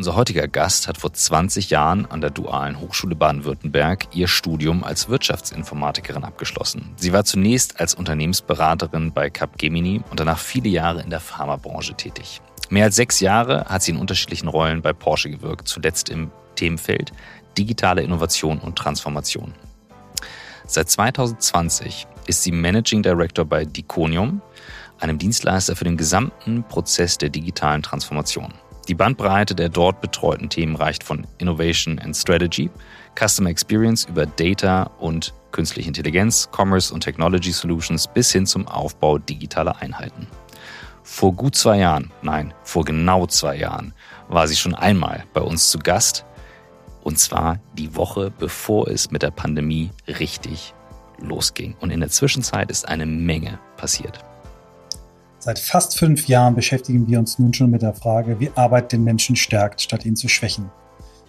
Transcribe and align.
Unser 0.00 0.16
heutiger 0.16 0.48
Gast 0.48 0.88
hat 0.88 0.96
vor 0.96 1.12
20 1.12 1.68
Jahren 1.68 2.06
an 2.06 2.22
der 2.22 2.30
Dualen 2.30 2.80
Hochschule 2.80 3.14
Baden-Württemberg 3.14 4.06
ihr 4.14 4.28
Studium 4.28 4.82
als 4.82 5.10
Wirtschaftsinformatikerin 5.10 6.24
abgeschlossen. 6.24 6.94
Sie 6.96 7.12
war 7.12 7.26
zunächst 7.26 7.78
als 7.78 7.92
Unternehmensberaterin 7.92 9.12
bei 9.12 9.28
Capgemini 9.28 10.00
und 10.08 10.18
danach 10.18 10.38
viele 10.38 10.70
Jahre 10.70 11.02
in 11.02 11.10
der 11.10 11.20
Pharmabranche 11.20 11.92
tätig. 11.92 12.40
Mehr 12.70 12.86
als 12.86 12.96
sechs 12.96 13.20
Jahre 13.20 13.66
hat 13.66 13.82
sie 13.82 13.90
in 13.90 13.98
unterschiedlichen 13.98 14.48
Rollen 14.48 14.80
bei 14.80 14.94
Porsche 14.94 15.28
gewirkt, 15.28 15.68
zuletzt 15.68 16.08
im 16.08 16.30
Themenfeld 16.54 17.12
digitale 17.58 18.00
Innovation 18.00 18.58
und 18.58 18.76
Transformation. 18.76 19.52
Seit 20.66 20.88
2020 20.88 22.06
ist 22.26 22.42
sie 22.42 22.52
Managing 22.52 23.02
Director 23.02 23.44
bei 23.44 23.66
Diconium, 23.66 24.40
einem 24.98 25.18
Dienstleister 25.18 25.76
für 25.76 25.84
den 25.84 25.98
gesamten 25.98 26.62
Prozess 26.62 27.18
der 27.18 27.28
digitalen 27.28 27.82
Transformation. 27.82 28.54
Die 28.90 28.96
Bandbreite 28.96 29.54
der 29.54 29.68
dort 29.68 30.00
betreuten 30.00 30.48
Themen 30.48 30.74
reicht 30.74 31.04
von 31.04 31.24
Innovation 31.38 32.00
and 32.00 32.16
Strategy, 32.16 32.68
Customer 33.16 33.48
Experience 33.48 34.04
über 34.04 34.26
Data 34.26 34.90
und 34.98 35.32
künstliche 35.52 35.86
Intelligenz, 35.86 36.48
Commerce 36.52 36.92
und 36.92 37.04
Technology 37.04 37.52
Solutions 37.52 38.08
bis 38.08 38.32
hin 38.32 38.46
zum 38.46 38.66
Aufbau 38.66 39.18
digitaler 39.18 39.80
Einheiten. 39.80 40.26
Vor 41.04 41.32
gut 41.32 41.54
zwei 41.54 41.78
Jahren, 41.78 42.10
nein, 42.22 42.52
vor 42.64 42.84
genau 42.84 43.28
zwei 43.28 43.58
Jahren, 43.58 43.94
war 44.28 44.48
sie 44.48 44.56
schon 44.56 44.74
einmal 44.74 45.22
bei 45.34 45.40
uns 45.40 45.70
zu 45.70 45.78
Gast. 45.78 46.24
Und 47.04 47.16
zwar 47.20 47.60
die 47.74 47.94
Woche, 47.94 48.32
bevor 48.36 48.88
es 48.88 49.12
mit 49.12 49.22
der 49.22 49.30
Pandemie 49.30 49.92
richtig 50.08 50.74
losging. 51.20 51.76
Und 51.78 51.92
in 51.92 52.00
der 52.00 52.10
Zwischenzeit 52.10 52.72
ist 52.72 52.88
eine 52.88 53.06
Menge 53.06 53.60
passiert. 53.76 54.24
Seit 55.42 55.58
fast 55.58 55.98
fünf 55.98 56.28
Jahren 56.28 56.54
beschäftigen 56.54 57.08
wir 57.08 57.18
uns 57.18 57.38
nun 57.38 57.54
schon 57.54 57.70
mit 57.70 57.80
der 57.80 57.94
Frage, 57.94 58.38
wie 58.40 58.50
Arbeit 58.56 58.92
den 58.92 59.04
Menschen 59.04 59.36
stärkt, 59.36 59.80
statt 59.80 60.04
ihn 60.04 60.14
zu 60.14 60.28
schwächen. 60.28 60.70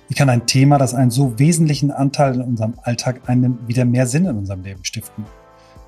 Wie 0.09 0.15
kann 0.15 0.29
ein 0.29 0.45
Thema, 0.45 0.77
das 0.77 0.93
einen 0.93 1.11
so 1.11 1.39
wesentlichen 1.39 1.91
Anteil 1.91 2.35
in 2.35 2.41
unserem 2.41 2.73
Alltag 2.83 3.21
einnimmt, 3.27 3.69
wieder 3.69 3.85
mehr 3.85 4.07
Sinn 4.07 4.25
in 4.25 4.37
unserem 4.37 4.63
Leben 4.63 4.83
stiften? 4.83 5.23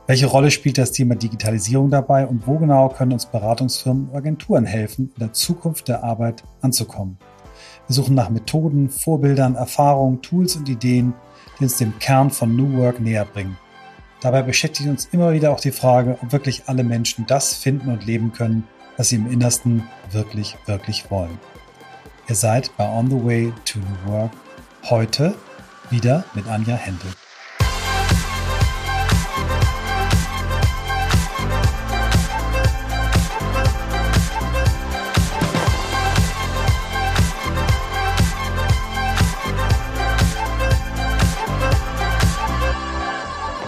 Welche 0.07 0.27
Rolle 0.27 0.51
spielt 0.51 0.77
das 0.77 0.93
Thema 0.93 1.15
Digitalisierung 1.15 1.89
dabei 1.89 2.25
und 2.25 2.47
wo 2.47 2.57
genau 2.57 2.87
können 2.87 3.11
uns 3.11 3.25
Beratungsfirmen 3.25 4.07
und 4.07 4.15
Agenturen 4.15 4.65
helfen, 4.65 5.11
in 5.15 5.19
der 5.19 5.33
Zukunft 5.33 5.89
der 5.89 6.05
Arbeit 6.05 6.45
anzukommen? 6.61 7.17
Wir 7.87 7.93
suchen 7.93 8.15
nach 8.15 8.29
Methoden, 8.29 8.89
Vorbildern, 8.89 9.55
Erfahrungen, 9.55 10.21
Tools 10.21 10.55
und 10.55 10.69
Ideen, 10.69 11.13
die 11.59 11.65
uns 11.65 11.75
dem 11.75 11.99
Kern 11.99 12.31
von 12.31 12.55
New 12.55 12.77
Work 12.77 13.01
näher 13.01 13.25
bringen. 13.25 13.57
Dabei 14.23 14.41
beschäftigt 14.41 14.87
uns 14.87 15.09
immer 15.11 15.33
wieder 15.33 15.51
auch 15.51 15.59
die 15.59 15.73
Frage, 15.73 16.17
ob 16.21 16.31
wirklich 16.31 16.63
alle 16.67 16.85
Menschen 16.85 17.25
das 17.27 17.55
finden 17.55 17.89
und 17.89 18.05
leben 18.05 18.31
können, 18.31 18.65
was 18.95 19.09
sie 19.09 19.17
im 19.17 19.29
Innersten 19.29 19.83
wirklich, 20.11 20.55
wirklich 20.65 21.11
wollen. 21.11 21.37
Ihr 22.29 22.35
seid 22.35 22.71
bei 22.77 22.87
On 22.87 23.09
the 23.09 23.21
Way 23.21 23.53
to 23.65 23.79
New 23.79 24.13
Work 24.13 24.31
heute 24.89 25.35
wieder 25.89 26.23
mit 26.35 26.47
Anja 26.47 26.75
Händel. 26.75 27.09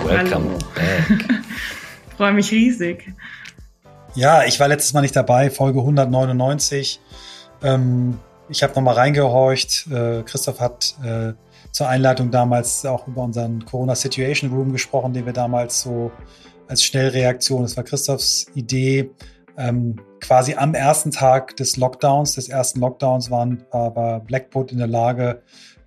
Welcome 0.06 0.59
back. 0.75 1.25
Freue 2.17 2.34
mich 2.34 2.52
riesig. 2.52 3.11
Ja, 4.14 4.44
ich 4.45 4.59
war 4.59 4.67
letztes 4.67 4.94
Mal 4.94 5.02
nicht 5.02 5.16
dabei, 5.16 5.50
Folge 5.50 5.80
199. 5.80 7.00
Ähm, 7.64 8.20
ich 8.48 8.61
habe 8.61 8.73
nochmal 8.76 8.94
reingehorcht. 8.94 9.88
Äh, 9.88 10.22
Christoph 10.22 10.59
hat 10.59 10.95
äh, 11.03 11.33
zur 11.72 11.89
Einleitung 11.89 12.30
damals 12.30 12.86
auch 12.86 13.08
über 13.08 13.23
unseren 13.23 13.66
Corona 13.66 13.95
Situation 13.95 14.52
Room 14.52 14.72
gesprochen, 14.72 15.14
den 15.14 15.26
wir 15.26 15.33
damals 15.33 15.81
so 15.81 16.11
als 16.67 16.83
Schnellreaktion, 16.83 17.64
das 17.64 17.76
war 17.76 17.83
Christophs 17.83 18.45
Idee, 18.54 19.10
ähm, 19.58 19.95
quasi 20.22 20.54
am 20.54 20.76
ersten 20.76 21.10
Tag 21.10 21.55
des 21.58 21.77
Lockdowns, 21.77 22.36
des 22.36 22.48
ersten 22.48 22.80
Lockdowns 22.80 23.32
waren, 23.32 23.66
war, 23.72 23.95
war 23.95 24.20
Blackboard 24.20 24.72
in 24.72 24.77
der 24.77 24.87
Lage 24.87 25.42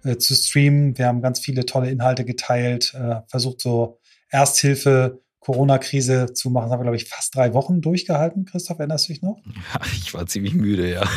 äh, 0.04 0.16
zu 0.16 0.34
streamen. 0.34 0.98
Wir 0.98 1.06
haben 1.06 1.22
ganz 1.22 1.38
viele 1.38 1.66
tolle 1.66 1.90
Inhalte 1.90 2.24
geteilt, 2.24 2.94
äh, 2.94 3.20
versucht 3.28 3.60
so 3.60 3.98
Ersthilfe, 4.30 5.20
Corona-Krise 5.40 6.32
zu 6.34 6.50
machen. 6.50 6.64
Das 6.64 6.72
haben 6.72 6.80
wir, 6.80 6.84
glaube 6.84 6.96
ich, 6.96 7.08
fast 7.08 7.34
drei 7.34 7.54
Wochen 7.54 7.80
durchgehalten. 7.80 8.44
Christoph, 8.44 8.78
erinnerst 8.78 9.08
du 9.08 9.12
dich 9.12 9.22
noch? 9.22 9.40
Ja, 9.46 9.80
ich 9.96 10.12
war 10.14 10.26
ziemlich 10.26 10.54
müde, 10.54 10.90
ja. 10.90 11.08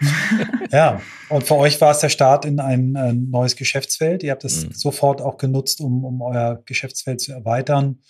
ja, 0.70 1.00
und 1.28 1.44
für 1.44 1.56
euch 1.56 1.80
war 1.80 1.90
es 1.90 1.98
der 1.98 2.08
Start 2.08 2.44
in 2.44 2.58
ein, 2.58 2.96
ein 2.96 3.28
neues 3.30 3.56
Geschäftsfeld. 3.56 4.22
Ihr 4.22 4.32
habt 4.32 4.44
es 4.44 4.66
mhm. 4.66 4.72
sofort 4.72 5.20
auch 5.20 5.36
genutzt, 5.36 5.80
um, 5.80 6.04
um 6.04 6.22
euer 6.22 6.62
Geschäftsfeld 6.64 7.20
zu 7.20 7.32
erweitern. 7.32 8.00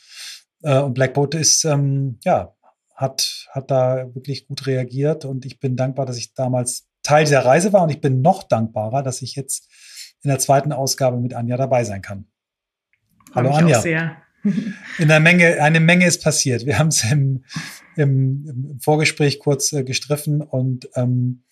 Äh, 0.63 0.79
und 0.79 0.95
Blackboat 0.95 1.35
ist, 1.35 1.65
ähm, 1.65 2.19
ja, 2.25 2.55
hat, 2.95 3.49
hat 3.51 3.71
da 3.71 4.15
wirklich 4.15 4.47
gut 4.47 4.67
reagiert 4.67 5.25
und 5.25 5.47
ich 5.47 5.59
bin 5.59 5.75
dankbar, 5.75 6.07
dass 6.07 6.19
ich 6.19 6.35
damals 6.35 6.89
Teil 7.03 7.25
dieser 7.25 7.45
Reise 7.45 7.73
war 7.73 7.83
und 7.83 7.91
ich 7.91 8.01
bin 8.01 8.21
noch 8.21 8.43
dankbarer, 8.43 9.03
dass 9.03 9.23
ich 9.23 9.35
jetzt 9.35 9.69
in 10.23 10.29
der 10.29 10.39
zweiten 10.39 10.73
Ausgabe 10.73 11.17
mit 11.17 11.33
Anja 11.35 11.57
dabei 11.57 11.85
sein 11.85 12.03
kann. 12.03 12.27
Hallo 13.35 13.51
Anja. 13.53 13.79
Auch 13.79 13.83
sehr. 13.83 14.17
In 14.43 15.09
der 15.09 15.21
Menge, 15.21 15.61
eine 15.63 15.81
Menge 15.81 16.07
ist 16.07 16.23
passiert. 16.23 16.67
Wir 16.67 16.79
haben 16.79 16.89
es 16.89 17.05
im, 17.05 17.45
im, 17.97 18.47
im, 18.47 18.81
Vorgespräch 18.81 19.39
kurz 19.39 19.73
äh, 19.73 19.85
gestriffen 19.85 20.41
und 20.43 20.89
ähm, 20.95 21.43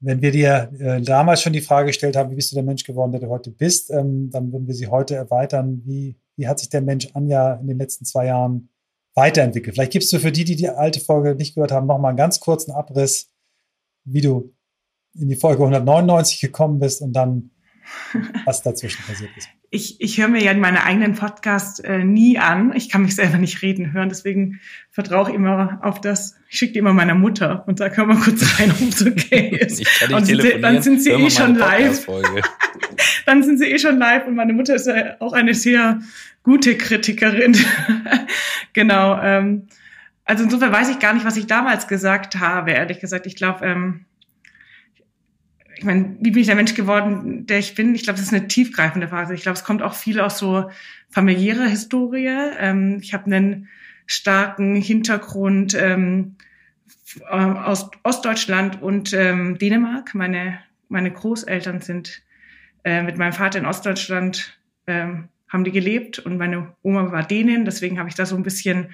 wenn 0.00 0.20
wir 0.20 0.32
dir 0.32 0.70
äh, 0.78 1.00
damals 1.00 1.40
schon 1.40 1.52
die 1.52 1.60
Frage 1.60 1.86
gestellt 1.86 2.16
haben, 2.16 2.30
wie 2.30 2.34
bist 2.34 2.50
du 2.50 2.56
der 2.56 2.64
Mensch 2.64 2.84
geworden, 2.84 3.12
der 3.12 3.22
du 3.22 3.28
heute 3.28 3.50
bist, 3.50 3.90
ähm, 3.90 4.30
dann 4.30 4.52
würden 4.52 4.66
wir 4.66 4.74
sie 4.74 4.88
heute 4.88 5.14
erweitern. 5.14 5.82
Wie, 5.84 6.18
wie 6.36 6.46
hat 6.46 6.58
sich 6.58 6.68
der 6.68 6.82
Mensch 6.82 7.08
Anja 7.14 7.54
in 7.54 7.68
den 7.68 7.78
letzten 7.78 8.04
zwei 8.04 8.26
Jahren 8.26 8.68
weiterentwickelt? 9.14 9.74
Vielleicht 9.74 9.92
gibst 9.92 10.12
du 10.12 10.18
für 10.18 10.32
die, 10.32 10.44
die 10.44 10.56
die 10.56 10.68
alte 10.68 11.00
Folge 11.00 11.34
nicht 11.34 11.54
gehört 11.54 11.72
haben, 11.72 11.86
nochmal 11.86 12.10
einen 12.10 12.18
ganz 12.18 12.40
kurzen 12.40 12.72
Abriss, 12.72 13.30
wie 14.04 14.20
du 14.20 14.52
in 15.14 15.28
die 15.28 15.36
Folge 15.36 15.62
199 15.62 16.40
gekommen 16.40 16.80
bist 16.80 17.00
und 17.00 17.12
dann 17.14 17.50
was 18.44 18.62
dazwischen 18.62 19.02
passiert 19.04 19.30
ist 19.36 19.48
ich, 19.74 20.00
ich 20.00 20.20
höre 20.20 20.28
mir 20.28 20.40
ja 20.40 20.54
meine 20.54 20.84
eigenen 20.84 21.14
Podcasts 21.14 21.80
äh, 21.80 22.04
nie 22.04 22.38
an. 22.38 22.72
Ich 22.76 22.88
kann 22.88 23.02
mich 23.02 23.16
selber 23.16 23.38
nicht 23.38 23.60
reden 23.60 23.92
hören, 23.92 24.08
deswegen 24.08 24.60
vertraue 24.90 25.30
ich 25.30 25.34
immer 25.34 25.80
auf 25.82 26.00
das. 26.00 26.36
Ich 26.48 26.58
schicke 26.58 26.74
die 26.74 26.78
immer 26.78 26.92
meiner 26.92 27.16
Mutter 27.16 27.64
und 27.66 27.78
sage, 27.78 27.96
hör 27.96 28.06
mal 28.06 28.16
kurz 28.16 28.42
rein, 28.60 28.70
ob 28.70 28.88
es 28.88 29.04
okay 29.04 29.48
ist. 29.48 29.80
Ich 29.80 29.98
kann 29.98 30.08
nicht 30.08 30.16
und 30.16 30.24
telefonieren, 30.26 30.62
dann 30.62 30.82
sind 30.82 31.02
sie 31.02 31.10
eh 31.10 31.28
schon 31.28 31.56
live. 31.56 32.06
dann 33.26 33.42
sind 33.42 33.58
sie 33.58 33.66
eh 33.66 33.78
schon 33.80 33.98
live 33.98 34.28
und 34.28 34.36
meine 34.36 34.52
Mutter 34.52 34.76
ist 34.76 34.86
ja 34.86 35.16
auch 35.18 35.32
eine 35.32 35.54
sehr 35.54 35.98
gute 36.44 36.78
Kritikerin. 36.78 37.56
genau. 38.74 39.20
Ähm, 39.20 39.66
also 40.24 40.44
insofern 40.44 40.72
weiß 40.72 40.88
ich 40.90 41.00
gar 41.00 41.14
nicht, 41.14 41.26
was 41.26 41.36
ich 41.36 41.48
damals 41.48 41.88
gesagt 41.88 42.38
habe, 42.38 42.70
ehrlich 42.70 43.00
gesagt. 43.00 43.26
Ich 43.26 43.34
glaube, 43.34 43.66
ähm, 43.66 44.04
ich 45.84 45.86
meine, 45.86 46.16
wie 46.18 46.30
bin 46.30 46.40
ich 46.40 46.46
der 46.46 46.56
Mensch 46.56 46.72
geworden, 46.72 47.44
der 47.44 47.58
ich 47.58 47.74
bin? 47.74 47.94
Ich 47.94 48.04
glaube, 48.04 48.18
das 48.18 48.26
ist 48.26 48.32
eine 48.32 48.48
tiefgreifende 48.48 49.08
Frage. 49.08 49.34
Ich 49.34 49.42
glaube, 49.42 49.58
es 49.58 49.64
kommt 49.64 49.82
auch 49.82 49.92
viel 49.92 50.18
aus 50.18 50.38
so 50.38 50.70
familiärer 51.10 51.66
Historie. 51.66 52.30
Ähm, 52.58 53.00
ich 53.02 53.12
habe 53.12 53.26
einen 53.26 53.68
starken 54.06 54.76
Hintergrund 54.76 55.74
ähm, 55.74 56.36
äh, 57.20 57.34
aus 57.34 57.90
Ostdeutschland 58.02 58.80
und 58.80 59.12
ähm, 59.12 59.58
Dänemark. 59.58 60.14
Meine, 60.14 60.58
meine 60.88 61.10
Großeltern 61.10 61.82
sind 61.82 62.22
äh, 62.82 63.02
mit 63.02 63.18
meinem 63.18 63.34
Vater 63.34 63.58
in 63.58 63.66
Ostdeutschland, 63.66 64.58
ähm, 64.86 65.28
haben 65.50 65.64
die 65.64 65.72
gelebt 65.72 66.18
und 66.18 66.38
meine 66.38 66.74
Oma 66.80 67.12
war 67.12 67.24
Dänin. 67.24 67.66
Deswegen 67.66 67.98
habe 67.98 68.08
ich 68.08 68.14
da 68.14 68.24
so 68.24 68.36
ein 68.36 68.42
bisschen, 68.42 68.88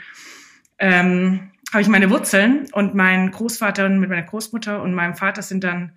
ähm, 0.80 1.52
habe 1.72 1.82
ich 1.82 1.88
meine 1.88 2.10
Wurzeln 2.10 2.66
und 2.72 2.96
mein 2.96 3.30
Großvater 3.30 3.88
mit 3.90 4.10
meiner 4.10 4.22
Großmutter 4.22 4.82
und 4.82 4.92
meinem 4.92 5.14
Vater 5.14 5.42
sind 5.42 5.62
dann 5.62 5.92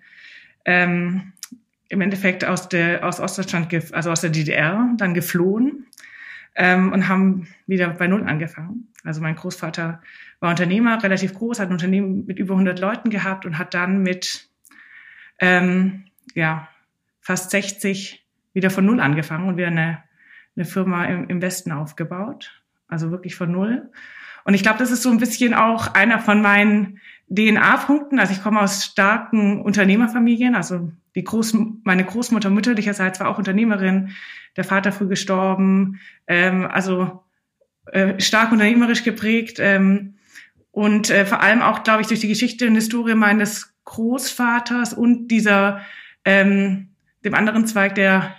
ähm, 0.64 1.32
im 1.88 2.00
Endeffekt 2.00 2.44
aus 2.44 2.68
der 2.68 3.06
aus 3.06 3.20
Ostdeutschland, 3.20 3.72
also 3.92 4.10
aus 4.10 4.20
der 4.20 4.30
DDR, 4.30 4.90
dann 4.96 5.14
geflohen 5.14 5.86
ähm, 6.54 6.92
und 6.92 7.08
haben 7.08 7.48
wieder 7.66 7.88
bei 7.88 8.06
Null 8.06 8.24
angefangen. 8.24 8.88
Also 9.04 9.20
mein 9.20 9.36
Großvater 9.36 10.00
war 10.40 10.50
Unternehmer, 10.50 11.02
relativ 11.02 11.34
groß, 11.34 11.60
hat 11.60 11.68
ein 11.68 11.72
Unternehmen 11.72 12.26
mit 12.26 12.38
über 12.38 12.54
100 12.54 12.78
Leuten 12.78 13.10
gehabt 13.10 13.44
und 13.46 13.58
hat 13.58 13.74
dann 13.74 14.02
mit 14.02 14.48
ähm, 15.38 16.04
ja 16.34 16.68
fast 17.20 17.50
60 17.50 18.24
wieder 18.52 18.70
von 18.70 18.86
Null 18.86 19.00
angefangen 19.00 19.48
und 19.48 19.56
wieder 19.56 19.68
eine, 19.68 20.02
eine 20.56 20.64
Firma 20.64 21.04
im, 21.04 21.28
im 21.28 21.42
Westen 21.42 21.72
aufgebaut. 21.72 22.63
Also 22.94 23.10
wirklich 23.10 23.34
von 23.34 23.50
Null. 23.50 23.90
Und 24.44 24.54
ich 24.54 24.62
glaube, 24.62 24.78
das 24.78 24.92
ist 24.92 25.02
so 25.02 25.10
ein 25.10 25.18
bisschen 25.18 25.52
auch 25.52 25.94
einer 25.94 26.20
von 26.20 26.40
meinen 26.40 27.00
DNA-Punkten. 27.28 28.20
Also 28.20 28.32
ich 28.32 28.42
komme 28.42 28.60
aus 28.60 28.84
starken 28.84 29.60
Unternehmerfamilien. 29.60 30.54
Also 30.54 30.92
die 31.16 31.24
Groß, 31.24 31.56
meine 31.82 32.04
Großmutter 32.04 32.50
mütterlicherseits 32.50 33.18
war 33.18 33.28
auch 33.28 33.38
Unternehmerin. 33.38 34.10
Der 34.56 34.62
Vater 34.62 34.92
früh 34.92 35.08
gestorben. 35.08 35.98
Ähm, 36.28 36.66
also 36.70 37.24
äh, 37.86 38.20
stark 38.20 38.52
unternehmerisch 38.52 39.02
geprägt. 39.02 39.58
Ähm, 39.58 40.14
und 40.70 41.10
äh, 41.10 41.26
vor 41.26 41.40
allem 41.40 41.62
auch, 41.62 41.82
glaube 41.82 42.02
ich, 42.02 42.06
durch 42.06 42.20
die 42.20 42.28
Geschichte 42.28 42.68
und 42.68 42.76
Historie 42.76 43.16
meines 43.16 43.74
Großvaters 43.84 44.94
und 44.94 45.28
dieser 45.28 45.80
ähm, 46.24 46.90
dem 47.24 47.34
anderen 47.34 47.66
Zweig 47.66 47.94
der 47.94 48.36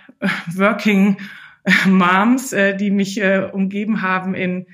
Working 0.54 1.18
Moms, 1.86 2.52
äh, 2.52 2.76
die 2.76 2.90
mich 2.90 3.20
äh, 3.20 3.48
umgeben 3.52 4.02
haben 4.02 4.34
in, 4.34 4.66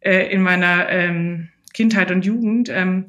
äh, 0.00 0.32
in 0.32 0.42
meiner 0.42 0.88
ähm, 0.88 1.48
Kindheit 1.72 2.10
und 2.10 2.24
Jugend, 2.24 2.68
ähm, 2.68 3.06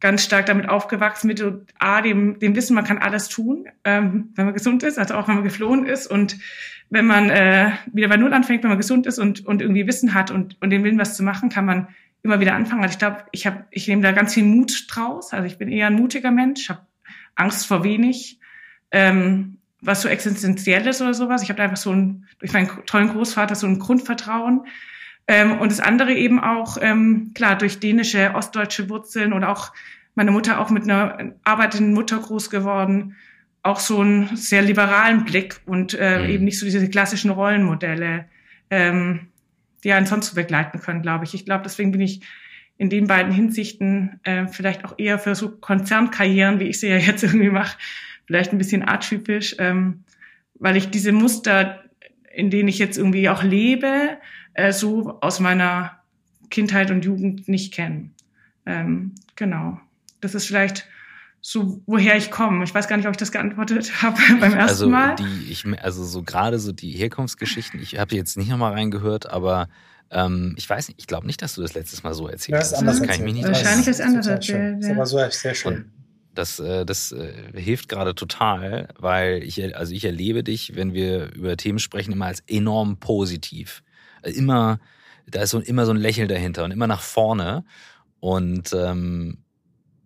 ganz 0.00 0.22
stark 0.22 0.46
damit 0.46 0.68
aufgewachsen 0.68 1.28
mit 1.28 1.42
A, 1.78 2.02
dem, 2.02 2.38
dem 2.38 2.54
Wissen, 2.54 2.74
man 2.74 2.84
kann 2.84 2.98
alles 2.98 3.28
tun, 3.28 3.66
ähm, 3.84 4.30
wenn 4.34 4.44
man 4.44 4.54
gesund 4.54 4.82
ist, 4.82 4.98
also 4.98 5.14
auch 5.14 5.28
wenn 5.28 5.36
man 5.36 5.44
geflohen 5.44 5.86
ist 5.86 6.06
und 6.06 6.36
wenn 6.90 7.06
man 7.06 7.30
äh, 7.30 7.72
wieder 7.92 8.08
bei 8.08 8.18
Null 8.18 8.34
anfängt, 8.34 8.62
wenn 8.62 8.68
man 8.68 8.78
gesund 8.78 9.06
ist 9.06 9.18
und, 9.18 9.46
und 9.46 9.62
irgendwie 9.62 9.86
Wissen 9.86 10.14
hat 10.14 10.30
und, 10.30 10.60
und 10.60 10.70
den 10.70 10.84
Willen, 10.84 10.98
was 10.98 11.16
zu 11.16 11.22
machen, 11.22 11.48
kann 11.48 11.64
man 11.64 11.88
immer 12.22 12.40
wieder 12.40 12.54
anfangen. 12.54 12.82
Also 12.82 12.92
ich 12.92 12.98
glaube, 12.98 13.24
ich 13.32 13.46
habe, 13.46 13.64
ich 13.70 13.88
nehme 13.88 14.02
da 14.02 14.12
ganz 14.12 14.34
viel 14.34 14.44
Mut 14.44 14.86
draus. 14.88 15.32
Also 15.32 15.46
ich 15.46 15.58
bin 15.58 15.68
eher 15.68 15.88
ein 15.88 15.94
mutiger 15.94 16.30
Mensch, 16.30 16.68
habe 16.68 16.86
Angst 17.34 17.66
vor 17.66 17.84
wenig. 17.84 18.38
Ähm, 18.90 19.58
was 19.84 20.02
so 20.02 20.08
existenzielles 20.08 21.00
oder 21.00 21.14
sowas. 21.14 21.42
Ich 21.42 21.50
habe 21.50 21.62
einfach 21.62 21.76
so 21.76 21.92
ein, 21.92 22.26
durch 22.38 22.52
meinen 22.52 22.68
tollen 22.86 23.10
Großvater 23.10 23.54
so 23.54 23.66
ein 23.66 23.78
Grundvertrauen. 23.78 24.66
Ähm, 25.26 25.58
und 25.58 25.70
das 25.70 25.80
andere 25.80 26.12
eben 26.12 26.40
auch, 26.40 26.76
ähm, 26.80 27.32
klar, 27.34 27.56
durch 27.56 27.80
dänische, 27.80 28.34
ostdeutsche 28.34 28.90
Wurzeln 28.90 29.32
oder 29.32 29.50
auch 29.50 29.72
meine 30.14 30.30
Mutter 30.30 30.60
auch 30.60 30.70
mit 30.70 30.84
einer 30.84 31.34
arbeitenden 31.44 31.94
Mutter 31.94 32.18
groß 32.18 32.50
geworden, 32.50 33.16
auch 33.62 33.80
so 33.80 34.00
einen 34.00 34.36
sehr 34.36 34.62
liberalen 34.62 35.24
Blick 35.24 35.60
und 35.66 35.94
äh, 35.98 36.18
mhm. 36.18 36.30
eben 36.30 36.44
nicht 36.44 36.58
so 36.58 36.66
diese 36.66 36.88
klassischen 36.88 37.30
Rollenmodelle, 37.30 38.26
ähm, 38.70 39.28
die 39.82 39.92
einen 39.92 40.06
sonst 40.06 40.28
so 40.28 40.34
begleiten 40.34 40.80
können, 40.80 41.02
glaube 41.02 41.24
ich. 41.24 41.34
Ich 41.34 41.44
glaube, 41.44 41.64
deswegen 41.64 41.90
bin 41.90 42.02
ich 42.02 42.20
in 42.76 42.90
den 42.90 43.06
beiden 43.06 43.32
Hinsichten 43.32 44.20
äh, 44.24 44.46
vielleicht 44.46 44.84
auch 44.84 44.94
eher 44.98 45.18
für 45.18 45.34
so 45.34 45.50
Konzernkarrieren, 45.56 46.60
wie 46.60 46.64
ich 46.64 46.80
sie 46.80 46.88
ja 46.88 46.96
jetzt 46.96 47.22
irgendwie 47.24 47.50
mache, 47.50 47.78
vielleicht 48.26 48.52
ein 48.52 48.58
bisschen 48.58 48.86
atypisch, 48.86 49.56
ähm, 49.58 50.04
weil 50.54 50.76
ich 50.76 50.90
diese 50.90 51.12
Muster, 51.12 51.84
in 52.32 52.50
denen 52.50 52.68
ich 52.68 52.78
jetzt 52.78 52.96
irgendwie 52.96 53.28
auch 53.28 53.42
lebe, 53.42 54.18
äh, 54.54 54.72
so 54.72 55.20
aus 55.20 55.40
meiner 55.40 55.98
Kindheit 56.50 56.90
und 56.90 57.04
Jugend 57.04 57.48
nicht 57.48 57.72
kenne. 57.74 58.10
Ähm, 58.66 59.12
genau. 59.36 59.80
Das 60.20 60.34
ist 60.34 60.46
vielleicht 60.46 60.86
so, 61.40 61.82
woher 61.84 62.16
ich 62.16 62.30
komme. 62.30 62.64
Ich 62.64 62.74
weiß 62.74 62.88
gar 62.88 62.96
nicht, 62.96 63.06
ob 63.06 63.12
ich 63.12 63.18
das 63.18 63.30
geantwortet 63.30 63.92
habe 64.02 64.16
beim 64.40 64.54
ersten 64.54 64.58
also 64.60 64.88
Mal. 64.88 65.16
Die, 65.16 65.50
ich, 65.50 65.66
also 65.82 66.04
so 66.04 66.22
gerade 66.22 66.58
so 66.58 66.72
die 66.72 66.92
Herkunftsgeschichten, 66.92 67.80
ich 67.82 67.98
habe 67.98 68.16
jetzt 68.16 68.36
nicht 68.36 68.48
nochmal 68.48 68.72
reingehört, 68.72 69.28
aber 69.28 69.68
ähm, 70.10 70.54
ich 70.56 70.68
weiß 70.68 70.88
nicht, 70.88 71.00
ich 71.00 71.06
glaube 71.06 71.26
nicht, 71.26 71.42
dass 71.42 71.54
du 71.54 71.62
das 71.62 71.74
letztes 71.74 72.02
Mal 72.02 72.14
so 72.14 72.28
erzählt 72.28 72.58
hast. 72.58 72.72
Das, 72.72 72.80
das 72.80 73.02
kann 73.02 73.16
ich 73.16 73.20
mich 73.20 73.34
nicht 73.34 73.46
Wahrscheinlich 73.46 73.88
ist 73.88 74.00
es 74.00 74.00
anders 74.00 74.26
erzählt. 74.26 74.82
Das 74.82 74.96
war 74.96 75.06
so 75.06 75.18
sehr 75.30 75.54
schön. 75.54 75.90
Das, 76.34 76.58
äh, 76.58 76.84
das 76.84 77.12
äh, 77.12 77.32
hilft 77.54 77.88
gerade 77.88 78.14
total, 78.14 78.88
weil 78.98 79.42
ich, 79.42 79.76
also 79.76 79.94
ich 79.94 80.04
erlebe 80.04 80.42
dich, 80.42 80.74
wenn 80.74 80.92
wir 80.92 81.32
über 81.34 81.56
Themen 81.56 81.78
sprechen, 81.78 82.12
immer 82.12 82.26
als 82.26 82.42
enorm 82.46 82.98
positiv. 82.98 83.82
Also 84.22 84.38
immer, 84.38 84.80
da 85.26 85.42
ist 85.42 85.50
so, 85.50 85.60
immer 85.60 85.86
so 85.86 85.92
ein 85.92 85.98
Lächeln 85.98 86.28
dahinter 86.28 86.64
und 86.64 86.70
immer 86.72 86.86
nach 86.86 87.02
vorne. 87.02 87.64
Und 88.20 88.72
ähm, 88.72 89.43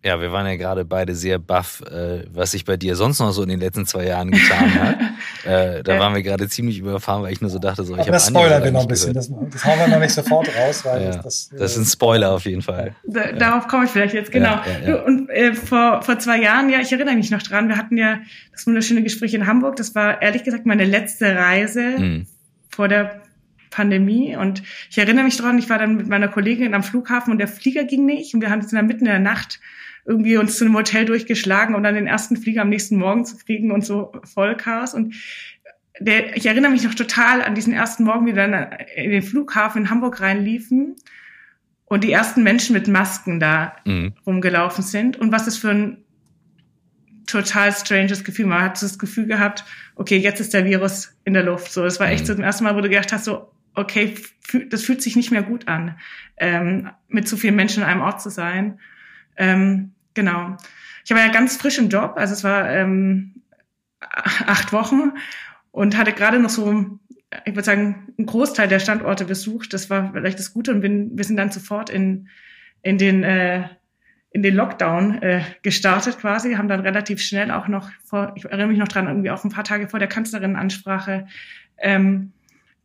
ja, 0.04 0.20
wir 0.20 0.30
waren 0.30 0.46
ja 0.46 0.54
gerade 0.54 0.84
beide 0.84 1.14
sehr 1.16 1.40
baff, 1.40 1.82
äh, 1.90 2.24
was 2.32 2.52
sich 2.52 2.64
bei 2.64 2.76
dir 2.76 2.94
sonst 2.94 3.18
noch 3.18 3.32
so 3.32 3.42
in 3.42 3.48
den 3.48 3.58
letzten 3.58 3.84
zwei 3.84 4.06
Jahren 4.06 4.30
getan 4.30 4.74
hat. 4.74 4.98
äh, 5.44 5.82
da 5.82 5.94
ja. 5.94 6.00
waren 6.00 6.14
wir 6.14 6.22
gerade 6.22 6.48
ziemlich 6.48 6.78
überfahren, 6.78 7.22
weil 7.24 7.32
ich 7.32 7.40
nur 7.40 7.50
so 7.50 7.58
dachte, 7.58 7.82
so, 7.82 7.94
ich 7.94 8.00
habe 8.00 8.12
Das 8.12 8.28
spoilern 8.28 8.62
wir 8.62 8.70
noch 8.70 8.82
ein 8.82 8.88
bisschen. 8.88 9.12
Das, 9.12 9.28
das, 9.28 9.64
hauen 9.64 9.78
wir 9.80 9.88
noch 9.88 9.98
nicht 9.98 10.12
sofort 10.12 10.48
raus, 10.56 10.84
weil 10.84 11.02
ja. 11.02 11.10
das, 11.10 11.48
das, 11.48 11.50
das 11.58 11.72
ist 11.72 11.78
ein 11.78 11.84
Spoiler 11.84 12.32
auf 12.32 12.44
jeden 12.44 12.62
Fall. 12.62 12.94
Da, 13.06 13.32
darauf 13.32 13.66
komme 13.66 13.86
ich 13.86 13.90
vielleicht 13.90 14.14
jetzt, 14.14 14.30
genau. 14.30 14.60
Du, 14.86 15.02
und 15.04 15.30
äh, 15.30 15.52
vor, 15.54 16.00
vor 16.02 16.18
zwei 16.20 16.40
Jahren, 16.40 16.70
ja, 16.70 16.78
ich 16.78 16.92
erinnere 16.92 17.16
mich 17.16 17.32
noch 17.32 17.42
dran, 17.42 17.68
wir 17.68 17.76
hatten 17.76 17.96
ja 17.96 18.20
das 18.52 18.68
wunderschöne 18.68 19.02
Gespräch 19.02 19.34
in 19.34 19.48
Hamburg. 19.48 19.74
Das 19.76 19.96
war 19.96 20.22
ehrlich 20.22 20.44
gesagt 20.44 20.64
meine 20.64 20.84
letzte 20.84 21.34
Reise 21.34 21.80
mhm. 21.80 22.26
vor 22.68 22.86
der 22.86 23.20
Pandemie. 23.70 24.36
Und 24.36 24.62
ich 24.90 24.98
erinnere 24.98 25.24
mich 25.24 25.36
dran, 25.36 25.58
ich 25.58 25.68
war 25.68 25.78
dann 25.78 25.96
mit 25.96 26.06
meiner 26.06 26.28
Kollegin 26.28 26.74
am 26.74 26.84
Flughafen 26.84 27.32
und 27.32 27.38
der 27.38 27.48
Flieger 27.48 27.82
ging 27.82 28.06
nicht. 28.06 28.34
Und 28.34 28.40
wir 28.40 28.50
haben 28.50 28.60
uns 28.60 28.72
in 28.72 28.76
der 28.76 28.84
Mitten 28.84 29.04
der 29.04 29.18
Nacht 29.18 29.58
irgendwie 30.08 30.38
uns 30.38 30.56
zu 30.56 30.64
einem 30.64 30.74
Hotel 30.74 31.04
durchgeschlagen, 31.04 31.74
um 31.74 31.82
dann 31.82 31.94
den 31.94 32.06
ersten 32.06 32.36
Flieger 32.36 32.62
am 32.62 32.70
nächsten 32.70 32.96
Morgen 32.96 33.26
zu 33.26 33.36
kriegen 33.36 33.70
und 33.70 33.84
so 33.84 34.10
Vollchaos. 34.24 34.94
Und 34.94 35.14
der, 36.00 36.34
ich 36.34 36.46
erinnere 36.46 36.72
mich 36.72 36.82
noch 36.82 36.94
total 36.94 37.42
an 37.42 37.54
diesen 37.54 37.74
ersten 37.74 38.04
Morgen, 38.04 38.26
wie 38.26 38.34
wir 38.34 38.46
dann 38.48 38.72
in 38.96 39.10
den 39.10 39.22
Flughafen 39.22 39.82
in 39.82 39.90
Hamburg 39.90 40.20
reinliefen 40.22 40.96
und 41.84 42.04
die 42.04 42.12
ersten 42.12 42.42
Menschen 42.42 42.72
mit 42.72 42.88
Masken 42.88 43.38
da 43.38 43.76
mhm. 43.84 44.14
rumgelaufen 44.26 44.82
sind 44.82 45.18
und 45.18 45.30
was 45.30 45.46
es 45.46 45.58
für 45.58 45.70
ein 45.70 45.98
total 47.26 47.72
stranges 47.72 48.24
Gefühl. 48.24 48.46
Man 48.46 48.62
hat 48.62 48.80
das 48.80 48.98
Gefühl 48.98 49.26
gehabt, 49.26 49.64
okay, 49.94 50.16
jetzt 50.16 50.40
ist 50.40 50.54
der 50.54 50.64
Virus 50.64 51.14
in 51.24 51.34
der 51.34 51.42
Luft. 51.42 51.70
So, 51.70 51.84
das 51.84 52.00
war 52.00 52.08
echt 52.08 52.22
mhm. 52.22 52.26
so 52.26 52.34
das 52.34 52.42
erste 52.42 52.64
Mal, 52.64 52.76
wo 52.76 52.80
du 52.80 52.88
gedacht 52.88 53.12
hast, 53.12 53.24
so, 53.24 53.52
okay, 53.74 54.14
das 54.70 54.82
fühlt 54.82 55.02
sich 55.02 55.16
nicht 55.16 55.30
mehr 55.30 55.42
gut 55.42 55.68
an, 55.68 55.98
ähm, 56.38 56.88
mit 57.08 57.28
so 57.28 57.36
vielen 57.36 57.56
Menschen 57.56 57.82
an 57.82 57.90
einem 57.90 58.00
Ort 58.00 58.22
zu 58.22 58.30
sein. 58.30 58.80
Ähm, 59.36 59.92
Genau. 60.18 60.56
Ich 61.04 61.12
war 61.12 61.24
ja 61.24 61.30
ganz 61.30 61.56
frisch 61.58 61.78
im 61.78 61.90
Job, 61.90 62.14
also 62.16 62.32
es 62.32 62.42
war 62.42 62.68
ähm, 62.68 63.34
acht 64.00 64.72
Wochen 64.72 65.12
und 65.70 65.96
hatte 65.96 66.12
gerade 66.12 66.40
noch 66.40 66.50
so, 66.50 66.98
ich 67.44 67.54
würde 67.54 67.62
sagen, 67.62 68.08
einen 68.18 68.26
Großteil 68.26 68.66
der 68.66 68.80
Standorte 68.80 69.26
besucht. 69.26 69.72
Das 69.72 69.90
war 69.90 70.10
vielleicht 70.12 70.40
das 70.40 70.52
Gute 70.52 70.72
und 70.72 70.80
bin, 70.80 71.16
wir 71.16 71.24
sind 71.24 71.36
dann 71.36 71.52
sofort 71.52 71.88
in, 71.88 72.26
in 72.82 72.98
den 72.98 73.22
äh, 73.22 73.68
in 74.30 74.42
den 74.42 74.56
Lockdown 74.56 75.22
äh, 75.22 75.42
gestartet 75.62 76.18
quasi, 76.18 76.54
haben 76.54 76.66
dann 76.66 76.80
relativ 76.80 77.22
schnell 77.22 77.52
auch 77.52 77.68
noch 77.68 77.90
vor, 78.04 78.32
ich 78.34 78.44
erinnere 78.44 78.66
mich 78.66 78.78
noch 78.78 78.88
dran, 78.88 79.06
irgendwie 79.06 79.30
auch 79.30 79.44
ein 79.44 79.52
paar 79.52 79.62
Tage 79.62 79.88
vor 79.88 80.00
der 80.00 80.08
Kanzlerin-Ansprache, 80.08 81.28
ähm, 81.78 82.32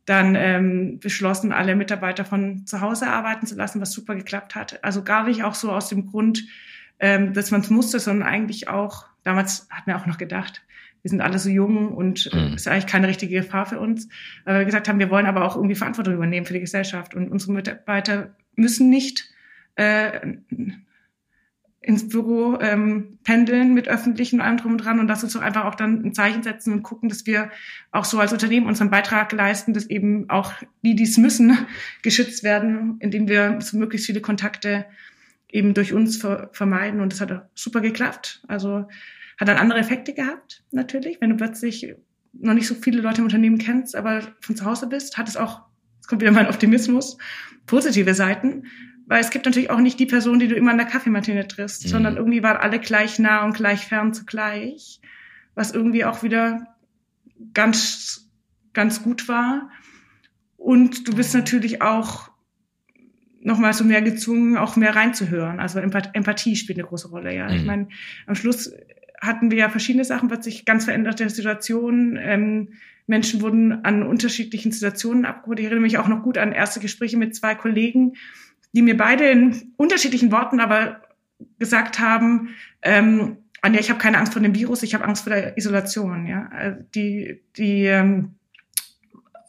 dann 0.06 0.36
ähm, 0.36 1.00
beschlossen, 1.00 1.50
alle 1.50 1.74
Mitarbeiter 1.74 2.24
von 2.24 2.64
zu 2.64 2.80
Hause 2.80 3.08
arbeiten 3.08 3.46
zu 3.46 3.56
lassen, 3.56 3.80
was 3.80 3.90
super 3.90 4.14
geklappt 4.14 4.54
hat. 4.54 4.84
Also 4.84 5.02
gar 5.02 5.24
nicht 5.24 5.42
auch 5.42 5.54
so 5.54 5.72
aus 5.72 5.88
dem 5.88 6.06
Grund, 6.06 6.44
ähm, 6.98 7.32
dass 7.32 7.50
man 7.50 7.60
es 7.60 7.70
musste, 7.70 7.98
sondern 7.98 8.28
eigentlich 8.28 8.68
auch, 8.68 9.06
damals 9.22 9.68
hat 9.70 9.86
man 9.86 9.96
auch 9.96 10.06
noch 10.06 10.18
gedacht, 10.18 10.62
wir 11.02 11.10
sind 11.10 11.20
alle 11.20 11.38
so 11.38 11.50
jung 11.50 11.92
und 11.92 12.30
äh, 12.32 12.48
mhm. 12.48 12.54
ist 12.54 12.66
eigentlich 12.66 12.86
keine 12.86 13.08
richtige 13.08 13.42
Gefahr 13.42 13.66
für 13.66 13.78
uns. 13.78 14.08
Aber 14.46 14.58
wir 14.58 14.64
gesagt 14.64 14.88
haben, 14.88 14.98
wir 14.98 15.10
wollen 15.10 15.26
aber 15.26 15.44
auch 15.44 15.54
irgendwie 15.54 15.74
Verantwortung 15.74 16.14
übernehmen 16.14 16.46
für 16.46 16.54
die 16.54 16.60
Gesellschaft 16.60 17.14
und 17.14 17.28
unsere 17.30 17.52
Mitarbeiter 17.52 18.34
müssen 18.56 18.88
nicht 18.88 19.30
äh, 19.74 20.36
ins 21.84 22.08
Büro 22.08 22.58
ähm, 22.60 23.18
pendeln 23.24 23.74
mit 23.74 23.88
öffentlichen 23.88 24.40
und 24.40 24.46
allem 24.46 24.56
drum 24.56 24.72
und 24.72 24.78
dran 24.78 24.98
und 24.98 25.06
lass 25.06 25.22
uns 25.22 25.34
doch 25.34 25.42
einfach 25.42 25.66
auch 25.66 25.74
dann 25.74 26.02
ein 26.02 26.14
Zeichen 26.14 26.42
setzen 26.42 26.72
und 26.72 26.82
gucken, 26.82 27.10
dass 27.10 27.26
wir 27.26 27.50
auch 27.90 28.06
so 28.06 28.18
als 28.18 28.32
Unternehmen 28.32 28.66
unseren 28.66 28.90
Beitrag 28.90 29.32
leisten, 29.32 29.74
dass 29.74 29.90
eben 29.90 30.30
auch 30.30 30.52
die, 30.82 30.96
die 30.96 31.02
es 31.02 31.18
müssen, 31.18 31.58
geschützt 32.02 32.42
werden, 32.42 32.96
indem 33.00 33.28
wir 33.28 33.60
so 33.60 33.76
möglichst 33.76 34.06
viele 34.06 34.22
Kontakte 34.22 34.86
eben 35.54 35.72
durch 35.72 35.92
uns 35.92 36.16
ver 36.16 36.50
vermeiden. 36.52 37.00
Und 37.00 37.12
das 37.12 37.20
hat 37.20 37.48
super 37.54 37.80
geklappt. 37.80 38.42
Also 38.48 38.88
hat 39.38 39.48
dann 39.48 39.56
andere 39.56 39.78
Effekte 39.78 40.12
gehabt, 40.12 40.64
natürlich. 40.72 41.20
Wenn 41.20 41.30
du 41.30 41.36
plötzlich 41.36 41.94
noch 42.32 42.54
nicht 42.54 42.66
so 42.66 42.74
viele 42.74 43.00
Leute 43.00 43.18
im 43.18 43.24
Unternehmen 43.24 43.58
kennst, 43.58 43.94
aber 43.94 44.22
von 44.40 44.56
zu 44.56 44.64
Hause 44.64 44.88
bist, 44.88 45.16
hat 45.16 45.28
es 45.28 45.36
auch, 45.36 45.62
jetzt 45.96 46.08
kommt 46.08 46.22
wieder 46.22 46.32
mein 46.32 46.48
Optimismus, 46.48 47.16
positive 47.66 48.14
Seiten. 48.14 48.64
Weil 49.06 49.20
es 49.20 49.30
gibt 49.30 49.44
natürlich 49.44 49.70
auch 49.70 49.78
nicht 49.78 50.00
die 50.00 50.06
Person, 50.06 50.40
die 50.40 50.48
du 50.48 50.56
immer 50.56 50.72
an 50.72 50.78
der 50.78 50.86
Kaffeemaschine 50.86 51.46
triffst, 51.46 51.84
mhm. 51.84 51.88
sondern 51.88 52.16
irgendwie 52.16 52.42
waren 52.42 52.56
alle 52.56 52.80
gleich 52.80 53.20
nah 53.20 53.44
und 53.44 53.54
gleich 53.54 53.86
fern 53.86 54.12
zugleich, 54.12 55.00
was 55.54 55.70
irgendwie 55.70 56.04
auch 56.04 56.24
wieder 56.24 56.66
ganz, 57.52 58.28
ganz 58.72 59.04
gut 59.04 59.28
war. 59.28 59.70
Und 60.56 61.06
du 61.06 61.14
bist 61.14 61.32
natürlich 61.32 61.80
auch 61.80 62.33
nochmal 63.44 63.74
so 63.74 63.84
mehr 63.84 64.02
gezwungen, 64.02 64.56
auch 64.56 64.76
mehr 64.76 64.96
reinzuhören. 64.96 65.60
Also 65.60 65.78
Empathie 65.78 66.56
spielt 66.56 66.78
eine 66.78 66.88
große 66.88 67.08
Rolle, 67.08 67.34
ja. 67.34 67.48
Mhm. 67.48 67.54
Ich 67.54 67.64
meine, 67.64 67.88
am 68.26 68.34
Schluss 68.34 68.72
hatten 69.20 69.50
wir 69.50 69.58
ja 69.58 69.68
verschiedene 69.68 70.04
Sachen, 70.04 70.28
plötzlich 70.28 70.64
ganz 70.64 70.86
veränderte 70.86 71.28
Situationen. 71.28 72.18
Ähm, 72.20 72.68
Menschen 73.06 73.42
wurden 73.42 73.84
an 73.84 74.02
unterschiedlichen 74.02 74.72
Situationen 74.72 75.26
abgeholt. 75.26 75.58
Ich 75.58 75.66
erinnere 75.66 75.82
mich 75.82 75.98
auch 75.98 76.08
noch 76.08 76.22
gut 76.22 76.38
an 76.38 76.52
erste 76.52 76.80
Gespräche 76.80 77.18
mit 77.18 77.34
zwei 77.34 77.54
Kollegen, 77.54 78.14
die 78.72 78.82
mir 78.82 78.96
beide 78.96 79.28
in 79.28 79.72
unterschiedlichen 79.76 80.32
Worten 80.32 80.58
aber 80.58 81.02
gesagt 81.58 81.98
haben, 81.98 82.50
ähm, 82.82 83.36
Anja, 83.60 83.80
ich 83.80 83.90
habe 83.90 84.00
keine 84.00 84.18
Angst 84.18 84.32
vor 84.32 84.42
dem 84.42 84.54
Virus, 84.54 84.82
ich 84.82 84.94
habe 84.94 85.04
Angst 85.04 85.24
vor 85.24 85.32
der 85.32 85.56
Isolation. 85.58 86.26
Ja, 86.26 86.48
also 86.50 86.82
die, 86.94 87.42
die, 87.56 87.84
ähm, 87.84 88.36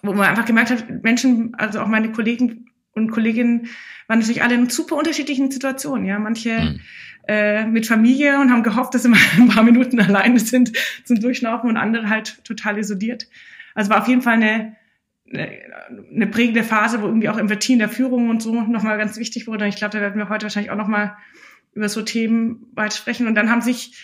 wo 0.04 0.14
man 0.14 0.28
einfach 0.28 0.46
gemerkt 0.46 0.72
hat, 0.72 1.04
Menschen, 1.04 1.56
also 1.56 1.80
auch 1.80 1.88
meine 1.88 2.12
Kollegen 2.12 2.65
und 2.96 3.12
Kolleginnen 3.12 3.68
waren 4.08 4.20
natürlich 4.20 4.44
alle 4.44 4.56
in 4.56 4.70
super 4.70 4.96
unterschiedlichen 4.96 5.52
Situationen. 5.52 6.06
Ja, 6.06 6.18
manche 6.18 6.80
äh, 7.28 7.66
mit 7.66 7.86
Familie 7.86 8.40
und 8.40 8.52
haben 8.52 8.64
gehofft, 8.64 8.94
dass 8.94 9.04
sie 9.04 9.10
mal 9.10 9.20
ein 9.38 9.50
paar 9.50 9.64
Minuten 9.64 10.00
alleine 10.02 10.40
sind 10.40 10.72
zum 11.04 11.20
Durchlaufen 11.20 11.70
und 11.70 11.78
andere 11.78 12.10
halt 12.10 12.44
total 12.44 12.78
isoliert. 12.78 13.28
Also 13.74 13.90
war 13.90 14.02
auf 14.02 14.08
jeden 14.08 14.22
Fall 14.22 14.36
eine, 14.36 14.76
eine 15.34 16.28
prägende 16.28 16.64
Phase, 16.64 17.02
wo 17.02 17.08
irgendwie 17.08 17.30
auch 17.30 17.38
Empathie 17.38 17.74
in 17.74 17.80
der 17.80 17.90
Führung 17.90 18.30
und 18.30 18.42
so 18.42 18.62
nochmal 18.62 18.98
ganz 18.98 19.18
wichtig 19.18 19.48
wurde. 19.48 19.66
Und 19.66 19.70
ich 19.70 19.76
glaube, 19.76 19.98
da 19.98 20.02
werden 20.02 20.18
wir 20.18 20.30
heute 20.30 20.44
wahrscheinlich 20.44 20.72
auch 20.72 20.78
nochmal 20.78 21.18
über 21.74 21.90
so 21.90 22.02
Themen 22.02 22.68
weit 22.74 22.94
sprechen. 22.94 23.28
Und 23.28 23.36
dann 23.36 23.50
haben 23.50 23.62
sich 23.62 23.98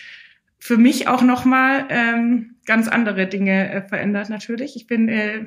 für 0.58 0.76
mich 0.76 1.08
auch 1.08 1.22
nochmal 1.22 1.86
ähm, 1.88 2.56
ganz 2.66 2.88
andere 2.88 3.26
Dinge 3.26 3.72
äh, 3.72 3.88
verändert 3.88 4.28
natürlich. 4.28 4.76
Ich 4.76 4.86
bin 4.86 5.08
äh, 5.08 5.46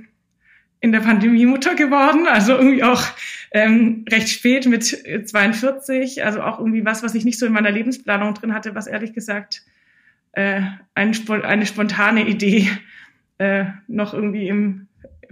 in 0.86 0.92
der 0.92 1.00
Pandemie 1.00 1.48
Mutter 1.48 1.74
geworden, 1.74 2.28
also 2.28 2.54
irgendwie 2.54 2.84
auch 2.84 3.04
ähm, 3.50 4.06
recht 4.08 4.30
spät 4.30 4.68
mit 4.68 4.84
42, 4.86 6.24
also 6.24 6.44
auch 6.44 6.60
irgendwie 6.60 6.86
was, 6.86 7.02
was 7.02 7.16
ich 7.16 7.26
nicht 7.26 7.40
so 7.40 7.48
in 7.48 7.54
meiner 7.54 7.72
Lebensplanung 7.72 8.36
drin 8.36 8.54
hatte, 8.54 8.76
was 8.76 8.86
ehrlich 8.86 9.12
gesagt 9.14 9.64
äh, 10.34 10.62
ein, 10.94 11.18
eine 11.42 11.66
spontane 11.66 12.28
Idee 12.28 12.70
äh, 13.40 13.66
noch 13.88 14.14
irgendwie 14.14 14.48
im 14.48 14.85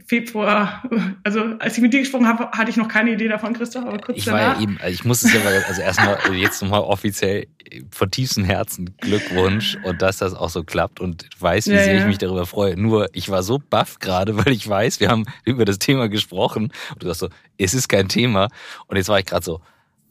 Februar, 0.05 0.83
also 1.23 1.41
als 1.59 1.77
ich 1.77 1.81
mit 1.81 1.93
dir 1.93 1.99
gesprochen 1.99 2.27
habe, 2.27 2.51
hatte 2.51 2.69
ich 2.69 2.77
noch 2.77 2.87
keine 2.87 3.11
Idee 3.11 3.27
davon, 3.27 3.53
Christoph, 3.53 3.85
aber 3.85 3.99
kurz 3.99 4.17
ich 4.17 4.25
danach. 4.25 4.39
War 4.39 4.55
ja 4.55 4.61
eben, 4.61 4.77
also 4.81 4.93
ich 4.93 5.05
muss 5.05 5.23
es 5.23 5.33
ja 5.33 5.39
mal, 5.39 5.63
also 5.67 5.81
erstmal 5.81 6.17
jetzt 6.35 6.61
nochmal 6.61 6.81
offiziell 6.81 7.47
von 7.91 8.11
tiefstem 8.11 8.43
Herzen 8.43 8.95
Glückwunsch 8.97 9.77
und 9.83 10.01
dass 10.01 10.17
das 10.17 10.33
auch 10.33 10.49
so 10.49 10.63
klappt 10.63 10.99
und 10.99 11.29
weiß, 11.39 11.67
wie 11.67 11.71
ja, 11.71 11.83
sehr 11.83 11.93
ja. 11.95 11.99
ich 12.01 12.05
mich 12.05 12.17
darüber 12.17 12.45
freue. 12.45 12.77
Nur 12.77 13.09
ich 13.13 13.29
war 13.29 13.43
so 13.43 13.59
baff 13.59 13.99
gerade, 13.99 14.37
weil 14.45 14.53
ich 14.53 14.67
weiß, 14.67 14.99
wir 14.99 15.09
haben 15.09 15.25
über 15.45 15.65
das 15.65 15.79
Thema 15.79 16.09
gesprochen 16.09 16.71
und 16.93 17.03
du 17.03 17.07
sagst 17.07 17.21
so, 17.21 17.29
es 17.57 17.73
ist 17.73 17.87
kein 17.87 18.09
Thema 18.09 18.49
und 18.87 18.97
jetzt 18.97 19.09
war 19.09 19.19
ich 19.19 19.25
gerade 19.25 19.45
so, 19.45 19.61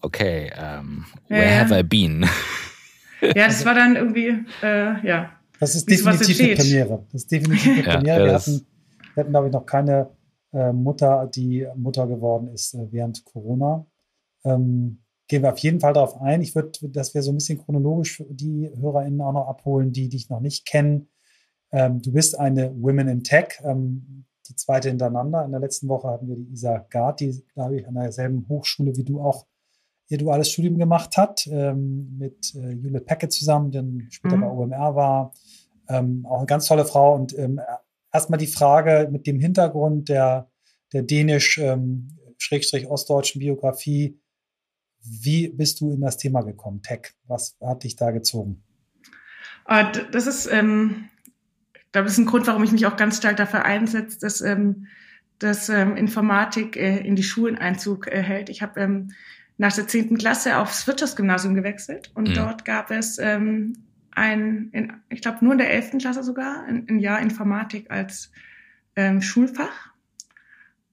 okay, 0.01 0.51
um, 0.57 1.05
where 1.29 1.45
ja, 1.45 1.61
have 1.61 1.79
I 1.79 1.83
been? 1.83 2.27
Ja, 3.37 3.47
das 3.47 3.65
war 3.65 3.75
dann 3.77 3.95
irgendwie, 3.95 4.35
äh, 4.65 5.07
ja. 5.07 5.31
Das 5.61 5.77
ist 5.77 5.89
definitiv 5.89 6.41
eine 6.41 6.57
Premiere. 6.57 7.07
Das 7.13 7.23
ist 7.23 7.31
definitiv 7.31 7.73
eine 7.73 7.83
Premiere. 7.85 8.25
wir 8.25 8.35
hatten 8.35 8.67
wir 9.15 9.23
hatten, 9.23 9.31
glaube 9.31 9.49
ich, 9.49 9.53
noch 9.53 9.67
keine 9.67 10.11
äh, 10.53 10.73
Mutter, 10.73 11.27
die 11.27 11.67
Mutter 11.77 12.07
geworden 12.07 12.49
ist 12.49 12.75
äh, 12.75 12.87
während 12.91 13.25
Corona. 13.25 13.87
Ähm, 14.45 15.03
gehen 15.29 15.43
wir 15.43 15.53
auf 15.53 15.59
jeden 15.59 15.81
Fall 15.81 15.93
darauf 15.93 16.21
ein. 16.21 16.43
Ich 16.43 16.55
würde, 16.55 16.73
dass 16.91 17.15
wir 17.15 17.23
so 17.23 17.33
ein 17.33 17.37
bisschen 17.37 17.59
chronologisch 17.59 18.23
die 18.29 18.71
HörerInnen 18.77 19.21
auch 19.21 19.33
noch 19.33 19.49
abholen, 19.49 19.93
die 19.93 20.09
dich 20.09 20.29
noch 20.29 20.41
nicht 20.41 20.67
kennen. 20.67 21.09
Ähm, 21.71 22.03
du 22.03 22.13
bist 22.13 22.39
eine 22.39 22.75
Women 22.81 23.09
in 23.09 23.25
Tech, 23.25 23.61
ähm, 23.65 24.25
die 24.49 24.57
zweite 24.57 24.91
hintereinander. 24.91 25.45
In 25.45 25.53
der 25.53 25.61
letzten 25.61 25.89
Woche 25.89 26.09
hatten 26.09 26.29
wir 26.29 26.37
die 26.37 26.53
Isa 26.53 26.85
Gard, 26.91 27.21
die, 27.21 27.45
glaube 27.55 27.81
ich, 27.81 27.89
an 27.89 27.95
derselben 27.95 28.47
Hochschule 28.49 28.97
wie 28.97 29.05
du 29.05 29.21
auch 29.21 29.47
ihr 30.09 30.19
duales 30.19 30.51
Studium 30.51 30.77
gemacht 30.77 31.17
hat, 31.17 31.47
ähm, 31.51 32.19
mit 32.19 32.55
äh, 32.55 32.73
Jule 32.73 33.01
Pecke 33.01 33.31
zusammen, 33.31 33.71
die 33.71 34.07
später 34.11 34.37
mhm. 34.37 34.41
bei 34.43 34.51
OMR 34.51 34.95
war. 34.95 35.33
Ähm, 35.89 36.27
auch 36.27 36.39
eine 36.39 36.47
ganz 36.47 36.67
tolle 36.67 36.85
Frau 36.85 37.15
und 37.15 37.37
ähm, 37.39 37.59
erstmal 38.13 38.39
die 38.39 38.47
Frage 38.47 39.09
mit 39.11 39.27
dem 39.27 39.41
Hintergrund 39.41 40.09
der, 40.09 40.49
der 40.93 41.03
dänisch-ostdeutschen 41.03 43.41
ähm, 43.41 43.47
Biografie. 43.47 44.21
Wie 45.01 45.49
bist 45.49 45.81
du 45.81 45.93
in 45.93 46.01
das 46.01 46.17
Thema 46.17 46.43
gekommen, 46.43 46.83
Tech? 46.83 47.15
Was 47.27 47.57
hat 47.61 47.83
dich 47.85 47.97
da 47.97 48.13
gezogen? 48.13 48.63
Ah, 49.65 49.91
das 49.91 50.27
ist, 50.27 50.47
ähm, 50.47 51.09
glaube, 51.93 52.07
das 52.07 52.15
ist 52.15 52.19
ein 52.19 52.27
Grund, 52.27 52.47
warum 52.47 52.65
ich 52.65 52.73
mich 52.73 52.87
auch 52.87 52.97
ganz 52.97 53.19
stark 53.19 53.37
dafür 53.37 53.65
einsetze, 53.65 54.19
dass, 54.19 54.41
ähm, 54.41 54.87
dass 55.39 55.69
ähm, 55.69 55.97
Informatik 55.97 56.77
äh, 56.77 56.99
in 56.99 57.17
die 57.17 57.23
Schulen 57.23 57.59
Einzug 57.59 58.09
äh, 58.09 58.23
hält. 58.23 58.49
Ich 58.49 58.63
habe 58.63 58.81
ähm, 58.81 59.13
nach 59.59 59.75
der 59.75 59.87
zehnten 59.87 60.17
Klasse 60.17 60.59
aufs 60.59 60.87
Wirtschaftsgymnasium 60.87 61.55
gewechselt 61.55 62.11
und 62.15 62.31
mhm. 62.31 62.35
dort 62.35 62.65
gab 62.65 62.91
es 62.91 63.19
ähm, 63.19 63.75
ein, 64.15 64.71
in, 64.73 64.93
ich 65.09 65.21
glaube 65.23 65.39
nur 65.43 65.53
in 65.53 65.59
der 65.59 65.71
elften 65.71 65.99
Klasse 65.99 66.23
sogar, 66.23 66.65
ein, 66.65 66.87
ein 66.89 66.99
Jahr 66.99 67.21
Informatik 67.21 67.91
als 67.91 68.31
ähm, 68.97 69.23
Schulfach. 69.23 69.93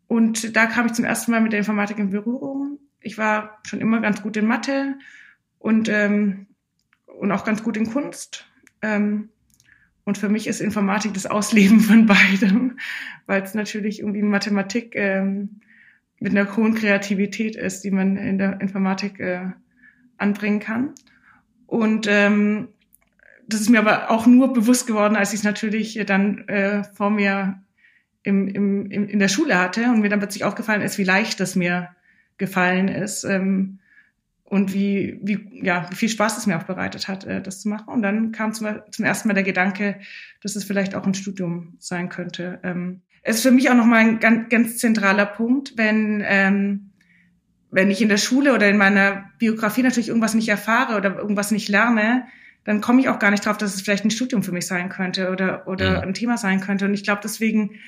Und 0.07 0.55
da 0.55 0.65
kam 0.65 0.87
ich 0.87 0.93
zum 0.93 1.05
ersten 1.05 1.31
Mal 1.31 1.41
mit 1.41 1.51
der 1.51 1.59
Informatik 1.59 1.99
in 1.99 2.09
Berührung. 2.09 2.79
Ich 2.99 3.17
war 3.17 3.59
schon 3.63 3.79
immer 3.79 4.01
ganz 4.01 4.21
gut 4.21 4.37
in 4.37 4.47
Mathe 4.47 4.97
und, 5.59 5.87
ähm, 5.89 6.47
und 7.05 7.31
auch 7.31 7.45
ganz 7.45 7.63
gut 7.63 7.77
in 7.77 7.91
Kunst. 7.91 8.45
Ähm, 8.81 9.29
und 10.05 10.17
für 10.17 10.29
mich 10.29 10.47
ist 10.47 10.61
Informatik 10.61 11.13
das 11.13 11.27
Ausleben 11.27 11.79
von 11.81 12.07
beidem, 12.07 12.79
weil 13.27 13.43
es 13.43 13.53
natürlich 13.53 13.99
irgendwie 13.99 14.23
Mathematik 14.23 14.95
ähm, 14.95 15.61
mit 16.19 16.31
einer 16.35 16.55
hohen 16.57 16.73
Kreativität 16.73 17.55
ist, 17.55 17.83
die 17.83 17.91
man 17.91 18.17
in 18.17 18.37
der 18.37 18.59
Informatik 18.61 19.19
äh, 19.19 19.51
anbringen 20.17 20.59
kann. 20.59 20.95
Und 21.67 22.07
ähm, 22.09 22.69
das 23.49 23.61
ist 23.61 23.69
mir 23.69 23.79
aber 23.79 24.11
auch 24.11 24.27
nur 24.27 24.53
bewusst 24.53 24.85
geworden, 24.85 25.15
als 25.15 25.33
ich 25.33 25.39
es 25.39 25.43
natürlich 25.43 25.99
dann 26.05 26.47
äh, 26.47 26.83
vor 26.83 27.09
mir 27.09 27.61
im, 28.23 28.47
im, 28.47 28.91
im, 28.91 29.07
in 29.07 29.19
der 29.19 29.27
Schule 29.27 29.57
hatte 29.57 29.85
und 29.85 30.01
mir 30.01 30.09
dann 30.09 30.19
plötzlich 30.19 30.43
aufgefallen 30.43 30.81
ist, 30.81 30.97
wie 30.97 31.03
leicht 31.03 31.39
das 31.39 31.55
mir 31.55 31.89
gefallen 32.37 32.87
ist 32.87 33.23
ähm, 33.23 33.79
und 34.43 34.73
wie, 34.73 35.19
wie, 35.23 35.61
ja, 35.63 35.87
wie 35.89 35.95
viel 35.95 36.09
Spaß 36.09 36.37
es 36.37 36.45
mir 36.45 36.57
auch 36.57 36.63
bereitet 36.63 37.07
hat, 37.07 37.25
äh, 37.25 37.41
das 37.41 37.61
zu 37.61 37.69
machen. 37.69 37.91
Und 37.91 38.03
dann 38.03 38.31
kam 38.31 38.53
zum, 38.53 38.67
zum 38.91 39.05
ersten 39.05 39.27
Mal 39.27 39.33
der 39.33 39.43
Gedanke, 39.43 39.99
dass 40.41 40.55
es 40.55 40.63
vielleicht 40.63 40.93
auch 40.93 41.05
ein 41.05 41.15
Studium 41.15 41.75
sein 41.79 42.09
könnte. 42.09 42.59
Ähm, 42.63 43.01
es 43.23 43.37
ist 43.37 43.43
für 43.43 43.51
mich 43.51 43.69
auch 43.69 43.75
nochmal 43.75 44.01
ein 44.01 44.19
ganz, 44.19 44.49
ganz 44.49 44.77
zentraler 44.77 45.25
Punkt, 45.25 45.73
wenn, 45.75 46.23
ähm, 46.25 46.91
wenn 47.71 47.89
ich 47.89 48.01
in 48.01 48.09
der 48.09 48.17
Schule 48.17 48.53
oder 48.53 48.69
in 48.69 48.77
meiner 48.77 49.29
Biografie 49.39 49.83
natürlich 49.83 50.09
irgendwas 50.09 50.35
nicht 50.35 50.49
erfahre 50.49 50.97
oder 50.97 51.17
irgendwas 51.17 51.51
nicht 51.51 51.67
lerne, 51.67 52.25
dann 52.63 52.81
komme 52.81 53.01
ich 53.01 53.09
auch 53.09 53.19
gar 53.19 53.31
nicht 53.31 53.45
drauf, 53.45 53.57
dass 53.57 53.75
es 53.75 53.81
vielleicht 53.81 54.05
ein 54.05 54.11
Studium 54.11 54.43
für 54.43 54.51
mich 54.51 54.67
sein 54.67 54.89
könnte 54.89 55.31
oder, 55.31 55.67
oder 55.67 55.93
ja. 55.93 55.99
ein 56.01 56.13
Thema 56.13 56.37
sein 56.37 56.59
könnte. 56.59 56.85
Und 56.85 56.93
ich 56.93 57.03
glaube, 57.03 57.21
deswegen, 57.23 57.79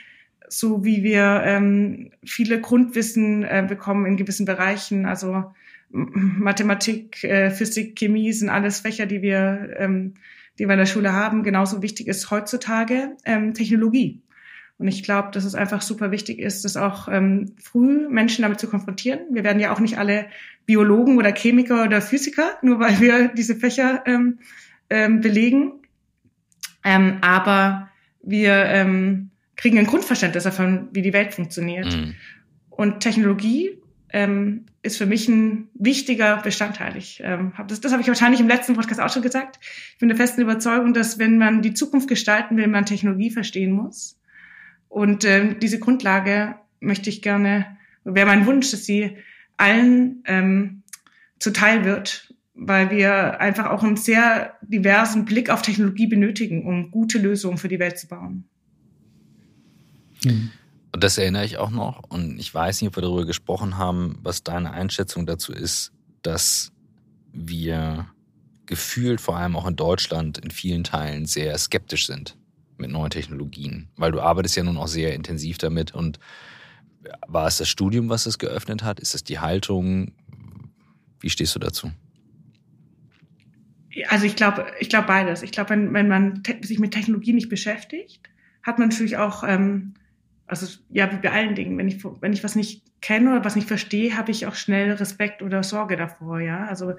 so 0.47 0.83
wie 0.83 1.03
wir 1.03 1.41
ähm, 1.45 2.11
viele 2.23 2.59
Grundwissen 2.59 3.43
äh, 3.43 3.65
bekommen 3.67 4.05
in 4.05 4.17
gewissen 4.17 4.45
Bereichen, 4.45 5.05
also 5.05 5.53
Mathematik, 5.89 7.23
äh, 7.23 7.51
Physik, 7.51 7.95
Chemie 7.95 8.31
sind 8.31 8.49
alles 8.49 8.79
Fächer, 8.79 9.05
die 9.05 9.21
wir, 9.21 9.75
ähm, 9.77 10.13
die 10.57 10.65
wir 10.65 10.73
in 10.73 10.79
der 10.79 10.85
Schule 10.85 11.13
haben. 11.13 11.43
Genauso 11.43 11.81
wichtig 11.81 12.07
ist 12.07 12.31
heutzutage 12.31 13.17
ähm, 13.25 13.53
Technologie. 13.53 14.21
Und 14.81 14.87
ich 14.87 15.03
glaube, 15.03 15.29
dass 15.31 15.45
es 15.45 15.53
einfach 15.53 15.83
super 15.83 16.09
wichtig 16.09 16.39
ist, 16.39 16.65
dass 16.65 16.75
auch 16.75 17.07
ähm, 17.07 17.53
früh 17.61 18.09
Menschen 18.09 18.41
damit 18.41 18.59
zu 18.59 18.67
konfrontieren. 18.67 19.19
Wir 19.29 19.43
werden 19.43 19.59
ja 19.59 19.71
auch 19.71 19.79
nicht 19.79 19.99
alle 19.99 20.25
Biologen 20.65 21.19
oder 21.19 21.31
Chemiker 21.31 21.83
oder 21.83 22.01
Physiker, 22.01 22.57
nur 22.63 22.79
weil 22.79 22.99
wir 22.99 23.27
diese 23.27 23.55
Fächer 23.55 24.01
ähm, 24.07 24.39
ähm, 24.89 25.21
belegen. 25.21 25.73
Ähm, 26.83 27.19
aber 27.21 27.89
wir 28.23 28.53
ähm, 28.53 29.29
kriegen 29.55 29.77
ein 29.77 29.85
Grundverständnis 29.85 30.45
davon, 30.45 30.87
wie 30.93 31.03
die 31.03 31.13
Welt 31.13 31.35
funktioniert. 31.35 31.95
Mhm. 31.95 32.15
Und 32.71 33.01
Technologie 33.01 33.77
ähm, 34.11 34.65
ist 34.81 34.97
für 34.97 35.05
mich 35.05 35.27
ein 35.27 35.67
wichtiger 35.75 36.37
Bestandteil. 36.37 36.97
Ich, 36.97 37.21
ähm, 37.23 37.53
hab 37.55 37.67
das 37.67 37.81
das 37.81 37.91
habe 37.91 38.01
ich 38.01 38.07
wahrscheinlich 38.07 38.41
im 38.41 38.47
letzten 38.47 38.73
Podcast 38.73 38.99
auch 38.99 39.13
schon 39.13 39.21
gesagt. 39.21 39.59
Ich 39.93 39.99
bin 39.99 40.09
der 40.09 40.17
festen 40.17 40.41
Überzeugung, 40.41 40.95
dass 40.95 41.19
wenn 41.19 41.37
man 41.37 41.61
die 41.61 41.75
Zukunft 41.75 42.07
gestalten 42.07 42.57
will, 42.57 42.65
man 42.65 42.87
Technologie 42.87 43.29
verstehen 43.29 43.73
muss. 43.73 44.17
Und 44.91 45.23
ähm, 45.23 45.57
diese 45.61 45.79
Grundlage 45.79 46.55
möchte 46.81 47.09
ich 47.09 47.21
gerne, 47.21 47.77
wäre 48.03 48.27
mein 48.27 48.45
Wunsch, 48.45 48.71
dass 48.71 48.85
sie 48.85 49.15
allen 49.55 50.21
ähm, 50.25 50.83
zuteil 51.39 51.85
wird, 51.85 52.33
weil 52.55 52.91
wir 52.91 53.39
einfach 53.39 53.67
auch 53.67 53.83
einen 53.83 53.95
sehr 53.95 54.57
diversen 54.61 55.23
Blick 55.23 55.49
auf 55.49 55.61
Technologie 55.61 56.07
benötigen, 56.07 56.67
um 56.67 56.91
gute 56.91 57.19
Lösungen 57.19 57.57
für 57.57 57.69
die 57.69 57.79
Welt 57.79 57.97
zu 57.97 58.09
bauen. 58.09 58.43
Mhm. 60.25 60.51
Und 60.91 61.03
das 61.05 61.17
erinnere 61.17 61.45
ich 61.45 61.57
auch 61.57 61.71
noch. 61.71 62.03
Und 62.09 62.37
ich 62.37 62.53
weiß 62.53 62.81
nicht, 62.81 62.89
ob 62.89 62.97
wir 62.97 63.03
darüber 63.03 63.25
gesprochen 63.25 63.77
haben, 63.77 64.19
was 64.23 64.43
deine 64.43 64.71
Einschätzung 64.71 65.25
dazu 65.25 65.53
ist, 65.53 65.93
dass 66.21 66.73
wir 67.31 68.07
gefühlt, 68.65 69.21
vor 69.21 69.37
allem 69.37 69.55
auch 69.55 69.67
in 69.67 69.77
Deutschland, 69.77 70.37
in 70.37 70.51
vielen 70.51 70.83
Teilen 70.83 71.27
sehr 71.27 71.57
skeptisch 71.57 72.07
sind 72.07 72.35
mit 72.81 72.91
neuen 72.91 73.09
Technologien, 73.09 73.89
weil 73.95 74.11
du 74.11 74.19
arbeitest 74.19 74.55
ja 74.55 74.63
nun 74.63 74.77
auch 74.77 74.87
sehr 74.87 75.13
intensiv 75.13 75.57
damit 75.57 75.93
und 75.93 76.19
war 77.27 77.47
es 77.47 77.57
das 77.57 77.69
Studium, 77.69 78.09
was 78.09 78.25
es 78.25 78.37
geöffnet 78.37 78.83
hat? 78.83 78.99
Ist 78.99 79.15
es 79.15 79.23
die 79.23 79.39
Haltung? 79.39 80.11
Wie 81.19 81.29
stehst 81.29 81.55
du 81.55 81.59
dazu? 81.59 81.91
Also 84.07 84.25
ich 84.25 84.35
glaube, 84.35 84.67
ich 84.79 84.89
glaube 84.89 85.07
beides. 85.07 85.43
Ich 85.43 85.51
glaube, 85.51 85.71
wenn, 85.71 85.93
wenn 85.93 86.07
man 86.07 86.43
sich 86.61 86.79
mit 86.79 86.93
Technologie 86.93 87.33
nicht 87.33 87.49
beschäftigt, 87.49 88.21
hat 88.63 88.79
man 88.79 88.89
natürlich 88.89 89.17
auch, 89.17 89.43
ähm, 89.45 89.95
also 90.47 90.67
ja, 90.89 91.11
wie 91.11 91.17
bei 91.17 91.31
allen 91.31 91.55
Dingen, 91.55 91.77
wenn 91.77 91.87
ich, 91.87 92.03
wenn 92.03 92.33
ich 92.33 92.43
was 92.43 92.55
nicht 92.55 92.83
kenne 93.01 93.31
oder 93.31 93.43
was 93.43 93.55
nicht 93.55 93.67
verstehe, 93.67 94.15
habe 94.15 94.31
ich 94.31 94.45
auch 94.45 94.55
schnell 94.55 94.91
Respekt 94.91 95.41
oder 95.41 95.63
Sorge 95.63 95.97
davor, 95.97 96.39
ja. 96.39 96.65
Also 96.65 96.93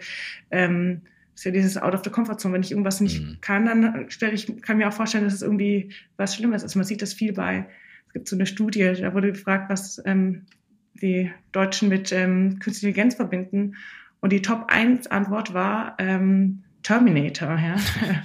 ähm, 0.50 1.02
ist 1.42 1.46
ja 1.46 1.50
dieses 1.50 1.76
Out 1.76 1.94
of 1.94 2.02
the 2.04 2.10
Comfort 2.10 2.38
Zone. 2.38 2.54
Wenn 2.54 2.62
ich 2.62 2.70
irgendwas 2.70 3.00
nicht 3.00 3.20
mhm. 3.20 3.38
kann, 3.40 3.66
dann 3.66 4.10
stelle 4.10 4.32
ich, 4.32 4.62
kann 4.62 4.78
mir 4.78 4.86
auch 4.86 4.92
vorstellen, 4.92 5.24
dass 5.24 5.34
es 5.34 5.42
irgendwie 5.42 5.90
was 6.16 6.36
Schlimmes 6.36 6.62
ist. 6.62 6.76
Man 6.76 6.84
sieht 6.84 7.02
das 7.02 7.14
viel 7.14 7.32
bei, 7.32 7.66
es 8.06 8.12
gibt 8.12 8.28
so 8.28 8.36
eine 8.36 8.46
Studie, 8.46 8.92
da 9.00 9.12
wurde 9.12 9.32
gefragt, 9.32 9.68
was 9.68 10.00
ähm, 10.04 10.46
die 10.94 11.32
Deutschen 11.50 11.88
mit 11.88 12.12
ähm, 12.12 12.60
künstlicher 12.60 12.88
Intelligenz 12.88 13.16
verbinden. 13.16 13.74
Und 14.20 14.32
die 14.32 14.40
Top 14.40 14.66
1 14.68 15.08
Antwort 15.08 15.52
war 15.52 15.96
ähm, 15.98 16.62
Terminator, 16.84 17.58
ja. 17.58 17.74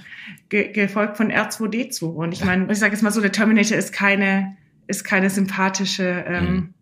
Ge 0.48 0.70
gefolgt 0.72 1.16
von 1.16 1.32
R2D2. 1.32 2.04
Und 2.04 2.32
ich 2.32 2.44
meine, 2.44 2.70
ich 2.70 2.78
sage 2.78 2.92
jetzt 2.92 3.02
mal 3.02 3.10
so, 3.10 3.20
der 3.20 3.32
Terminator 3.32 3.76
ist 3.76 3.92
keine, 3.92 4.56
ist 4.86 5.02
keine 5.02 5.28
sympathische 5.28 6.24
ähm, 6.26 6.44
mhm 6.44 6.74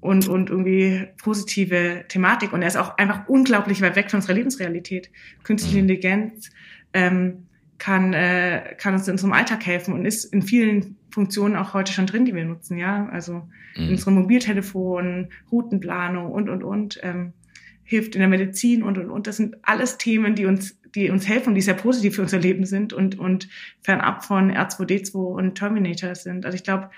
und, 0.00 0.28
und 0.28 0.50
irgendwie 0.50 1.06
positive 1.22 2.04
Thematik. 2.08 2.52
Und 2.52 2.62
er 2.62 2.68
ist 2.68 2.76
auch 2.76 2.98
einfach 2.98 3.28
unglaublich 3.28 3.82
weit 3.82 3.96
weg 3.96 4.10
von 4.10 4.18
unserer 4.18 4.34
Lebensrealität. 4.34 5.10
Künstliche 5.42 5.76
mhm. 5.76 5.82
Intelligenz 5.82 6.50
ähm, 6.92 7.46
kann, 7.78 8.12
äh, 8.12 8.74
kann 8.78 8.94
uns 8.94 9.08
in 9.08 9.12
unserem 9.12 9.32
Alltag 9.32 9.66
helfen 9.66 9.94
und 9.94 10.04
ist 10.04 10.24
in 10.24 10.42
vielen 10.42 10.96
Funktionen 11.10 11.56
auch 11.56 11.74
heute 11.74 11.92
schon 11.92 12.06
drin, 12.06 12.24
die 12.24 12.34
wir 12.34 12.44
nutzen, 12.44 12.78
ja. 12.78 13.08
Also 13.08 13.48
mhm. 13.76 13.84
in 13.84 13.90
unserem 13.90 14.14
Mobiltelefon, 14.14 15.28
Routenplanung 15.50 16.30
und 16.30 16.48
und 16.48 16.62
und, 16.62 17.00
ähm, 17.02 17.32
hilft 17.86 18.16
in 18.16 18.20
der 18.20 18.28
Medizin 18.28 18.82
und 18.82 18.98
und 18.98 19.10
und. 19.10 19.26
Das 19.26 19.36
sind 19.36 19.56
alles 19.62 19.96
Themen, 19.96 20.34
die 20.34 20.44
uns, 20.44 20.78
die 20.94 21.08
uns 21.08 21.26
helfen 21.28 21.50
und 21.50 21.54
die 21.54 21.62
sehr 21.62 21.74
positiv 21.74 22.16
für 22.16 22.22
unser 22.22 22.38
Leben 22.38 22.66
sind 22.66 22.92
und, 22.92 23.18
und 23.18 23.48
fernab 23.80 24.24
von 24.24 24.52
R2D2 24.52 25.14
und 25.16 25.54
Terminator 25.54 26.14
sind. 26.14 26.44
Also 26.44 26.56
ich 26.56 26.64
glaube, 26.64 26.90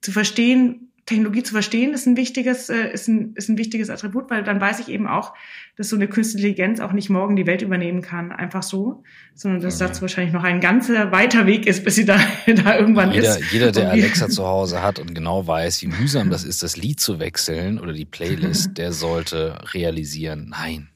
zu 0.00 0.12
verstehen, 0.12 0.92
Technologie 1.06 1.44
zu 1.44 1.52
verstehen, 1.52 1.94
ist 1.94 2.06
ein 2.06 2.16
wichtiges, 2.16 2.68
äh, 2.68 2.92
ist 2.92 3.06
ein, 3.06 3.32
ist 3.36 3.48
ein 3.48 3.56
wichtiges 3.56 3.90
Attribut, 3.90 4.28
weil 4.28 4.42
dann 4.42 4.60
weiß 4.60 4.80
ich 4.80 4.88
eben 4.88 5.06
auch, 5.06 5.34
dass 5.76 5.88
so 5.88 5.96
eine 5.96 6.08
künstliche 6.08 6.48
Intelligenz 6.48 6.80
auch 6.80 6.92
nicht 6.92 7.10
morgen 7.10 7.36
die 7.36 7.46
Welt 7.46 7.62
übernehmen 7.62 8.02
kann, 8.02 8.32
einfach 8.32 8.64
so, 8.64 9.04
sondern 9.32 9.62
dass 9.62 9.80
okay. 9.80 9.88
das 9.88 10.02
wahrscheinlich 10.02 10.34
noch 10.34 10.42
ein 10.42 10.60
ganzer 10.60 11.12
weiter 11.12 11.46
Weg 11.46 11.66
ist, 11.66 11.84
bis 11.84 11.94
sie 11.94 12.04
da, 12.04 12.18
da 12.46 12.76
irgendwann 12.76 13.12
jeder, 13.12 13.38
ist. 13.38 13.52
Jeder, 13.52 13.70
der 13.70 13.92
Alexa 13.92 14.28
zu 14.28 14.44
Hause 14.46 14.82
hat 14.82 14.98
und 14.98 15.14
genau 15.14 15.46
weiß, 15.46 15.80
wie 15.82 15.86
mühsam 15.86 16.28
das 16.28 16.42
ist, 16.42 16.64
das 16.64 16.76
Lied 16.76 16.98
zu 16.98 17.20
wechseln 17.20 17.78
oder 17.78 17.92
die 17.92 18.04
Playlist, 18.04 18.76
der 18.76 18.92
sollte 18.92 19.58
realisieren, 19.74 20.48
nein, 20.50 20.88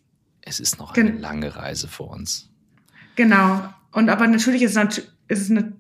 es 0.43 0.59
ist 0.59 0.81
noch 0.81 0.97
eine 0.97 1.12
Gen 1.12 1.21
lange 1.21 1.55
Reise 1.55 1.87
vor 1.87 2.11
uns. 2.11 2.50
Genau. 3.14 3.62
Und 3.93 4.09
aber 4.09 4.26
natürlich 4.26 4.62
ist 4.62 4.76
es, 4.76 4.99
ist 5.29 5.40
es, 5.43 5.50
eine, 5.50 5.73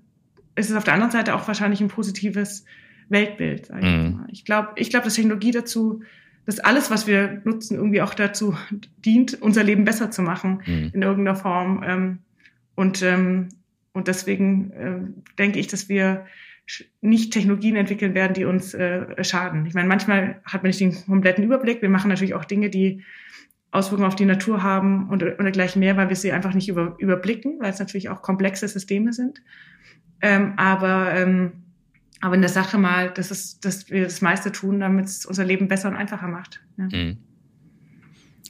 ist 0.54 0.70
es 0.70 0.76
auf 0.76 0.84
der 0.84 0.94
anderen 0.94 1.10
Seite 1.10 1.34
auch 1.34 1.48
wahrscheinlich 1.48 1.80
ein 1.80 1.88
positives 1.88 2.64
Weltbild. 3.10 3.66
Sag 3.66 3.78
ich 3.78 3.84
mhm. 3.84 4.24
ich 4.28 4.44
glaube, 4.44 4.70
ich 4.76 4.90
glaube, 4.90 5.04
dass 5.04 5.14
Technologie 5.14 5.50
dazu, 5.50 6.02
dass 6.46 6.58
alles, 6.58 6.90
was 6.90 7.06
wir 7.06 7.42
nutzen, 7.44 7.76
irgendwie 7.76 8.00
auch 8.00 8.14
dazu 8.14 8.56
dient, 9.04 9.40
unser 9.42 9.62
Leben 9.62 9.84
besser 9.84 10.10
zu 10.10 10.22
machen 10.22 10.62
mhm. 10.66 10.90
in 10.94 11.02
irgendeiner 11.02 11.36
Form. 11.36 11.84
Ähm, 11.86 12.18
und 12.74 13.02
ähm, 13.02 13.48
und 13.92 14.08
deswegen 14.08 14.70
äh, 14.70 15.00
denke 15.38 15.58
ich, 15.58 15.66
dass 15.66 15.88
wir 15.88 16.26
nicht 17.00 17.32
Technologien 17.32 17.74
entwickeln 17.74 18.14
werden, 18.14 18.34
die 18.34 18.44
uns 18.44 18.74
äh, 18.74 19.24
schaden. 19.24 19.66
Ich 19.66 19.74
meine, 19.74 19.88
manchmal 19.88 20.40
hat 20.44 20.62
man 20.62 20.68
nicht 20.68 20.80
den 20.80 20.94
kompletten 21.04 21.42
Überblick. 21.42 21.82
Wir 21.82 21.88
machen 21.88 22.08
natürlich 22.08 22.34
auch 22.34 22.44
Dinge, 22.44 22.70
die 22.70 23.02
Auswirkungen 23.72 24.06
auf 24.06 24.14
die 24.14 24.24
Natur 24.24 24.62
haben 24.62 25.08
und, 25.08 25.22
und 25.22 25.42
dergleichen 25.42 25.80
mehr, 25.80 25.96
weil 25.96 26.08
wir 26.08 26.16
sie 26.16 26.32
einfach 26.32 26.54
nicht 26.54 26.68
über, 26.68 26.94
überblicken, 26.98 27.58
weil 27.60 27.70
es 27.70 27.78
natürlich 27.80 28.08
auch 28.08 28.22
komplexe 28.22 28.68
Systeme 28.68 29.12
sind. 29.12 29.42
Ähm, 30.22 30.54
aber 30.56 31.12
ähm, 31.14 31.52
aber 32.20 32.34
in 32.34 32.42
der 32.42 32.50
Sache 32.50 32.78
mal, 32.78 33.10
dass, 33.10 33.30
es, 33.30 33.60
dass 33.60 33.90
wir 33.90 34.04
das 34.04 34.20
meiste 34.20 34.52
tun, 34.52 34.80
damit 34.80 35.06
es 35.06 35.26
unser 35.26 35.44
Leben 35.44 35.68
besser 35.68 35.88
und 35.88 35.96
einfacher 35.96 36.28
macht. 36.28 36.60
Ja. 36.76 36.84
Mhm. 36.84 37.18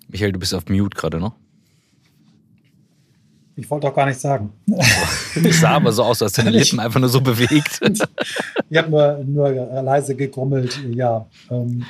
Michael, 0.09 0.33
du 0.33 0.39
bist 0.41 0.55
auf 0.55 0.69
Mute 0.69 0.97
gerade 0.97 1.21
noch. 1.21 1.37
Ich 3.55 3.71
wollte 3.71 3.89
auch 3.89 3.95
gar 3.95 4.07
nichts 4.07 4.23
sagen. 4.23 4.53
Es 5.45 5.61
sah 5.61 5.73
aber 5.73 5.93
so 5.93 6.03
aus, 6.03 6.23
als 6.23 6.33
deine 6.33 6.51
Lippen 6.51 6.81
einfach 6.81 6.99
nur 6.99 7.09
so 7.09 7.21
bewegt. 7.21 7.81
ich 8.71 8.77
habe 8.77 8.91
nur, 8.91 9.25
nur 9.25 9.51
leise 9.51 10.17
gegrummelt, 10.17 10.81
ja. 10.91 11.27
Ähm, 11.51 11.85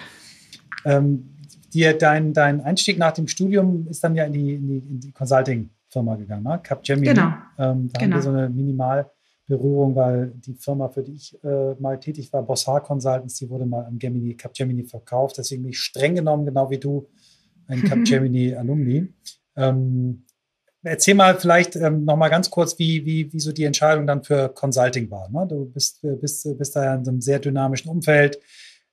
ähm, 0.84 1.30
dir, 1.72 1.96
dein, 1.96 2.34
dein 2.34 2.60
Einstieg 2.60 2.98
nach 2.98 3.12
dem 3.12 3.28
Studium 3.28 3.86
ist 3.88 4.02
dann 4.02 4.14
ja 4.14 4.24
in 4.24 4.32
die, 4.32 4.54
in 4.54 4.68
die, 4.68 4.78
in 4.78 5.00
die 5.00 5.12
Consulting-Firma 5.12 6.16
gegangen, 6.16 6.42
ne? 6.42 6.60
Capgemini. 6.62 7.14
Genau. 7.14 7.32
Ähm, 7.56 7.88
da 7.92 8.00
genau. 8.00 8.00
haben 8.00 8.10
wir 8.10 8.22
so 8.22 8.30
eine 8.30 8.48
Minimal- 8.50 9.10
Berührung, 9.50 9.96
weil 9.96 10.32
die 10.36 10.54
Firma, 10.54 10.88
für 10.88 11.02
die 11.02 11.14
ich 11.14 11.36
äh, 11.44 11.74
mal 11.78 11.98
tätig 11.98 12.32
war, 12.32 12.42
Bossar 12.42 12.82
Consultants, 12.82 13.34
die 13.34 13.50
wurde 13.50 13.66
mal 13.66 13.84
an 13.84 13.98
Gemini, 13.98 14.34
Capgemini 14.34 14.84
verkauft. 14.84 15.36
Deswegen 15.38 15.62
bin 15.62 15.72
ich 15.72 15.80
streng 15.80 16.14
genommen, 16.14 16.46
genau 16.46 16.70
wie 16.70 16.78
du, 16.78 17.08
ein 17.66 17.82
Capgemini 17.84 18.54
Alumni. 18.54 19.08
Ähm, 19.56 20.22
erzähl 20.82 21.14
mal 21.14 21.38
vielleicht 21.38 21.76
ähm, 21.76 22.04
noch 22.04 22.16
mal 22.16 22.28
ganz 22.28 22.48
kurz, 22.48 22.78
wie, 22.78 23.04
wie, 23.04 23.32
wie 23.32 23.40
so 23.40 23.52
die 23.52 23.64
Entscheidung 23.64 24.06
dann 24.06 24.22
für 24.22 24.48
Consulting 24.48 25.10
war. 25.10 25.28
Ne? 25.28 25.46
Du 25.48 25.66
bist, 25.66 26.00
bist, 26.02 26.46
bist 26.56 26.76
da 26.76 26.94
in 26.94 27.08
einem 27.08 27.20
sehr 27.20 27.40
dynamischen 27.40 27.90
Umfeld 27.90 28.38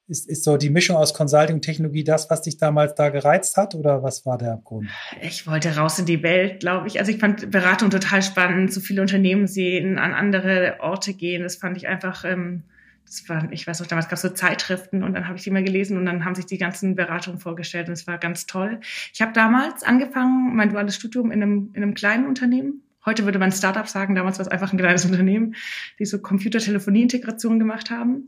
ist, 0.08 0.30
ist 0.30 0.44
so 0.44 0.58
die 0.58 0.70
Mischung 0.70 0.96
aus 0.96 1.13
Consulting 1.13 1.58
und 1.58 1.62
Technologie 1.62 2.04
das, 2.04 2.30
was 2.30 2.41
dich 2.41 2.58
damals 2.58 2.96
da 2.96 3.10
gereizt 3.10 3.58
hat 3.58 3.76
oder 3.76 4.04
was 4.04 4.26
war 4.26 4.38
der 4.38 4.62
Grund? 4.63 4.89
Ich 5.22 5.46
wollte 5.48 5.76
raus 5.76 6.00
in 6.00 6.06
die 6.06 6.24
Welt, 6.24 6.62
glaube 6.62 6.88
ich. 6.88 7.00
Also 7.00 7.12
ich 7.12 7.20
fand 7.20 7.52
Beratung 7.52 7.89
total 7.89 8.22
spannend, 8.22 8.74
so 8.74 8.80
viele 8.80 9.02
Unternehmen 9.02 9.48
sehen, 9.48 9.98
an 9.98 10.13
andere 10.13 10.78
Orte 10.80 11.13
gehen. 11.13 11.43
Das 11.43 11.58
fand 11.58 11.76
ich 11.76 11.88
einfach, 11.88 12.24
ähm, 12.24 12.63
das 13.06 13.28
war, 13.28 13.52
ich 13.52 13.67
weiß 13.67 13.82
noch, 13.82 13.88
damals 13.88 14.08
gab 14.08 14.15
es 14.15 14.22
so 14.22 14.30
Zeitschriften 14.30 15.04
und 15.04 15.13
dann 15.13 15.28
habe 15.28 15.38
ich 15.38 15.43
die 15.43 15.52
mal 15.52 15.63
gelesen 15.63 15.98
und 15.98 16.06
dann 16.06 16.24
haben 16.24 16.36
sich 16.36 16.46
die 16.46 16.58
ganzen 16.58 16.96
Beratungen 16.96 17.39
vorgestellt 17.39 17.88
und 17.88 17.93
es 17.93 18.08
war 18.08 18.17
ganz 18.17 18.46
toll. 18.46 18.80
Ich 19.13 19.22
habe 19.22 19.34
damals 19.34 19.84
angefangen, 19.84 20.56
mein 20.56 20.70
duales 20.70 20.96
Studium 20.96 21.32
in 21.32 21.43
einem, 21.43 21.72
in 21.74 21.84
einem 21.84 21.93
kleinen 21.93 22.28
Unternehmen. 22.28 22.82
Heute 23.06 23.24
würde 23.24 23.39
man 23.39 23.54
Startup 23.54 23.88
sagen, 23.88 24.15
damals 24.15 24.38
war 24.38 24.46
es 24.46 24.52
einfach 24.52 24.72
ein 24.72 24.78
kleines 24.78 25.06
Unternehmen, 25.10 25.56
die 26.00 26.06
so 26.06 26.20
Computertelefonie-Integration 26.20 27.60
gemacht 27.60 27.89
haben. 27.89 28.26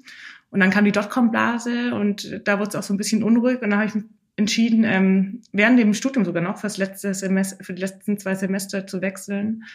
Und 0.52 0.60
dann 0.60 0.72
kam 0.72 0.86
die 0.86 0.92
Dotcom-Blase 0.92 1.94
und 1.94 2.42
da 2.46 2.60
wurde 2.60 2.70
es 2.70 2.76
auch 2.76 2.84
so 2.84 2.94
ein 2.94 2.98
bisschen 2.98 3.24
unruhig. 3.24 3.62
Und 3.62 3.70
dann 3.70 3.80
habe 3.80 3.90
ich 3.90 4.04
entschieden, 4.36 4.84
ähm, 4.84 5.42
während 5.52 5.78
dem 5.80 5.94
Studium 5.94 6.26
sogar 6.26 6.42
noch 6.42 6.58
fürs 6.58 6.78
letzte 6.78 7.14
Semester, 7.14 7.64
für 7.64 7.74
die 7.74 7.82
letzten 7.82 8.18
zwei 8.18 8.36
Semester 8.36 8.88
zu 8.88 9.02
wechseln. 9.02 9.66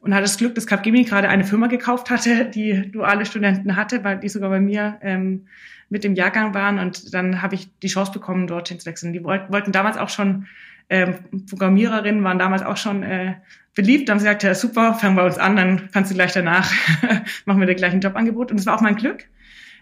Und 0.00 0.12
hatte 0.12 0.22
das 0.22 0.36
Glück, 0.36 0.54
dass 0.54 0.66
Capgemini 0.66 1.04
gerade 1.04 1.28
eine 1.28 1.44
Firma 1.44 1.66
gekauft 1.66 2.10
hatte, 2.10 2.44
die 2.44 2.90
duale 2.92 3.24
Studenten 3.24 3.74
hatte, 3.74 4.04
weil 4.04 4.20
die 4.20 4.28
sogar 4.28 4.50
bei 4.50 4.60
mir 4.60 4.98
ähm, 5.00 5.46
mit 5.88 6.04
dem 6.04 6.14
Jahrgang 6.14 6.54
waren. 6.54 6.78
Und 6.78 7.14
dann 7.14 7.42
habe 7.42 7.54
ich 7.54 7.70
die 7.80 7.88
Chance 7.88 8.12
bekommen, 8.12 8.46
dorthin 8.46 8.78
zu 8.78 8.86
wechseln. 8.86 9.12
Die 9.12 9.24
wollten 9.24 9.72
damals 9.72 9.96
auch 9.96 10.10
schon, 10.10 10.46
ähm, 10.90 11.14
Programmiererinnen 11.48 12.22
waren 12.22 12.38
damals 12.38 12.62
auch 12.62 12.76
schon 12.76 13.02
äh, 13.02 13.34
beliebt. 13.74 14.08
Dann 14.08 14.14
haben 14.14 14.20
sie 14.20 14.26
gesagt, 14.26 14.42
ja, 14.42 14.54
super, 14.54 14.94
fangen 14.94 15.16
wir 15.16 15.24
uns 15.24 15.38
an, 15.38 15.56
dann 15.56 15.90
kannst 15.90 16.10
du 16.10 16.14
gleich 16.14 16.32
danach, 16.32 16.70
machen 17.46 17.60
wir 17.60 17.66
dir 17.66 17.74
gleich 17.74 17.92
ein 17.92 18.00
Jobangebot. 18.00 18.50
Und 18.50 18.60
es 18.60 18.66
war 18.66 18.76
auch 18.76 18.82
mein 18.82 18.96
Glück. 18.96 19.26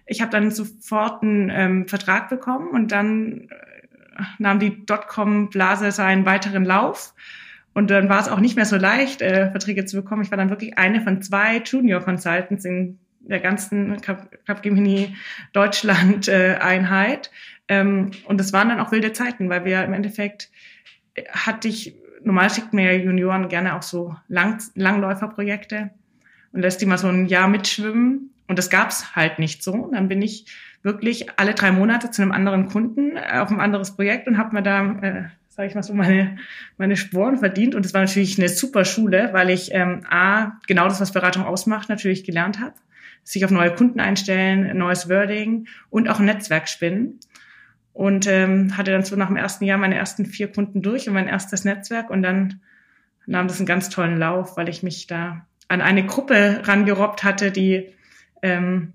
Ich 0.06 0.20
habe 0.20 0.30
dann 0.30 0.50
sofort 0.50 1.22
einen 1.22 1.50
ähm, 1.50 1.88
Vertrag 1.88 2.28
bekommen 2.28 2.68
und 2.68 2.92
dann 2.92 3.48
äh, 3.48 4.22
nahm 4.38 4.58
die 4.58 4.84
Dotcom-Blase 4.84 5.92
seinen 5.92 6.26
weiteren 6.26 6.64
Lauf. 6.64 7.14
Und 7.74 7.90
dann 7.90 8.08
war 8.08 8.20
es 8.20 8.28
auch 8.28 8.40
nicht 8.40 8.56
mehr 8.56 8.66
so 8.66 8.76
leicht, 8.76 9.22
äh, 9.22 9.50
Verträge 9.50 9.84
zu 9.86 9.96
bekommen. 9.96 10.22
Ich 10.22 10.30
war 10.30 10.38
dann 10.38 10.50
wirklich 10.50 10.76
eine 10.76 11.00
von 11.00 11.22
zwei 11.22 11.58
Junior 11.58 12.00
Consultants 12.00 12.64
in 12.64 12.98
der 13.20 13.40
ganzen 13.40 14.00
Capgemini 14.00 15.16
Deutschland 15.52 16.28
äh, 16.28 16.56
Einheit. 16.60 17.30
Ähm, 17.68 18.10
und 18.26 18.40
es 18.40 18.52
waren 18.52 18.68
dann 18.68 18.80
auch 18.80 18.92
wilde 18.92 19.12
Zeiten, 19.12 19.48
weil 19.48 19.64
wir 19.64 19.84
im 19.84 19.92
Endeffekt 19.92 20.50
äh, 21.14 21.24
hatte 21.30 21.68
ich, 21.68 21.94
normal 22.22 22.50
schickt 22.50 22.74
mir 22.74 22.98
Junioren 22.98 23.48
gerne 23.48 23.76
auch 23.76 23.82
so 23.82 24.14
Lang 24.28 24.58
Langläuferprojekte 24.74 25.90
und 26.52 26.60
lässt 26.60 26.80
die 26.80 26.86
mal 26.86 26.98
so 26.98 27.08
ein 27.08 27.26
Jahr 27.26 27.48
mitschwimmen. 27.48 28.31
Und 28.52 28.58
das 28.58 28.68
gab's 28.68 29.16
halt 29.16 29.38
nicht 29.38 29.62
so. 29.62 29.72
Und 29.72 29.94
dann 29.94 30.08
bin 30.08 30.20
ich 30.20 30.44
wirklich 30.82 31.38
alle 31.38 31.54
drei 31.54 31.72
Monate 31.72 32.10
zu 32.10 32.20
einem 32.20 32.32
anderen 32.32 32.66
Kunden 32.66 33.16
äh, 33.16 33.38
auf 33.38 33.50
ein 33.50 33.60
anderes 33.60 33.96
Projekt 33.96 34.28
und 34.28 34.36
habe 34.36 34.54
mir 34.54 34.62
da, 34.62 34.92
äh, 35.00 35.24
sage 35.48 35.68
ich 35.68 35.74
mal 35.74 35.82
so, 35.82 35.94
meine, 35.94 36.36
meine 36.76 36.98
Sporen 36.98 37.38
verdient. 37.38 37.74
Und 37.74 37.86
es 37.86 37.94
war 37.94 38.02
natürlich 38.02 38.38
eine 38.38 38.50
super 38.50 38.84
Schule, 38.84 39.30
weil 39.32 39.48
ich 39.48 39.72
ähm, 39.72 40.02
A, 40.10 40.58
genau 40.66 40.84
das, 40.84 41.00
was 41.00 41.12
Beratung 41.12 41.44
ausmacht, 41.44 41.88
natürlich 41.88 42.24
gelernt 42.24 42.60
habe. 42.60 42.74
Sich 43.24 43.42
auf 43.42 43.50
neue 43.50 43.74
Kunden 43.74 44.00
einstellen, 44.00 44.76
neues 44.76 45.08
Wording 45.08 45.66
und 45.88 46.10
auch 46.10 46.20
ein 46.20 46.26
Netzwerk 46.26 46.68
spinnen. 46.68 47.20
Und 47.94 48.26
ähm, 48.26 48.76
hatte 48.76 48.90
dann 48.90 49.02
so 49.02 49.16
nach 49.16 49.28
dem 49.28 49.36
ersten 49.36 49.64
Jahr 49.64 49.78
meine 49.78 49.96
ersten 49.96 50.26
vier 50.26 50.52
Kunden 50.52 50.82
durch 50.82 51.08
und 51.08 51.14
mein 51.14 51.26
erstes 51.26 51.64
Netzwerk. 51.64 52.10
Und 52.10 52.22
dann 52.22 52.60
nahm 53.24 53.48
das 53.48 53.60
einen 53.60 53.66
ganz 53.66 53.88
tollen 53.88 54.18
Lauf, 54.18 54.58
weil 54.58 54.68
ich 54.68 54.82
mich 54.82 55.06
da 55.06 55.46
an 55.68 55.80
eine 55.80 56.04
Gruppe 56.04 56.60
rangerobbt 56.64 57.24
hatte, 57.24 57.50
die 57.50 57.88
ähm, 58.42 58.92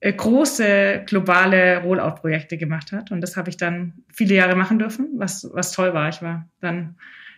äh, 0.00 0.12
große 0.12 1.04
globale 1.06 1.78
Rollout-Projekte 1.82 2.58
gemacht 2.58 2.90
hat. 2.92 3.12
Und 3.12 3.20
das 3.20 3.36
habe 3.36 3.50
ich 3.50 3.56
dann 3.56 3.94
viele 4.12 4.34
Jahre 4.34 4.56
machen 4.56 4.78
dürfen, 4.78 5.10
was, 5.16 5.48
was 5.52 5.72
toll 5.72 5.94
war. 5.94 6.08
Ich 6.08 6.20
war 6.22 6.48
dann 6.60 6.96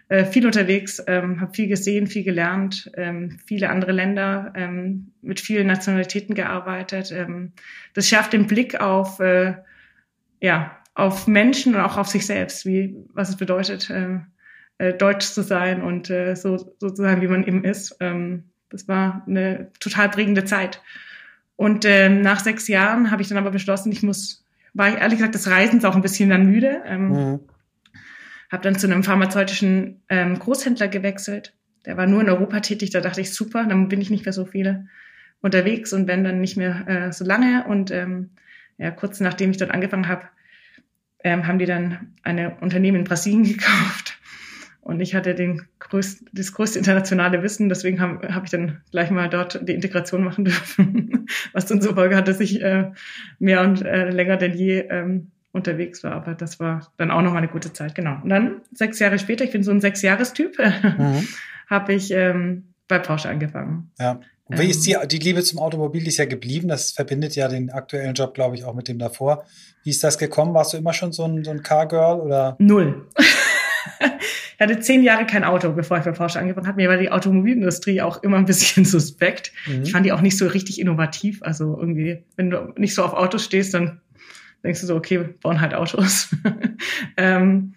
äh, 0.09 0.25
viel 0.25 0.47
unterwegs, 0.47 1.03
ähm, 1.07 1.41
habe 1.41 1.53
viel 1.55 1.69
gesehen, 1.69 2.07
viel 2.07 2.25
gelernt, 2.25 2.91
ähm, 2.97 3.39
viele 3.47 3.71
andere 3.71 3.93
Länder, 3.93 4.53
ähm, 4.55 5.13
mit 5.23 5.41
vielen 5.41 5.67
Nationalitäten 5.67 6.35
gearbeitet. 6.35 7.11
Ähm, 7.13 7.53
das 7.95 8.09
schärft 8.09 8.33
den 8.33 8.47
Blick 8.47 8.81
auf, 8.81 9.21
äh, 9.21 9.55
ja, 10.41 10.79
auf 10.95 11.27
Menschen 11.27 11.75
und 11.75 11.81
auch 11.81 11.97
auf 11.97 12.09
sich 12.09 12.27
selbst, 12.27 12.67
wie, 12.67 12.97
was 13.13 13.31
es 13.31 13.37
bedeutet, 13.37 13.91
äh, 13.91 14.19
äh, 14.79 14.93
deutsch 14.95 15.27
zu 15.27 15.43
sein 15.43 15.83
und 15.83 16.11
äh, 16.11 16.35
so, 16.35 16.57
so 16.57 16.91
zu 16.91 17.03
sein, 17.03 17.21
wie 17.21 17.29
man 17.29 17.45
eben 17.45 17.65
ist. 17.65 17.97
Ähm, 18.01 18.51
das 18.71 18.89
war 18.89 19.25
eine 19.27 19.71
total 19.81 20.09
prägende 20.09 20.45
Zeit. 20.45 20.83
Und 21.57 21.85
ähm, 21.85 22.21
nach 22.21 22.41
sechs 22.41 22.69
Jahren 22.69 23.11
habe 23.11 23.23
ich 23.23 23.29
dann 23.29 23.39
aber 23.39 23.51
beschlossen, 23.51 23.93
ich 23.93 24.03
muss, 24.03 24.45
war 24.73 24.89
ich 24.89 24.97
ehrlich 24.97 25.19
gesagt 25.19 25.35
des 25.35 25.49
Reisens 25.49 25.85
auch 25.85 25.95
ein 25.95 26.03
bisschen 26.03 26.31
dann 26.31 26.47
müde. 26.47 26.83
Ähm, 26.87 27.09
mhm. 27.09 27.41
Habe 28.51 28.63
dann 28.63 28.79
zu 28.79 28.87
einem 28.87 29.03
pharmazeutischen 29.03 30.03
ähm, 30.09 30.39
Großhändler 30.39 30.89
gewechselt. 30.89 31.55
Der 31.87 31.97
war 31.97 32.07
nur 32.07 32.21
in 32.21 32.29
Europa 32.29 32.61
tätig. 32.61 32.91
Da 32.91 33.01
dachte 33.01 33.21
ich, 33.21 33.33
super, 33.33 33.65
dann 33.65 33.89
bin 33.89 34.01
ich 34.01 34.11
nicht 34.11 34.25
mehr 34.25 34.33
so 34.33 34.45
viel 34.45 34.89
unterwegs 35.41 35.93
und 35.93 36.09
wenn 36.09 36.25
dann 36.25 36.41
nicht 36.41 36.57
mehr 36.57 36.89
äh, 36.89 37.13
so 37.13 37.25
lange. 37.25 37.65
Und 37.67 37.91
ähm, 37.91 38.31
ja, 38.79 38.91
kurz 38.91 39.21
nachdem 39.21 39.51
ich 39.51 39.59
dort 39.59 39.71
angefangen 39.71 40.09
habe, 40.09 40.23
ähm, 41.23 41.47
haben 41.47 41.59
die 41.59 41.67
dann 41.67 42.15
eine 42.23 42.57
Unternehmen 42.61 42.99
in 42.99 43.05
Brasilien 43.05 43.45
gekauft. 43.45 44.19
Und 44.85 45.01
ich 45.01 45.15
hatte 45.15 45.35
den 45.35 45.63
größten, 45.79 46.29
das 46.35 46.53
größte 46.53 46.79
internationale 46.79 47.43
Wissen, 47.43 47.71
deswegen 47.71 48.01
habe 48.01 48.35
hab 48.35 48.45
ich 48.45 48.51
dann 48.51 48.83
gleich 48.91 49.11
mal 49.11 49.31
dort 49.31 49.67
die 49.67 49.73
Integration 49.73 50.23
machen 50.23 50.45
dürfen, 50.45 51.27
was 51.53 51.65
dann 51.65 51.81
zur 51.81 51.95
Folge 51.95 52.17
hat, 52.17 52.29
dass 52.29 52.39
ich 52.39 52.61
äh, 52.63 52.93
mehr 53.39 53.63
und 53.63 53.83
äh, 53.83 54.11
länger 54.11 54.37
denn 54.37 54.53
je 54.53 54.81
ähm, 54.91 55.31
unterwegs 55.53 56.05
war. 56.05 56.13
Aber 56.13 56.35
das 56.35 56.61
war 56.61 56.93
dann 56.99 57.11
auch 57.11 57.23
nochmal 57.23 57.39
eine 57.39 57.49
gute 57.49 57.73
Zeit, 57.73 57.95
genau. 57.95 58.19
Und 58.23 58.29
dann 58.29 58.61
sechs 58.73 58.99
Jahre 58.99 59.19
später, 59.19 59.45
ich 59.45 59.53
bin 59.53 59.63
so 59.63 59.71
ein 59.71 59.81
Sechsjahrestyp, 59.81 60.59
mhm. 60.59 61.27
habe 61.67 61.95
ich 61.95 62.11
ähm, 62.11 62.65
bei 62.87 62.99
Porsche 62.99 63.31
angefangen. 63.31 63.91
Ja. 63.99 64.21
Und 64.47 64.59
wie 64.59 64.69
ist 64.69 64.85
die, 64.87 64.95
die 65.07 65.19
Liebe 65.19 65.43
zum 65.43 65.61
Automobil 65.61 66.07
ist 66.07 66.19
ja 66.19 66.27
geblieben? 66.27 66.69
Das 66.69 66.91
verbindet 66.91 67.35
ja 67.35 67.49
den 67.49 67.71
aktuellen 67.71 68.13
Job, 68.13 68.35
glaube 68.35 68.57
ich, 68.57 68.65
auch 68.65 68.75
mit 68.75 68.89
dem 68.89 68.99
davor. 68.99 69.47
Wie 69.83 69.89
ist 69.89 70.05
das 70.05 70.19
gekommen? 70.19 70.53
Warst 70.53 70.75
du 70.75 70.77
immer 70.77 70.93
schon 70.93 71.13
so 71.13 71.25
ein, 71.25 71.43
so 71.43 71.51
ein 71.51 71.63
Car-Girl 71.63 72.21
oder? 72.21 72.57
Null. 72.59 73.07
Ich 74.01 74.61
hatte 74.61 74.81
zehn 74.81 75.03
Jahre 75.03 75.27
kein 75.27 75.45
Auto, 75.45 75.73
bevor 75.73 75.99
ich 75.99 76.05
bei 76.05 76.13
Porsche 76.13 76.39
angefangen 76.39 76.67
habe. 76.67 76.77
Mir 76.77 76.89
war 76.89 76.97
die 76.97 77.11
Automobilindustrie 77.11 78.03
auch 78.03 78.23
immer 78.23 78.37
ein 78.37 78.45
bisschen 78.45 78.85
suspekt. 78.85 79.53
Mhm. 79.67 79.83
Ich 79.83 79.93
fand 79.93 80.07
die 80.07 80.13
auch 80.13 80.21
nicht 80.21 80.39
so 80.39 80.47
richtig 80.47 80.81
innovativ. 80.81 81.43
Also 81.43 81.77
irgendwie, 81.79 82.23
wenn 82.37 82.51
du 82.51 82.73
nicht 82.77 82.95
so 82.95 83.05
auf 83.05 83.13
Autos 83.13 83.45
stehst, 83.45 83.75
dann 83.75 84.01
denkst 84.63 84.81
du 84.81 84.87
so, 84.87 84.97
okay, 84.97 85.19
wir 85.21 85.35
bauen 85.41 85.61
halt 85.61 85.75
Autos. 85.75 86.35
ähm, 87.17 87.75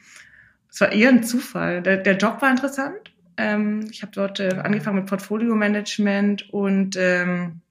es 0.70 0.82
war 0.82 0.92
eher 0.92 1.10
ein 1.10 1.24
Zufall. 1.24 1.82
Der, 1.82 1.98
der 1.98 2.18
Job 2.18 2.42
war 2.42 2.50
interessant. 2.50 3.14
Ähm, 3.38 3.88
ich 3.92 4.02
habe 4.02 4.12
dort 4.14 4.40
äh, 4.40 4.56
angefangen 4.64 4.98
mit 4.98 5.08
Portfolio-Management 5.08 6.54
und, 6.54 6.96
ähm, 6.98 7.62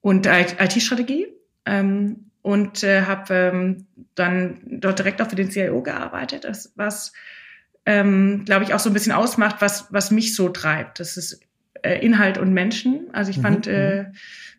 und 0.00 0.26
IT-Strategie. 0.26 1.28
Ähm, 1.66 2.27
und 2.48 2.82
äh, 2.82 3.02
habe 3.02 3.34
ähm, 3.34 3.86
dann 4.14 4.60
dort 4.64 4.98
direkt 4.98 5.20
auch 5.20 5.28
für 5.28 5.36
den 5.36 5.50
CIO 5.50 5.82
gearbeitet, 5.82 6.44
das, 6.44 6.72
was, 6.76 7.12
ähm, 7.84 8.46
glaube 8.46 8.64
ich, 8.64 8.72
auch 8.72 8.78
so 8.78 8.88
ein 8.88 8.94
bisschen 8.94 9.12
ausmacht, 9.12 9.56
was, 9.58 9.92
was 9.92 10.10
mich 10.10 10.34
so 10.34 10.48
treibt. 10.48 10.98
Das 10.98 11.18
ist 11.18 11.42
äh, 11.82 12.02
Inhalt 12.02 12.38
und 12.38 12.54
Menschen. 12.54 13.08
Also 13.12 13.30
ich 13.30 13.36
mhm, 13.36 13.42
fand, 13.42 13.66
äh, 13.66 14.04
mhm. 14.04 14.12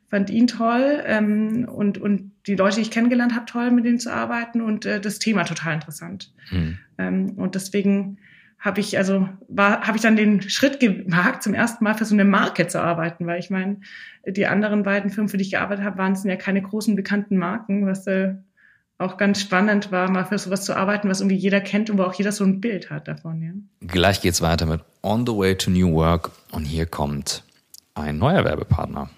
fand 0.07 0.29
ihn 0.29 0.45
toll 0.45 1.01
ähm, 1.03 1.67
und, 1.67 1.97
und 1.97 2.31
die 2.45 2.53
Leute, 2.53 2.75
die 2.75 2.83
ich 2.83 2.91
kennengelernt 2.91 3.33
habe, 3.33 3.47
toll, 3.47 3.71
mit 3.71 3.85
denen 3.85 3.97
zu 3.97 4.13
arbeiten 4.13 4.61
und 4.61 4.85
äh, 4.85 5.01
das 5.01 5.17
Thema 5.17 5.45
total 5.45 5.73
interessant. 5.73 6.31
Mhm. 6.51 6.77
Ähm, 6.99 7.29
und 7.37 7.55
deswegen 7.55 8.19
habe 8.59 8.81
ich 8.81 8.97
also 8.97 9.29
war 9.47 9.87
habe 9.87 9.97
ich 9.97 10.03
dann 10.03 10.15
den 10.15 10.41
Schritt 10.41 10.79
gewagt, 10.79 11.43
zum 11.43 11.53
ersten 11.53 11.83
Mal 11.83 11.95
für 11.95 12.05
so 12.05 12.13
eine 12.13 12.25
Marke 12.25 12.67
zu 12.67 12.81
arbeiten, 12.81 13.25
weil 13.25 13.39
ich 13.39 13.49
meine, 13.49 13.77
die 14.27 14.47
anderen 14.47 14.83
beiden 14.83 15.09
Firmen, 15.09 15.29
für 15.29 15.37
die 15.37 15.43
ich 15.43 15.51
gearbeitet 15.51 15.85
habe, 15.85 15.97
waren 15.97 16.13
es 16.13 16.23
ja 16.23 16.35
keine 16.35 16.61
großen 16.61 16.95
bekannten 16.95 17.37
Marken, 17.37 17.85
was 17.85 18.05
äh, 18.07 18.35
auch 18.97 19.15
ganz 19.15 19.39
spannend 19.39 19.93
war, 19.93 20.11
mal 20.11 20.25
für 20.25 20.37
sowas 20.37 20.65
zu 20.65 20.75
arbeiten, 20.75 21.07
was 21.09 21.21
irgendwie 21.21 21.37
jeder 21.37 21.61
kennt 21.61 21.89
und 21.89 21.97
wo 21.97 22.03
auch 22.03 22.13
jeder 22.13 22.33
so 22.33 22.43
ein 22.43 22.59
Bild 22.59 22.89
hat 22.91 23.07
davon. 23.07 23.41
Ja. 23.41 23.51
Gleich 23.87 24.21
geht's 24.21 24.41
weiter 24.41 24.65
mit 24.65 24.81
On 25.01 25.25
the 25.25 25.31
Way 25.31 25.55
to 25.55 25.71
New 25.71 25.93
Work 25.93 26.31
und 26.51 26.65
hier 26.65 26.85
kommt 26.85 27.43
ein 27.95 28.17
neuer 28.17 28.43
Werbepartner, 28.43 29.09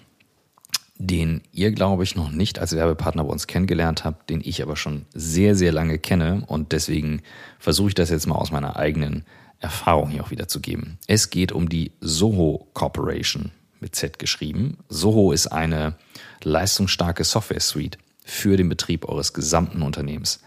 den 1.08 1.42
ihr, 1.52 1.72
glaube 1.72 2.04
ich, 2.04 2.16
noch 2.16 2.32
nicht 2.32 2.60
als 2.60 2.76
Werbepartner 2.76 3.24
bei 3.24 3.32
uns 3.32 3.48
kennengelernt 3.48 4.06
habt, 4.06 4.30
den 4.30 4.42
ich 4.44 4.62
aber 4.62 4.76
schon 4.76 5.06
sehr, 5.14 5.56
sehr 5.56 5.72
lange 5.72 5.98
kenne 5.98 6.44
und 6.48 6.72
deswegen 6.72 7.22
versuche 7.60 7.90
ich 7.90 7.96
das 7.96 8.10
jetzt 8.10 8.28
mal 8.28 8.36
aus 8.36 8.52
meiner 8.52 8.76
eigenen 8.76 9.26
Erfahrung 9.60 10.10
hier 10.10 10.24
auch 10.24 10.32
wiederzugeben. 10.32 10.98
Es 11.08 11.30
geht 11.30 11.52
um 11.52 11.70
die 11.70 11.92
Soho 12.02 12.68
Corporation 12.74 13.52
mit 13.80 13.96
Z 13.96 14.20
geschrieben. 14.20 14.78
Soho 14.90 15.32
ist 15.32 15.48
eine 15.48 15.96
leistungsstarke 16.44 17.24
Software 17.24 17.60
Suite 17.60 17.98
für 18.24 18.56
den 18.56 18.70
Betrieb 18.70 19.08
eures 19.08 19.34
gesamten 19.34 19.82
Unternehmens. 19.82 20.42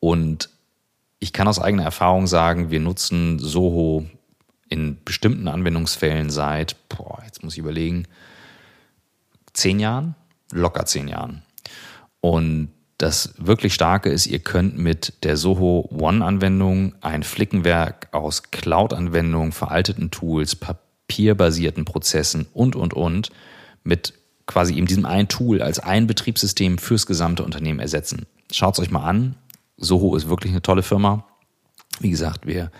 Und 0.00 0.50
ich 1.18 1.32
kann 1.32 1.48
aus 1.48 1.58
eigener 1.58 1.82
Erfahrung 1.82 2.26
sagen, 2.28 2.70
wir 2.70 2.80
nutzen 2.80 3.38
Soho 3.40 4.06
in 4.68 4.98
bestimmten 5.04 5.48
Anwendungsfällen 5.48 6.30
seit, 6.30 6.76
boah, 6.88 7.20
jetzt 7.24 7.42
muss 7.42 7.54
ich 7.54 7.58
überlegen, 7.58 8.06
zehn 9.58 9.80
Jahren, 9.80 10.14
locker 10.52 10.86
zehn 10.86 11.08
Jahren. 11.08 11.42
Und 12.20 12.70
das 12.98 13.34
wirklich 13.38 13.74
Starke 13.74 14.10
ist, 14.10 14.26
ihr 14.26 14.40
könnt 14.40 14.76
mit 14.76 15.22
der 15.22 15.36
Soho 15.36 15.88
One-Anwendung 15.92 16.94
ein 17.00 17.22
Flickenwerk 17.22 18.08
aus 18.12 18.50
Cloud-Anwendungen, 18.50 19.52
veralteten 19.52 20.10
Tools, 20.10 20.56
papierbasierten 20.56 21.84
Prozessen 21.84 22.46
und, 22.52 22.74
und, 22.74 22.94
und 22.94 23.30
mit 23.84 24.14
quasi 24.46 24.74
eben 24.74 24.86
diesem 24.86 25.06
einen 25.06 25.28
Tool 25.28 25.62
als 25.62 25.78
ein 25.78 26.08
Betriebssystem 26.08 26.78
fürs 26.78 27.06
gesamte 27.06 27.44
Unternehmen 27.44 27.78
ersetzen. 27.78 28.26
Schaut 28.50 28.74
es 28.74 28.80
euch 28.80 28.90
mal 28.90 29.04
an. 29.04 29.36
Soho 29.76 30.16
ist 30.16 30.28
wirklich 30.28 30.52
eine 30.52 30.62
tolle 30.62 30.82
Firma. 30.82 31.24
Wie 32.00 32.10
gesagt, 32.10 32.46
wir 32.46 32.72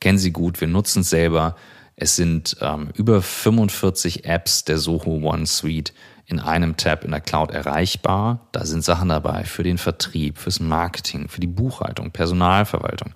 kennen 0.00 0.18
sie 0.18 0.32
gut, 0.32 0.60
wir 0.60 0.68
nutzen 0.68 1.00
es 1.00 1.10
selber. 1.10 1.56
Es 1.96 2.14
sind 2.14 2.56
ähm, 2.60 2.90
über 2.94 3.22
45 3.22 4.24
Apps 4.24 4.64
der 4.64 4.78
Soho 4.78 5.16
One 5.22 5.46
Suite 5.46 5.92
in 6.26 6.40
einem 6.40 6.76
Tab 6.76 7.04
in 7.04 7.10
der 7.10 7.20
Cloud 7.20 7.50
erreichbar. 7.50 8.40
Da 8.52 8.64
sind 8.64 8.82
Sachen 8.82 9.10
dabei 9.10 9.44
für 9.44 9.62
den 9.62 9.78
Vertrieb, 9.78 10.38
fürs 10.38 10.60
Marketing, 10.60 11.28
für 11.28 11.40
die 11.40 11.46
Buchhaltung, 11.46 12.10
Personalverwaltung. 12.10 13.12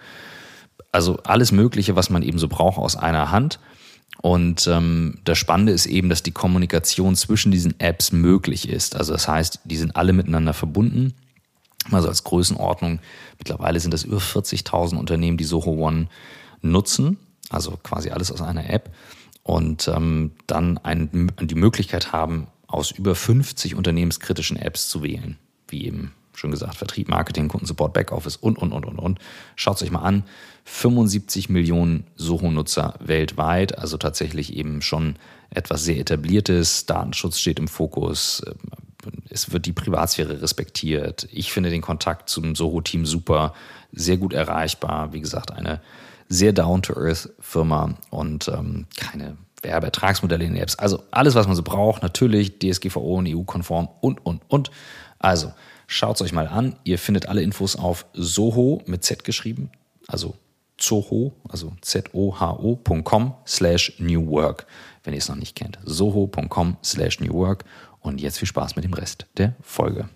Also 0.92 1.18
alles 1.24 1.52
Mögliche, 1.52 1.96
was 1.96 2.10
man 2.10 2.22
eben 2.22 2.38
so 2.38 2.48
braucht 2.48 2.78
aus 2.78 2.96
einer 2.96 3.30
Hand. 3.30 3.58
Und 4.20 4.66
ähm, 4.66 5.18
das 5.24 5.38
Spannende 5.38 5.72
ist 5.72 5.86
eben, 5.86 6.08
dass 6.08 6.22
die 6.22 6.32
Kommunikation 6.32 7.14
zwischen 7.14 7.52
diesen 7.52 7.78
Apps 7.78 8.12
möglich 8.12 8.68
ist. 8.68 8.96
Also 8.96 9.12
das 9.12 9.28
heißt, 9.28 9.60
die 9.64 9.76
sind 9.76 9.96
alle 9.96 10.12
miteinander 10.12 10.54
verbunden. 10.54 11.14
Also 11.90 12.08
als 12.08 12.24
Größenordnung, 12.24 13.00
mittlerweile 13.38 13.80
sind 13.80 13.94
das 13.94 14.04
über 14.04 14.18
40.000 14.18 14.96
Unternehmen, 14.96 15.36
die 15.36 15.44
Soho 15.44 15.70
One 15.70 16.08
nutzen. 16.62 17.18
Also 17.48 17.78
quasi 17.82 18.10
alles 18.10 18.32
aus 18.32 18.42
einer 18.42 18.68
App. 18.68 18.90
Und 19.42 19.88
ähm, 19.88 20.32
dann 20.46 20.78
ein, 20.78 21.32
die 21.40 21.54
Möglichkeit 21.54 22.12
haben, 22.12 22.48
aus 22.68 22.92
über 22.92 23.14
50 23.14 23.74
unternehmenskritischen 23.74 24.56
Apps 24.56 24.88
zu 24.88 25.02
wählen. 25.02 25.38
Wie 25.66 25.86
eben 25.86 26.12
schon 26.34 26.50
gesagt, 26.50 26.76
Vertrieb, 26.76 27.08
Marketing, 27.08 27.48
Kundensupport, 27.48 27.92
Backoffice 27.92 28.36
und, 28.36 28.58
und, 28.58 28.72
und, 28.72 28.86
und, 28.86 28.98
und. 28.98 29.18
Schaut 29.56 29.76
es 29.76 29.82
euch 29.82 29.90
mal 29.90 30.02
an. 30.02 30.22
75 30.64 31.48
Millionen 31.48 32.06
Soho-Nutzer 32.14 32.94
weltweit, 33.00 33.76
also 33.76 33.96
tatsächlich 33.96 34.54
eben 34.54 34.80
schon 34.82 35.16
etwas 35.50 35.82
sehr 35.82 35.98
etabliertes. 35.98 36.86
Datenschutz 36.86 37.38
steht 37.38 37.58
im 37.58 37.68
Fokus. 37.68 38.42
Es 39.30 39.50
wird 39.50 39.66
die 39.66 39.72
Privatsphäre 39.72 40.42
respektiert. 40.42 41.28
Ich 41.32 41.52
finde 41.52 41.70
den 41.70 41.82
Kontakt 41.82 42.28
zum 42.28 42.54
Soho-Team 42.54 43.06
super, 43.06 43.54
sehr 43.92 44.18
gut 44.18 44.32
erreichbar. 44.32 45.12
Wie 45.12 45.20
gesagt, 45.20 45.50
eine 45.50 45.80
sehr 46.28 46.52
down-to-earth 46.52 47.30
Firma 47.40 47.94
und 48.10 48.48
ähm, 48.48 48.86
keine 48.96 49.38
Werbeertragsmodelle 49.62 50.44
in 50.44 50.54
den 50.54 50.62
Apps. 50.62 50.76
Also 50.76 51.02
alles, 51.10 51.34
was 51.34 51.46
man 51.46 51.56
so 51.56 51.62
braucht. 51.62 52.02
Natürlich 52.02 52.58
DSGVO 52.58 53.16
und 53.18 53.28
EU-konform 53.28 53.88
und, 54.00 54.24
und, 54.24 54.42
und. 54.48 54.70
Also 55.18 55.52
schaut 55.86 56.16
es 56.16 56.22
euch 56.22 56.32
mal 56.32 56.46
an. 56.46 56.76
Ihr 56.84 56.98
findet 56.98 57.28
alle 57.28 57.42
Infos 57.42 57.76
auf 57.76 58.06
Soho 58.12 58.82
mit 58.86 59.04
Z 59.04 59.24
geschrieben. 59.24 59.70
Also 60.06 60.34
Zoho, 60.78 61.32
also 61.48 61.72
Z-O-H-O.com 61.80 63.34
slash 63.46 63.94
New 63.98 64.30
Work, 64.30 64.66
wenn 65.02 65.12
ihr 65.12 65.18
es 65.18 65.28
noch 65.28 65.36
nicht 65.36 65.56
kennt. 65.56 65.78
Soho.com 65.84 66.76
slash 66.84 67.20
New 67.20 67.34
Work. 67.34 67.64
Und 68.00 68.20
jetzt 68.20 68.38
viel 68.38 68.48
Spaß 68.48 68.76
mit 68.76 68.84
dem 68.84 68.94
Rest 68.94 69.26
der 69.36 69.54
Folge. 69.60 70.08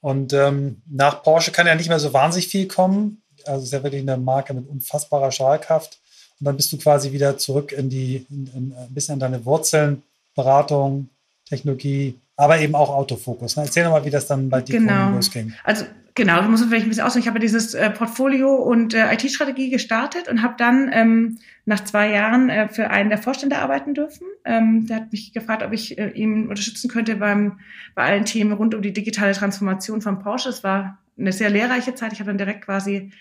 Und 0.00 0.32
ähm, 0.32 0.82
nach 0.86 1.22
Porsche 1.22 1.52
kann 1.52 1.66
ja 1.66 1.74
nicht 1.74 1.88
mehr 1.88 2.00
so 2.00 2.12
wahnsinnig 2.12 2.48
viel 2.48 2.68
kommen. 2.68 3.22
Also 3.46 3.64
ist 3.64 3.72
ja 3.72 3.82
wirklich 3.82 4.02
eine 4.02 4.18
Marke 4.18 4.52
mit 4.54 4.68
unfassbarer 4.68 5.32
Strahlkraft. 5.32 5.99
Und 6.40 6.46
dann 6.46 6.56
bist 6.56 6.72
du 6.72 6.78
quasi 6.78 7.12
wieder 7.12 7.36
zurück 7.36 7.72
in 7.72 7.90
die, 7.90 8.26
in, 8.30 8.50
in, 8.54 8.72
ein 8.72 8.94
bisschen 8.94 9.14
an 9.14 9.20
deine 9.20 9.44
Wurzeln, 9.44 10.02
Beratung, 10.34 11.08
Technologie, 11.46 12.18
aber 12.36 12.58
eben 12.60 12.74
auch 12.74 12.88
Autofokus. 12.88 13.56
Ne? 13.56 13.64
Erzähl 13.64 13.84
nochmal, 13.84 14.04
wie 14.06 14.10
das 14.10 14.26
dann 14.26 14.48
bei 14.48 14.62
dir 14.62 14.78
genau. 14.78 15.10
losging. 15.10 15.52
Also 15.64 15.84
genau, 16.14 16.40
ich 16.40 16.48
muss 16.48 16.64
vielleicht 16.64 16.86
ein 16.86 16.88
bisschen 16.88 17.04
ausdrücken. 17.04 17.24
Ich 17.24 17.28
habe 17.28 17.40
dieses 17.40 17.74
äh, 17.74 17.90
Portfolio 17.90 18.54
und 18.54 18.94
äh, 18.94 19.12
IT-Strategie 19.12 19.68
gestartet 19.68 20.28
und 20.28 20.42
habe 20.42 20.54
dann 20.56 20.90
ähm, 20.94 21.38
nach 21.66 21.84
zwei 21.84 22.10
Jahren 22.10 22.48
äh, 22.48 22.68
für 22.68 22.88
einen 22.88 23.10
der 23.10 23.18
Vorstände 23.18 23.58
arbeiten 23.58 23.92
dürfen. 23.92 24.26
Ähm, 24.46 24.86
der 24.86 24.96
hat 24.96 25.12
mich 25.12 25.34
gefragt, 25.34 25.62
ob 25.62 25.72
ich 25.72 25.98
äh, 25.98 26.08
ihn 26.10 26.48
unterstützen 26.48 26.88
könnte 26.88 27.16
beim, 27.16 27.60
bei 27.94 28.04
allen 28.04 28.24
Themen 28.24 28.52
rund 28.52 28.74
um 28.74 28.80
die 28.80 28.94
digitale 28.94 29.32
Transformation 29.32 30.00
von 30.00 30.20
Porsche. 30.20 30.48
Es 30.48 30.64
war 30.64 30.98
eine 31.18 31.32
sehr 31.32 31.50
lehrreiche 31.50 31.94
Zeit. 31.94 32.14
Ich 32.14 32.20
habe 32.20 32.30
dann 32.30 32.38
direkt 32.38 32.64
quasi 32.64 33.12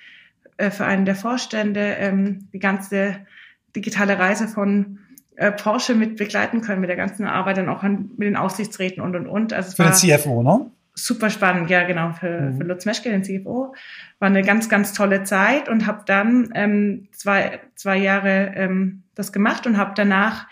äh, 0.59 0.71
für 0.71 0.85
einen 0.85 1.05
der 1.05 1.15
Vorstände 1.15 1.79
ähm, 1.79 2.49
die 2.51 2.59
ganze 2.59 3.15
digitale 3.75 4.19
Reise 4.19 4.47
von 4.47 4.99
äh, 5.37 5.53
Porsche 5.53 5.95
mit 5.95 6.17
begleiten 6.17 6.59
können, 6.59 6.81
mit 6.81 6.89
der 6.89 6.97
ganzen 6.97 7.25
Arbeit 7.25 7.57
dann 7.57 7.69
auch 7.69 7.81
an, 7.81 8.11
mit 8.17 8.27
den 8.27 8.35
Aufsichtsräten 8.35 9.01
und 9.01 9.15
und 9.15 9.25
und. 9.25 9.53
Also 9.53 9.75
für 9.75 9.83
den 9.83 9.93
CFO, 9.93 10.43
ne? 10.43 10.69
Super 10.95 11.29
spannend, 11.29 11.69
ja 11.69 11.83
genau, 11.83 12.11
für, 12.11 12.41
mhm. 12.41 12.57
für 12.57 12.63
Lutz 12.65 12.85
Meschke, 12.85 13.09
den 13.09 13.23
CFO. 13.23 13.73
War 14.19 14.27
eine 14.27 14.43
ganz, 14.43 14.67
ganz 14.67 14.91
tolle 14.91 15.23
Zeit 15.23 15.69
und 15.69 15.87
habe 15.87 16.01
dann 16.05 16.49
ähm, 16.55 17.07
zwei, 17.13 17.61
zwei 17.75 17.95
Jahre 17.95 18.51
ähm, 18.55 19.03
das 19.15 19.31
gemacht 19.31 19.65
und 19.65 19.77
habe 19.77 19.93
danach 19.95 20.47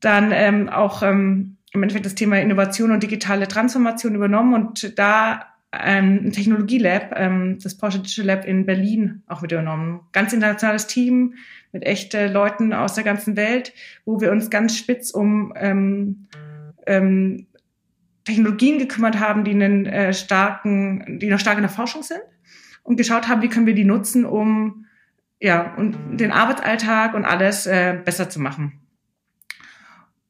dann 0.00 0.32
ähm, 0.32 0.70
auch 0.70 1.02
ähm, 1.02 1.58
im 1.72 1.82
Endeffekt 1.82 2.06
das 2.06 2.14
Thema 2.14 2.40
Innovation 2.40 2.90
und 2.90 3.02
digitale 3.02 3.48
Transformation 3.48 4.14
übernommen 4.14 4.54
und 4.54 4.98
da 4.98 5.44
ein 5.80 6.32
Technologielab, 6.32 7.14
ähm, 7.16 7.58
das 7.62 7.76
Porsche 7.76 8.00
Digital 8.00 8.26
Lab 8.26 8.44
in 8.44 8.66
Berlin 8.66 9.22
auch 9.26 9.42
mit 9.42 9.52
übernommen. 9.52 10.00
Ganz 10.12 10.32
internationales 10.32 10.86
Team 10.86 11.34
mit 11.72 11.84
echten 11.84 12.32
Leuten 12.32 12.72
aus 12.72 12.94
der 12.94 13.04
ganzen 13.04 13.36
Welt, 13.36 13.72
wo 14.04 14.20
wir 14.20 14.32
uns 14.32 14.50
ganz 14.50 14.76
spitz 14.76 15.10
um 15.10 15.52
ähm, 15.56 16.26
ähm, 16.86 17.46
Technologien 18.24 18.78
gekümmert 18.78 19.20
haben, 19.20 19.44
die 19.44 19.52
einen 19.52 19.86
äh, 19.86 20.12
starken, 20.12 21.18
die 21.20 21.28
noch 21.28 21.38
stark 21.38 21.56
in 21.56 21.62
der 21.62 21.70
Forschung 21.70 22.02
sind 22.02 22.22
und 22.82 22.96
geschaut 22.96 23.28
haben, 23.28 23.42
wie 23.42 23.48
können 23.48 23.66
wir 23.66 23.74
die 23.74 23.84
nutzen, 23.84 24.24
um 24.24 24.86
ja 25.40 25.74
und 25.76 26.18
den 26.18 26.32
Arbeitsalltag 26.32 27.14
und 27.14 27.24
alles 27.24 27.66
äh, 27.66 27.98
besser 28.04 28.28
zu 28.28 28.40
machen. 28.40 28.80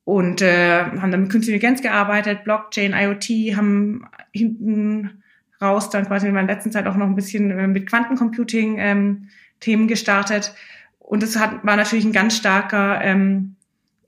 Und 0.04 0.40
äh, 0.40 0.84
haben 0.84 1.10
dann 1.10 1.22
mit 1.22 1.30
künstlicher 1.30 1.56
Intelligenz 1.56 1.82
gearbeitet, 1.82 2.44
Blockchain, 2.44 2.92
IoT, 2.92 3.56
haben 3.56 4.06
hinten 4.32 5.22
raus 5.60 5.90
dann 5.90 6.06
quasi 6.06 6.26
in 6.26 6.34
meiner 6.34 6.52
letzten 6.52 6.72
Zeit 6.72 6.86
auch 6.86 6.96
noch 6.96 7.06
ein 7.06 7.14
bisschen 7.14 7.50
äh, 7.50 7.66
mit 7.66 7.88
Quantencomputing 7.88 8.76
ähm, 8.78 9.28
Themen 9.60 9.88
gestartet. 9.88 10.54
Und 10.98 11.22
es 11.22 11.38
hat, 11.38 11.64
war 11.64 11.76
natürlich 11.76 12.04
ein 12.04 12.12
ganz 12.12 12.36
starker 12.36 13.00
ähm, 13.02 13.56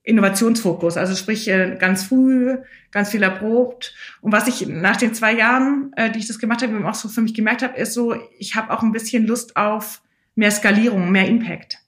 Innovationsfokus. 0.02 0.96
Also 0.96 1.14
sprich, 1.14 1.48
äh, 1.48 1.76
ganz 1.78 2.04
früh, 2.04 2.56
ganz 2.90 3.10
viel 3.10 3.22
erprobt. 3.22 3.94
Und 4.20 4.32
was 4.32 4.48
ich 4.48 4.66
nach 4.66 4.96
den 4.96 5.14
zwei 5.14 5.34
Jahren, 5.34 5.92
äh, 5.96 6.10
die 6.10 6.18
ich 6.18 6.26
das 6.26 6.38
gemacht 6.38 6.62
habe, 6.62 6.88
auch 6.88 6.94
so 6.94 7.08
für 7.08 7.20
mich 7.20 7.34
gemerkt 7.34 7.62
habe, 7.62 7.78
ist 7.78 7.94
so, 7.94 8.16
ich 8.38 8.56
habe 8.56 8.72
auch 8.72 8.82
ein 8.82 8.92
bisschen 8.92 9.26
Lust 9.26 9.56
auf 9.56 10.00
mehr 10.34 10.50
Skalierung, 10.50 11.10
mehr 11.12 11.28
Impact. 11.28 11.78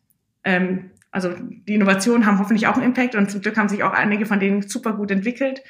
Ähm, 0.45 0.91
also 1.11 1.35
die 1.39 1.75
Innovationen 1.75 2.27
haben 2.27 2.39
hoffentlich 2.39 2.67
auch 2.67 2.75
einen 2.75 2.85
Impact 2.85 3.15
und 3.15 3.31
zum 3.31 3.41
Glück 3.41 3.57
haben 3.57 3.69
sich 3.69 3.83
auch 3.83 3.93
einige 3.93 4.27
von 4.27 4.39
denen 4.39 4.63
super 4.63 4.93
gut 4.93 5.11
entwickelt. 5.11 5.63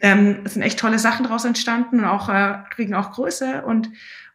Ähm, 0.00 0.40
es 0.44 0.54
sind 0.54 0.62
echt 0.62 0.78
tolle 0.78 0.98
Sachen 0.98 1.24
daraus 1.24 1.44
entstanden 1.44 2.00
und 2.00 2.06
auch 2.06 2.28
äh, 2.28 2.58
kriegen 2.70 2.94
auch 2.94 3.12
Größe 3.12 3.62
und 3.62 3.90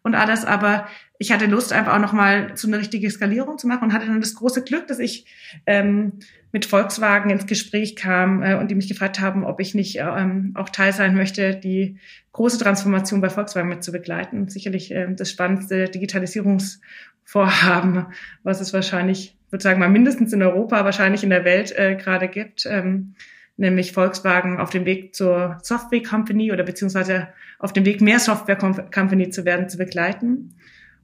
und 0.05 0.13
alles, 0.13 0.45
aber 0.45 0.87
ich 1.17 1.31
hatte 1.31 1.47
Lust 1.47 1.73
einfach 1.73 1.95
auch 1.95 1.99
nochmal 1.99 2.53
zu 2.53 2.67
einer 2.67 2.77
richtigen 2.77 3.09
Skalierung 3.09 3.57
zu 3.57 3.67
machen 3.67 3.85
und 3.85 3.93
hatte 3.93 4.05
dann 4.05 4.21
das 4.21 4.35
große 4.35 4.63
Glück, 4.63 4.85
dass 4.85 4.99
ich 4.99 5.25
ähm, 5.65 6.19
mit 6.51 6.65
Volkswagen 6.65 7.31
ins 7.31 7.47
Gespräch 7.47 7.95
kam 7.95 8.43
äh, 8.43 8.53
und 8.53 8.69
die 8.69 8.75
mich 8.75 8.87
gefragt 8.87 9.19
haben, 9.19 9.43
ob 9.43 9.59
ich 9.59 9.73
nicht 9.73 9.97
ähm, 9.97 10.51
auch 10.53 10.69
Teil 10.69 10.93
sein 10.93 11.15
möchte, 11.15 11.55
die 11.55 11.97
große 12.33 12.59
Transformation 12.59 13.19
bei 13.19 13.31
Volkswagen 13.31 13.67
mit 13.67 13.83
zu 13.83 13.91
begleiten. 13.91 14.47
Sicherlich 14.47 14.91
äh, 14.91 15.07
das 15.11 15.31
spannendste 15.31 15.85
Digitalisierungsvorhaben, 15.85 18.05
was 18.43 18.61
es 18.61 18.73
wahrscheinlich, 18.73 19.35
würde 19.49 19.63
sagen 19.63 19.79
mal 19.79 19.89
mindestens 19.89 20.33
in 20.33 20.43
Europa, 20.43 20.85
wahrscheinlich 20.85 21.23
in 21.23 21.31
der 21.31 21.45
Welt 21.45 21.75
äh, 21.75 21.95
gerade 21.95 22.27
gibt. 22.27 22.67
Ähm, 22.67 23.15
nämlich 23.57 23.93
Volkswagen 23.93 24.59
auf 24.59 24.69
dem 24.69 24.85
Weg 24.85 25.15
zur 25.15 25.57
Software 25.61 26.03
Company 26.03 26.51
oder 26.51 26.63
beziehungsweise 26.63 27.29
auf 27.59 27.73
dem 27.73 27.85
Weg 27.85 28.01
mehr 28.01 28.19
Software 28.19 28.57
Company 28.57 29.29
zu 29.29 29.45
werden, 29.45 29.69
zu 29.69 29.77
begleiten 29.77 30.55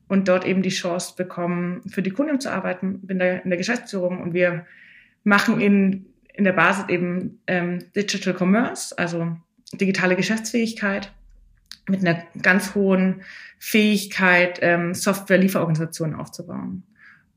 und 0.08 0.28
dort 0.28 0.46
eben 0.46 0.62
die 0.62 0.70
Chance 0.70 1.14
bekommen, 1.16 1.82
für 1.90 2.02
die 2.02 2.12
Kunden 2.12 2.40
zu 2.40 2.52
arbeiten. 2.52 3.00
Bin 3.08 3.20
da 3.20 3.26
in 3.26 3.50
der 3.50 3.58
Geschäftsführung 3.58 4.22
und 4.22 4.34
wir 4.34 4.66
machen 5.24 5.62
in, 5.62 6.06
in 6.34 6.44
der 6.44 6.54
Basis 6.54 6.86
eben 6.90 7.40
ähm, 7.48 7.80
Digital 7.96 8.36
Commerce, 8.38 8.98
also 8.98 9.38
digitale 9.74 10.16
Geschäftsfähigkeit 10.18 11.14
mit 11.88 12.02
einer 12.02 12.24
ganz 12.42 12.76
hohen 12.76 13.22
Fähigkeit, 13.58 14.60
ähm, 14.62 14.94
Software-Lieferorganisationen 14.94 16.16
aufzubauen. 16.16 16.84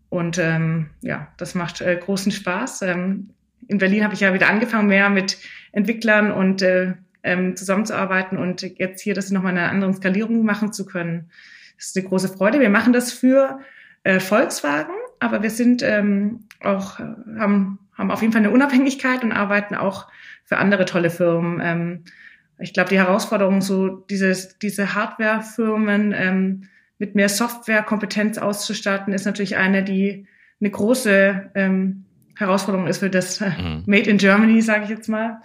Und 0.08 0.38
ähm, 0.38 0.90
ja, 1.00 1.28
das 1.36 1.54
macht 1.54 1.80
äh, 1.80 1.96
großen 1.96 2.32
Spaß. 2.32 2.82
Ähm, 2.82 3.30
in 3.68 3.78
Berlin 3.78 4.04
habe 4.04 4.14
ich 4.14 4.20
ja 4.20 4.34
wieder 4.34 4.48
angefangen, 4.48 4.88
mehr 4.88 5.10
mit 5.10 5.38
Entwicklern 5.72 6.32
und 6.32 6.62
äh, 6.62 6.94
ähm, 7.22 7.56
zusammenzuarbeiten 7.56 8.38
und 8.38 8.62
jetzt 8.78 9.00
hier 9.00 9.14
das 9.14 9.30
nochmal 9.30 9.52
in 9.52 9.58
einer 9.58 9.70
anderen 9.70 9.94
Skalierung 9.94 10.44
machen 10.44 10.72
zu 10.72 10.84
können. 10.84 11.30
Das 11.76 11.86
ist 11.86 11.96
eine 11.96 12.06
große 12.06 12.28
Freude. 12.28 12.60
Wir 12.60 12.70
machen 12.70 12.92
das 12.92 13.12
für 13.12 13.60
äh, 14.04 14.20
Volkswagen, 14.20 14.92
aber 15.18 15.42
wir 15.42 15.50
sind 15.50 15.82
ähm, 15.82 16.44
auch, 16.60 17.00
äh, 17.00 17.04
haben, 17.38 17.78
haben 17.96 18.10
auf 18.10 18.20
jeden 18.20 18.32
Fall 18.32 18.42
eine 18.42 18.50
Unabhängigkeit 18.50 19.24
und 19.24 19.32
arbeiten 19.32 19.74
auch 19.74 20.08
für 20.44 20.58
andere 20.58 20.84
tolle 20.84 21.10
Firmen. 21.10 21.60
Ähm, 21.62 22.04
ich 22.58 22.72
glaube, 22.72 22.90
die 22.90 22.98
Herausforderung, 22.98 23.62
so 23.62 23.88
dieses, 23.88 24.58
diese 24.58 24.94
Hardware-Firmen 24.94 26.14
ähm, 26.16 26.68
mit 26.98 27.14
mehr 27.14 27.28
Softwarekompetenz 27.28 28.38
auszustatten, 28.38 29.12
ist 29.12 29.24
natürlich 29.24 29.56
eine, 29.56 29.82
die 29.82 30.26
eine 30.60 30.70
große 30.70 31.50
ähm, 31.54 32.03
Herausforderung 32.36 32.86
ist 32.86 32.98
für 32.98 33.10
das 33.10 33.40
äh, 33.40 33.50
mhm. 33.50 33.82
Made 33.86 34.10
in 34.10 34.18
Germany, 34.18 34.60
sage 34.62 34.84
ich 34.84 34.90
jetzt 34.90 35.08
mal. 35.08 35.40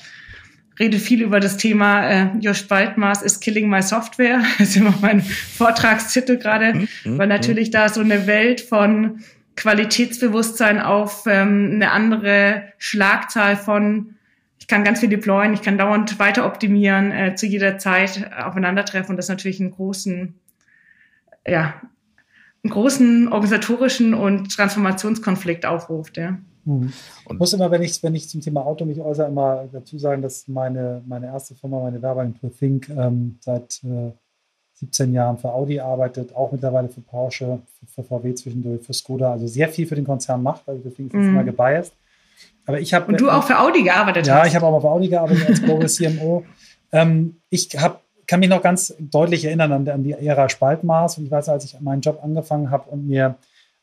Rede 0.79 0.97
viel 0.97 1.21
über 1.21 1.39
das 1.39 1.57
Thema 1.57 2.09
äh, 2.09 2.29
Your 2.41 2.53
Spaltmaß 2.53 3.21
is 3.21 3.39
killing 3.39 3.69
my 3.69 3.81
software. 3.81 4.41
Das 4.57 4.69
ist 4.69 4.77
immer 4.77 4.93
mein 5.01 5.21
Vortragstitel 5.21 6.37
gerade, 6.37 6.73
mhm. 6.73 6.87
mhm. 7.03 7.17
weil 7.17 7.27
natürlich 7.27 7.69
da 7.71 7.89
so 7.89 8.01
eine 8.01 8.27
Welt 8.27 8.61
von 8.61 9.19
Qualitätsbewusstsein 9.55 10.79
auf 10.79 11.23
ähm, 11.27 11.71
eine 11.73 11.91
andere 11.91 12.63
Schlagzahl 12.77 13.57
von 13.57 14.15
ich 14.59 14.67
kann 14.67 14.83
ganz 14.83 14.99
viel 14.99 15.09
deployen, 15.09 15.53
ich 15.53 15.61
kann 15.61 15.77
dauernd 15.77 16.19
weiter 16.19 16.45
optimieren, 16.45 17.11
äh, 17.11 17.35
zu 17.35 17.45
jeder 17.45 17.77
Zeit 17.77 18.31
aufeinandertreffen 18.37 19.11
und 19.11 19.17
das 19.17 19.27
natürlich 19.27 19.59
einen 19.59 19.71
großen, 19.71 20.35
ja, 21.47 21.81
einen 22.63 22.71
großen 22.71 23.29
organisatorischen 23.29 24.13
und 24.13 24.53
Transformationskonflikt 24.55 25.65
aufruft, 25.65 26.17
ja. 26.17 26.37
Mhm. 26.69 26.93
Ich 27.31 27.39
muss 27.39 27.53
immer, 27.53 27.71
wenn 27.71 27.81
ich, 27.81 28.01
wenn 28.03 28.15
ich 28.15 28.29
zum 28.29 28.41
Thema 28.41 28.65
Auto 28.65 28.85
mich 28.85 28.99
äußere, 28.99 29.27
immer 29.27 29.65
dazu 29.71 29.97
sagen, 29.97 30.21
dass 30.21 30.47
meine, 30.47 31.01
meine 31.07 31.27
erste 31.27 31.55
Firma, 31.55 31.81
meine 31.81 32.01
Werbeagentur 32.01 32.51
Think, 32.55 32.89
ähm, 32.89 33.37
seit 33.41 33.81
äh, 33.83 34.11
17 34.75 35.13
Jahren 35.13 35.37
für 35.37 35.51
Audi 35.51 35.79
arbeitet, 35.79 36.33
auch 36.35 36.51
mittlerweile 36.51 36.87
für 36.87 37.01
Porsche, 37.01 37.59
für, 37.79 38.03
für, 38.03 38.03
VW 38.03 38.33
zwischendurch, 38.33 38.81
für 38.85 38.93
Skoda, 38.93 39.31
also 39.31 39.47
sehr 39.47 39.67
viel 39.67 39.85
für 39.87 39.95
den 39.95 40.05
Konzern 40.05 40.41
macht, 40.41 40.67
also 40.67 40.81
deswegen 40.83 41.09
ist 41.09 41.15
es 41.15 41.21
mhm. 41.21 41.29
immer 41.29 41.43
gebiased. 41.43 41.93
Aber 42.65 42.79
ich 42.79 42.93
habe. 42.93 43.07
Und 43.07 43.19
du 43.19 43.29
auch 43.29 43.43
für 43.43 43.59
Audi 43.59 43.83
gearbeitet 43.83 44.27
ja, 44.27 44.35
hast? 44.35 44.43
Ja, 44.43 44.47
ich 44.47 44.55
habe 44.55 44.67
auch 44.67 44.71
mal 44.71 44.81
für 44.81 44.89
Audi 44.89 45.09
gearbeitet 45.09 45.49
als 45.49 45.61
Global 45.61 45.89
CMO. 45.89 46.45
Ähm, 46.91 47.37
ich 47.49 47.69
hab, 47.75 48.03
kann 48.27 48.39
mich 48.39 48.49
noch 48.49 48.61
ganz 48.61 48.95
deutlich 48.99 49.43
erinnern 49.43 49.71
an, 49.71 49.89
an 49.89 50.03
die 50.03 50.13
Ära 50.13 50.47
Spaltmaß. 50.47 51.17
Und 51.17 51.25
ich 51.25 51.31
weiß, 51.31 51.49
als 51.49 51.65
ich 51.65 51.79
meinen 51.81 52.01
Job 52.01 52.19
angefangen 52.23 52.69
habe 52.69 52.89
und 52.91 53.07
mir 53.07 53.35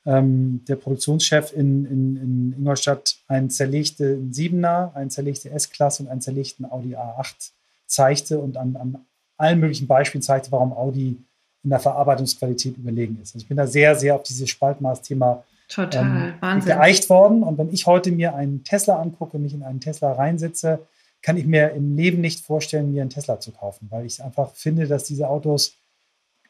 ähm, 0.07 0.64
der 0.69 0.77
Produktionschef 0.77 1.53
in, 1.53 1.85
in, 1.85 2.16
in 2.16 2.55
Ingolstadt 2.59 3.16
einen 3.27 3.51
zerlegten 3.51 4.33
Siebener, 4.33 4.92
einen 4.95 5.11
zerlegten 5.11 5.51
S-Klasse 5.51 6.05
und 6.05 6.09
einen 6.09 6.21
zerlegten 6.21 6.64
Audi 6.64 6.97
A8 6.97 7.51
zeigte 7.87 8.38
und 8.38 8.57
an, 8.57 8.77
an 8.77 9.05
allen 9.37 9.61
möglichen 9.61 9.87
Beispielen 9.87 10.23
zeigte, 10.23 10.53
warum 10.53 10.73
Audi 10.73 11.19
in 11.62 11.71
der 11.71 11.81
Verarbeitungsqualität 11.81 12.77
überlegen 12.77 13.19
ist. 13.21 13.35
Also 13.35 13.42
ich 13.42 13.49
bin 13.49 13.57
da 13.57 13.66
sehr, 13.66 13.97
sehr 13.97 14.14
auf 14.14 14.23
dieses 14.23 14.49
Spaltmaß-Thema 14.49 15.45
ähm, 15.77 16.61
geeicht 16.64 17.11
worden. 17.11 17.42
Und 17.42 17.59
wenn 17.59 17.73
ich 17.73 17.87
heute 17.87 18.12
mir 18.12 18.37
einen 18.37 18.62
Tesla 18.62 19.01
angucke, 19.01 19.38
mich 19.38 19.53
in 19.53 19.64
einen 19.64 19.81
Tesla 19.81 20.12
reinsitze, 20.12 20.87
kann 21.23 21.37
ich 21.37 21.45
mir 21.45 21.73
im 21.73 21.97
Leben 21.97 22.21
nicht 22.21 22.45
vorstellen, 22.45 22.92
mir 22.92 23.03
einen 23.03 23.11
Tesla 23.11 23.40
zu 23.40 23.51
kaufen, 23.51 23.88
weil 23.90 24.07
ich 24.07 24.23
einfach 24.23 24.55
finde, 24.55 24.87
dass 24.87 25.05
diese 25.05 25.29
Autos 25.29 25.75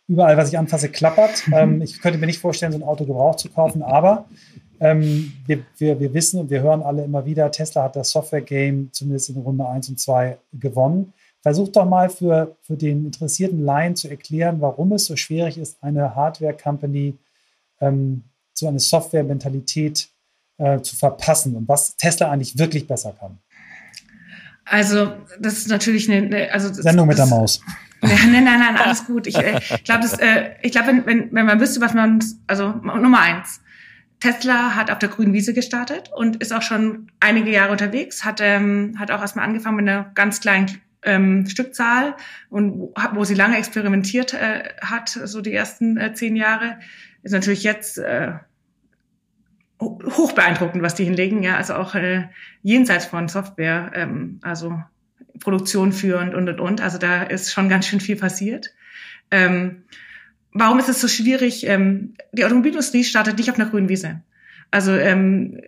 überall, 0.08 0.36
was 0.36 0.48
ich 0.48 0.58
anfasse, 0.58 0.88
klappert. 0.88 1.44
Ähm, 1.52 1.80
ich 1.80 2.00
könnte 2.00 2.18
mir 2.18 2.26
nicht 2.26 2.40
vorstellen, 2.40 2.72
so 2.72 2.78
ein 2.78 2.84
Auto 2.84 3.04
gebraucht 3.04 3.38
zu 3.38 3.48
kaufen, 3.48 3.82
aber 3.82 4.26
ähm, 4.80 5.32
wir, 5.46 5.64
wir, 5.78 6.00
wir 6.00 6.12
wissen 6.12 6.40
und 6.40 6.50
wir 6.50 6.60
hören 6.60 6.82
alle 6.82 7.04
immer 7.04 7.24
wieder, 7.24 7.50
Tesla 7.50 7.84
hat 7.84 7.96
das 7.96 8.10
Software-Game 8.10 8.90
zumindest 8.92 9.30
in 9.30 9.36
Runde 9.36 9.66
1 9.66 9.88
und 9.88 10.00
2 10.00 10.36
gewonnen. 10.52 11.12
Versuch 11.40 11.68
doch 11.68 11.86
mal 11.86 12.10
für, 12.10 12.56
für 12.62 12.76
den 12.76 13.06
interessierten 13.06 13.64
Laien 13.64 13.96
zu 13.96 14.08
erklären, 14.08 14.60
warum 14.60 14.92
es 14.92 15.06
so 15.06 15.16
schwierig 15.16 15.56
ist, 15.58 15.82
eine 15.82 16.14
Hardware-Company 16.14 17.14
ähm, 17.80 18.24
zu 18.52 18.66
einer 18.66 18.80
Software-Mentalität 18.80 20.08
äh, 20.58 20.80
zu 20.80 20.96
verpassen 20.96 21.54
und 21.54 21.68
was 21.68 21.96
Tesla 21.96 22.30
eigentlich 22.30 22.58
wirklich 22.58 22.86
besser 22.86 23.14
kann. 23.18 23.38
Also, 24.64 25.12
das 25.38 25.58
ist 25.58 25.68
natürlich 25.68 26.10
eine. 26.10 26.50
Also, 26.52 26.72
Sendung 26.72 27.06
mit 27.06 27.18
der 27.18 27.26
Maus. 27.26 27.60
nein, 28.02 28.44
nein, 28.44 28.44
nein, 28.44 28.76
alles 28.76 29.06
gut. 29.06 29.26
Ich 29.26 29.36
äh, 29.36 29.60
glaube, 29.84 30.06
äh, 30.20 30.54
ich 30.62 30.72
glaube, 30.72 30.88
wenn, 30.88 31.06
wenn, 31.06 31.32
wenn 31.32 31.46
man 31.46 31.60
wüsste, 31.60 31.80
was 31.80 31.94
man, 31.94 32.22
also 32.46 32.68
Nummer 32.72 33.20
eins, 33.20 33.62
Tesla 34.20 34.74
hat 34.74 34.90
auf 34.90 34.98
der 34.98 35.08
grünen 35.08 35.32
Wiese 35.32 35.54
gestartet 35.54 36.10
und 36.14 36.36
ist 36.36 36.52
auch 36.52 36.62
schon 36.62 37.10
einige 37.20 37.50
Jahre 37.50 37.72
unterwegs, 37.72 38.24
hat, 38.24 38.40
ähm, 38.40 38.96
hat 38.98 39.10
auch 39.10 39.20
erstmal 39.20 39.44
angefangen 39.44 39.76
mit 39.76 39.88
einer 39.88 40.10
ganz 40.14 40.40
kleinen 40.40 40.80
ähm, 41.02 41.46
Stückzahl 41.46 42.16
und 42.48 42.78
wo, 42.78 42.94
wo 43.12 43.24
sie 43.24 43.34
lange 43.34 43.58
experimentiert 43.58 44.34
äh, 44.34 44.70
hat, 44.80 45.08
so 45.08 45.40
die 45.40 45.52
ersten 45.52 45.96
äh, 45.96 46.14
zehn 46.14 46.36
Jahre, 46.36 46.78
ist 47.22 47.32
natürlich 47.32 47.62
jetzt 47.62 47.98
äh, 47.98 48.32
hoch 49.80 50.32
beeindruckend, 50.32 50.82
was 50.82 50.94
die 50.94 51.04
hinlegen, 51.04 51.42
ja, 51.42 51.56
also 51.56 51.74
auch 51.74 51.94
äh, 51.94 52.28
jenseits 52.62 53.06
von 53.06 53.28
Software, 53.28 53.92
ähm, 53.94 54.40
also 54.42 54.82
Produktion 55.40 55.92
führend 55.92 56.34
und 56.34 56.48
und 56.48 56.60
und. 56.60 56.80
Also 56.80 56.98
da 56.98 57.22
ist 57.22 57.52
schon 57.52 57.68
ganz 57.68 57.86
schön 57.86 58.00
viel 58.00 58.16
passiert. 58.16 58.74
Ähm, 59.30 59.82
warum 60.52 60.78
ist 60.78 60.88
es 60.88 61.00
so 61.00 61.08
schwierig? 61.08 61.66
Ähm, 61.66 62.14
die 62.32 62.44
Automobilindustrie 62.44 63.04
startet 63.04 63.38
nicht 63.38 63.50
auf 63.50 63.58
einer 63.58 63.70
grünen 63.70 63.88
Wiese. 63.88 64.22
Also 64.70 64.92
ähm, 64.92 65.60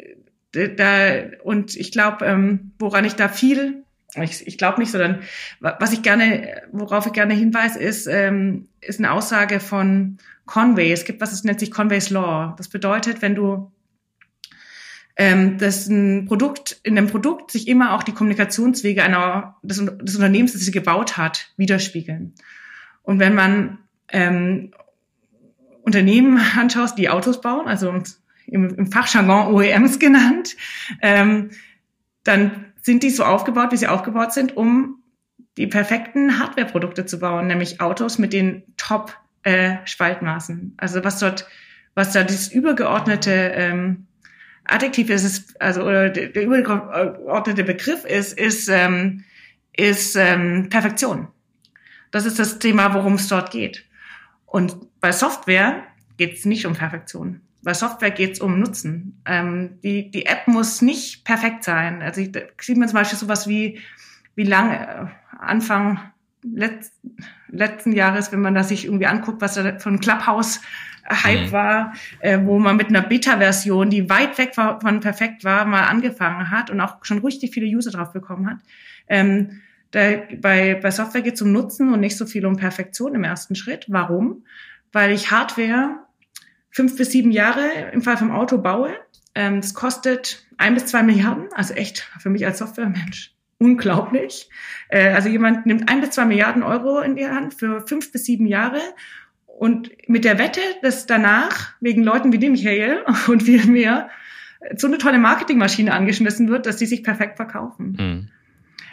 da 0.53 1.13
und 1.43 1.77
ich 1.77 1.93
glaube, 1.93 2.25
ähm, 2.25 2.73
woran 2.79 3.05
ich 3.05 3.15
da 3.15 3.29
viel 3.29 3.85
Ich, 4.15 4.47
ich 4.47 4.57
glaube 4.57 4.81
nicht, 4.81 4.91
sondern 4.91 5.21
was 5.61 5.93
ich 5.93 6.03
gerne, 6.03 6.63
worauf 6.73 7.07
ich 7.07 7.13
gerne 7.13 7.35
hinweise, 7.35 7.79
ist, 7.79 8.07
ähm, 8.07 8.69
ist 8.81 8.99
eine 8.99 9.13
Aussage 9.13 9.61
von 9.61 10.19
Conway. 10.47 10.93
Es 10.93 11.05
gibt 11.05 11.21
was, 11.21 11.33
es 11.33 11.45
nennt 11.45 11.61
sich 11.61 11.71
Conway's 11.71 12.11
Law. 12.11 12.55
Das 12.57 12.69
bedeutet, 12.69 13.21
wenn 13.21 13.35
du 13.35 13.71
ähm, 15.19 15.59
dass 15.59 15.89
ein 15.89 16.27
Produkt, 16.27 16.79
in 16.85 16.95
dem 16.95 17.09
Produkt 17.09 17.51
sich 17.51 17.67
immer 17.67 17.95
auch 17.95 18.05
die 18.05 18.13
Kommunikationswege 18.13 19.03
einer, 19.03 19.57
des, 19.63 19.85
des 19.85 20.15
Unternehmens, 20.15 20.53
das 20.53 20.63
sie 20.63 20.71
gebaut 20.71 21.17
hat, 21.17 21.53
widerspiegeln. 21.57 22.35
Und 23.03 23.19
wenn 23.19 23.35
man 23.35 23.79
ähm, 24.11 24.71
Unternehmen 25.83 26.41
anschaust, 26.57 26.97
die 26.97 27.11
Autos 27.11 27.41
bauen, 27.41 27.67
also 27.67 27.93
im, 28.47 28.75
im 28.75 28.93
Fachjargon 28.93 29.53
OEMs 29.53 29.99
genannt, 29.99 30.57
ähm, 31.03 31.51
dann 32.23 32.67
sind 32.81 33.03
die 33.03 33.11
so 33.11 33.25
aufgebaut, 33.25 33.73
wie 33.73 33.77
sie 33.77 33.89
aufgebaut 33.89 34.33
sind, 34.33 34.57
um 34.57 35.03
die 35.57 35.67
perfekten 35.67 36.39
Hardware-Produkte 36.39 37.07
zu 37.07 37.19
bauen, 37.19 37.49
nämlich 37.49 37.81
Autos 37.81 38.19
mit 38.19 38.33
den 38.33 38.63
Top-Spaltmaßen. 38.77 40.59
Äh, 40.61 40.81
also 40.81 41.03
was 41.03 41.19
dort, 41.19 41.49
was 41.95 42.13
da 42.13 42.23
dieses 42.23 42.53
übergeordnete 42.53 43.33
ähm, 43.33 44.08
Adjektiv 44.69 45.11
ist 45.11 45.25
es, 45.25 45.57
also 45.61 45.83
oder 45.83 46.11
der 46.11 46.43
übergeordnete 46.43 47.65
Begriff 47.65 48.05
ist, 48.05 48.39
ist, 48.39 48.69
ähm, 48.69 49.25
ist 49.77 50.15
ähm, 50.17 50.69
Perfektion. 50.69 51.29
Das 52.11 52.27
ist 52.27 52.39
das 52.39 52.59
Thema, 52.59 52.95
worum 52.95 53.15
es 53.15 53.29
dort 53.29 53.51
geht. 53.51 53.85
Und 54.47 54.77
bei 55.01 55.13
Software 55.13 55.85
geht 56.17 56.35
es 56.35 56.45
nicht 56.45 56.67
um 56.67 56.75
Perfektion. 56.75 57.41
Bei 57.63 57.75
Software 57.75 58.11
geht 58.11 58.33
es 58.33 58.41
um 58.41 58.61
Nutzen. 58.61 59.21
Ähm, 59.25 59.81
die, 59.83 60.11
die 60.11 60.27
App 60.27 60.47
muss 60.49 60.81
nicht 60.83 61.25
perfekt 61.25 61.65
sein. 61.65 62.03
Also 62.03 62.21
ich, 62.21 62.33
sieht 62.61 62.77
man 62.77 62.89
zum 62.89 62.99
Beispiel 62.99 63.19
sowas 63.19 63.49
wie, 63.49 63.81
wie 64.35 64.45
lange, 64.45 64.79
äh, 64.79 65.07
Anfang 65.39 66.01
letzt, 66.43 66.93
letzten 67.49 67.93
Jahres, 67.93 68.33
wenn 68.33 68.41
man 68.41 68.55
da 68.55 68.63
sich 68.63 68.85
irgendwie 68.85 69.07
anguckt, 69.07 69.41
was 69.41 69.55
da 69.55 69.79
von 69.79 70.01
Clubhouse 70.01 70.61
Hype 71.11 71.47
mhm. 71.47 71.53
war, 71.53 71.93
äh, 72.21 72.39
wo 72.43 72.59
man 72.59 72.77
mit 72.77 72.89
einer 72.89 73.03
Beta-Version, 73.03 73.91
die 73.91 74.11
weit 74.11 74.39
weg 74.39 74.57
war, 74.57 74.81
von 74.81 75.01
perfekt 75.01 75.45
war, 75.45 75.65
mal 75.65 75.85
angefangen 75.85 76.51
hat 76.51 76.71
und 76.71 76.81
auch 76.81 77.05
schon 77.05 77.19
richtig 77.19 77.53
viele 77.53 77.67
User 77.67 77.91
drauf 77.91 78.13
bekommen 78.13 78.49
hat. 78.49 78.59
Ähm, 79.09 79.61
da, 79.91 80.23
bei, 80.41 80.75
bei 80.75 80.91
Software 80.91 81.23
geht 81.23 81.35
es 81.35 81.43
um 81.43 81.53
Nutzen 81.53 81.93
und 81.93 82.01
nicht 82.01 82.17
so 82.17 82.27
viel 82.27 82.45
um 82.45 82.57
Perfektion 82.57 83.15
im 83.15 83.25
ersten 83.25 83.55
Schritt. 83.55 83.87
Warum? 83.89 84.45
Weil 84.93 85.13
ich 85.13 85.31
Hardware 85.31 86.01
fünf 86.71 86.97
bis 86.97 87.11
sieben 87.11 87.31
Jahre 87.31 87.91
im 87.93 88.03
Fall 88.03 88.17
vom 88.17 88.31
Auto 88.31 88.59
baue. 88.59 88.95
Ähm, 89.35 89.61
das 89.61 89.75
kostet 89.75 90.47
ein 90.59 90.75
bis 90.75 90.87
zwei 90.87 91.03
Milliarden, 91.03 91.49
also 91.55 91.75
echt 91.75 92.11
für 92.19 92.31
mich 92.31 92.45
als 92.45 92.59
Softwaremensch 92.59 93.35
unglaublich. 93.59 94.51
Äh, 94.89 95.09
also 95.11 95.29
jemand 95.29 95.67
nimmt 95.67 95.89
ein 95.89 96.01
bis 96.01 96.11
zwei 96.11 96.25
Milliarden 96.25 96.63
Euro 96.63 97.01
in 97.01 97.17
die 97.17 97.27
Hand 97.27 97.55
für 97.55 97.87
fünf 97.87 98.13
bis 98.13 98.25
sieben 98.25 98.47
Jahre 98.47 98.81
und 99.59 99.91
mit 100.07 100.25
der 100.25 100.39
Wette, 100.39 100.61
dass 100.83 101.07
danach 101.07 101.73
wegen 101.81 102.05
Leuten 102.05 102.33
wie 102.33 102.39
dem 102.39 102.53
Michael 102.53 103.05
und 103.27 103.43
viel 103.43 103.67
mehr 103.67 104.09
so 104.77 104.87
eine 104.87 104.99
tolle 104.99 105.19
Marketingmaschine 105.19 105.93
angeschmissen 105.93 106.49
wird, 106.49 106.67
dass 106.67 106.77
die 106.77 106.87
sich 106.87 107.03
perfekt 107.03 107.37
verkaufen. 107.37 107.97
Mhm. 107.99 108.29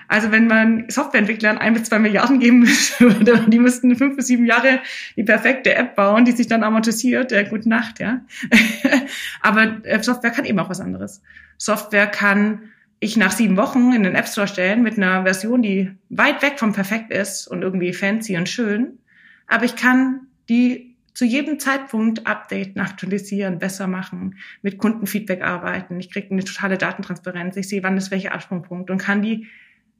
Also 0.08 0.32
wenn 0.32 0.46
man 0.46 0.86
Softwareentwicklern 0.88 1.58
ein 1.58 1.74
bis 1.74 1.86
zwei 1.86 1.98
Milliarden 1.98 2.40
geben 2.40 2.68
würde, 3.00 3.46
die 3.48 3.60
müssten 3.60 3.96
fünf 3.96 4.16
bis 4.16 4.28
sieben 4.28 4.46
Jahre 4.46 4.82
die 5.16 5.24
perfekte 5.24 5.74
App 5.74 5.96
bauen, 5.96 6.26
die 6.26 6.32
sich 6.32 6.48
dann 6.48 6.64
amortisiert, 6.64 7.32
äh, 7.32 7.46
gute 7.46 7.70
Nacht, 7.70 8.00
ja. 8.00 8.22
Aber 9.42 9.84
äh, 9.84 10.02
Software 10.02 10.32
kann 10.32 10.46
eben 10.46 10.60
auch 10.60 10.70
was 10.70 10.82
anderes. 10.82 11.22
Software 11.58 12.08
kann 12.08 12.70
ich 13.00 13.18
nach 13.18 13.32
sieben 13.32 13.58
Wochen 13.58 13.94
in 13.94 14.04
den 14.04 14.16
App 14.16 14.28
Store 14.28 14.48
stellen 14.48 14.84
mit 14.84 14.98
einer 14.98 15.24
Version, 15.24 15.62
die 15.62 15.92
weit 16.10 16.42
weg 16.42 16.60
vom 16.60 16.74
perfekt 16.74 17.12
ist 17.12 17.48
und 17.48 17.64
irgendwie 17.64 17.94
fancy 17.94 18.38
und 18.38 18.48
schön. 18.48 19.00
Aber 19.48 19.66
ich 19.66 19.76
kann 19.76 20.28
die 20.50 20.96
zu 21.14 21.24
jedem 21.24 21.60
Zeitpunkt 21.60 22.28
updaten, 22.28 22.82
aktualisieren, 22.82 23.58
besser 23.58 23.88
machen, 23.88 24.36
mit 24.62 24.78
Kundenfeedback 24.78 25.42
arbeiten. 25.42 26.00
Ich 26.00 26.12
kriege 26.12 26.32
eine 26.32 26.44
totale 26.44 26.78
Datentransparenz. 26.78 27.56
Ich 27.56 27.70
sehe, 27.70 27.82
wann 27.84 27.98
ist 27.98 28.12
welcher 28.12 28.34
Absprungpunkt 28.34 28.92
und 28.92 28.98
kann 28.98 29.22
die 29.22 29.48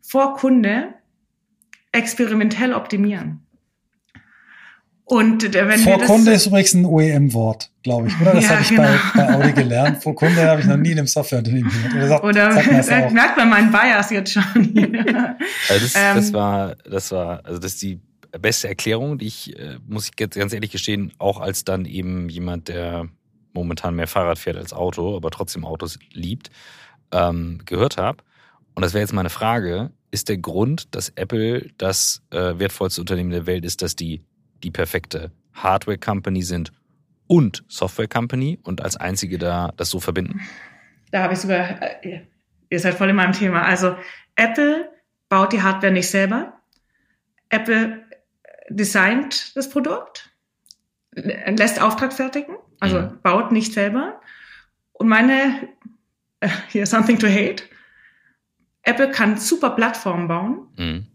vor 0.02 0.36
Kunde 0.36 0.90
experimentell 1.94 2.74
optimieren. 2.74 3.46
Und 5.08 5.54
wenn 5.54 5.80
Vor 5.80 6.02
Kunde 6.02 6.32
ist 6.32 6.48
übrigens 6.48 6.74
ein 6.74 6.84
OEM-Wort, 6.84 7.70
glaube 7.84 8.08
ich, 8.08 8.20
oder? 8.20 8.34
Das 8.34 8.44
ja, 8.44 8.50
habe 8.50 8.62
ich 8.64 8.70
genau. 8.70 8.82
bei, 9.14 9.22
bei 9.22 9.34
Audi 9.36 9.54
gelernt. 9.54 10.02
Vor 10.02 10.16
Kunde 10.16 10.44
habe 10.48 10.62
ich 10.62 10.68
noch 10.68 10.78
nie 10.78 10.92
in 10.92 10.98
einem 10.98 11.08
Softwareunternehmen 11.08 11.72
gehört. 11.72 12.24
Oder, 12.24 12.52
oder 12.58 12.84
sag 12.84 13.12
merkt 13.14 13.38
man 13.38 13.50
meinen 13.50 13.72
Bias 13.72 14.10
jetzt 14.10 14.34
schon. 14.34 14.44
also 15.70 15.86
das, 15.86 15.94
das, 16.16 16.28
ähm. 16.28 16.34
war, 16.34 16.76
das 16.90 17.12
war, 17.12 17.46
also 17.46 17.60
das 17.60 17.74
ist 17.74 17.84
die 17.84 18.02
beste 18.40 18.68
Erklärung, 18.68 19.18
die 19.18 19.28
ich, 19.28 19.58
äh, 19.58 19.78
muss 19.88 20.10
ich 20.10 20.16
ganz 20.16 20.54
ehrlich 20.54 20.72
gestehen, 20.72 21.14
auch 21.18 21.40
als 21.40 21.64
dann 21.64 21.86
eben 21.86 22.30
jemand, 22.30 22.68
der 22.68 23.10
momentan 23.54 23.96
mehr 23.96 24.08
Fahrrad 24.08 24.38
fährt 24.38 24.58
als 24.58 24.74
Auto, 24.74 25.16
aber 25.16 25.32
trotzdem 25.32 25.66
Autos 25.66 25.98
liebt, 26.12 26.50
ähm, 27.12 27.62
gehört 27.66 27.98
habe. 27.98 28.24
Und 28.74 28.84
das 28.84 28.94
wäre 28.94 29.02
jetzt 29.02 29.14
meine 29.14 29.30
Frage, 29.30 29.92
ist 30.12 30.30
der 30.30 30.38
Grund, 30.38 30.94
dass 30.96 31.10
Apple 31.10 31.72
das 31.78 32.22
äh, 32.32 32.60
wertvollste 32.60 33.02
Unternehmen 33.02 33.32
der 33.32 33.46
Welt 33.46 33.66
ist, 33.66 33.82
dass 33.82 33.96
die 33.96 34.22
die 34.64 34.72
perfekte 34.72 35.32
Hardware-Company 35.54 36.42
sind 36.42 36.72
und 37.28 37.64
Software-Company 37.68 38.60
und 38.64 38.82
als 38.82 38.98
einzige 38.98 39.38
da 39.38 39.74
das 39.78 39.90
so 39.90 40.00
verbinden? 40.00 40.42
Da 41.12 41.24
habe 41.24 41.34
ich 41.34 41.40
sogar, 41.40 41.82
äh, 41.82 42.22
ihr 42.70 42.80
seid 42.80 42.96
voll 42.96 43.10
in 43.10 43.16
meinem 43.16 43.34
Thema. 43.34 43.64
Also 43.64 43.96
Apple 44.36 44.90
baut 45.30 45.54
die 45.54 45.62
Hardware 45.62 45.94
nicht 45.94 46.10
selber. 46.10 46.54
Apple 47.50 48.05
designt 48.70 49.56
das 49.56 49.70
Produkt, 49.70 50.30
lässt 51.14 51.82
Auftrag 51.82 52.14
fertigen, 52.14 52.56
also 52.80 53.02
mhm. 53.02 53.20
baut 53.22 53.52
nicht 53.52 53.74
selber. 53.74 54.20
Und 54.94 55.08
meine, 55.08 55.70
äh, 56.40 56.50
hier 56.70 56.86
something 56.86 57.20
to 57.20 57.28
hate, 57.28 57.64
Apple 58.84 59.12
kann 59.12 59.38
super 59.38 59.72
Plattformen 59.72 60.28
bauen, 60.28 60.68
mhm. 60.78 61.08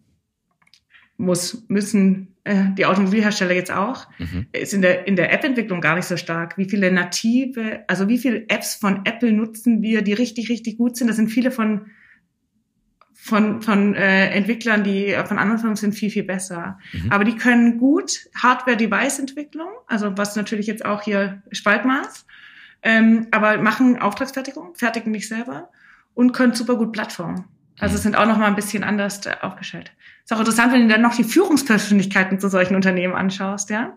muss, 1.16 1.64
müssen 1.68 2.36
äh, 2.44 2.64
die 2.76 2.86
Automobilhersteller 2.86 3.54
jetzt 3.54 3.70
auch, 3.70 4.06
mhm. 4.18 4.46
ist 4.52 4.72
in 4.72 4.82
der, 4.82 5.06
in 5.06 5.16
der 5.16 5.32
App-Entwicklung 5.32 5.80
gar 5.80 5.96
nicht 5.96 6.06
so 6.06 6.16
stark. 6.16 6.56
Wie 6.58 6.68
viele 6.68 6.90
native, 6.90 7.84
also 7.86 8.08
wie 8.08 8.18
viele 8.18 8.48
Apps 8.48 8.74
von 8.74 9.04
Apple 9.04 9.32
nutzen 9.32 9.82
wir, 9.82 10.02
die 10.02 10.14
richtig, 10.14 10.48
richtig 10.48 10.78
gut 10.78 10.96
sind? 10.96 11.08
Das 11.08 11.16
sind 11.16 11.28
viele 11.28 11.50
von 11.50 11.90
von, 13.30 13.62
von 13.62 13.94
äh, 13.94 14.28
Entwicklern, 14.30 14.84
die 14.84 15.16
von 15.24 15.38
anderen 15.38 15.58
Firmen 15.58 15.76
sind, 15.76 15.94
viel, 15.94 16.10
viel 16.10 16.24
besser. 16.24 16.78
Mhm. 16.92 17.10
Aber 17.10 17.24
die 17.24 17.36
können 17.36 17.78
gut 17.78 18.28
Hardware-Device-Entwicklung, 18.36 19.68
also 19.86 20.18
was 20.18 20.36
natürlich 20.36 20.66
jetzt 20.66 20.84
auch 20.84 21.00
hier 21.00 21.42
Spaltmaß, 21.52 22.26
ähm, 22.82 23.28
aber 23.30 23.58
machen 23.58 23.98
Auftragsfertigung, 24.00 24.74
fertigen 24.74 25.12
nicht 25.12 25.28
selber 25.28 25.70
und 26.14 26.32
können 26.32 26.52
super 26.52 26.76
gut 26.76 26.92
Plattformen. 26.92 27.44
Also 27.78 27.96
mhm. 27.96 28.02
sind 28.02 28.16
auch 28.16 28.26
noch 28.26 28.36
mal 28.36 28.46
ein 28.46 28.56
bisschen 28.56 28.84
anders 28.84 29.24
äh, 29.24 29.36
aufgestellt. 29.40 29.92
Ist 30.24 30.32
auch 30.32 30.40
interessant, 30.40 30.72
wenn 30.72 30.82
du 30.82 30.88
dann 30.88 31.02
noch 31.02 31.14
die 31.14 31.24
Führungspersönlichkeiten 31.24 32.40
zu 32.40 32.48
solchen 32.48 32.74
Unternehmen 32.74 33.14
anschaust, 33.14 33.70
ja. 33.70 33.96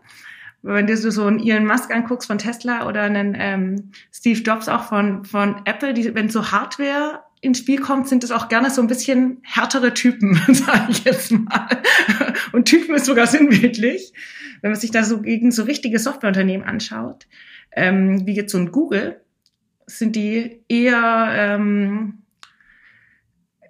Wenn 0.62 0.88
du 0.88 0.96
so 0.96 1.26
einen 1.26 1.46
Elon 1.46 1.66
Musk 1.66 1.94
anguckst 1.94 2.28
von 2.28 2.38
Tesla 2.38 2.88
oder 2.88 3.02
einen 3.02 3.36
ähm, 3.38 3.92
Steve 4.14 4.40
Jobs 4.40 4.70
auch 4.70 4.86
von, 4.86 5.26
von 5.26 5.62
Apple, 5.66 5.94
die, 5.94 6.16
wenn 6.16 6.30
so 6.30 6.54
Hardware 6.54 7.23
ins 7.44 7.60
Spiel 7.60 7.80
kommt, 7.80 8.08
sind 8.08 8.24
es 8.24 8.32
auch 8.32 8.48
gerne 8.48 8.70
so 8.70 8.82
ein 8.82 8.88
bisschen 8.88 9.40
härtere 9.44 9.94
Typen, 9.94 10.36
sage 10.48 10.86
ich 10.90 11.04
jetzt 11.04 11.32
mal. 11.32 11.68
Und 12.54 12.66
Typen 12.66 12.96
ist 12.96 13.06
sogar 13.06 13.28
sinnbildlich, 13.28 14.14
wenn 14.62 14.72
man 14.72 14.80
sich 14.80 14.92
da 14.92 15.04
so 15.04 15.22
gegen 15.22 15.52
so 15.52 15.64
richtige 15.64 16.00
Softwareunternehmen 16.00 16.66
anschaut, 16.66 17.28
ähm, 17.74 18.26
wie 18.26 18.36
jetzt 18.36 18.52
so 18.54 18.58
ein 18.58 18.72
Google, 18.72 19.22
sind 19.86 20.16
die 20.16 20.64
eher 20.70 21.28
ähm, 21.38 22.20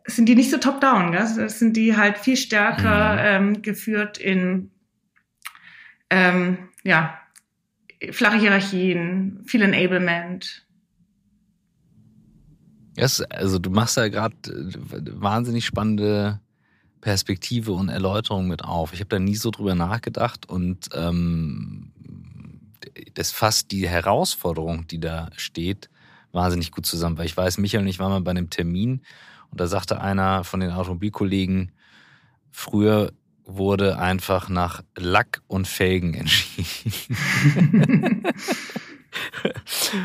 sind 0.05 0.27
die 0.27 0.36
nicht 0.36 0.51
so 0.51 0.57
top-down, 0.57 1.12
gell? 1.12 1.49
sind 1.49 1.75
die 1.75 1.97
halt 1.97 2.19
viel 2.19 2.38
stärker 2.38 3.39
mhm. 3.39 3.55
ähm, 3.55 3.62
geführt 3.63 4.19
in 4.19 4.69
ähm, 6.12 6.69
ja 6.83 7.17
flache 8.12 8.38
Hierarchien, 8.38 9.41
viel 9.47 9.62
Enablement, 9.63 10.67
Yes, 12.95 13.21
also 13.21 13.59
du 13.59 13.69
machst 13.69 13.97
da 13.97 14.07
gerade 14.07 14.35
äh, 14.45 15.01
wahnsinnig 15.13 15.65
spannende 15.65 16.39
Perspektive 17.01 17.73
und 17.73 17.89
Erläuterung 17.89 18.47
mit 18.47 18.63
auf. 18.63 18.93
Ich 18.93 18.99
habe 18.99 19.09
da 19.09 19.19
nie 19.19 19.35
so 19.35 19.51
drüber 19.51 19.75
nachgedacht 19.75 20.47
und 20.47 20.89
ähm, 20.93 21.91
das 23.13 23.31
fasst 23.31 23.71
die 23.71 23.87
Herausforderung, 23.87 24.87
die 24.87 24.99
da 24.99 25.29
steht, 25.35 25.89
wahnsinnig 26.31 26.71
gut 26.71 26.85
zusammen. 26.85 27.17
Weil 27.17 27.25
ich 27.25 27.35
weiß, 27.35 27.57
Michael 27.57 27.83
und 27.83 27.89
ich 27.89 27.99
waren 27.99 28.11
mal 28.11 28.21
bei 28.21 28.31
einem 28.31 28.49
Termin 28.49 29.01
und 29.51 29.59
da 29.59 29.67
sagte 29.67 29.99
einer 29.99 30.43
von 30.43 30.59
den 30.59 30.71
Automobilkollegen, 30.71 31.71
früher 32.51 33.11
wurde 33.45 33.99
einfach 33.99 34.47
nach 34.47 34.83
Lack 34.95 35.41
und 35.47 35.67
Felgen 35.67 36.13
entschieden. 36.13 36.63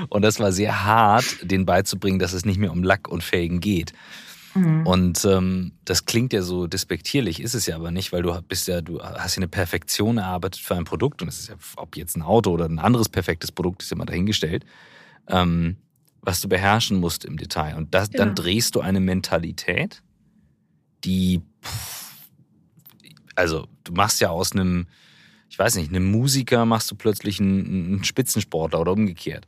Und 0.08 0.22
das 0.22 0.40
war 0.40 0.52
sehr 0.52 0.84
hart, 0.84 1.24
den 1.42 1.66
beizubringen, 1.66 2.18
dass 2.18 2.32
es 2.32 2.44
nicht 2.44 2.58
mehr 2.58 2.72
um 2.72 2.82
Lack 2.82 3.08
und 3.08 3.22
Felgen 3.22 3.60
geht. 3.60 3.92
Mhm. 4.54 4.86
Und 4.86 5.24
ähm, 5.24 5.72
das 5.84 6.04
klingt 6.04 6.32
ja 6.32 6.42
so 6.42 6.66
despektierlich, 6.66 7.40
ist 7.40 7.54
es 7.54 7.66
ja 7.66 7.76
aber 7.76 7.90
nicht, 7.90 8.12
weil 8.12 8.22
du 8.22 8.40
bist 8.42 8.68
ja, 8.68 8.80
du 8.80 9.00
hast 9.02 9.36
ja 9.36 9.40
eine 9.40 9.48
Perfektion 9.48 10.18
erarbeitet 10.18 10.60
für 10.60 10.76
ein 10.76 10.84
Produkt 10.84 11.22
und 11.22 11.28
es 11.28 11.40
ist 11.40 11.48
ja, 11.48 11.56
ob 11.76 11.96
jetzt 11.96 12.16
ein 12.16 12.22
Auto 12.22 12.50
oder 12.50 12.66
ein 12.66 12.78
anderes 12.78 13.08
perfektes 13.08 13.52
Produkt, 13.52 13.82
ist 13.82 13.90
ja 13.90 13.96
mal 13.96 14.06
dahingestellt, 14.06 14.64
ähm, 15.28 15.76
was 16.22 16.40
du 16.40 16.48
beherrschen 16.48 16.98
musst 16.98 17.24
im 17.24 17.36
Detail. 17.36 17.76
Und 17.76 17.94
das, 17.94 18.10
genau. 18.10 18.24
dann 18.24 18.34
drehst 18.34 18.74
du 18.74 18.80
eine 18.80 19.00
Mentalität, 19.00 20.02
die, 21.04 21.42
pff, 21.62 22.14
also 23.34 23.68
du 23.84 23.92
machst 23.92 24.20
ja 24.20 24.30
aus 24.30 24.52
einem, 24.52 24.86
ich 25.48 25.58
weiß 25.58 25.76
nicht, 25.76 25.90
einem 25.90 26.10
Musiker 26.10 26.64
machst 26.64 26.90
du 26.90 26.94
plötzlich 26.94 27.40
einen, 27.40 27.66
einen 27.66 28.04
Spitzensportler 28.04 28.80
oder 28.80 28.92
umgekehrt. 28.92 29.46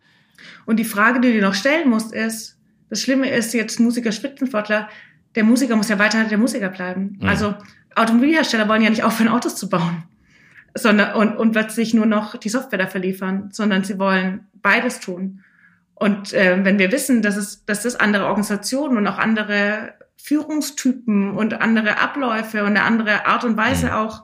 Und 0.66 0.76
die 0.76 0.84
Frage, 0.84 1.20
die 1.20 1.28
du 1.28 1.34
dir 1.34 1.42
noch 1.42 1.54
stellen 1.54 1.88
musst, 1.88 2.12
ist, 2.12 2.56
das 2.88 3.00
Schlimme 3.02 3.30
ist 3.30 3.54
jetzt 3.54 3.78
Musiker, 3.78 4.10
Spitzensportler, 4.10 4.88
der 5.34 5.44
Musiker 5.44 5.76
muss 5.76 5.88
ja 5.88 5.98
weiter 5.98 6.24
der 6.24 6.38
Musiker 6.38 6.68
bleiben. 6.68 7.18
Mhm. 7.20 7.28
Also 7.28 7.54
Automobilhersteller 7.94 8.68
wollen 8.68 8.82
ja 8.82 8.90
nicht 8.90 9.04
aufhören, 9.04 9.28
Autos 9.28 9.56
zu 9.56 9.68
bauen, 9.68 10.04
sondern 10.74 11.14
und, 11.14 11.36
und 11.36 11.54
wird 11.54 11.70
sich 11.70 11.94
nur 11.94 12.06
noch 12.06 12.36
die 12.36 12.48
Software 12.48 12.78
dafür 12.78 13.00
liefern, 13.00 13.50
sondern 13.52 13.84
sie 13.84 13.98
wollen 13.98 14.48
beides 14.54 15.00
tun. 15.00 15.42
Und 15.94 16.32
äh, 16.32 16.64
wenn 16.64 16.78
wir 16.78 16.92
wissen, 16.92 17.22
dass 17.22 17.36
es, 17.36 17.64
dass 17.66 17.82
das 17.82 17.96
andere 17.96 18.26
Organisationen 18.26 18.96
und 18.96 19.06
auch 19.06 19.18
andere 19.18 19.94
Führungstypen 20.16 21.30
und 21.32 21.60
andere 21.60 21.98
Abläufe 21.98 22.60
und 22.62 22.68
eine 22.68 22.82
andere 22.82 23.26
Art 23.26 23.44
und 23.44 23.56
Weise 23.56 23.86
mhm. 23.86 23.92
auch 23.92 24.22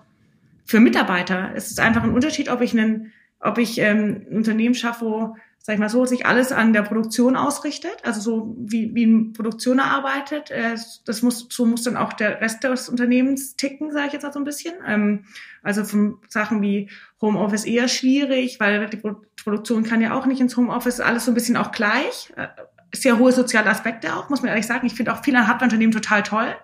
für 0.67 0.81
Mitarbeiter, 0.81 1.53
es 1.55 1.71
ist 1.71 1.81
einfach 1.81 2.03
ein 2.03 2.13
Unterschied, 2.13 2.51
ob 2.51 2.61
ich 2.61 2.73
einen, 2.73 3.13
ob 3.41 3.59
ich 3.59 3.79
ähm, 3.79 4.27
ein 4.31 4.37
Unternehmen 4.37 4.75
schaffe, 4.75 5.05
wo 5.05 5.37
sag 5.67 5.75
ich 5.75 5.81
mal 5.81 5.89
so, 5.89 6.07
sich 6.07 6.27
alles 6.27 6.53
an 6.53 6.73
der 6.73 6.83
Produktion 6.83 7.35
ausrichtet, 7.35 7.97
also 8.05 8.21
so 8.21 8.55
wie, 8.57 8.95
wie 8.95 9.05
ein 9.05 9.33
Produktioner 9.33 9.87
arbeitet. 9.87 10.53
Äh, 10.53 10.77
das 11.05 11.23
muss, 11.23 11.49
so 11.51 11.67
muss 11.67 11.83
dann 11.83 11.97
auch 11.97 12.13
der 12.13 12.41
Rest 12.41 12.63
des 12.63 12.89
Unternehmens 12.89 13.57
ticken, 13.57 13.91
sage 13.91 14.07
ich 14.07 14.13
jetzt 14.13 14.25
auch 14.25 14.33
so 14.33 14.39
ein 14.39 14.45
bisschen. 14.45 14.75
Ähm, 14.87 15.25
also 15.65 15.83
von 15.83 16.19
Sachen 16.29 16.63
wie 16.63 16.89
Homeoffice 17.21 17.65
eher 17.65 17.89
schwierig, 17.89 18.61
weil 18.61 18.89
die 18.89 19.03
Produktion 19.43 19.83
kann 19.83 20.01
ja 20.01 20.15
auch 20.15 20.27
nicht 20.27 20.41
ins 20.41 20.57
Homeoffice, 20.57 21.01
alles 21.01 21.25
so 21.25 21.33
ein 21.33 21.35
bisschen 21.35 21.57
auch 21.57 21.73
gleich. 21.73 22.33
Äh, 22.37 22.47
sehr 22.95 23.19
hohe 23.19 23.33
soziale 23.33 23.69
Aspekte 23.69 24.15
auch, 24.15 24.31
muss 24.31 24.43
man 24.43 24.51
ehrlich 24.51 24.69
sagen. 24.69 24.87
Ich 24.87 24.95
finde 24.95 25.13
auch 25.13 25.25
viele 25.25 25.49
Hardware-Unternehmen 25.49 25.93
total 25.93 26.23
toll, 26.23 26.55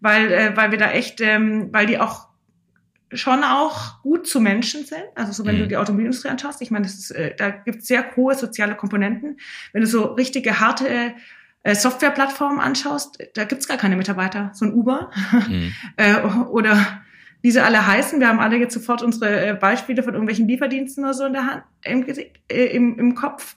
weil, 0.00 0.32
äh, 0.32 0.56
weil 0.56 0.70
wir 0.70 0.78
da 0.78 0.90
echt, 0.90 1.20
ähm, 1.20 1.68
weil 1.72 1.84
die 1.84 1.98
auch 1.98 2.29
schon 3.12 3.42
auch 3.44 4.02
gut 4.02 4.26
zu 4.26 4.40
Menschen 4.40 4.84
sind. 4.84 5.04
Also 5.14 5.32
so 5.32 5.46
wenn 5.46 5.56
mhm. 5.56 5.60
du 5.60 5.68
die 5.68 5.76
Automobilindustrie 5.76 6.28
anschaust, 6.28 6.62
ich 6.62 6.70
meine, 6.70 6.86
ist, 6.86 7.10
äh, 7.10 7.34
da 7.36 7.50
gibt 7.50 7.82
es 7.82 7.88
sehr 7.88 8.04
hohe 8.16 8.34
soziale 8.34 8.74
Komponenten. 8.74 9.38
Wenn 9.72 9.80
du 9.80 9.86
so 9.86 10.04
richtige 10.04 10.60
harte 10.60 11.14
äh, 11.62 11.74
Softwareplattformen 11.74 12.60
anschaust, 12.60 13.18
da 13.34 13.44
gibt's 13.44 13.68
gar 13.68 13.76
keine 13.76 13.96
Mitarbeiter. 13.96 14.50
So 14.54 14.64
ein 14.64 14.72
Uber 14.72 15.10
mhm. 15.48 15.72
äh, 15.96 16.20
oder 16.50 17.02
wie 17.42 17.50
sie 17.50 17.62
alle 17.62 17.86
heißen. 17.86 18.20
Wir 18.20 18.28
haben 18.28 18.40
alle 18.40 18.56
jetzt 18.56 18.74
sofort 18.74 19.02
unsere 19.02 19.48
äh, 19.48 19.54
Beispiele 19.54 20.02
von 20.02 20.14
irgendwelchen 20.14 20.46
Lieferdiensten 20.46 21.04
oder 21.04 21.14
so 21.14 21.24
in 21.24 21.32
der 21.32 21.46
Hand, 21.46 21.62
im, 21.84 22.06
äh, 22.48 22.66
im, 22.66 22.98
im 22.98 23.14
Kopf, 23.14 23.56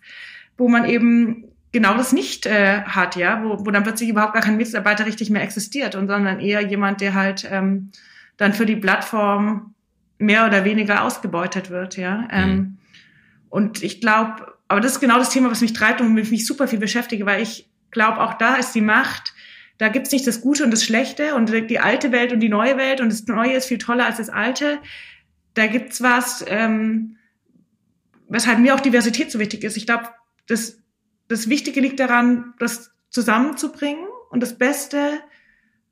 wo 0.57 0.67
man 0.67 0.85
eben 0.85 1.45
genau 1.71 1.95
das 1.97 2.13
nicht 2.13 2.45
äh, 2.45 2.81
hat, 2.83 3.15
ja, 3.15 3.43
wo, 3.43 3.65
wo 3.65 3.71
dann 3.71 3.83
plötzlich 3.83 4.09
überhaupt 4.09 4.33
gar 4.33 4.43
kein 4.43 4.57
Mitarbeiter 4.57 5.05
richtig 5.05 5.29
mehr 5.29 5.43
existiert 5.43 5.95
und 5.95 6.07
sondern 6.07 6.39
eher 6.39 6.61
jemand, 6.61 7.01
der 7.01 7.13
halt 7.13 7.47
ähm, 7.51 7.91
dann 8.37 8.53
für 8.53 8.65
die 8.65 8.75
Plattform 8.75 9.73
mehr 10.17 10.45
oder 10.45 10.65
weniger 10.65 11.03
ausgebeutet 11.03 11.69
wird, 11.69 11.97
ja. 11.97 12.27
Ähm, 12.31 12.49
mhm. 12.49 12.77
Und 13.49 13.83
ich 13.83 14.01
glaube, 14.01 14.53
aber 14.67 14.81
das 14.81 14.93
ist 14.93 14.99
genau 14.99 15.19
das 15.19 15.29
Thema, 15.29 15.51
was 15.51 15.61
mich 15.61 15.73
treibt 15.73 16.01
und 16.01 16.13
mich 16.13 16.45
super 16.45 16.67
viel 16.67 16.79
beschäftige, 16.79 17.25
weil 17.25 17.43
ich 17.43 17.69
glaube, 17.91 18.21
auch 18.21 18.33
da 18.33 18.55
ist 18.55 18.73
die 18.73 18.81
Macht, 18.81 19.33
da 19.77 19.89
gibt's 19.89 20.11
nicht 20.11 20.25
das 20.25 20.41
Gute 20.41 20.63
und 20.63 20.71
das 20.71 20.83
Schlechte 20.83 21.35
und 21.35 21.51
die 21.51 21.79
alte 21.79 22.11
Welt 22.11 22.31
und 22.31 22.39
die 22.39 22.49
neue 22.49 22.77
Welt 22.77 23.01
und 23.01 23.11
das 23.11 23.25
Neue 23.27 23.53
ist 23.53 23.65
viel 23.65 23.77
toller 23.77 24.05
als 24.05 24.17
das 24.17 24.29
Alte. 24.29 24.79
Da 25.55 25.67
gibt's 25.67 26.01
was, 26.01 26.43
ähm, 26.47 27.17
weshalb 28.29 28.59
mir 28.59 28.75
auch 28.75 28.79
Diversität 28.79 29.31
so 29.31 29.39
wichtig 29.39 29.63
ist. 29.63 29.77
Ich 29.77 29.85
glaube, 29.85 30.09
das, 30.47 30.79
das 31.27 31.49
Wichtige 31.49 31.81
liegt 31.81 31.99
daran, 31.99 32.53
das 32.59 32.91
zusammenzubringen 33.09 34.05
und 34.29 34.41
das 34.41 34.57
Beste 34.57 35.19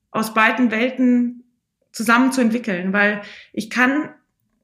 aus 0.10 0.34
beiden 0.34 0.72
Welten 0.72 1.44
zusammen 1.92 2.32
zu 2.32 2.42
entwickeln, 2.42 2.94
weil 2.94 3.22
ich 3.54 3.70
kann 3.70 4.10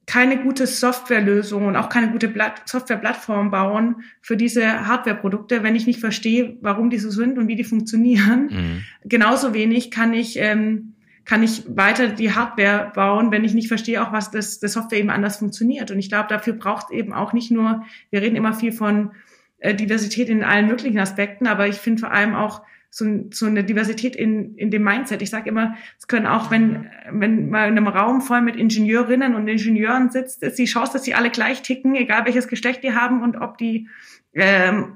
keine 0.05 0.37
gute 0.41 0.67
Softwarelösung 0.67 1.65
und 1.65 1.75
auch 1.75 1.89
keine 1.89 2.11
gute 2.11 2.33
Softwareplattform 2.63 3.51
bauen 3.51 4.03
für 4.21 4.37
diese 4.37 4.87
Hardwareprodukte, 4.87 5.63
wenn 5.63 5.75
ich 5.75 5.85
nicht 5.85 5.99
verstehe, 5.99 6.57
warum 6.61 6.89
die 6.89 6.97
so 6.97 7.09
sind 7.09 7.37
und 7.37 7.49
wie 7.49 7.57
die 7.57 7.65
funktionieren. 7.65 8.49
Mhm. 8.49 8.83
Genauso 9.03 9.53
wenig 9.53 9.91
kann 9.91 10.13
ich 10.13 10.37
ähm, 10.39 10.93
kann 11.27 11.43
ich 11.43 11.63
weiter 11.67 12.07
die 12.07 12.33
Hardware 12.33 12.89
bauen, 12.95 13.31
wenn 13.31 13.43
ich 13.43 13.53
nicht 13.53 13.67
verstehe, 13.67 14.01
auch 14.01 14.13
was 14.13 14.31
das, 14.31 14.59
das 14.59 14.71
Software 14.71 14.99
eben 14.99 15.09
anders 15.09 15.37
funktioniert. 15.37 15.91
Und 15.91 15.99
ich 15.99 16.07
glaube, 16.07 16.29
dafür 16.29 16.53
braucht 16.53 16.89
eben 16.89 17.11
auch 17.11 17.33
nicht 17.33 17.51
nur, 17.51 17.83
wir 18.11 18.21
reden 18.21 18.37
immer 18.37 18.53
viel 18.53 18.71
von 18.71 19.11
äh, 19.59 19.75
Diversität 19.75 20.29
in 20.29 20.45
allen 20.45 20.67
möglichen 20.67 20.99
Aspekten, 20.99 21.45
aber 21.45 21.67
ich 21.67 21.75
finde 21.75 21.99
vor 21.99 22.11
allem 22.11 22.33
auch 22.33 22.61
so, 22.89 23.05
so 23.31 23.45
eine 23.45 23.63
Diversität 23.63 24.15
in, 24.15 24.55
in 24.55 24.71
dem 24.71 24.83
Mindset. 24.83 25.21
Ich 25.21 25.29
sage 25.29 25.49
immer, 25.49 25.75
es 25.99 26.07
können 26.07 26.25
auch, 26.25 26.51
wenn, 26.51 26.89
wenn 27.11 27.49
man 27.49 27.69
in 27.69 27.77
einem 27.77 27.87
Raum 27.87 28.21
voll 28.21 28.41
mit 28.41 28.55
Ingenieurinnen 28.55 29.35
und 29.35 29.47
Ingenieuren 29.47 30.09
sitzt, 30.09 30.41
ist 30.43 30.57
die 30.57 30.65
Chance, 30.65 30.93
dass 30.93 31.03
sie 31.03 31.13
alle 31.13 31.29
gleich 31.29 31.61
ticken, 31.61 31.95
egal 31.95 32.25
welches 32.25 32.47
Geschlecht 32.47 32.83
die 32.83 32.93
haben 32.93 33.21
und 33.21 33.37
ob 33.37 33.57
die 33.57 33.87
ähm, 34.33 34.95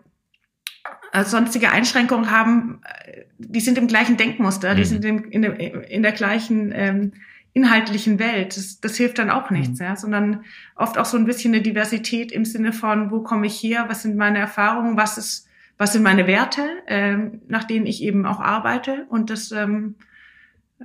äh, 1.11 1.23
sonstige 1.23 1.71
Einschränkungen 1.71 2.31
haben, 2.31 2.81
äh, 3.05 3.23
die 3.37 3.59
sind 3.59 3.77
im 3.77 3.87
gleichen 3.87 4.17
Denkmuster, 4.17 4.75
die 4.75 4.81
mhm. 4.81 4.85
sind 4.85 5.05
in, 5.05 5.23
in, 5.25 5.43
in 5.43 6.03
der 6.03 6.13
gleichen 6.13 6.71
ähm, 6.73 7.11
inhaltlichen 7.53 8.17
Welt. 8.17 8.55
Das, 8.55 8.79
das 8.79 8.95
hilft 8.95 9.19
dann 9.19 9.29
auch 9.29 9.49
nichts, 9.49 9.79
mhm. 9.79 9.85
ja, 9.85 9.95
sondern 9.95 10.45
oft 10.75 10.97
auch 10.97 11.05
so 11.05 11.17
ein 11.17 11.25
bisschen 11.25 11.53
eine 11.53 11.61
Diversität 11.61 12.31
im 12.31 12.45
Sinne 12.45 12.71
von, 12.71 13.11
wo 13.11 13.21
komme 13.21 13.47
ich 13.47 13.61
her, 13.61 13.85
was 13.87 14.03
sind 14.03 14.15
meine 14.15 14.39
Erfahrungen, 14.39 14.95
was 14.95 15.17
ist 15.17 15.47
was 15.81 15.93
sind 15.93 16.03
meine 16.03 16.27
Werte, 16.27 16.63
ähm, 16.85 17.41
nach 17.47 17.63
denen 17.63 17.87
ich 17.87 18.03
eben 18.03 18.27
auch 18.27 18.39
arbeite. 18.39 19.07
Und 19.09 19.31
das, 19.31 19.51
ähm, 19.51 19.95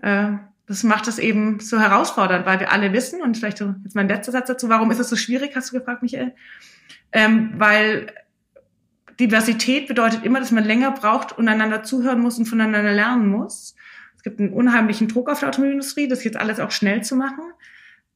äh, 0.01 0.31
das 0.67 0.85
macht 0.85 1.07
es 1.07 1.19
eben 1.19 1.61
so 1.61 1.79
herausfordernd, 1.79 2.47
weil 2.47 2.61
wir 2.61 2.73
alle 2.73 2.95
wissen, 2.95 3.21
und 3.21 3.37
vielleicht 3.37 3.59
so 3.59 3.75
jetzt 3.85 3.95
mein 3.95 4.09
letzter 4.09 4.33
Satz 4.33 4.47
dazu, 4.49 4.71
warum 4.71 4.91
ist 4.91 4.99
es 4.99 5.11
so 5.11 5.17
schwierig, 5.17 5.55
hast 5.55 5.71
du 5.71 5.79
gefragt, 5.79 6.01
Michael? 6.01 6.35
Ähm, 7.13 7.53
weil 7.59 8.07
Diversität 9.21 9.87
bedeutet 9.87 10.25
immer, 10.25 10.41
dass 10.41 10.51
man 10.51 10.65
länger 10.65 10.93
braucht 10.93 11.37
und 11.37 11.47
einander 11.47 11.83
zuhören 11.83 12.21
muss 12.21 12.39
und 12.39 12.47
voneinander 12.47 12.95
lernen 12.95 13.29
muss. 13.29 13.75
Es 14.17 14.23
gibt 14.23 14.41
einen 14.41 14.55
unheimlichen 14.55 15.09
Druck 15.09 15.29
auf 15.29 15.41
der 15.41 15.51
Automobilindustrie, 15.51 16.09
das 16.09 16.25
jetzt 16.25 16.39
alles 16.39 16.59
auch 16.59 16.71
schnell 16.71 17.05
zu 17.05 17.17
machen. 17.17 17.45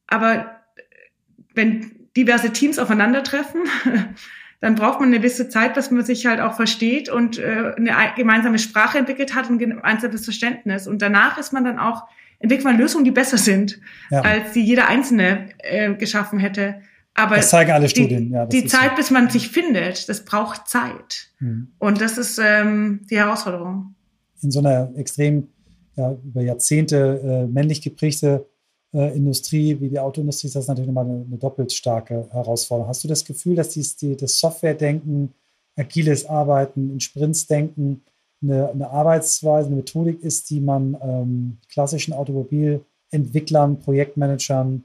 Aber 0.07 0.63
wenn 1.55 2.09
diverse 2.17 2.55
Teams 2.55 2.79
aufeinandertreffen, 2.79 3.65
dann 4.61 4.75
braucht 4.75 5.01
man 5.01 5.09
eine 5.09 5.19
gewisse 5.19 5.49
Zeit, 5.49 5.77
dass 5.77 5.91
man 5.91 6.05
sich 6.05 6.27
halt 6.27 6.41
auch 6.41 6.55
versteht 6.55 7.09
und 7.09 7.39
äh, 7.39 7.73
eine 7.77 7.93
gemeinsame 8.17 8.59
Sprache 8.59 8.99
entwickelt 8.99 9.35
hat 9.35 9.49
und 9.49 9.57
ein 9.57 9.59
gemeinsames 9.59 10.25
Verständnis. 10.25 10.87
Und 10.87 11.01
danach 11.01 11.39
ist 11.39 11.53
man 11.53 11.65
dann 11.65 11.79
auch, 11.79 12.05
entwickelt 12.39 12.67
man 12.67 12.77
Lösungen, 12.77 13.05
die 13.05 13.11
besser 13.11 13.39
sind, 13.39 13.81
ja. 14.11 14.21
als 14.21 14.53
die 14.53 14.63
jeder 14.63 14.89
Einzelne 14.89 15.49
äh, 15.59 15.95
geschaffen 15.95 16.39
hätte. 16.39 16.83
Aber 17.15 17.37
das 17.37 17.51
zeigen 17.51 17.71
alle 17.71 17.89
Studien. 17.89 18.33
Ja, 18.33 18.47
die 18.47 18.67
Zeit, 18.67 18.91
so. 18.91 18.97
bis 18.97 19.11
man 19.11 19.31
sich 19.31 19.49
findet, 19.49 20.09
das 20.09 20.25
braucht 20.25 20.69
Zeit. 20.69 21.31
Mhm. 21.39 21.73
Und 21.79 22.01
das 22.01 22.19
ist 22.19 22.39
ähm, 22.43 23.01
die 23.11 23.17
Herausforderung. 23.17 23.95
In 24.43 24.51
so 24.51 24.61
einer 24.61 24.93
extrem 24.97 25.49
ja, 25.97 26.17
über 26.25 26.43
Jahrzehnte 26.43 27.21
äh, 27.23 27.53
männlich 27.53 27.83
geprägte 27.83 28.47
äh, 28.93 29.17
Industrie 29.17 29.81
wie 29.81 29.89
die 29.89 29.99
Autoindustrie 29.99 30.49
ist 30.49 30.57
das 30.57 30.67
natürlich 30.67 30.89
nochmal 30.89 31.05
eine, 31.05 31.25
eine 31.27 31.39
doppelt 31.39 31.73
starke 31.73 32.29
Herausforderung. 32.31 32.89
Hast 32.89 33.05
du 33.05 33.09
das 33.09 33.25
Gefühl, 33.25 33.57
dass 33.57 33.71
dies, 33.71 33.97
die, 33.97 34.17
das 34.17 34.39
Software-Denken, 34.39 35.33
agiles 35.77 36.27
Arbeiten, 36.27 36.91
in 36.93 37.01
Sprints 37.01 37.47
denken, 37.47 38.03
eine, 38.43 38.71
eine, 38.71 38.91
Arbeitsweise, 38.91 39.69
eine 39.69 39.77
Methodik 39.77 40.23
ist, 40.23 40.51
die 40.51 40.61
man 40.61 40.97
ähm, 41.03 41.59
klassischen 41.71 42.15
Automobilentwicklern, 42.15 43.79
Projektmanagern 43.81 44.85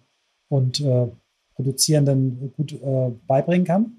und 0.50 0.82
äh, 0.82 1.08
Produzierenden 1.56 2.54
gut 2.56 2.74
äh, 2.74 3.12
beibringen 3.28 3.66
kann? 3.66 3.92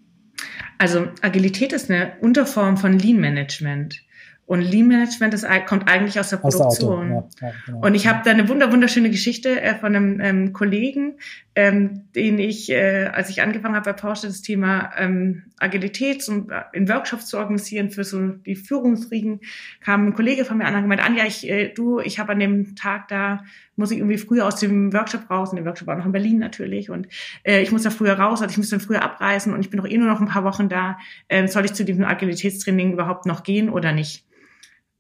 Also 0.79 1.07
Agilität 1.23 1.73
ist 1.73 1.91
eine 1.91 2.13
Unterform 2.21 2.77
von 2.77 2.99
Lean 2.99 3.19
Management. 3.19 4.03
Und 4.47 4.61
Lean 4.61 4.86
Management 4.86 5.34
das 5.34 5.44
kommt 5.66 5.88
eigentlich 5.88 6.20
aus 6.20 6.30
der 6.30 6.36
Produktion. 6.36 7.12
Aus 7.12 7.34
der 7.34 7.49
ja, 7.49 7.55
ja, 7.55 7.61
genau. 7.66 7.86
Und 7.86 7.94
ich 7.97 8.07
habe 8.07 8.20
da 8.24 8.30
eine 8.30 8.49
wunder 8.49 8.72
wunderschöne 8.72 9.11
Geschichte 9.11 9.61
äh, 9.61 9.74
von 9.74 9.97
einem 9.97 10.20
ähm, 10.20 10.53
Kollegen, 10.53 11.18
ähm, 11.57 12.05
den 12.14 12.38
ich, 12.38 12.70
äh, 12.70 13.11
als 13.12 13.28
ich 13.28 13.42
angefangen 13.42 13.74
habe 13.74 13.90
bei 13.90 13.92
Porsche, 13.92 14.28
das 14.28 14.42
Thema 14.42 14.92
ähm, 14.97 15.44
Agilität 15.59 16.22
zum, 16.22 16.49
äh, 16.51 16.62
in 16.72 16.88
Workshops 16.88 17.26
zu 17.26 17.38
organisieren 17.38 17.90
für 17.90 18.05
so 18.05 18.20
die 18.28 18.55
Führungsriegen, 18.55 19.40
kam 19.80 20.07
ein 20.07 20.14
Kollege 20.14 20.44
von 20.44 20.59
mir 20.59 20.66
an 20.66 20.76
und 20.76 20.82
gemeint, 20.82 21.05
Anja, 21.05 21.24
ich, 21.24 21.49
äh, 21.49 21.72
du, 21.74 21.99
ich 21.99 22.20
habe 22.20 22.32
an 22.32 22.38
dem 22.38 22.76
Tag 22.76 23.09
da, 23.09 23.42
muss 23.74 23.90
ich 23.90 23.99
irgendwie 23.99 24.18
früher 24.18 24.47
aus 24.47 24.61
dem 24.61 24.92
Workshop 24.92 25.28
raus, 25.28 25.51
und 25.51 25.57
der 25.57 25.64
Workshop 25.66 25.88
war 25.88 25.97
noch 25.97 26.07
in 26.07 26.12
Berlin 26.12 26.38
natürlich, 26.38 26.88
und 26.88 27.09
äh, 27.42 27.62
ich 27.62 27.72
muss 27.72 27.82
da 27.82 27.90
früher 27.90 28.14
raus, 28.14 28.42
also 28.42 28.53
ich 28.53 28.59
muss 28.59 28.70
dann 28.70 28.80
früher 28.80 29.03
abreisen 29.03 29.53
und 29.53 29.61
ich 29.61 29.70
bin 29.70 29.80
doch 29.80 29.88
eh 29.88 29.99
nur 29.99 30.09
noch 30.09 30.20
ein 30.20 30.28
paar 30.28 30.44
Wochen 30.44 30.68
da, 30.68 30.99
äh, 31.26 31.49
soll 31.49 31.64
ich 31.64 31.72
zu 31.72 31.84
diesem 31.84 32.05
Agilitätstraining 32.05 32.92
überhaupt 32.92 33.26
noch 33.26 33.42
gehen 33.42 33.70
oder 33.70 33.92
nicht? 33.92 34.24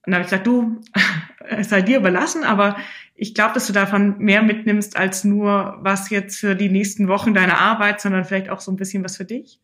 Und 0.06 0.12
da 0.12 0.18
habe 0.18 0.24
ich 0.24 0.30
gesagt, 0.30 0.46
du, 0.46 0.80
es 1.48 1.68
sei 1.68 1.82
dir 1.82 1.98
überlassen, 1.98 2.44
aber 2.44 2.76
ich 3.14 3.34
glaube, 3.34 3.54
dass 3.54 3.66
du 3.66 3.72
davon 3.72 4.18
mehr 4.18 4.42
mitnimmst 4.42 4.96
als 4.96 5.24
nur 5.24 5.78
was 5.80 6.10
jetzt 6.10 6.38
für 6.38 6.54
die 6.54 6.68
nächsten 6.68 7.08
Wochen 7.08 7.34
deiner 7.34 7.58
Arbeit, 7.58 8.00
sondern 8.00 8.24
vielleicht 8.24 8.50
auch 8.50 8.60
so 8.60 8.70
ein 8.70 8.76
bisschen 8.76 9.04
was 9.04 9.16
für 9.16 9.24
dich. 9.24 9.60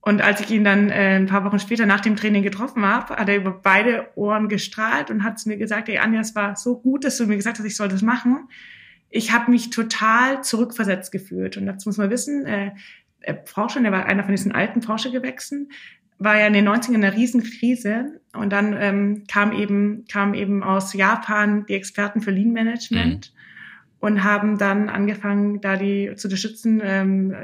Und 0.00 0.20
als 0.20 0.40
ich 0.40 0.50
ihn 0.50 0.64
dann 0.64 0.90
äh, 0.90 1.16
ein 1.16 1.26
paar 1.26 1.44
Wochen 1.44 1.58
später 1.58 1.86
nach 1.86 2.00
dem 2.00 2.14
Training 2.14 2.42
getroffen 2.42 2.84
habe, 2.84 3.16
hat 3.16 3.28
er 3.28 3.36
über 3.36 3.52
beide 3.52 4.08
Ohren 4.16 4.48
gestrahlt 4.50 5.10
und 5.10 5.24
hat 5.24 5.44
mir 5.46 5.56
gesagt, 5.56 5.88
ey 5.88 5.98
Anja, 5.98 6.20
es 6.20 6.34
war 6.34 6.56
so 6.56 6.78
gut, 6.78 7.04
dass 7.04 7.16
du 7.16 7.26
mir 7.26 7.36
gesagt 7.36 7.58
hast, 7.58 7.64
ich 7.64 7.76
soll 7.76 7.88
das 7.88 8.02
machen. 8.02 8.48
Ich 9.08 9.32
habe 9.32 9.50
mich 9.50 9.70
total 9.70 10.44
zurückversetzt 10.44 11.10
gefühlt. 11.10 11.56
Und 11.56 11.64
das 11.64 11.86
muss 11.86 11.96
man 11.96 12.10
wissen, 12.10 12.44
äh, 12.44 12.72
Forscher, 13.46 13.80
der 13.80 13.92
war 13.92 14.04
einer 14.04 14.24
von 14.24 14.32
diesen 14.32 14.52
alten 14.52 14.82
Forschergewächsen, 14.82 15.70
war 16.18 16.38
ja 16.38 16.46
in 16.46 16.52
den 16.52 16.68
90ern 16.68 16.94
eine 16.94 17.14
Riesenkrise 17.14 18.20
und 18.34 18.52
dann 18.52 18.76
ähm, 18.78 19.24
kam 19.28 19.52
eben 19.52 20.04
kam 20.10 20.34
eben 20.34 20.62
aus 20.62 20.94
Japan 20.94 21.66
die 21.66 21.74
Experten 21.74 22.20
für 22.20 22.30
Lean 22.30 22.52
Management 22.52 23.32
mhm. 23.32 23.98
und 24.00 24.24
haben 24.24 24.58
dann 24.58 24.88
angefangen, 24.88 25.60
da 25.60 25.76
die 25.76 26.12
zu 26.16 26.28
unterstützen, 26.28 26.80
ähm, 26.84 27.34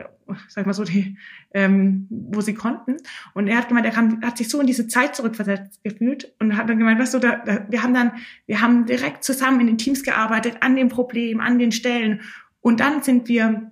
sag 0.49 0.67
mal 0.67 0.73
so 0.73 0.85
die, 0.85 1.17
ähm, 1.53 2.07
wo 2.11 2.41
sie 2.41 2.55
konnten. 2.55 2.97
Und 3.35 3.49
er 3.49 3.59
hat 3.59 3.69
gemeint, 3.69 3.87
er 3.87 3.93
kam, 3.93 4.23
hat 4.23 4.39
sich 4.39 4.49
so 4.49 4.61
in 4.61 4.67
diese 4.67 4.87
Zeit 4.87 5.17
zurückversetzt 5.17 5.83
gefühlt 5.83 6.33
und 6.39 6.57
hat 6.57 6.69
dann 6.69 6.79
gemeint, 6.79 7.01
weißt 7.01 7.15
du, 7.15 7.19
da, 7.19 7.37
da, 7.45 7.67
wir 7.69 7.83
haben 7.83 7.95
dann, 7.95 8.13
wir 8.47 8.61
haben 8.61 8.87
direkt 8.87 9.25
zusammen 9.25 9.61
in 9.61 9.67
den 9.67 9.79
Teams 9.79 10.05
gearbeitet 10.05 10.59
an 10.61 10.77
dem 10.77 10.89
Problem, 10.89 11.41
an 11.41 11.59
den 11.59 11.73
Stellen 11.73 12.21
und 12.61 12.81
dann 12.81 13.03
sind 13.03 13.29
wir 13.29 13.71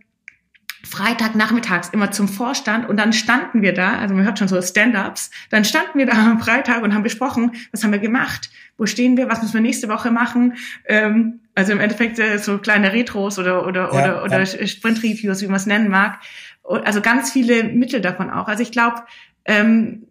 Freitagnachmittags 0.88 1.90
immer 1.90 2.10
zum 2.10 2.28
Vorstand 2.28 2.88
und 2.88 2.96
dann 2.96 3.12
standen 3.12 3.62
wir 3.62 3.74
da, 3.74 3.98
also 3.98 4.14
man 4.14 4.24
hört 4.24 4.38
schon 4.38 4.48
so 4.48 4.60
Stand-ups, 4.60 5.30
dann 5.50 5.64
standen 5.64 5.98
wir 5.98 6.06
da 6.06 6.12
am 6.12 6.40
Freitag 6.40 6.82
und 6.82 6.94
haben 6.94 7.02
besprochen, 7.02 7.52
was 7.72 7.84
haben 7.84 7.92
wir 7.92 7.98
gemacht, 7.98 8.50
wo 8.78 8.86
stehen 8.86 9.16
wir, 9.16 9.28
was 9.28 9.42
müssen 9.42 9.54
wir 9.54 9.60
nächste 9.60 9.88
Woche 9.88 10.10
machen. 10.10 10.54
Ähm, 10.86 11.40
also 11.54 11.72
im 11.72 11.80
Endeffekt 11.80 12.18
äh, 12.18 12.38
so 12.38 12.58
kleine 12.58 12.92
Retros 12.92 13.38
oder 13.38 13.66
oder 13.66 13.92
ja, 13.92 14.22
oder, 14.22 14.24
oder 14.24 14.42
ja. 14.42 14.66
Sprint-Reviews, 14.66 15.42
wie 15.42 15.46
man 15.46 15.56
es 15.56 15.66
nennen 15.66 15.90
mag. 15.90 16.20
Also 16.62 17.00
ganz 17.00 17.32
viele 17.32 17.64
Mittel 17.64 18.00
davon 18.00 18.30
auch. 18.30 18.48
Also 18.48 18.62
ich 18.62 18.72
glaube, 18.72 19.02
ähm, 19.44 20.06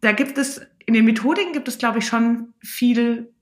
da 0.00 0.12
gibt 0.12 0.38
es 0.38 0.60
in 0.84 0.94
den 0.94 1.04
Methodiken 1.04 1.52
gibt 1.52 1.68
es, 1.68 1.78
glaube 1.78 1.98
ich, 1.98 2.06
schon 2.06 2.52
viel 2.60 3.32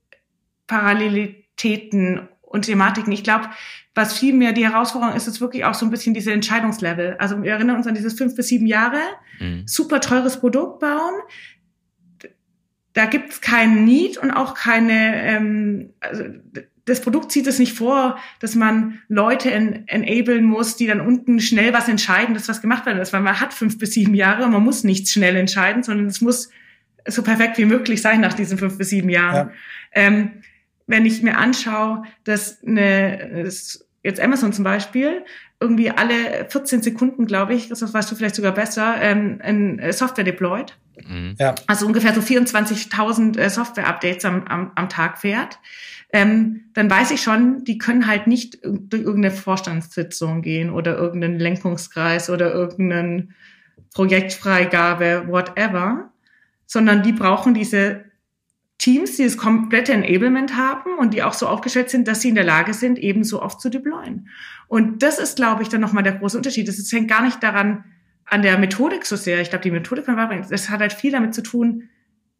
Parallelitäten 0.67 2.29
und 2.51 2.63
Thematiken. 2.63 3.11
Ich 3.11 3.23
glaube, 3.23 3.49
was 3.93 4.17
viel 4.17 4.33
mehr 4.33 4.53
die 4.53 4.65
Herausforderung 4.65 5.15
ist, 5.15 5.27
ist 5.27 5.41
wirklich 5.41 5.65
auch 5.65 5.73
so 5.73 5.85
ein 5.85 5.91
bisschen 5.91 6.13
diese 6.13 6.31
Entscheidungslevel. 6.31 7.15
Also 7.19 7.41
wir 7.43 7.51
erinnern 7.51 7.77
uns 7.77 7.87
an 7.87 7.95
dieses 7.95 8.13
fünf 8.13 8.35
bis 8.35 8.47
sieben 8.47 8.65
Jahre, 8.65 8.99
mhm. 9.39 9.63
super 9.65 9.99
teures 9.99 10.39
Produkt 10.39 10.79
bauen. 10.79 11.13
Da 12.93 13.05
gibt 13.05 13.31
es 13.31 13.41
keinen 13.41 13.85
Need 13.85 14.17
und 14.17 14.31
auch 14.31 14.53
keine, 14.53 15.23
ähm, 15.23 15.93
also 15.99 16.23
das 16.85 17.01
Produkt 17.01 17.31
zieht 17.31 17.47
es 17.47 17.59
nicht 17.59 17.73
vor, 17.73 18.17
dass 18.39 18.55
man 18.55 18.99
Leute 19.07 19.51
en 19.51 19.87
enablen 19.87 20.43
muss, 20.45 20.75
die 20.75 20.87
dann 20.87 20.99
unten 20.99 21.39
schnell 21.39 21.73
was 21.73 21.87
entscheiden, 21.87 22.33
dass 22.33 22.49
was 22.49 22.61
gemacht 22.61 22.85
werden 22.85 22.99
ist, 22.99 23.13
weil 23.13 23.21
man 23.21 23.39
hat 23.39 23.53
fünf 23.53 23.77
bis 23.77 23.93
sieben 23.93 24.15
Jahre 24.15 24.43
und 24.43 24.51
man 24.51 24.63
muss 24.63 24.83
nichts 24.83 25.11
schnell 25.11 25.35
entscheiden, 25.35 25.83
sondern 25.83 26.07
es 26.07 26.21
muss 26.21 26.49
so 27.07 27.23
perfekt 27.23 27.57
wie 27.57 27.65
möglich 27.65 28.01
sein 28.01 28.21
nach 28.21 28.33
diesen 28.33 28.57
fünf 28.57 28.77
bis 28.77 28.89
sieben 28.89 29.09
Jahren. 29.09 29.49
Ja. 29.49 29.53
Ähm, 29.93 30.31
wenn 30.91 31.05
ich 31.05 31.23
mir 31.23 31.37
anschaue, 31.37 32.03
dass 32.23 32.61
eine, 32.63 33.43
das 33.43 33.85
jetzt 34.03 34.19
Amazon 34.19 34.53
zum 34.53 34.63
Beispiel, 34.63 35.23
irgendwie 35.59 35.91
alle 35.91 36.47
14 36.49 36.81
Sekunden, 36.81 37.25
glaube 37.25 37.53
ich, 37.53 37.69
das 37.69 37.93
weißt 37.93 38.11
du 38.11 38.15
vielleicht 38.15 38.35
sogar 38.35 38.51
besser, 38.51 38.95
ähm, 38.99 39.39
ein 39.41 39.79
äh, 39.79 39.93
Software 39.93 40.23
deployed. 40.23 40.75
Mhm. 41.07 41.35
Ja. 41.39 41.55
Also 41.67 41.85
ungefähr 41.85 42.13
so 42.13 42.21
24.000 42.21 43.37
äh, 43.37 43.49
Software-Updates 43.49 44.25
am, 44.25 44.43
am, 44.45 44.71
am 44.75 44.89
Tag 44.89 45.19
fährt. 45.19 45.59
Ähm, 46.11 46.65
dann 46.73 46.89
weiß 46.89 47.11
ich 47.11 47.21
schon, 47.21 47.63
die 47.63 47.77
können 47.77 48.07
halt 48.07 48.27
nicht 48.27 48.57
durch 48.63 49.03
irgendeine 49.03 49.33
Vorstandssitzung 49.33 50.41
gehen 50.41 50.71
oder 50.71 50.97
irgendeinen 50.97 51.39
Lenkungskreis 51.39 52.29
oder 52.29 52.51
irgendeine 52.51 53.29
Projektfreigabe, 53.93 55.25
whatever, 55.27 56.11
sondern 56.65 57.03
die 57.03 57.13
brauchen 57.13 57.53
diese 57.53 58.03
Teams, 58.81 59.15
die 59.15 59.23
das 59.23 59.37
komplette 59.37 59.93
Enablement 59.93 60.57
haben 60.57 60.97
und 60.97 61.13
die 61.13 61.21
auch 61.21 61.33
so 61.33 61.47
aufgestellt 61.47 61.91
sind, 61.91 62.07
dass 62.07 62.21
sie 62.21 62.29
in 62.29 62.35
der 62.35 62.43
Lage 62.43 62.73
sind, 62.73 62.97
eben 62.97 63.23
so 63.23 63.39
oft 63.39 63.61
zu 63.61 63.69
deployen. 63.69 64.27
Und 64.67 65.03
das 65.03 65.19
ist, 65.19 65.35
glaube 65.35 65.61
ich, 65.61 65.69
dann 65.69 65.81
nochmal 65.81 66.01
der 66.01 66.13
große 66.13 66.35
Unterschied. 66.35 66.67
Das 66.67 66.91
hängt 66.91 67.07
gar 67.07 67.23
nicht 67.23 67.43
daran, 67.43 67.83
an 68.25 68.41
der 68.41 68.57
Methodik 68.57 69.05
so 69.05 69.15
sehr. 69.15 69.39
Ich 69.39 69.51
glaube, 69.51 69.61
die 69.61 69.69
Methodik 69.69 70.05
von 70.05 70.17
Webring, 70.17 70.43
das 70.49 70.71
hat 70.71 70.79
halt 70.79 70.93
viel 70.93 71.11
damit 71.11 71.35
zu 71.35 71.43
tun, 71.43 71.89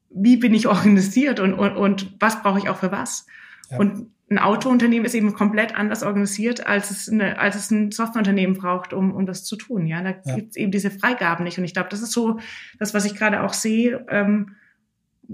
wie 0.10 0.38
bin 0.38 0.56
ich 0.56 0.68
organisiert 0.68 1.40
und, 1.40 1.54
und, 1.54 1.76
und 1.76 2.16
was 2.20 2.42
brauche 2.42 2.58
ich 2.58 2.70
auch 2.70 2.78
für 2.78 2.92
was. 2.92 3.28
Ja. 3.70 3.78
Und 3.78 4.10
ein 4.32 4.40
Autounternehmen 4.40 5.06
ist 5.06 5.14
eben 5.14 5.34
komplett 5.34 5.76
anders 5.76 6.02
organisiert, 6.02 6.66
als 6.66 6.90
es, 6.90 7.08
eine, 7.08 7.38
als 7.38 7.56
es 7.56 7.70
ein 7.70 7.92
Softwareunternehmen 7.92 8.58
braucht, 8.58 8.94
um, 8.94 9.14
um 9.14 9.28
das 9.28 9.44
zu 9.44 9.58
tun. 9.58 9.86
Ja, 9.86 10.02
da 10.02 10.16
ja. 10.26 10.36
gibt 10.38 10.52
es 10.52 10.56
eben 10.56 10.72
diese 10.72 10.90
Freigaben 10.90 11.44
nicht. 11.44 11.60
Und 11.60 11.66
ich 11.66 11.74
glaube, 11.74 11.90
das 11.90 12.02
ist 12.02 12.14
so 12.14 12.40
das, 12.80 12.96
was 12.96 13.06
ich 13.06 13.14
gerade 13.14 13.44
auch 13.44 13.54
sehe, 13.54 14.04
ähm, 14.10 14.56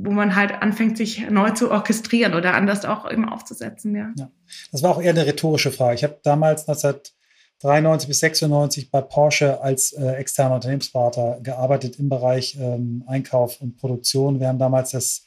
wo 0.03 0.11
man 0.11 0.35
halt 0.35 0.61
anfängt, 0.61 0.97
sich 0.97 1.29
neu 1.29 1.51
zu 1.51 1.71
orchestrieren 1.71 2.33
oder 2.33 2.53
anders 2.53 2.85
auch 2.85 3.09
eben 3.09 3.27
aufzusetzen. 3.27 3.95
Ja. 3.95 4.11
ja. 4.17 4.29
Das 4.71 4.83
war 4.83 4.91
auch 4.91 5.01
eher 5.01 5.11
eine 5.11 5.25
rhetorische 5.25 5.71
Frage. 5.71 5.95
Ich 5.95 6.03
habe 6.03 6.19
damals 6.23 6.67
1993 6.67 8.07
bis 8.07 8.19
96 8.19 8.91
bei 8.91 9.01
Porsche 9.01 9.61
als 9.61 9.93
äh, 9.93 10.11
externer 10.13 10.55
Unternehmensberater 10.55 11.39
gearbeitet 11.41 11.97
im 11.99 12.09
Bereich 12.09 12.57
ähm, 12.59 13.03
Einkauf 13.07 13.59
und 13.61 13.77
Produktion. 13.77 14.39
Wir 14.39 14.47
haben 14.47 14.59
damals 14.59 14.91
das 14.91 15.23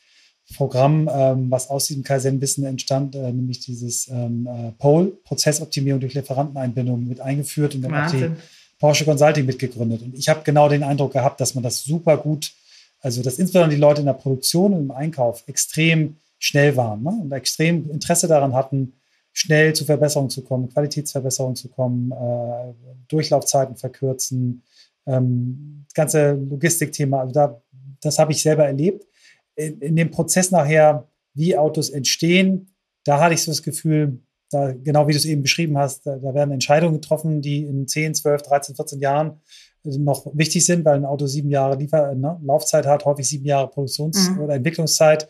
Programm, 0.56 1.08
ähm, 1.12 1.50
was 1.50 1.70
aus 1.70 1.86
diesem 1.86 2.02
Kaizen-Wissen 2.02 2.64
entstand, 2.64 3.14
äh, 3.14 3.32
nämlich 3.32 3.60
dieses 3.60 4.08
ähm, 4.08 4.48
äh, 4.48 4.72
POLE, 4.78 5.12
Prozessoptimierung 5.24 6.00
durch 6.00 6.14
Lieferanteneinbindung, 6.14 7.06
mit 7.06 7.20
eingeführt 7.20 7.74
und 7.74 7.82
dann 7.82 7.94
auch 7.94 8.10
die 8.10 8.30
Porsche 8.78 9.04
Consulting 9.04 9.46
mitgegründet. 9.46 10.02
Und 10.02 10.14
ich 10.16 10.28
habe 10.28 10.40
genau 10.44 10.68
den 10.68 10.82
Eindruck 10.82 11.12
gehabt, 11.12 11.40
dass 11.40 11.54
man 11.54 11.62
das 11.62 11.84
super 11.84 12.16
gut 12.16 12.52
also, 13.00 13.22
dass 13.22 13.38
insbesondere 13.38 13.74
die 13.74 13.80
Leute 13.80 14.00
in 14.00 14.06
der 14.06 14.14
Produktion 14.14 14.74
und 14.74 14.80
im 14.80 14.90
Einkauf 14.90 15.44
extrem 15.46 16.16
schnell 16.38 16.76
waren 16.76 17.02
ne? 17.02 17.10
und 17.22 17.32
extrem 17.32 17.90
Interesse 17.90 18.28
daran 18.28 18.54
hatten, 18.54 18.94
schnell 19.32 19.74
zu 19.74 19.84
Verbesserungen 19.84 20.30
zu 20.30 20.42
kommen, 20.42 20.68
Qualitätsverbesserungen 20.68 21.56
zu 21.56 21.68
kommen, 21.68 22.12
äh, 22.12 22.74
Durchlaufzeiten 23.08 23.76
verkürzen, 23.76 24.62
ähm, 25.06 25.84
das 25.88 25.94
ganze 25.94 26.32
Logistikthema. 26.32 27.20
Also 27.20 27.32
da, 27.32 27.62
das 28.02 28.18
habe 28.18 28.32
ich 28.32 28.42
selber 28.42 28.66
erlebt. 28.66 29.06
In, 29.54 29.80
in, 29.80 29.96
dem 29.96 30.10
Prozess 30.10 30.50
nachher, 30.50 31.06
wie 31.34 31.56
Autos 31.56 31.90
entstehen, 31.90 32.68
da 33.04 33.20
hatte 33.20 33.34
ich 33.34 33.42
so 33.42 33.50
das 33.50 33.62
Gefühl, 33.62 34.18
da, 34.50 34.72
genau 34.72 35.06
wie 35.06 35.12
du 35.12 35.18
es 35.18 35.24
eben 35.24 35.42
beschrieben 35.42 35.78
hast, 35.78 36.06
da, 36.06 36.16
da 36.16 36.34
werden 36.34 36.50
Entscheidungen 36.50 36.94
getroffen, 36.94 37.40
die 37.40 37.62
in 37.64 37.86
10, 37.86 38.14
12, 38.14 38.42
13, 38.42 38.74
14 38.74 39.00
Jahren 39.00 39.40
noch 39.84 40.26
wichtig 40.34 40.64
sind, 40.64 40.84
weil 40.84 40.96
ein 40.96 41.04
Auto 41.04 41.26
sieben 41.26 41.50
Jahre 41.50 41.76
Liefer 41.76 42.14
ne, 42.14 42.38
Laufzeit 42.42 42.86
hat, 42.86 43.04
häufig 43.04 43.28
sieben 43.28 43.44
Jahre 43.44 43.68
Produktions- 43.68 44.30
mhm. 44.30 44.40
oder 44.40 44.54
Entwicklungszeit, 44.54 45.28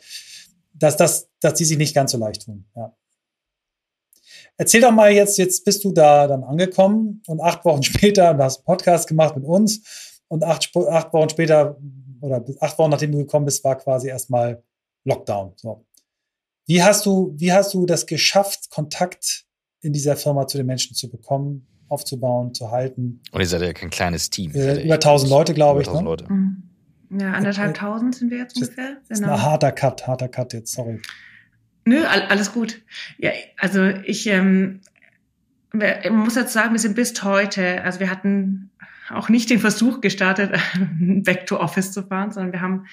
dass, 0.72 0.96
das, 0.96 1.28
dass 1.40 1.54
die 1.54 1.64
sich 1.64 1.78
nicht 1.78 1.94
ganz 1.94 2.12
so 2.12 2.18
leicht 2.18 2.44
tun. 2.44 2.66
Ja. 2.74 2.96
Erzähl 4.56 4.80
doch 4.80 4.92
mal 4.92 5.10
jetzt, 5.10 5.38
jetzt 5.38 5.64
bist 5.64 5.84
du 5.84 5.92
da 5.92 6.26
dann 6.26 6.44
angekommen 6.44 7.22
und 7.26 7.40
acht 7.40 7.64
Wochen 7.64 7.82
später, 7.84 8.34
du 8.34 8.42
hast 8.42 8.58
einen 8.58 8.64
Podcast 8.64 9.08
gemacht 9.08 9.36
mit 9.36 9.44
uns 9.44 10.20
und 10.28 10.44
acht, 10.44 10.70
acht 10.76 11.12
Wochen 11.12 11.30
später 11.30 11.78
oder 12.20 12.44
acht 12.60 12.78
Wochen 12.78 12.90
nachdem 12.90 13.12
du 13.12 13.18
gekommen 13.18 13.46
bist, 13.46 13.64
war 13.64 13.76
quasi 13.76 14.08
erstmal 14.08 14.62
Lockdown. 15.04 15.54
So. 15.56 15.86
Wie 16.66 16.82
hast 16.82 17.06
du, 17.06 17.32
wie 17.36 17.52
hast 17.52 17.74
du 17.74 17.86
das 17.86 18.06
geschafft, 18.06 18.70
Kontakt 18.70 19.46
in 19.80 19.92
dieser 19.92 20.16
Firma 20.16 20.46
zu 20.46 20.58
den 20.58 20.66
Menschen 20.66 20.94
zu 20.94 21.10
bekommen? 21.10 21.66
Aufzubauen, 21.90 22.54
zu 22.54 22.70
halten. 22.70 23.20
Und 23.32 23.40
ihr 23.40 23.46
seid 23.46 23.62
ja 23.62 23.72
kein 23.72 23.90
kleines 23.90 24.30
Team. 24.30 24.52
Äh, 24.54 24.84
über 24.84 24.94
1000 24.94 25.30
Leute, 25.30 25.54
glaube 25.54 25.82
ich. 25.82 25.92
Ne? 25.92 26.00
Leute. 26.00 26.32
Mhm. 26.32 26.62
Ja, 27.10 27.32
anderthalb 27.32 27.74
tausend 27.74 28.14
sind 28.14 28.30
wir 28.30 28.38
jetzt 28.38 28.56
ungefähr. 28.56 28.96
Das 29.08 29.18
ist 29.18 29.24
genau. 29.24 29.34
ein 29.34 29.42
harter 29.42 29.72
Cut, 29.72 30.06
harter 30.06 30.28
Cut 30.28 30.52
jetzt, 30.52 30.72
sorry. 30.72 31.02
Nö, 31.84 32.04
alles 32.04 32.52
gut. 32.52 32.82
Ja, 33.18 33.32
also 33.58 33.84
ich, 33.84 34.28
ähm, 34.28 34.80
man 35.72 36.12
muss 36.12 36.36
jetzt 36.36 36.52
sagen, 36.52 36.72
wir 36.72 36.78
sind 36.78 36.94
bis 36.94 37.20
heute, 37.24 37.82
also 37.82 37.98
wir 37.98 38.10
hatten 38.10 38.70
auch 39.12 39.28
nicht 39.28 39.50
den 39.50 39.58
Versuch 39.58 40.00
gestartet, 40.00 40.52
back 41.00 41.46
to 41.46 41.58
office 41.58 41.92
zu 41.92 42.02
fahren, 42.02 42.32
sondern 42.32 42.52
wir 42.52 42.60
haben 42.60 42.86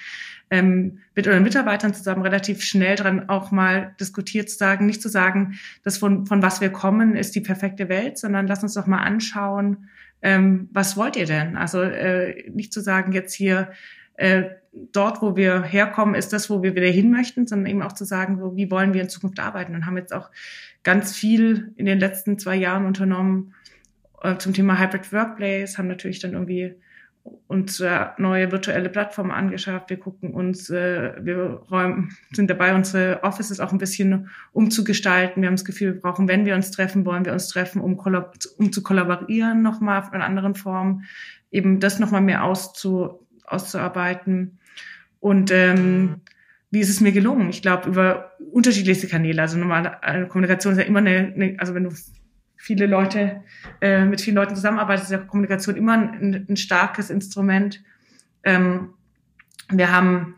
ähm, 0.50 0.98
mit 1.14 1.26
unseren 1.26 1.42
Mitarbeitern 1.42 1.94
zusammen 1.94 2.22
relativ 2.22 2.62
schnell 2.62 2.96
dran 2.96 3.28
auch 3.28 3.50
mal 3.50 3.94
diskutiert 4.00 4.48
zu 4.48 4.56
sagen, 4.56 4.86
nicht 4.86 5.02
zu 5.02 5.08
sagen, 5.08 5.58
dass 5.82 5.98
von, 5.98 6.26
von 6.26 6.42
was 6.42 6.60
wir 6.60 6.70
kommen, 6.70 7.16
ist 7.16 7.34
die 7.34 7.40
perfekte 7.40 7.88
Welt, 7.88 8.18
sondern 8.18 8.46
lass 8.46 8.62
uns 8.62 8.74
doch 8.74 8.86
mal 8.86 9.02
anschauen, 9.02 9.88
ähm, 10.22 10.68
was 10.72 10.96
wollt 10.96 11.16
ihr 11.16 11.26
denn? 11.26 11.56
Also 11.56 11.82
äh, 11.82 12.50
nicht 12.50 12.72
zu 12.72 12.80
sagen, 12.80 13.12
jetzt 13.12 13.34
hier 13.34 13.70
äh, 14.14 14.44
dort, 14.92 15.22
wo 15.22 15.36
wir 15.36 15.62
herkommen, 15.62 16.14
ist 16.14 16.32
das, 16.32 16.50
wo 16.50 16.62
wir 16.62 16.74
wieder 16.74 16.88
hin 16.88 17.10
möchten, 17.10 17.46
sondern 17.46 17.70
eben 17.70 17.82
auch 17.82 17.92
zu 17.92 18.04
sagen, 18.04 18.38
so, 18.38 18.56
wie 18.56 18.70
wollen 18.70 18.94
wir 18.94 19.02
in 19.02 19.08
Zukunft 19.08 19.38
arbeiten 19.38 19.74
und 19.74 19.86
haben 19.86 19.96
jetzt 19.96 20.12
auch 20.12 20.30
ganz 20.82 21.14
viel 21.14 21.72
in 21.76 21.86
den 21.86 22.00
letzten 22.00 22.38
zwei 22.38 22.56
Jahren 22.56 22.86
unternommen 22.86 23.54
zum 24.38 24.52
Thema 24.52 24.78
Hybrid 24.78 25.12
Workplace, 25.12 25.78
haben 25.78 25.88
natürlich 25.88 26.20
dann 26.20 26.32
irgendwie 26.32 26.74
uns 27.46 27.80
äh, 27.80 28.06
neue 28.18 28.50
virtuelle 28.52 28.88
Plattformen 28.88 29.30
angeschafft. 29.30 29.90
Wir 29.90 29.98
gucken 29.98 30.32
uns, 30.32 30.70
äh, 30.70 31.12
wir 31.20 31.62
räumen, 31.70 32.16
sind 32.32 32.48
dabei, 32.48 32.74
unsere 32.74 33.22
Offices 33.22 33.60
auch 33.60 33.72
ein 33.72 33.78
bisschen 33.78 34.30
umzugestalten. 34.52 35.42
Wir 35.42 35.48
haben 35.48 35.56
das 35.56 35.64
Gefühl, 35.64 35.94
wir 35.94 36.00
brauchen, 36.00 36.28
wenn 36.28 36.46
wir 36.46 36.54
uns 36.54 36.70
treffen, 36.70 37.04
wollen 37.04 37.24
wir 37.24 37.32
uns 37.32 37.48
treffen, 37.48 37.80
um, 37.80 37.98
um 37.98 38.72
zu 38.72 38.82
kollaborieren 38.82 39.62
nochmal 39.62 40.04
in 40.12 40.22
anderen 40.22 40.54
Formen, 40.54 41.04
eben 41.50 41.80
das 41.80 41.98
nochmal 41.98 42.22
mehr 42.22 42.44
auszu, 42.44 43.26
auszuarbeiten. 43.44 44.58
Und 45.20 45.50
ähm, 45.50 46.20
wie 46.70 46.80
ist 46.80 46.90
es 46.90 47.00
mir 47.00 47.12
gelungen? 47.12 47.48
Ich 47.48 47.62
glaube, 47.62 47.88
über 47.88 48.32
unterschiedlichste 48.52 49.08
Kanäle. 49.08 49.40
Also 49.40 49.58
normale 49.58 50.26
Kommunikation 50.28 50.72
ist 50.74 50.78
ja 50.78 50.84
immer 50.84 50.98
eine, 50.98 51.32
eine 51.34 51.56
also 51.58 51.74
wenn 51.74 51.84
du 51.84 51.90
viele 52.68 52.84
Leute, 52.84 53.40
äh, 53.80 54.04
mit 54.04 54.20
vielen 54.20 54.36
Leuten 54.36 54.54
zusammenarbeitest, 54.54 55.06
ist 55.06 55.12
ja 55.12 55.24
Kommunikation 55.24 55.74
immer 55.74 55.94
ein, 55.94 56.44
ein 56.50 56.56
starkes 56.58 57.08
Instrument. 57.08 57.82
Ähm, 58.44 58.90
wir 59.70 59.90
haben 59.90 60.34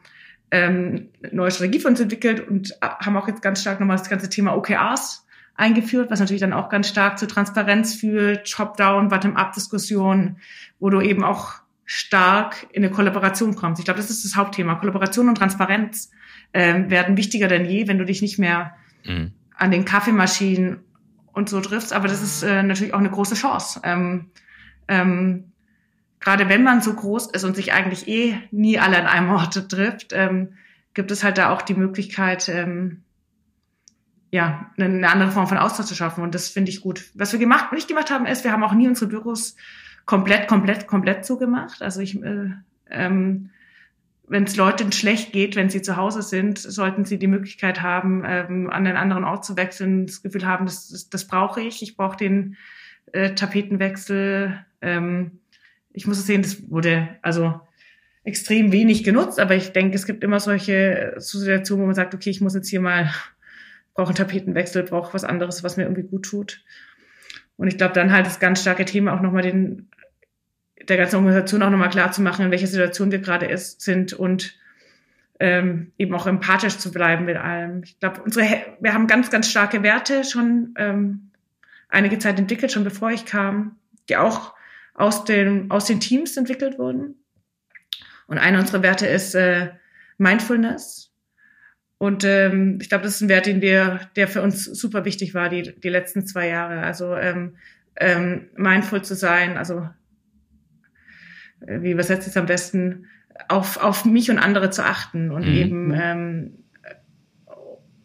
ähm, 0.53 1.09
eine 1.25 1.35
neue 1.35 1.51
Strategie 1.51 1.81
für 1.81 1.89
uns 1.89 1.99
entwickelt 1.99 2.47
und 2.47 2.77
haben 2.81 3.17
auch 3.17 3.27
jetzt 3.27 3.43
ganz 3.43 3.61
stark 3.61 3.81
nochmal 3.81 3.97
das 3.97 4.09
ganze 4.09 4.31
Thema 4.31 4.57
OKRs 4.57 5.27
eingeführt, 5.57 6.09
was 6.13 6.21
natürlich 6.21 6.41
dann 6.41 6.53
auch 6.53 6.69
ganz 6.69 6.89
stark 6.89 7.19
zur 7.19 7.27
Transparenz 7.27 7.97
führt, 7.97 8.49
Top-Down, 8.49 9.09
Bottom-up-Diskussion, 9.09 10.37
wo 10.79 10.89
du 10.89 11.01
eben 11.01 11.25
auch 11.25 11.55
stark 11.85 12.69
in 12.71 12.85
eine 12.85 12.93
Kollaboration 12.93 13.57
kommst. 13.57 13.81
Ich 13.81 13.87
glaube, 13.87 13.99
das 13.99 14.09
ist 14.09 14.25
das 14.25 14.37
Hauptthema. 14.37 14.77
Kollaboration 14.77 15.29
und 15.29 15.35
Transparenz 15.35 16.13
ähm, 16.55 16.91
werden 16.91 17.17
wichtiger 17.17 17.49
denn 17.49 17.65
je, 17.65 17.89
wenn 17.89 17.99
du 17.99 18.05
dich 18.05 18.23
nicht 18.23 18.39
mehr 18.39 18.77
mhm. 19.05 19.33
an 19.57 19.73
den 19.73 19.85
Kaffeemaschinen 19.85 20.79
und 21.33 21.49
so 21.49 21.61
triffst. 21.61 21.93
Aber 21.93 22.09
das 22.09 22.23
ist 22.23 22.43
äh, 22.43 22.63
natürlich 22.63 22.95
auch 22.95 22.99
eine 22.99 23.11
große 23.11 23.35
Chance. 23.35 23.81
Ähm, 23.85 24.31
ähm, 24.89 25.45
Gerade 26.21 26.51
wenn 26.51 26.63
man 26.63 26.83
so 26.83 26.93
groß 26.93 27.31
ist 27.31 27.45
und 27.45 27.57
sich 27.57 27.73
eigentlich 27.73 28.07
eh 28.07 28.39
nie 28.51 28.79
alle 28.79 28.99
an 28.99 29.07
einem 29.07 29.31
Ort 29.31 29.71
trifft, 29.71 30.13
ähm, 30.13 30.53
gibt 30.93 31.11
es 31.11 31.25
halt 31.25 31.39
da 31.39 31.51
auch 31.51 31.63
die 31.63 31.75
Möglichkeit, 31.75 32.49
ähm, 32.51 33.03
ja, 34.31 34.71
eine 34.77 35.09
andere 35.09 35.31
Form 35.31 35.49
von 35.49 35.57
Austausch 35.57 35.87
zu 35.87 35.95
schaffen. 35.95 36.23
Und 36.23 36.35
das 36.35 36.49
finde 36.49 36.71
ich 36.71 36.83
gut. 36.83 37.11
Was 37.15 37.33
wir 37.33 37.39
gemacht, 37.39 37.73
nicht 37.73 37.89
gemacht 37.89 38.11
haben, 38.11 38.27
ist, 38.27 38.45
wir 38.45 38.53
haben 38.53 38.63
auch 38.63 38.75
nie 38.75 38.87
unsere 38.87 39.09
Büros 39.09 39.57
komplett, 40.05 40.47
komplett, 40.47 40.87
komplett 40.87 41.25
zugemacht. 41.25 41.83
Also 41.83 42.01
ich, 42.01 42.23
äh, 42.23 42.51
ähm, 42.91 43.51
wenn 44.31 44.45
es 44.45 44.55
Leuten 44.55 44.93
schlecht 44.93 45.33
geht, 45.33 45.57
wenn 45.57 45.71
sie 45.71 45.83
zu 45.83 45.97
Hause 45.97 46.23
sind, 46.23 46.57
sollten 46.57 47.05
sie 47.05 47.19
die 47.19 47.27
Möglichkeit 47.27 47.83
haben, 47.83 48.23
ähm, 48.25 48.71
an 48.71 48.87
einen 48.87 48.97
anderen 48.97 49.25
Ort 49.25 49.45
zu 49.45 49.57
wechseln, 49.57 50.07
das 50.07 50.23
Gefühl 50.23 50.47
haben, 50.47 50.67
das, 50.67 50.89
das, 50.89 51.11
das 51.11 51.27
brauche 51.27 51.61
ich. 51.61 51.83
Ich 51.83 51.97
brauche 51.97 52.17
den 52.17 52.57
äh, 53.11 53.35
Tapetenwechsel. 53.35 54.65
Ähm, 54.83 55.41
ich 55.93 56.07
muss 56.07 56.19
es 56.19 56.27
sehen, 56.27 56.43
das 56.43 56.71
wurde 56.71 57.09
also 57.23 57.61
extrem 58.23 58.71
wenig 58.71 59.03
genutzt, 59.03 59.41
aber 59.41 59.57
ich 59.57 59.73
denke, 59.73 59.97
es 59.97 60.07
gibt 60.07 60.23
immer 60.23 60.39
solche 60.39 61.15
Situationen, 61.17 61.83
wo 61.83 61.87
man 61.87 61.97
sagt, 61.97 62.15
okay, 62.15 62.31
ich 62.31 62.41
muss 62.41 62.55
jetzt 62.55 62.69
hier 62.69 62.81
mal, 62.81 63.11
brauche 63.95 64.11
einen 64.11 64.17
Tapetenwechsel, 64.17 64.85
brauche 64.85 65.13
was 65.13 65.25
anderes, 65.25 65.65
was 65.65 65.77
mir 65.77 65.83
irgendwie 65.83 66.09
gut 66.09 66.25
tut. 66.25 66.65
Und 67.57 67.67
ich 67.67 67.79
glaube, 67.79 67.95
dann 67.95 68.13
halt 68.13 68.27
das 68.27 68.39
ganz 68.39 68.61
starke 68.61 68.85
Thema 68.85 69.13
auch 69.13 69.23
nochmal 69.23 69.43
den 69.43 69.89
der 70.91 70.99
ganzen 70.99 71.17
Organisation 71.17 71.63
auch 71.63 71.71
nochmal 71.71 71.91
klar 71.91 72.13
zu 72.13 72.21
machen, 72.21 72.45
in 72.45 72.51
welcher 72.51 72.67
Situation 72.67 73.13
wir 73.13 73.21
gerade 73.21 73.47
ist, 73.47 73.81
sind 73.81 74.13
und 74.13 74.59
ähm, 75.39 75.93
eben 75.97 76.15
auch 76.15 76.27
empathisch 76.27 76.77
zu 76.77 76.93
bleiben 76.93 77.25
mit 77.25 77.37
allem. 77.37 77.83
Ich 77.83 77.99
glaube, 77.99 78.21
unsere 78.23 78.47
wir 78.81 78.93
haben 78.93 79.07
ganz, 79.07 79.31
ganz 79.31 79.51
starke 79.51 79.83
Werte 79.83 80.25
schon 80.25 80.75
ähm, 80.77 81.31
einige 81.89 82.19
Zeit 82.19 82.39
entwickelt, 82.39 82.73
schon 82.73 82.85
bevor 82.85 83.11
ich 83.11 83.25
kam, 83.25 83.77
die 84.09 84.17
auch 84.17 84.55
aus 84.93 85.25
den, 85.25 85.71
aus 85.71 85.87
den 85.87 86.01
Teams 86.01 86.37
entwickelt 86.37 86.79
wurden. 86.79 87.15
Und 88.27 88.39
einer 88.39 88.59
unserer 88.61 88.83
Werte 88.83 89.07
ist 89.07 89.35
äh, 89.35 89.71
Mindfulness. 90.19 91.13
Und 91.97 92.25
ähm, 92.25 92.79
ich 92.81 92.89
glaube, 92.89 93.05
das 93.05 93.17
ist 93.17 93.21
ein 93.23 93.29
Wert, 93.29 93.47
den 93.47 93.61
wir, 93.61 94.01
der 94.17 94.29
für 94.29 94.43
uns 94.43 94.65
super 94.65 95.05
wichtig 95.05 95.35
war, 95.35 95.49
die, 95.49 95.75
die 95.81 95.89
letzten 95.89 96.27
zwei 96.27 96.49
Jahre. 96.49 96.83
Also 96.83 97.15
ähm, 97.15 97.57
ähm, 97.97 98.49
mindful 98.57 99.03
zu 99.03 99.15
sein, 99.15 99.57
also 99.57 99.89
wie 101.67 101.91
übersetzt 101.91 102.27
es 102.27 102.37
am 102.37 102.47
besten, 102.47 103.07
auf, 103.49 103.83
auf 103.83 104.05
mich 104.05 104.31
und 104.31 104.39
andere 104.39 104.71
zu 104.71 104.85
achten 104.85 105.31
und 105.31 105.47
mhm. 105.47 105.55
eben 105.55 105.87
mhm. 105.87 106.01
ähm, 106.01 106.51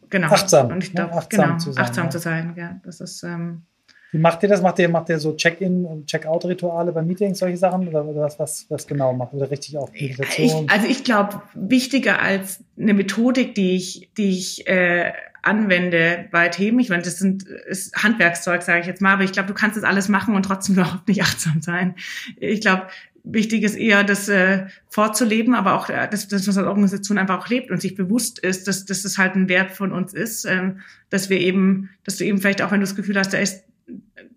genau. 0.10 0.28
Achtsam. 0.28 0.72
Und 0.72 0.84
ich 0.84 0.94
glaube, 0.94 1.12
ja, 1.12 1.18
achtsam, 1.18 1.46
genau, 1.46 1.58
zu 1.58 1.72
sein, 1.72 1.84
achtsam 1.84 2.04
ja. 2.06 2.10
zu 2.10 2.20
sein. 2.20 2.54
Ja, 2.58 2.80
das 2.84 3.02
ist. 3.02 3.24
Ähm, 3.24 3.64
wie 4.12 4.22
macht 4.22 4.44
ihr 4.44 4.50
das? 4.50 4.62
Macht 4.62 4.80
ihr, 4.80 4.88
macht 4.88 5.10
ihr 5.10 5.20
so 5.20 5.36
Check-in 5.36 5.84
und 5.84 6.08
Check-out-Rituale 6.08 6.94
bei 6.94 7.02
Meetings, 7.02 7.40
solche 7.40 7.58
Sachen? 7.58 7.88
Oder 7.90 8.06
was, 8.06 8.40
was, 8.40 8.66
was 8.70 8.88
genau 8.88 9.12
macht? 9.12 9.34
Oder 9.34 9.52
richtig 9.52 9.78
auch 9.78 9.92
Meditation? 9.92 10.66
Ich, 10.66 10.72
also 10.72 10.88
ich 10.88 11.04
glaube, 11.04 11.42
wichtiger 11.54 12.22
als 12.22 12.64
eine 12.80 12.94
Methodik, 12.94 13.56
die 13.56 13.76
ich, 13.76 14.10
die 14.16 14.30
ich 14.30 14.68
äh, 14.68 15.12
anwende 15.42 16.30
bei 16.32 16.48
Themen. 16.48 16.80
Ich 16.80 16.90
meine, 16.90 17.04
das 17.04 17.18
sind 17.18 17.44
ist 17.44 18.02
Handwerkszeug, 18.02 18.62
sage 18.62 18.80
ich 18.80 18.88
jetzt 18.88 19.02
mal, 19.02 19.14
aber 19.14 19.24
ich 19.24 19.34
glaube, 19.34 19.48
du 19.48 19.54
kannst 19.54 19.76
das 19.76 19.84
alles 19.84 20.08
machen 20.08 20.34
und 20.34 20.44
trotzdem 20.44 20.76
überhaupt 20.78 21.10
nicht 21.10 21.22
achtsam 21.22 21.62
sein. 21.62 21.96
Ich 22.38 22.62
glaube, 22.62 22.84
wichtig 23.26 23.64
ist 23.64 23.76
eher, 23.76 24.04
das 24.04 24.30
äh, 24.30 24.68
vorzuleben, 24.88 25.56
aber 25.56 25.74
auch, 25.74 25.90
äh, 25.90 26.08
dass, 26.10 26.28
dass 26.28 26.48
unsere 26.48 26.68
Organisation 26.68 27.18
einfach 27.18 27.40
auch 27.40 27.48
lebt 27.50 27.72
und 27.72 27.82
sich 27.82 27.96
bewusst 27.96 28.40
ist, 28.40 28.68
dass, 28.68 28.86
dass 28.86 29.02
das 29.02 29.18
halt 29.18 29.36
ein 29.36 29.50
Wert 29.50 29.72
von 29.72 29.92
uns 29.92 30.14
ist, 30.14 30.46
ähm, 30.46 30.80
dass 31.10 31.30
wir 31.30 31.40
eben, 31.40 31.90
dass 32.04 32.18
du 32.18 32.26
eben 32.26 32.38
vielleicht 32.40 32.62
auch, 32.62 32.72
wenn 32.72 32.80
du 32.80 32.86
das 32.86 32.96
Gefühl 32.96 33.18
hast, 33.18 33.34
da 33.34 33.40
ist, 33.40 33.64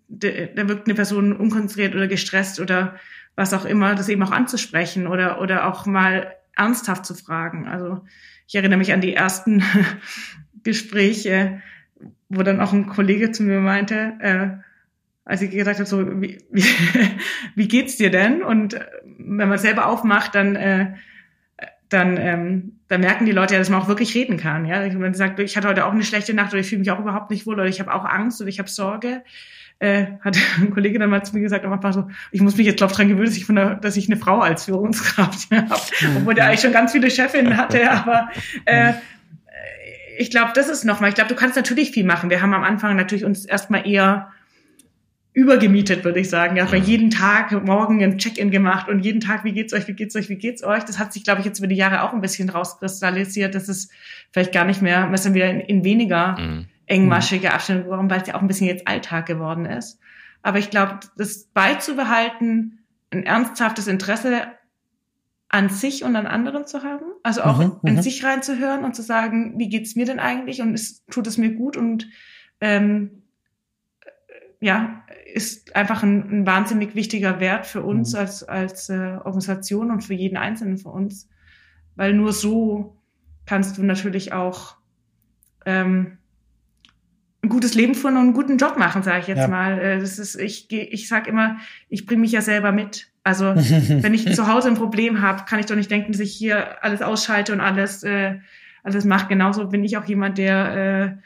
da 0.09 0.67
wirkt 0.67 0.87
eine 0.87 0.95
Person 0.95 1.33
unkonzentriert 1.33 1.95
oder 1.95 2.07
gestresst 2.07 2.59
oder 2.59 2.95
was 3.35 3.53
auch 3.53 3.65
immer, 3.65 3.95
das 3.95 4.09
eben 4.09 4.23
auch 4.23 4.31
anzusprechen 4.31 5.07
oder, 5.07 5.39
oder 5.39 5.67
auch 5.67 5.85
mal 5.85 6.35
ernsthaft 6.55 7.05
zu 7.05 7.13
fragen. 7.13 7.67
Also 7.67 8.01
ich 8.47 8.55
erinnere 8.55 8.79
mich 8.79 8.91
an 8.91 9.01
die 9.01 9.13
ersten 9.13 9.63
Gespräche, 10.63 11.61
wo 12.27 12.43
dann 12.43 12.59
auch 12.59 12.73
ein 12.73 12.87
Kollege 12.87 13.31
zu 13.31 13.43
mir 13.43 13.59
meinte, 13.59 14.13
äh, 14.19 14.68
als 15.29 15.43
ich 15.43 15.51
gesagt 15.51 15.77
habe, 15.77 15.87
so, 15.87 16.21
wie, 16.21 16.39
wie, 16.49 16.65
wie 17.55 17.67
geht's 17.67 17.97
dir 17.97 18.09
denn? 18.09 18.41
Und 18.41 18.73
äh, 18.73 18.85
wenn 19.19 19.47
man 19.47 19.59
selber 19.59 19.85
aufmacht, 19.85 20.33
dann, 20.33 20.55
äh, 20.55 20.93
dann, 21.87 22.17
ähm, 22.17 22.79
dann 22.87 23.01
merken 23.01 23.27
die 23.27 23.31
Leute 23.31 23.53
ja, 23.53 23.59
dass 23.59 23.69
man 23.69 23.79
auch 23.79 23.87
wirklich 23.87 24.15
reden 24.15 24.37
kann. 24.37 24.65
Ja, 24.65 24.83
wenn 24.83 24.99
man 24.99 25.13
sagt, 25.13 25.39
ich 25.39 25.55
hatte 25.55 25.67
heute 25.67 25.85
auch 25.85 25.91
eine 25.91 26.03
schlechte 26.03 26.33
Nacht 26.33 26.51
oder 26.51 26.61
ich 26.61 26.69
fühle 26.69 26.79
mich 26.79 26.89
auch 26.89 26.99
überhaupt 26.99 27.29
nicht 27.29 27.45
wohl 27.45 27.53
oder 27.53 27.67
ich 27.67 27.79
habe 27.79 27.93
auch 27.93 28.05
Angst 28.05 28.41
oder 28.41 28.49
ich 28.49 28.57
habe 28.57 28.69
Sorge, 28.69 29.21
äh, 29.77 30.07
hat 30.21 30.35
ein 30.57 30.71
Kollege 30.71 30.97
dann 30.97 31.11
mal 31.11 31.23
zu 31.23 31.35
mir 31.35 31.41
gesagt, 31.41 31.63
einfach 31.63 31.93
so, 31.93 32.07
ich 32.31 32.41
muss 32.41 32.57
mich 32.57 32.65
jetzt 32.65 32.81
drauf 32.81 32.91
dran 32.91 33.07
gewöhnen, 33.07 33.27
dass 33.27 33.37
ich, 33.37 33.45
von 33.45 33.55
der, 33.55 33.75
dass 33.75 33.97
ich 33.97 34.07
eine 34.07 34.17
Frau 34.17 34.39
als 34.39 34.65
Führungskraft 34.65 35.51
habe, 35.55 35.81
obwohl 36.17 36.33
der 36.33 36.47
eigentlich 36.47 36.61
schon 36.61 36.73
ganz 36.73 36.91
viele 36.91 37.11
Chefinnen 37.11 37.55
hatte, 37.55 37.87
aber 37.91 38.29
äh, 38.65 38.93
ich 40.17 40.31
glaube, 40.31 40.53
das 40.55 40.69
ist 40.69 40.85
nochmal, 40.85 41.09
ich 41.09 41.15
glaube, 41.15 41.29
du 41.29 41.35
kannst 41.35 41.55
natürlich 41.55 41.91
viel 41.91 42.03
machen. 42.03 42.31
Wir 42.31 42.41
haben 42.41 42.53
am 42.55 42.63
Anfang 42.63 42.95
natürlich 42.95 43.25
uns 43.25 43.45
erstmal 43.45 43.87
eher 43.87 44.31
übergemietet, 45.33 46.03
würde 46.03 46.19
ich 46.19 46.29
sagen. 46.29 46.55
Ja, 46.55 46.65
bei 46.65 46.77
jeden 46.77 47.11
Tag 47.11 47.51
morgen 47.65 48.03
ein 48.03 48.17
Check-in 48.17 48.49
gemacht 48.49 48.89
und 48.89 48.99
jeden 48.99 49.21
Tag, 49.21 49.43
wie 49.43 49.51
geht's 49.51 49.73
euch, 49.73 49.87
wie 49.87 49.93
geht's 49.93 50.15
euch, 50.15 50.29
wie 50.29 50.37
geht's 50.37 50.63
euch? 50.63 50.83
Das 50.85 50.97
hat 50.97 51.13
sich, 51.13 51.23
glaube 51.23 51.39
ich, 51.41 51.45
jetzt 51.45 51.59
über 51.59 51.67
die 51.67 51.75
Jahre 51.75 52.03
auch 52.03 52.13
ein 52.13 52.21
bisschen 52.21 52.49
rauskristallisiert. 52.49 53.53
Das 53.53 53.69
ist 53.69 53.91
vielleicht 54.31 54.51
gar 54.51 54.65
nicht 54.65 54.81
mehr, 54.81 55.07
müssen 55.07 55.33
wir 55.33 55.45
in, 55.45 55.59
in 55.59 55.83
weniger 55.83 56.37
mhm. 56.37 56.65
engmaschige 56.87 57.53
Abstände, 57.53 57.85
warum, 57.87 58.09
weil 58.09 58.21
es 58.21 58.27
ja 58.27 58.35
auch 58.35 58.41
ein 58.41 58.47
bisschen 58.47 58.67
jetzt 58.67 58.87
Alltag 58.87 59.27
geworden 59.27 59.65
ist. 59.65 59.99
Aber 60.41 60.57
ich 60.57 60.69
glaube, 60.69 60.99
das 61.17 61.45
beizubehalten, 61.45 62.79
ein 63.11 63.23
ernsthaftes 63.23 63.87
Interesse 63.87 64.47
an 65.47 65.69
sich 65.69 66.03
und 66.03 66.15
an 66.15 66.27
anderen 66.27 66.67
zu 66.67 66.83
haben, 66.83 67.05
also 67.23 67.41
auch 67.41 67.57
mhm, 67.57 67.79
in, 67.83 67.89
in 67.89 67.95
mhm. 67.95 68.01
sich 68.01 68.23
reinzuhören 68.23 68.83
und 68.83 68.95
zu 68.95 69.01
sagen, 69.01 69.57
wie 69.57 69.67
geht's 69.67 69.95
mir 69.95 70.05
denn 70.05 70.19
eigentlich 70.19 70.61
und 70.61 70.73
es, 70.75 71.03
tut 71.07 71.25
es 71.25 71.37
mir 71.37 71.53
gut 71.53 71.75
und 71.75 72.07
ähm, 72.61 73.23
ja, 74.61 75.03
ist 75.33 75.75
einfach 75.75 76.03
ein, 76.03 76.41
ein 76.41 76.45
wahnsinnig 76.45 76.95
wichtiger 76.95 77.39
Wert 77.39 77.65
für 77.65 77.81
uns 77.81 78.13
mhm. 78.13 78.19
als, 78.19 78.43
als 78.43 78.89
äh, 78.89 79.17
Organisation 79.23 79.91
und 79.91 80.03
für 80.03 80.13
jeden 80.13 80.37
Einzelnen 80.37 80.77
von 80.77 80.93
uns. 80.93 81.29
Weil 81.95 82.13
nur 82.13 82.33
so 82.33 82.97
kannst 83.45 83.77
du 83.77 83.83
natürlich 83.83 84.33
auch 84.33 84.75
ähm, 85.65 86.17
ein 87.41 87.49
gutes 87.49 87.73
Leben 87.73 87.95
führen 87.95 88.15
und 88.15 88.23
einen 88.23 88.33
guten 88.33 88.57
Job 88.57 88.77
machen, 88.77 89.03
sage 89.03 89.19
ich 89.21 89.27
jetzt 89.27 89.37
ja. 89.37 89.47
mal. 89.47 89.79
Äh, 89.79 89.99
das 89.99 90.19
ist, 90.19 90.35
ich, 90.35 90.71
ich 90.71 91.07
sag 91.07 91.27
immer, 91.27 91.57
ich 91.87 92.05
bringe 92.05 92.21
mich 92.21 92.31
ja 92.31 92.41
selber 92.41 92.71
mit. 92.71 93.11
Also 93.23 93.55
wenn 93.55 94.13
ich 94.13 94.33
zu 94.33 94.47
Hause 94.47 94.69
ein 94.69 94.75
Problem 94.75 95.21
habe, 95.21 95.45
kann 95.45 95.59
ich 95.59 95.65
doch 95.65 95.75
nicht 95.75 95.91
denken, 95.91 96.11
dass 96.11 96.21
ich 96.21 96.33
hier 96.33 96.83
alles 96.83 97.01
ausschalte 97.01 97.53
und 97.53 97.61
alles, 97.61 98.03
äh, 98.03 98.39
alles 98.83 99.05
mache. 99.05 99.27
Genauso 99.27 99.67
bin 99.67 99.83
ich 99.83 99.97
auch 99.97 100.05
jemand, 100.05 100.37
der 100.37 101.17
äh, 101.17 101.21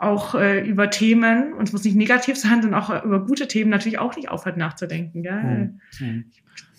auch 0.00 0.34
äh, 0.34 0.60
über 0.60 0.90
Themen, 0.90 1.52
und 1.52 1.68
es 1.68 1.72
muss 1.72 1.84
nicht 1.84 1.96
negativ 1.96 2.36
sein, 2.36 2.62
sondern 2.62 2.80
auch 2.80 3.04
über 3.04 3.24
gute 3.24 3.48
Themen 3.48 3.70
natürlich 3.70 3.98
auch 3.98 4.16
nicht 4.16 4.28
aufhört 4.28 4.56
nachzudenken. 4.56 5.22
Gell? 5.22 5.74
Hm. 5.98 6.30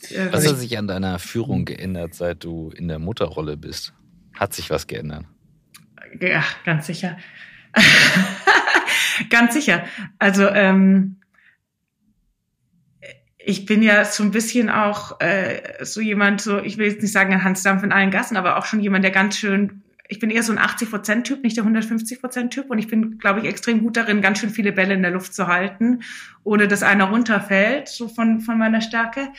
Äh, 0.09 0.32
was 0.32 0.47
hat 0.47 0.57
sich 0.57 0.78
an 0.78 0.88
deiner 0.88 1.20
Führung 1.20 1.65
geändert, 1.65 2.13
seit 2.13 2.43
du 2.43 2.72
in 2.72 2.88
der 2.88 2.99
Mutterrolle 2.99 3.57
bist? 3.57 3.93
Hat 4.34 4.53
sich 4.53 4.70
was 4.70 4.88
geändert? 4.88 5.26
Ja, 6.20 6.43
ganz 6.65 6.88
sicher. 6.88 7.17
ganz 9.30 9.53
sicher. 9.53 9.84
Also 10.17 10.47
ähm, 10.47 11.17
ich 13.38 13.65
bin 13.65 13.82
ja 13.82 14.05
so 14.05 14.24
ein 14.24 14.32
bisschen 14.32 14.70
auch 14.70 15.20
äh, 15.20 15.84
so 15.84 16.01
jemand, 16.01 16.41
so 16.41 16.59
ich 16.59 16.78
will 16.78 16.88
jetzt 16.88 17.01
nicht 17.01 17.11
sagen 17.11 17.43
Hans 17.43 17.63
Dampf 17.63 17.84
in 17.84 17.91
allen 17.91 18.11
Gassen, 18.11 18.38
aber 18.38 18.57
auch 18.57 18.65
schon 18.65 18.80
jemand, 18.80 19.03
der 19.03 19.11
ganz 19.11 19.38
schön 19.38 19.84
ich 20.12 20.18
bin 20.18 20.32
eher 20.32 20.41
so 20.41 20.51
ein 20.51 20.57
80-Prozent-Typ, 20.57 21.43
nicht 21.43 21.55
der 21.55 21.64
150-Prozent-Typ. 21.64 22.72
Und 22.72 22.80
ich 22.80 22.88
bin, 22.88 23.20
glaube 23.20 23.39
ich, 23.39 23.45
extrem 23.45 23.82
gut 23.82 23.95
darin, 23.95 24.22
ganz 24.22 24.39
schön 24.39 24.49
viele 24.49 24.72
Bälle 24.72 24.95
in 24.95 25.03
der 25.03 25.12
Luft 25.12 25.36
zu 25.36 25.47
halten, 25.47 26.01
ohne 26.43 26.68
dass 26.68 26.82
einer 26.82 27.05
runterfällt, 27.05 27.88
so 27.88 28.07
von, 28.07 28.41
von 28.41 28.57
meiner 28.57 28.82
Stärke. 28.82 29.30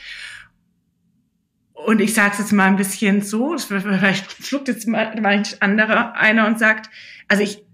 Und 1.73 1.99
ich 1.99 2.13
sage 2.13 2.31
es 2.33 2.39
jetzt 2.39 2.53
mal 2.53 2.67
ein 2.67 2.77
bisschen 2.77 3.21
so, 3.21 3.57
vielleicht 3.57 4.45
schluckt 4.45 4.69
jetzt 4.69 4.87
mal 4.87 5.07
ein 5.07 5.43
anderer 5.59 6.15
einer 6.15 6.47
und 6.47 6.57
sagt, 6.57 6.89
also 7.27 7.43
ich, 7.43 7.65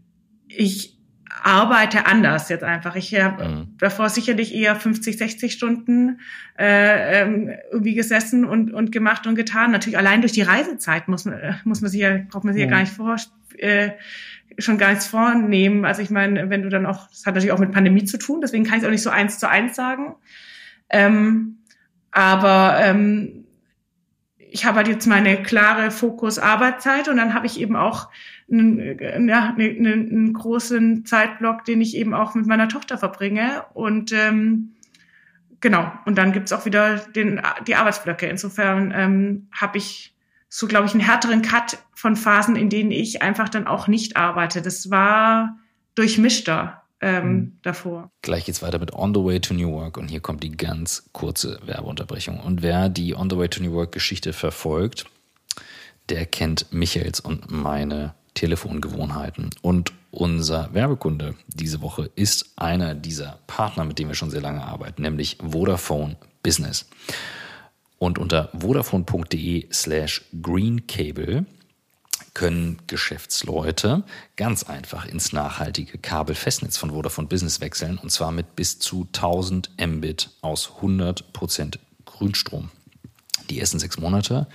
ich 0.48 0.97
arbeite 1.44 2.06
anders 2.06 2.50
jetzt 2.50 2.64
einfach. 2.64 2.96
Ich 2.96 3.14
habe 3.16 3.48
mhm. 3.48 3.78
davor 3.78 4.10
sicherlich 4.10 4.54
eher 4.54 4.76
50, 4.76 5.18
60 5.18 5.54
Stunden 5.54 6.20
äh, 6.58 7.22
ähm, 7.22 7.52
irgendwie 7.72 7.96
gesessen 7.96 8.46
und, 8.46 8.74
und 8.74 8.92
gemacht 8.92 9.28
und 9.28 9.36
getan. 9.36 9.72
Natürlich 9.72 9.98
allein 9.98 10.22
durch 10.22 10.34
die 10.34 10.42
Reisezeit 10.42 11.08
muss 11.08 11.26
man, 11.26 11.60
muss 11.64 11.82
man 11.82 11.92
sich 11.92 12.02
ja, 12.02 12.18
braucht 12.30 12.44
man 12.44 12.54
sich 12.54 12.62
ja, 12.62 12.68
ja 12.68 12.74
gar 12.74 12.82
nicht 12.82 12.94
vor, 12.94 13.16
äh, 13.58 13.92
schon 14.58 14.78
gar 14.78 14.90
nichts 14.90 15.08
vornehmen. 15.08 15.86
Also 15.86 16.02
ich 16.02 16.10
meine, 16.10 16.50
wenn 16.50 16.64
du 16.64 16.70
dann 16.70 16.86
auch, 16.86 17.08
das 17.10 17.26
hat 17.26 17.36
natürlich 17.36 17.52
auch 17.52 17.60
mit 17.60 17.72
Pandemie 17.72 18.06
zu 18.06 18.18
tun, 18.18 18.42
deswegen 18.42 18.64
kann 18.64 18.76
ich 18.76 18.84
es 18.84 18.88
auch 18.88 18.92
nicht 18.92 19.04
so 19.04 19.10
eins 19.10 19.40
zu 19.40 19.50
eins 19.50 19.76
sagen. 19.76 20.16
Ähm, 20.90 21.58
aber 22.12 22.78
ähm, 22.82 23.46
ich 24.38 24.66
habe 24.66 24.78
halt 24.78 24.88
jetzt 24.88 25.08
meine 25.08 25.44
klare 25.44 25.92
Fokus-Arbeitszeit 25.92 27.10
und 27.10 27.18
dann 27.18 27.34
habe 27.34 27.46
ich 27.46 27.60
eben 27.60 27.76
auch 27.76 28.10
einen, 28.52 29.28
ja, 29.28 29.56
einen, 29.58 29.86
einen 29.86 30.34
großen 30.34 31.06
Zeitblock, 31.06 31.66
den 31.66 31.82
ich 31.82 31.95
eben 31.95 32.14
auch 32.14 32.36
mit 32.36 32.45
meiner 32.45 32.70
Tochter 32.70 32.98
verbringe. 32.98 33.66
Und 33.74 34.12
ähm, 34.14 34.76
genau, 35.60 35.91
und 36.06 36.18
dann 36.18 36.32
gibt's 36.32 36.54
auch 36.54 36.66
wieder 36.66 36.98
den, 36.98 37.41
die 37.66 37.76
Arbeitsblöcke. 37.76 38.28
Insofern 38.28 38.93
ähm, 38.95 39.48
habe 39.52 39.78
ich 39.78 40.14
so, 40.50 40.68
glaube 40.68 40.86
ich, 40.86 40.93
einen 40.93 41.04
härteren 41.04 41.41
Cut 41.41 41.78
von 41.93 42.16
Phasen, 42.16 42.56
in 42.56 42.70
denen 42.70 42.91
ich 42.91 43.22
einfach 43.22 43.50
dann 43.50 43.68
auch 43.68 43.88
nicht 43.88 44.16
arbeite. 44.16 44.62
Das 44.62 44.89
war 44.89 45.58
durchmischter 45.95 46.84
ähm, 47.02 47.30
mhm. 47.30 47.58
davor. 47.64 48.12
Gleich 48.22 48.45
geht's 48.45 48.62
weiter 48.62 48.80
mit 48.80 48.93
On 48.93 49.14
the 49.14 49.24
Way 49.24 49.41
to 49.41 49.54
New 49.54 49.72
Work 49.72 49.98
und 49.98 50.08
hier 50.08 50.22
kommt 50.22 50.43
die 50.43 50.56
ganz 50.56 51.10
kurze 51.12 51.60
Werbeunterbrechung. 51.66 52.39
Und 52.39 52.62
wer 52.62 52.89
die 52.89 53.16
On 53.16 53.30
the 53.30 53.38
Way 53.38 53.50
to 53.50 53.62
New 53.62 53.74
Work 53.74 53.91
Geschichte 53.91 54.34
verfolgt, 54.34 55.06
der 56.10 56.26
kennt 56.26 56.72
Michaels 56.72 57.20
und 57.20 57.52
meine 57.52 58.16
Telefongewohnheiten. 58.38 59.50
Und 59.64 59.94
unser 60.12 60.72
Werbekunde 60.72 61.34
diese 61.48 61.82
Woche 61.82 62.12
ist 62.16 62.54
einer 62.56 62.94
dieser 62.94 63.40
Partner, 63.48 63.84
mit 63.84 63.98
dem 63.98 64.10
wir 64.10 64.16
schon 64.16 64.30
sehr 64.30 64.42
lange 64.42 64.64
arbeiten, 64.64 65.02
nämlich 65.02 65.38
Vodafone 65.42 66.18
Business. 66.44 66.86
Und 67.98 68.20
unter 68.20 68.50
vodafone.de 68.54 69.68
slash 69.74 70.24
greencable 70.40 71.48
können 72.36 72.78
Geschäftsleute 72.86 74.04
ganz 74.36 74.62
einfach 74.62 75.08
ins 75.08 75.34
nachhaltige 75.34 75.98
Kabelfestnetz 75.98 76.78
von 76.78 76.92
Vodafone 76.92 77.28
Business 77.28 77.60
wechseln 77.60 77.98
und 77.98 78.12
zwar 78.12 78.32
mit 78.32 78.56
bis 78.56 78.78
zu 78.78 79.08
1000 79.14 79.72
Mbit 79.84 80.30
aus 80.42 80.74
100% 80.80 81.80
Grünstrom. 82.06 82.70
Die 83.50 83.60
ersten 83.60 83.80
sechs 83.80 83.98
Monate 83.98 84.46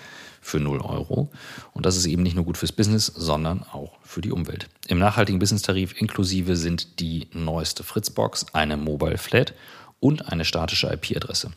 für 0.42 0.60
0 0.60 0.82
Euro. 0.82 1.30
Und 1.72 1.86
das 1.86 1.96
ist 1.96 2.04
eben 2.04 2.22
nicht 2.22 2.36
nur 2.36 2.44
gut 2.44 2.58
fürs 2.58 2.72
Business, 2.72 3.06
sondern 3.06 3.62
auch 3.62 3.96
für 4.02 4.20
die 4.20 4.32
Umwelt. 4.32 4.68
Im 4.88 4.98
nachhaltigen 4.98 5.38
Business-Tarif 5.38 5.98
inklusive 5.98 6.56
sind 6.56 7.00
die 7.00 7.28
neueste 7.32 7.84
Fritzbox, 7.84 8.44
eine 8.52 8.76
Mobile 8.76 9.16
Flat 9.16 9.54
und 10.00 10.30
eine 10.30 10.44
statische 10.44 10.92
IP-Adresse. 10.92 11.52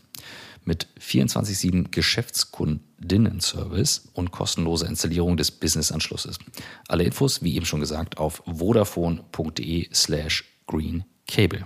Mit 0.64 0.88
24-7 1.02 1.92
Geschäftskundinnen-Service 1.92 4.08
und 4.14 4.32
kostenloser 4.32 4.88
Installierung 4.88 5.36
des 5.38 5.52
Business-Anschlusses. 5.52 6.40
Alle 6.88 7.04
Infos, 7.04 7.44
wie 7.44 7.56
eben 7.56 7.66
schon 7.66 7.82
gesagt, 7.82 8.18
auf 8.18 8.42
vodafone.de 8.46 9.90
slash 9.94 10.46
greencable. 10.68 11.66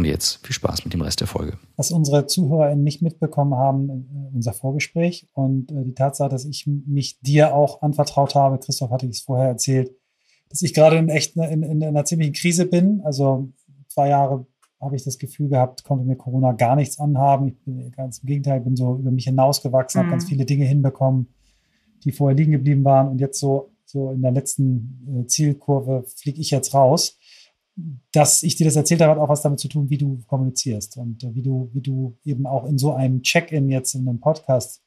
Und 0.00 0.06
jetzt 0.06 0.46
viel 0.46 0.54
Spaß 0.54 0.86
mit 0.86 0.94
dem 0.94 1.02
Rest 1.02 1.20
der 1.20 1.26
Folge. 1.26 1.58
Was 1.76 1.90
unsere 1.90 2.26
ZuhörerInnen 2.26 2.82
nicht 2.82 3.02
mitbekommen 3.02 3.54
haben, 3.54 3.90
äh, 3.90 4.34
unser 4.34 4.54
Vorgespräch 4.54 5.28
und 5.34 5.70
äh, 5.70 5.84
die 5.84 5.92
Tatsache, 5.92 6.30
dass 6.30 6.46
ich 6.46 6.66
mich 6.66 7.20
dir 7.20 7.54
auch 7.54 7.82
anvertraut 7.82 8.34
habe, 8.34 8.58
Christoph 8.58 8.90
hatte 8.92 9.04
ich 9.04 9.18
es 9.18 9.20
vorher 9.20 9.48
erzählt, 9.48 9.90
dass 10.48 10.62
ich 10.62 10.72
gerade 10.72 10.96
in 10.96 11.10
echt 11.10 11.36
in, 11.36 11.42
in, 11.42 11.62
in 11.62 11.84
einer 11.84 12.06
ziemlichen 12.06 12.32
Krise 12.32 12.64
bin. 12.64 13.02
Also 13.04 13.50
zwei 13.88 14.08
Jahre 14.08 14.46
habe 14.80 14.96
ich 14.96 15.04
das 15.04 15.18
Gefühl 15.18 15.50
gehabt, 15.50 15.84
konnte 15.84 16.06
mir 16.06 16.16
Corona 16.16 16.52
gar 16.52 16.76
nichts 16.76 16.98
anhaben. 16.98 17.48
Ich 17.48 17.58
bin 17.62 17.90
ganz 17.90 18.20
im 18.20 18.26
Gegenteil, 18.26 18.60
bin 18.60 18.76
so 18.76 18.96
über 18.96 19.10
mich 19.10 19.24
hinausgewachsen, 19.24 19.98
mhm. 19.98 20.04
habe 20.04 20.12
ganz 20.12 20.24
viele 20.24 20.46
Dinge 20.46 20.64
hinbekommen, 20.64 21.28
die 22.04 22.12
vorher 22.12 22.34
liegen 22.34 22.52
geblieben 22.52 22.86
waren. 22.86 23.08
Und 23.08 23.20
jetzt 23.20 23.38
so, 23.38 23.72
so 23.84 24.12
in 24.12 24.22
der 24.22 24.32
letzten 24.32 25.24
äh, 25.24 25.26
Zielkurve 25.26 26.04
fliege 26.06 26.40
ich 26.40 26.52
jetzt 26.52 26.72
raus 26.72 27.18
dass 28.12 28.42
ich 28.42 28.56
dir 28.56 28.64
das 28.64 28.76
erzählt 28.76 29.00
habe, 29.00 29.12
hat 29.12 29.18
auch 29.18 29.28
was 29.28 29.42
damit 29.42 29.60
zu 29.60 29.68
tun, 29.68 29.90
wie 29.90 29.98
du 29.98 30.20
kommunizierst 30.26 30.96
und 30.96 31.22
äh, 31.24 31.34
wie 31.34 31.42
du, 31.42 31.70
wie 31.72 31.80
du 31.80 32.16
eben 32.24 32.46
auch 32.46 32.66
in 32.66 32.78
so 32.78 32.94
einem 32.94 33.22
Check-in 33.22 33.68
jetzt 33.68 33.94
in 33.94 34.08
einem 34.08 34.20
Podcast, 34.20 34.82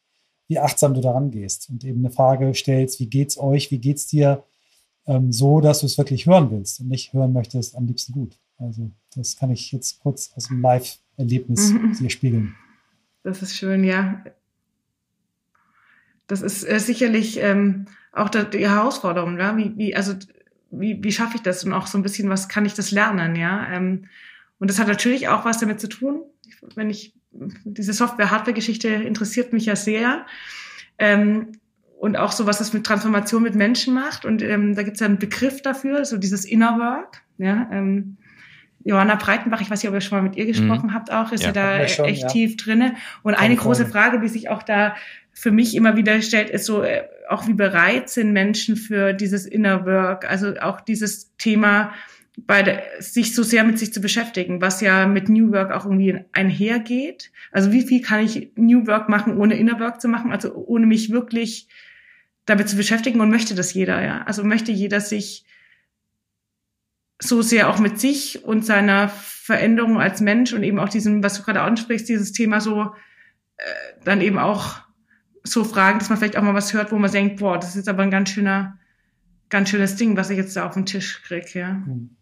wie 0.48 0.60
achtsam 0.60 0.94
du 0.94 1.02
daran 1.02 1.32
gehst 1.32 1.70
und 1.70 1.84
eben 1.84 2.00
eine 2.00 2.12
Frage 2.12 2.54
stellst, 2.54 3.00
wie 3.00 3.08
geht's 3.08 3.38
euch, 3.38 3.72
wie 3.72 3.80
geht's 3.80 4.08
dir, 4.08 4.44
ähm, 5.06 5.32
so, 5.32 5.62
dass 5.62 5.80
du 5.80 5.86
es 5.86 5.98
wirklich 5.98 6.26
hören 6.26 6.52
willst 6.52 6.80
und 6.80 6.90
nicht 6.90 7.14
hören 7.14 7.34
möchtest, 7.34 7.76
am 7.76 7.86
liebsten 7.86 8.14
gut. 8.14 8.40
Also 8.58 8.92
das 9.16 9.36
kann 9.36 9.52
ich 9.52 9.72
jetzt 9.72 10.00
kurz 10.00 10.32
aus 10.36 10.48
dem 10.48 10.62
Live-Erlebnis 10.62 11.72
mhm. 11.72 11.94
dir 11.94 12.10
spiegeln. 12.10 12.56
Das 13.24 13.42
ist 13.42 13.56
schön, 13.56 13.84
ja. 13.84 14.24
Das 16.28 16.42
ist 16.42 16.64
äh, 16.64 16.80
sicherlich 16.80 17.40
ähm, 17.40 17.86
auch 18.12 18.30
die 18.30 18.68
Herausforderung, 18.68 19.38
ja? 19.40 19.58
wie, 19.58 19.78
wie, 19.78 19.96
also 19.96 20.14
wie, 20.80 21.04
wie 21.04 21.12
schaffe 21.12 21.36
ich 21.36 21.42
das 21.42 21.64
und 21.64 21.74
auch 21.74 21.88
so 21.88 21.98
ein 21.98 22.04
bisschen, 22.04 22.30
was 22.30 22.50
kann 22.50 22.66
ich 22.66 22.74
das 22.74 22.92
lernen, 22.92 23.36
ja. 23.36 23.68
Ähm, 23.72 24.06
und 24.60 24.70
das 24.70 24.80
hat 24.80 24.88
natürlich 24.88 25.28
auch 25.28 25.46
was 25.46 25.60
damit 25.60 25.80
zu 25.80 25.88
tun, 25.88 26.24
wenn 26.76 26.90
ich, 26.90 27.14
diese 27.32 27.94
Software-Hardware-Geschichte 27.94 28.88
interessiert 28.88 29.54
mich 29.54 29.66
ja 29.66 29.76
sehr. 29.76 30.26
Ähm, 30.98 31.54
und 32.00 32.18
auch 32.18 32.32
so, 32.32 32.46
was 32.46 32.58
das 32.58 32.74
mit 32.74 32.86
Transformation 32.86 33.44
mit 33.44 33.56
Menschen 33.56 33.94
macht. 33.94 34.26
Und 34.26 34.42
ähm, 34.42 34.76
da 34.76 34.84
gibt 34.84 34.96
es 34.96 35.00
ja 35.00 35.08
einen 35.08 35.20
Begriff 35.20 35.62
dafür, 35.62 36.04
so 36.06 36.18
dieses 36.18 36.44
Inner 36.44 36.78
Work. 36.78 37.22
Ja, 37.38 37.70
ähm, 37.72 38.18
Johanna 38.84 39.16
Breitenbach, 39.16 39.62
ich 39.62 39.70
weiß 39.70 39.82
nicht, 39.82 39.90
ob 39.90 39.96
ihr 39.96 40.02
schon 40.02 40.18
mal 40.18 40.24
mit 40.24 40.36
ihr 40.36 40.46
gesprochen 40.46 40.88
mhm. 40.88 40.94
habt, 40.94 41.12
auch 41.12 41.32
ist 41.32 41.44
ja, 41.44 41.54
ja 41.54 41.80
da 41.80 41.88
schon, 41.88 42.06
echt 42.06 42.24
ja. 42.24 42.28
tief 42.28 42.58
drinne. 42.58 42.96
Und 43.24 43.36
Komm 43.36 43.44
eine 43.44 43.56
große 43.56 43.86
Frage, 43.86 44.20
die 44.20 44.28
sich 44.28 44.50
auch 44.50 44.64
da 44.64 44.96
für 45.32 45.52
mich 45.52 45.76
immer 45.76 45.96
wieder 45.96 46.22
stellt, 46.22 46.50
ist 46.50 46.66
so, 46.66 46.84
äh, 46.84 47.04
auch 47.30 47.48
wie 47.48 47.54
bereit 47.54 48.10
sind 48.10 48.34
Menschen 48.34 48.76
für 48.76 49.14
dieses 49.14 49.46
Inner 49.46 49.86
Work, 49.86 50.30
also 50.30 50.56
auch 50.58 50.82
dieses 50.82 51.36
Thema, 51.38 51.94
bei 52.36 52.64
der, 52.64 52.84
sich 53.00 53.36
so 53.36 53.44
sehr 53.44 53.64
mit 53.64 53.78
sich 53.78 53.94
zu 53.94 54.02
beschäftigen, 54.02 54.62
was 54.62 54.82
ja 54.82 55.06
mit 55.06 55.30
New 55.30 55.52
Work 55.52 55.72
auch 55.72 55.86
irgendwie 55.86 56.20
einhergeht. 56.32 57.32
Also 57.52 57.72
wie 57.72 57.84
viel 57.84 58.02
kann 58.02 58.26
ich 58.26 58.52
New 58.56 58.88
Work 58.88 59.08
machen, 59.08 59.38
ohne 59.38 59.56
Inner 59.56 59.80
Work 59.80 60.02
zu 60.02 60.08
machen, 60.08 60.32
also 60.32 60.54
ohne 60.56 60.86
mich 60.86 61.12
wirklich 61.12 61.68
damit 62.46 62.70
zu 62.70 62.76
beschäftigen 62.76 63.22
und 63.22 63.30
möchte 63.30 63.56
das 63.56 63.74
jeder, 63.74 64.02
ja. 64.02 64.24
Also 64.24 64.44
möchte 64.44 64.72
jeder 64.72 65.00
sich 65.00 65.46
so 67.20 67.42
sehr 67.42 67.70
auch 67.70 67.80
mit 67.80 68.00
sich 68.00 68.44
und 68.44 68.66
seiner 68.66 69.10
Veränderung 69.10 70.00
als 70.00 70.20
Mensch 70.20 70.54
und 70.54 70.64
eben 70.64 70.80
auch 70.80 70.90
diesem, 70.90 71.24
was 71.24 71.38
du 71.38 71.44
gerade 71.44 71.62
ansprichst, 71.62 72.10
dieses 72.10 72.32
Thema 72.32 72.60
so 72.60 72.94
äh, 73.58 73.64
dann 74.04 74.22
eben 74.22 74.40
auch 74.40 74.83
so 75.44 75.64
fragen, 75.64 76.00
dass 76.00 76.10
man 76.10 76.18
vielleicht 76.18 76.38
auch 76.38 76.42
mal 76.42 76.54
was 76.54 76.74
hört, 76.74 76.92
wo 76.92 76.98
man 76.98 77.12
denkt, 77.12 77.40
boah, 77.40 77.58
das 77.58 77.70
ist 77.70 77.76
jetzt 77.76 77.90
aber 77.90 78.04
ein 78.04 78.12
ganz 78.12 78.30
schöner, 78.30 78.78
ganz 79.50 79.70
schönes 79.70 79.96
Ding, 79.96 80.16
was 80.16 80.30
ich 80.30 80.38
jetzt 80.38 80.56
da 80.56 80.66
auf 80.66 80.74
den 80.74 80.86
Tisch 80.86 81.22
kriege, 81.24 81.60
ja. 81.60 81.70
Hm. 81.70 82.16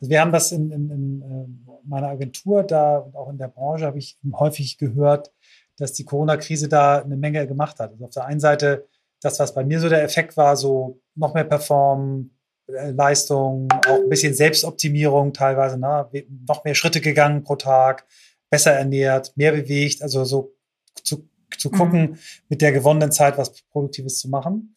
Also 0.00 0.10
wir 0.10 0.20
haben 0.20 0.32
das 0.32 0.52
in, 0.52 0.70
in, 0.70 0.90
in 0.90 1.22
ähm, 1.22 1.66
meiner 1.84 2.08
Agentur 2.08 2.62
da 2.64 2.98
und 2.98 3.14
auch 3.16 3.30
in 3.30 3.38
der 3.38 3.48
Branche 3.48 3.86
habe 3.86 3.98
ich 3.98 4.18
häufig 4.32 4.76
gehört, 4.78 5.32
dass 5.78 5.92
die 5.92 6.04
Corona-Krise 6.04 6.68
da 6.68 7.00
eine 7.00 7.16
Menge 7.16 7.46
gemacht 7.46 7.78
hat. 7.78 7.92
Also 7.92 8.04
auf 8.04 8.10
der 8.10 8.26
einen 8.26 8.40
Seite 8.40 8.86
das, 9.22 9.38
was 9.38 9.54
bei 9.54 9.64
mir 9.64 9.80
so 9.80 9.88
der 9.88 10.02
Effekt 10.02 10.36
war, 10.36 10.56
so 10.56 11.00
noch 11.14 11.34
mehr 11.34 11.44
performen, 11.44 12.36
äh, 12.66 12.90
Leistung, 12.90 13.68
auch 13.86 14.02
ein 14.02 14.08
bisschen 14.08 14.34
Selbstoptimierung 14.34 15.32
teilweise, 15.32 15.78
ne? 15.78 16.08
noch 16.46 16.64
mehr 16.64 16.74
Schritte 16.74 17.00
gegangen 17.00 17.42
pro 17.42 17.56
Tag, 17.56 18.06
besser 18.50 18.72
ernährt, 18.72 19.36
mehr 19.36 19.52
bewegt, 19.52 20.02
also 20.02 20.24
so 20.24 20.54
zu 21.02 21.28
zu 21.58 21.70
gucken, 21.70 22.00
mhm. 22.00 22.18
mit 22.48 22.62
der 22.62 22.72
gewonnenen 22.72 23.12
Zeit 23.12 23.38
was 23.38 23.52
Produktives 23.70 24.18
zu 24.18 24.28
machen. 24.28 24.74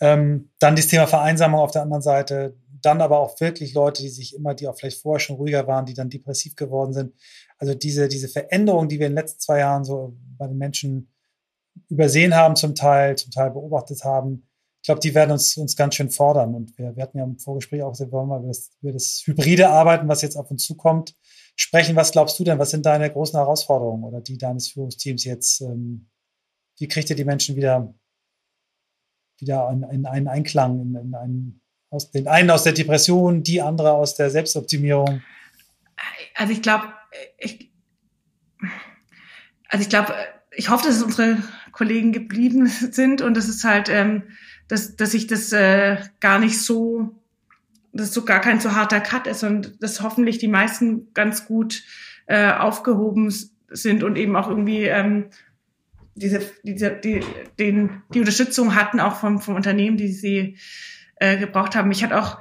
Ähm, 0.00 0.50
dann 0.58 0.76
das 0.76 0.88
Thema 0.88 1.06
Vereinsamung 1.06 1.60
auf 1.60 1.70
der 1.70 1.82
anderen 1.82 2.02
Seite, 2.02 2.56
dann 2.82 3.00
aber 3.00 3.18
auch 3.18 3.40
wirklich 3.40 3.72
Leute, 3.72 4.02
die 4.02 4.10
sich 4.10 4.34
immer, 4.34 4.54
die 4.54 4.68
auch 4.68 4.76
vielleicht 4.76 5.00
vorher 5.00 5.20
schon 5.20 5.36
ruhiger 5.36 5.66
waren, 5.66 5.86
die 5.86 5.94
dann 5.94 6.10
depressiv 6.10 6.54
geworden 6.54 6.92
sind. 6.92 7.14
Also 7.58 7.74
diese, 7.74 8.08
diese 8.08 8.28
Veränderung, 8.28 8.88
die 8.88 8.98
wir 8.98 9.06
in 9.06 9.12
den 9.12 9.18
letzten 9.18 9.40
zwei 9.40 9.60
Jahren 9.60 9.84
so 9.84 10.14
bei 10.36 10.46
den 10.46 10.58
Menschen 10.58 11.10
übersehen 11.88 12.34
haben, 12.34 12.56
zum 12.56 12.74
Teil, 12.74 13.16
zum 13.16 13.30
Teil 13.30 13.50
beobachtet 13.50 14.04
haben, 14.04 14.46
glaube, 14.86 15.00
die 15.00 15.14
werden 15.14 15.32
uns, 15.32 15.56
uns 15.56 15.76
ganz 15.76 15.94
schön 15.96 16.10
fordern. 16.10 16.54
Und 16.54 16.78
wir, 16.78 16.96
wir 16.96 17.02
hatten 17.02 17.18
ja 17.18 17.24
im 17.24 17.38
Vorgespräch 17.38 17.82
auch, 17.82 17.98
wir 17.98 18.10
wollen 18.10 18.28
mal 18.28 18.38
über 18.38 18.48
das, 18.48 18.70
über 18.80 18.92
das 18.92 19.22
hybride 19.26 19.68
Arbeiten, 19.68 20.08
was 20.08 20.22
jetzt 20.22 20.36
auf 20.36 20.50
uns 20.50 20.64
zukommt, 20.64 21.14
sprechen. 21.56 21.96
Was 21.96 22.12
glaubst 22.12 22.38
du 22.38 22.44
denn? 22.44 22.58
Was 22.58 22.70
sind 22.70 22.86
deine 22.86 23.10
großen 23.12 23.38
Herausforderungen 23.38 24.04
oder 24.04 24.20
die 24.20 24.38
deines 24.38 24.68
Führungsteams 24.68 25.24
jetzt? 25.24 25.60
Ähm, 25.60 26.08
wie 26.78 26.88
kriegt 26.88 27.10
ihr 27.10 27.16
die 27.16 27.24
Menschen 27.24 27.56
wieder, 27.56 27.94
wieder 29.38 29.70
in, 29.70 29.82
in 29.84 30.06
einen 30.06 30.28
Einklang, 30.28 30.80
in, 30.80 30.94
in 30.94 31.14
einen, 31.14 31.60
aus 31.90 32.10
den 32.10 32.28
einen 32.28 32.50
aus 32.50 32.64
der 32.64 32.72
Depression, 32.72 33.42
die 33.42 33.62
andere 33.62 33.92
aus 33.92 34.14
der 34.14 34.30
Selbstoptimierung? 34.30 35.22
Also 36.34 36.52
ich 36.52 36.62
glaube, 36.62 36.86
ich, 37.38 37.72
also 39.68 39.82
ich 39.82 39.88
glaube, 39.88 40.14
ich 40.50 40.68
hoffe, 40.68 40.86
dass 40.86 41.02
unsere 41.02 41.38
Kollegen 41.72 42.12
geblieben 42.12 42.66
sind 42.90 43.22
und 43.22 43.36
das 43.36 43.48
ist 43.48 43.64
halt, 43.64 43.88
ähm, 43.88 44.24
dass, 44.68 44.96
dass 44.96 45.14
ich 45.14 45.26
das 45.26 45.52
äh, 45.52 45.98
gar 46.20 46.38
nicht 46.38 46.60
so, 46.60 47.14
dass 47.92 48.12
so 48.12 48.24
gar 48.24 48.40
kein 48.40 48.60
so 48.60 48.74
harter 48.74 49.00
Cut 49.00 49.26
ist 49.26 49.44
und 49.44 49.82
dass 49.82 50.02
hoffentlich 50.02 50.38
die 50.38 50.48
meisten 50.48 51.12
ganz 51.14 51.46
gut 51.46 51.82
äh, 52.26 52.50
aufgehoben 52.50 53.32
sind 53.68 54.02
und 54.02 54.16
eben 54.16 54.36
auch 54.36 54.48
irgendwie 54.48 54.84
ähm, 54.84 55.26
diese, 56.16 56.40
diese, 56.64 56.90
die, 56.90 57.20
den, 57.58 58.02
die 58.12 58.20
Unterstützung 58.20 58.74
hatten, 58.74 59.00
auch 59.00 59.16
vom, 59.16 59.40
vom 59.40 59.54
Unternehmen, 59.54 59.96
die 59.96 60.08
sie 60.08 60.56
äh, 61.16 61.36
gebraucht 61.36 61.76
haben. 61.76 61.88
Mich 61.88 62.02
hat 62.02 62.12
auch 62.12 62.40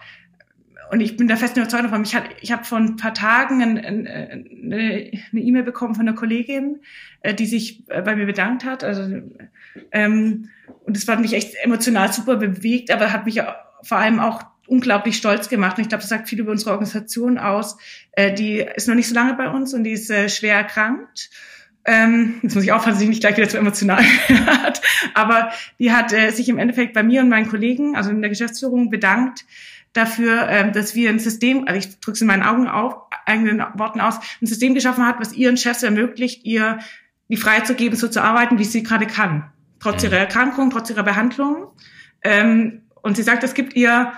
und 0.91 0.99
ich 1.01 1.17
bin 1.17 1.27
da 1.27 1.35
fest 1.35 1.57
überzeugt 1.57 1.83
davon. 1.83 2.03
Ich, 2.03 2.15
hat, 2.15 2.25
ich 2.41 2.51
habe 2.51 2.63
vor 2.63 2.77
ein 2.77 2.95
paar 2.95 3.13
Tagen 3.13 3.61
ein, 3.61 3.77
ein, 3.77 4.07
eine 4.07 5.11
E-Mail 5.33 5.63
bekommen 5.63 5.95
von 5.95 6.07
einer 6.07 6.15
Kollegin, 6.15 6.81
äh, 7.21 7.33
die 7.33 7.47
sich 7.47 7.83
äh, 7.89 8.01
bei 8.01 8.15
mir 8.15 8.25
bedankt 8.25 8.65
hat. 8.65 8.83
Also 8.83 9.21
ähm, 9.91 10.49
und 10.83 10.95
das 10.95 11.07
hat 11.07 11.19
mich 11.19 11.33
echt 11.33 11.55
emotional 11.63 12.13
super 12.13 12.35
bewegt, 12.35 12.91
aber 12.91 13.11
hat 13.11 13.25
mich 13.25 13.41
vor 13.81 13.97
allem 13.97 14.19
auch 14.19 14.43
unglaublich 14.67 15.17
stolz 15.17 15.49
gemacht. 15.49 15.77
Und 15.77 15.83
ich 15.83 15.89
glaube, 15.89 16.01
das 16.01 16.09
sagt 16.09 16.29
viel 16.29 16.39
über 16.39 16.51
unsere 16.51 16.71
Organisation 16.71 17.37
aus. 17.37 17.77
Äh, 18.11 18.33
die 18.33 18.65
ist 18.75 18.87
noch 18.87 18.95
nicht 18.95 19.09
so 19.09 19.15
lange 19.15 19.33
bei 19.35 19.49
uns 19.49 19.73
und 19.73 19.83
die 19.83 19.91
ist 19.91 20.09
äh, 20.09 20.29
schwer 20.29 20.55
erkrankt. 20.55 21.29
Ähm, 21.85 22.35
jetzt 22.41 22.55
muss 22.55 22.63
ich 22.63 22.71
aufpassen, 22.71 22.95
dass 22.95 23.01
ich 23.03 23.09
nicht 23.09 23.21
gleich 23.21 23.37
wieder 23.37 23.47
zu 23.47 23.57
emotional 23.57 24.03
hat. 24.47 24.81
Aber 25.13 25.51
die 25.79 25.91
hat 25.91 26.11
äh, 26.13 26.31
sich 26.31 26.49
im 26.49 26.57
Endeffekt 26.57 26.93
bei 26.93 27.03
mir 27.03 27.21
und 27.21 27.29
meinen 27.29 27.47
Kollegen, 27.47 27.95
also 27.95 28.09
in 28.09 28.21
der 28.21 28.29
Geschäftsführung, 28.29 28.89
bedankt, 28.89 29.45
dafür, 29.93 30.47
ähm, 30.49 30.73
dass 30.73 30.95
wir 30.95 31.09
ein 31.09 31.19
System, 31.19 31.67
also 31.67 31.77
ich 31.77 31.99
drücke 31.99 32.15
es 32.15 32.21
in 32.21 32.27
meinen 32.27 32.43
Augen 32.43 32.67
auf, 32.67 32.95
eigenen 33.25 33.63
Worten 33.75 34.01
aus, 34.01 34.19
ein 34.41 34.47
System 34.47 34.73
geschaffen 34.73 35.05
hat, 35.05 35.19
was 35.19 35.33
ihren 35.33 35.57
Chefs 35.57 35.83
ermöglicht, 35.83 36.43
ihr 36.45 36.79
die 37.29 37.37
Freiheit 37.37 37.65
zu 37.67 37.75
geben, 37.75 37.95
so 37.95 38.07
zu 38.07 38.21
arbeiten, 38.21 38.59
wie 38.59 38.65
sie 38.65 38.83
gerade 38.83 39.07
kann. 39.07 39.51
Trotz 39.79 40.03
ihrer 40.03 40.17
Erkrankung, 40.17 40.69
trotz 40.69 40.89
ihrer 40.89 41.03
Behandlung. 41.03 41.67
Ähm, 42.23 42.81
und 43.01 43.15
sie 43.15 43.23
sagt, 43.23 43.43
es 43.43 43.53
gibt 43.53 43.75
ihr 43.75 44.11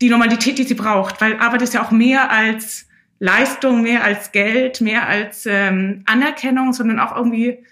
die 0.00 0.10
Normalität, 0.10 0.58
die 0.58 0.64
sie 0.64 0.74
braucht, 0.74 1.20
weil 1.20 1.38
Arbeit 1.38 1.62
ist 1.62 1.74
ja 1.74 1.82
auch 1.84 1.90
mehr 1.90 2.30
als 2.30 2.85
Leistung, 3.18 3.82
mehr 3.82 4.04
als 4.04 4.32
Geld, 4.32 4.80
mehr 4.80 5.06
als 5.08 5.46
ähm, 5.46 6.02
Anerkennung, 6.06 6.72
sondern 6.72 6.98
auch 7.00 7.16
irgendwie 7.16 7.64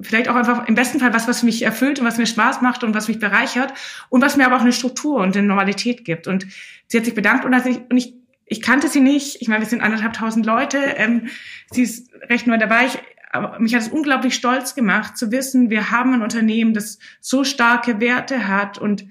vielleicht 0.00 0.28
auch 0.28 0.34
einfach 0.34 0.68
im 0.68 0.74
besten 0.74 1.00
Fall 1.00 1.14
was, 1.14 1.28
was 1.28 1.42
mich 1.42 1.62
erfüllt 1.62 1.98
und 1.98 2.06
was 2.06 2.18
mir 2.18 2.26
Spaß 2.26 2.60
macht 2.60 2.84
und 2.84 2.94
was 2.94 3.08
mich 3.08 3.18
bereichert 3.18 3.72
und 4.08 4.20
was 4.20 4.36
mir 4.36 4.46
aber 4.46 4.56
auch 4.56 4.60
eine 4.60 4.72
Struktur 4.72 5.20
und 5.20 5.36
eine 5.36 5.46
Normalität 5.46 6.04
gibt. 6.04 6.26
Und 6.26 6.46
sie 6.86 6.98
hat 6.98 7.04
sich 7.04 7.14
bedankt 7.14 7.44
und, 7.44 7.54
ich, 7.66 7.80
und 7.88 7.96
ich, 7.96 8.14
ich 8.44 8.60
kannte 8.60 8.88
sie 8.88 9.00
nicht. 9.00 9.40
Ich 9.40 9.48
meine, 9.48 9.62
wir 9.62 9.68
sind 9.68 9.80
anderthalb 9.80 10.12
tausend 10.12 10.44
Leute. 10.44 10.78
Ähm, 10.78 11.28
sie 11.70 11.82
ist 11.82 12.12
recht 12.28 12.46
neu 12.46 12.58
dabei. 12.58 12.86
Ich, 12.86 12.98
aber 13.32 13.58
mich 13.58 13.74
hat 13.74 13.82
es 13.82 13.88
unglaublich 13.88 14.34
stolz 14.34 14.74
gemacht 14.74 15.16
zu 15.16 15.32
wissen, 15.32 15.70
wir 15.70 15.90
haben 15.90 16.14
ein 16.14 16.22
Unternehmen, 16.22 16.74
das 16.74 16.98
so 17.20 17.44
starke 17.44 18.00
Werte 18.00 18.48
hat 18.48 18.78
und 18.78 19.06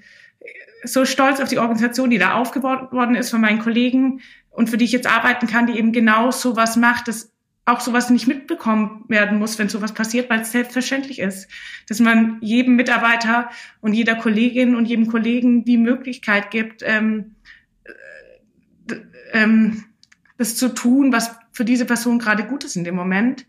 so 0.84 1.04
stolz 1.04 1.40
auf 1.40 1.48
die 1.48 1.58
Organisation, 1.58 2.10
die 2.10 2.18
da 2.18 2.34
aufgebaut 2.34 2.92
worden 2.92 3.16
ist 3.16 3.30
von 3.30 3.40
meinen 3.40 3.58
Kollegen 3.58 4.20
und 4.56 4.70
für 4.70 4.78
die 4.78 4.86
ich 4.86 4.92
jetzt 4.92 5.06
arbeiten 5.06 5.46
kann, 5.46 5.66
die 5.66 5.78
eben 5.78 5.92
genau 5.92 6.30
so 6.30 6.56
was 6.56 6.76
macht, 6.76 7.08
das 7.08 7.30
auch 7.66 7.80
sowas 7.80 8.10
nicht 8.10 8.26
mitbekommen 8.26 9.04
werden 9.08 9.38
muss, 9.38 9.58
wenn 9.58 9.68
sowas 9.68 9.92
passiert, 9.92 10.30
weil 10.30 10.40
es 10.40 10.52
selbstverständlich 10.52 11.18
ist, 11.18 11.48
dass 11.88 12.00
man 12.00 12.38
jedem 12.40 12.74
Mitarbeiter 12.76 13.50
und 13.80 13.92
jeder 13.92 14.14
Kollegin 14.14 14.74
und 14.74 14.86
jedem 14.86 15.08
Kollegen 15.08 15.64
die 15.64 15.76
Möglichkeit 15.76 16.50
gibt, 16.50 16.82
ähm, 16.84 17.34
äh, 18.88 18.94
ähm, 19.32 19.84
das 20.38 20.56
zu 20.56 20.68
tun, 20.68 21.12
was 21.12 21.36
für 21.52 21.64
diese 21.64 21.84
Person 21.84 22.18
gerade 22.18 22.44
gut 22.44 22.64
ist 22.64 22.76
in 22.76 22.84
dem 22.84 22.94
Moment. 22.94 23.46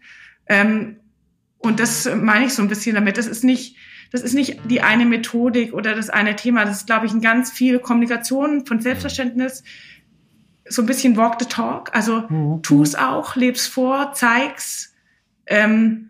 Ähm, 0.47 0.97
und 1.59 1.79
das 1.79 2.09
meine 2.13 2.45
ich 2.45 2.53
so 2.53 2.61
ein 2.61 2.69
bisschen 2.69 2.95
damit. 2.95 3.17
Das 3.17 3.27
ist 3.27 3.43
nicht, 3.43 3.77
das 4.11 4.23
ist 4.23 4.33
nicht 4.33 4.59
die 4.69 4.81
eine 4.81 5.05
Methodik 5.05 5.73
oder 5.73 5.95
das 5.95 6.09
eine 6.09 6.35
Thema. 6.35 6.65
Das 6.65 6.77
ist, 6.77 6.87
glaube 6.87 7.05
ich, 7.05 7.13
ein 7.13 7.21
ganz 7.21 7.51
viel 7.51 7.79
Kommunikation 7.79 8.65
von 8.65 8.81
Selbstverständnis, 8.81 9.63
so 10.69 10.81
ein 10.81 10.85
bisschen 10.85 11.17
walk 11.17 11.37
the 11.39 11.45
talk. 11.45 11.95
Also 11.95 12.23
mhm. 12.29 12.61
tu 12.61 12.81
es 12.83 12.95
auch, 12.95 13.35
leb's 13.35 13.67
vor, 13.67 14.13
zeig's. 14.13 14.93
Ähm, 15.45 16.09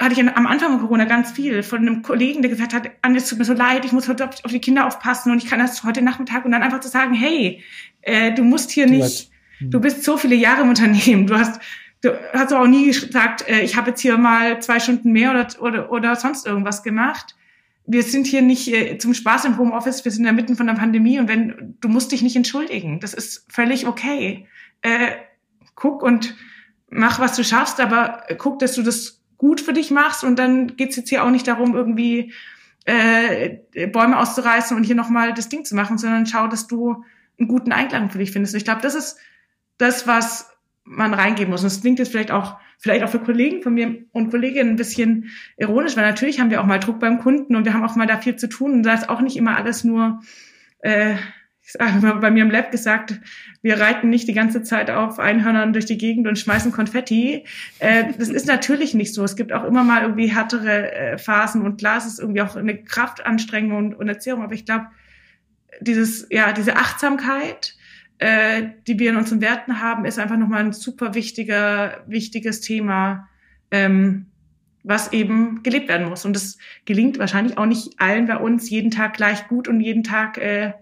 hatte 0.00 0.12
ich 0.12 0.20
am 0.20 0.46
Anfang 0.46 0.72
von 0.72 0.80
Corona 0.80 1.04
ganz 1.04 1.30
viel 1.30 1.62
von 1.62 1.80
einem 1.80 2.02
Kollegen, 2.02 2.42
der 2.42 2.50
gesagt 2.50 2.74
hat, 2.74 2.90
Anne, 3.02 3.18
es 3.18 3.28
tut 3.28 3.38
mir 3.38 3.44
so 3.44 3.52
leid, 3.52 3.84
ich 3.84 3.92
muss 3.92 4.08
heute 4.08 4.28
auf, 4.28 4.50
die 4.50 4.60
Kinder 4.60 4.86
aufpassen 4.86 5.30
und 5.30 5.42
ich 5.42 5.48
kann 5.48 5.60
das 5.60 5.84
heute 5.84 6.02
Nachmittag 6.02 6.44
und 6.44 6.50
dann 6.50 6.62
einfach 6.62 6.80
zu 6.80 6.88
sagen, 6.88 7.14
hey, 7.14 7.62
äh, 8.02 8.32
du 8.32 8.42
musst 8.42 8.72
hier 8.72 8.86
nicht, 8.86 9.30
mhm. 9.60 9.70
du 9.70 9.80
bist 9.80 10.02
so 10.02 10.16
viele 10.16 10.34
Jahre 10.34 10.62
im 10.62 10.68
Unternehmen, 10.68 11.28
du 11.28 11.38
hast, 11.38 11.60
du 12.00 12.10
hast 12.32 12.52
auch 12.52 12.66
nie 12.66 12.86
gesagt, 12.86 13.48
äh, 13.48 13.60
ich 13.60 13.76
habe 13.76 13.90
jetzt 13.90 14.00
hier 14.00 14.18
mal 14.18 14.60
zwei 14.60 14.80
Stunden 14.80 15.12
mehr 15.12 15.30
oder, 15.30 15.46
oder, 15.60 15.92
oder 15.92 16.16
sonst 16.16 16.44
irgendwas 16.44 16.82
gemacht 16.82 17.36
wir 17.90 18.02
sind 18.02 18.26
hier 18.26 18.42
nicht 18.42 18.68
äh, 18.68 18.98
zum 18.98 19.14
Spaß 19.14 19.46
im 19.46 19.58
Homeoffice, 19.58 20.04
wir 20.04 20.12
sind 20.12 20.20
in 20.20 20.24
der 20.24 20.34
Mitten 20.34 20.56
von 20.56 20.66
der 20.66 20.74
Pandemie 20.74 21.18
und 21.18 21.26
wenn 21.26 21.76
du 21.80 21.88
musst 21.88 22.12
dich 22.12 22.22
nicht 22.22 22.36
entschuldigen, 22.36 23.00
das 23.00 23.14
ist 23.14 23.50
völlig 23.50 23.86
okay. 23.86 24.46
Äh, 24.82 25.12
guck 25.74 26.02
und 26.02 26.36
mach, 26.90 27.18
was 27.18 27.34
du 27.34 27.42
schaffst, 27.42 27.80
aber 27.80 28.24
guck, 28.36 28.58
dass 28.58 28.74
du 28.74 28.82
das 28.82 29.22
gut 29.38 29.62
für 29.62 29.72
dich 29.72 29.90
machst 29.90 30.22
und 30.22 30.38
dann 30.38 30.76
geht's 30.76 30.96
jetzt 30.96 31.08
hier 31.08 31.24
auch 31.24 31.30
nicht 31.30 31.48
darum, 31.48 31.74
irgendwie 31.74 32.34
äh, 32.84 33.56
Bäume 33.86 34.18
auszureißen 34.18 34.76
und 34.76 34.84
hier 34.84 34.94
nochmal 34.94 35.32
das 35.32 35.48
Ding 35.48 35.64
zu 35.64 35.74
machen, 35.74 35.96
sondern 35.96 36.26
schau, 36.26 36.46
dass 36.46 36.66
du 36.66 37.04
einen 37.38 37.48
guten 37.48 37.72
Einklang 37.72 38.10
für 38.10 38.18
dich 38.18 38.32
findest. 38.32 38.54
Ich 38.54 38.64
glaube, 38.64 38.82
das 38.82 38.94
ist 38.94 39.16
das, 39.78 40.06
was 40.06 40.50
man 40.84 41.14
reingeben 41.14 41.50
muss. 41.50 41.62
Und 41.62 41.68
es 41.68 41.80
klingt 41.80 41.98
jetzt 41.98 42.10
vielleicht 42.10 42.32
auch 42.32 42.58
vielleicht 42.78 43.04
auch 43.04 43.10
für 43.10 43.18
Kollegen 43.18 43.62
von 43.62 43.74
mir 43.74 44.04
und 44.12 44.30
Kolleginnen 44.30 44.70
ein 44.70 44.76
bisschen 44.76 45.30
ironisch, 45.56 45.96
weil 45.96 46.04
natürlich 46.04 46.40
haben 46.40 46.50
wir 46.50 46.60
auch 46.60 46.66
mal 46.66 46.78
Druck 46.78 47.00
beim 47.00 47.18
Kunden 47.18 47.56
und 47.56 47.64
wir 47.64 47.74
haben 47.74 47.84
auch 47.84 47.96
mal 47.96 48.06
da 48.06 48.18
viel 48.18 48.36
zu 48.36 48.48
tun 48.48 48.72
und 48.72 48.82
da 48.84 48.94
ist 48.94 49.08
auch 49.08 49.20
nicht 49.20 49.36
immer 49.36 49.56
alles 49.56 49.82
nur, 49.82 50.20
äh, 50.80 51.14
ich 51.60 51.72
sage 51.72 51.98
mal 52.00 52.14
bei 52.14 52.30
mir 52.30 52.44
im 52.44 52.50
Lab 52.50 52.70
gesagt, 52.70 53.20
wir 53.62 53.80
reiten 53.80 54.08
nicht 54.08 54.28
die 54.28 54.32
ganze 54.32 54.62
Zeit 54.62 54.90
auf 54.90 55.18
Einhörnern 55.18 55.72
durch 55.72 55.86
die 55.86 55.98
Gegend 55.98 56.28
und 56.28 56.38
schmeißen 56.38 56.70
Konfetti. 56.70 57.44
Äh, 57.80 58.12
das 58.16 58.28
ist 58.28 58.46
natürlich 58.46 58.94
nicht 58.94 59.12
so. 59.12 59.24
Es 59.24 59.34
gibt 59.34 59.52
auch 59.52 59.64
immer 59.64 59.82
mal 59.82 60.02
irgendwie 60.02 60.28
härtere 60.28 60.92
äh, 60.92 61.18
Phasen 61.18 61.62
und 61.62 61.78
klar, 61.78 61.98
es 61.98 62.06
ist 62.06 62.20
irgendwie 62.20 62.42
auch 62.42 62.54
eine 62.54 62.82
Kraftanstrengung 62.82 63.76
und, 63.76 63.94
und 63.94 64.08
Erziehung, 64.08 64.42
aber 64.42 64.54
ich 64.54 64.64
glaube, 64.64 64.86
dieses, 65.80 66.26
ja, 66.30 66.52
diese 66.52 66.76
Achtsamkeit, 66.76 67.76
äh, 68.18 68.64
die 68.86 68.98
wir 68.98 69.10
in 69.10 69.16
unseren 69.16 69.40
Werten 69.40 69.80
haben, 69.80 70.04
ist 70.04 70.18
einfach 70.18 70.36
nochmal 70.36 70.64
ein 70.64 70.72
super 70.72 71.14
wichtiger, 71.14 72.02
wichtiges 72.06 72.60
Thema, 72.60 73.28
ähm, 73.70 74.26
was 74.82 75.12
eben 75.12 75.62
gelebt 75.62 75.88
werden 75.88 76.08
muss. 76.08 76.24
Und 76.24 76.34
das 76.34 76.58
gelingt 76.84 77.18
wahrscheinlich 77.18 77.58
auch 77.58 77.66
nicht 77.66 78.00
allen 78.00 78.26
bei 78.26 78.36
uns 78.36 78.70
jeden 78.70 78.90
Tag 78.90 79.14
gleich 79.14 79.46
gut 79.48 79.68
und 79.68 79.80
jeden 79.80 80.02
Tag 80.02 80.38
äh, 80.38 80.72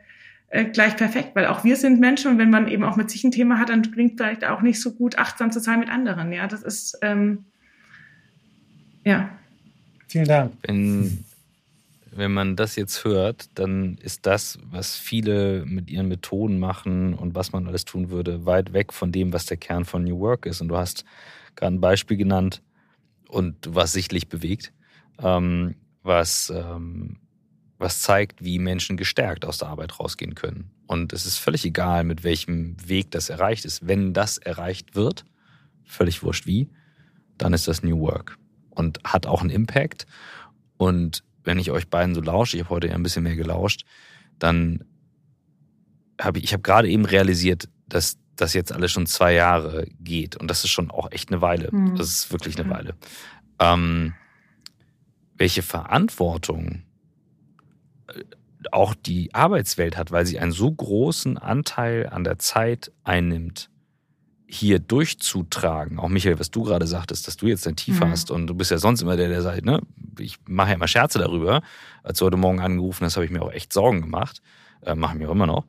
äh, 0.48 0.64
gleich 0.64 0.96
perfekt, 0.96 1.34
weil 1.34 1.46
auch 1.46 1.64
wir 1.64 1.76
sind 1.76 2.00
Menschen 2.00 2.30
und 2.30 2.38
wenn 2.38 2.50
man 2.50 2.68
eben 2.68 2.84
auch 2.84 2.96
mit 2.96 3.10
sich 3.10 3.24
ein 3.24 3.32
Thema 3.32 3.58
hat, 3.58 3.68
dann 3.68 3.82
klingt 3.82 4.16
vielleicht 4.16 4.44
auch 4.44 4.62
nicht 4.62 4.80
so 4.80 4.92
gut, 4.92 5.18
achtsam 5.18 5.50
zu 5.50 5.60
sein 5.60 5.80
mit 5.80 5.90
anderen. 5.90 6.32
Ja, 6.32 6.46
das 6.46 6.62
ist 6.62 6.98
ähm, 7.02 7.44
ja. 9.04 9.28
Vielen 10.08 10.26
Dank. 10.26 10.52
Wenn 10.62 11.24
wenn 12.16 12.32
man 12.32 12.56
das 12.56 12.76
jetzt 12.76 13.04
hört, 13.04 13.46
dann 13.58 13.96
ist 13.98 14.26
das, 14.26 14.58
was 14.64 14.96
viele 14.96 15.64
mit 15.66 15.90
ihren 15.90 16.08
Methoden 16.08 16.58
machen 16.58 17.14
und 17.14 17.34
was 17.34 17.52
man 17.52 17.66
alles 17.66 17.84
tun 17.84 18.10
würde, 18.10 18.46
weit 18.46 18.72
weg 18.72 18.92
von 18.92 19.12
dem, 19.12 19.32
was 19.32 19.46
der 19.46 19.56
Kern 19.56 19.84
von 19.84 20.04
New 20.04 20.18
Work 20.20 20.46
ist. 20.46 20.60
Und 20.60 20.68
du 20.68 20.76
hast 20.76 21.04
gerade 21.54 21.74
ein 21.74 21.80
Beispiel 21.80 22.16
genannt 22.16 22.62
und 23.28 23.74
warst 23.74 23.92
sichtlich 23.92 24.28
bewegt, 24.28 24.72
ähm, 25.18 25.74
was, 26.02 26.52
ähm, 26.54 27.18
was 27.78 28.00
zeigt, 28.00 28.42
wie 28.42 28.58
Menschen 28.58 28.96
gestärkt 28.96 29.44
aus 29.44 29.58
der 29.58 29.68
Arbeit 29.68 29.98
rausgehen 29.98 30.34
können. 30.34 30.70
Und 30.86 31.12
es 31.12 31.26
ist 31.26 31.38
völlig 31.38 31.64
egal, 31.64 32.04
mit 32.04 32.24
welchem 32.24 32.76
Weg 32.88 33.10
das 33.10 33.28
erreicht 33.28 33.64
ist. 33.64 33.86
Wenn 33.86 34.12
das 34.12 34.38
erreicht 34.38 34.94
wird, 34.94 35.24
völlig 35.84 36.22
wurscht 36.22 36.46
wie, 36.46 36.68
dann 37.38 37.52
ist 37.52 37.68
das 37.68 37.82
New 37.82 38.00
Work 38.00 38.38
und 38.70 39.00
hat 39.04 39.26
auch 39.26 39.40
einen 39.40 39.50
Impact. 39.50 40.06
Und 40.78 41.22
wenn 41.46 41.58
ich 41.58 41.70
euch 41.70 41.88
beiden 41.88 42.14
so 42.14 42.20
lausche, 42.20 42.56
ich 42.56 42.64
habe 42.64 42.74
heute 42.74 42.88
ja 42.88 42.94
ein 42.94 43.02
bisschen 43.02 43.22
mehr 43.22 43.36
gelauscht, 43.36 43.84
dann 44.38 44.84
habe 46.20 46.38
ich, 46.38 46.44
ich 46.44 46.52
habe 46.52 46.62
gerade 46.62 46.88
eben 46.88 47.04
realisiert, 47.04 47.68
dass 47.88 48.18
das 48.34 48.52
jetzt 48.52 48.72
alles 48.72 48.92
schon 48.92 49.06
zwei 49.06 49.32
Jahre 49.32 49.86
geht. 50.00 50.36
Und 50.36 50.48
das 50.48 50.64
ist 50.64 50.70
schon 50.70 50.90
auch 50.90 51.10
echt 51.10 51.30
eine 51.30 51.40
Weile. 51.40 51.70
Mhm. 51.72 51.96
Das 51.96 52.08
ist 52.08 52.32
wirklich 52.32 52.58
eine 52.58 52.68
Weile. 52.68 52.94
Ähm, 53.58 54.14
welche 55.36 55.62
Verantwortung 55.62 56.82
äh, 58.08 58.22
auch 58.72 58.94
die 58.94 59.34
Arbeitswelt 59.34 59.96
hat, 59.96 60.10
weil 60.10 60.26
sie 60.26 60.38
einen 60.38 60.52
so 60.52 60.70
großen 60.70 61.38
Anteil 61.38 62.08
an 62.08 62.24
der 62.24 62.38
Zeit 62.38 62.92
einnimmt, 63.04 63.70
hier 64.48 64.78
durchzutragen. 64.78 65.98
Auch 65.98 66.08
Michael, 66.08 66.38
was 66.38 66.50
du 66.50 66.62
gerade 66.62 66.86
sagtest, 66.86 67.26
dass 67.26 67.36
du 67.36 67.46
jetzt 67.46 67.66
dein 67.66 67.76
Tief 67.76 68.00
mhm. 68.00 68.10
hast 68.10 68.30
und 68.30 68.46
du 68.46 68.54
bist 68.54 68.70
ja 68.70 68.78
sonst 68.78 69.02
immer 69.02 69.16
der, 69.16 69.28
der 69.28 69.42
sagt, 69.42 69.64
ne, 69.64 69.80
ich 70.18 70.38
mache 70.46 70.68
ja 70.68 70.74
immer 70.74 70.88
Scherze 70.88 71.18
darüber. 71.18 71.62
Als 72.02 72.18
du 72.18 72.26
heute 72.26 72.36
Morgen 72.36 72.60
angerufen 72.60 73.04
hast, 73.04 73.16
habe 73.16 73.24
ich 73.24 73.32
mir 73.32 73.42
auch 73.42 73.52
echt 73.52 73.72
Sorgen 73.72 74.02
gemacht. 74.02 74.40
Äh, 74.82 74.94
Machen 74.94 75.18
mir 75.18 75.28
auch 75.28 75.32
immer 75.32 75.46
noch. 75.46 75.66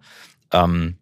Ähm, 0.52 0.98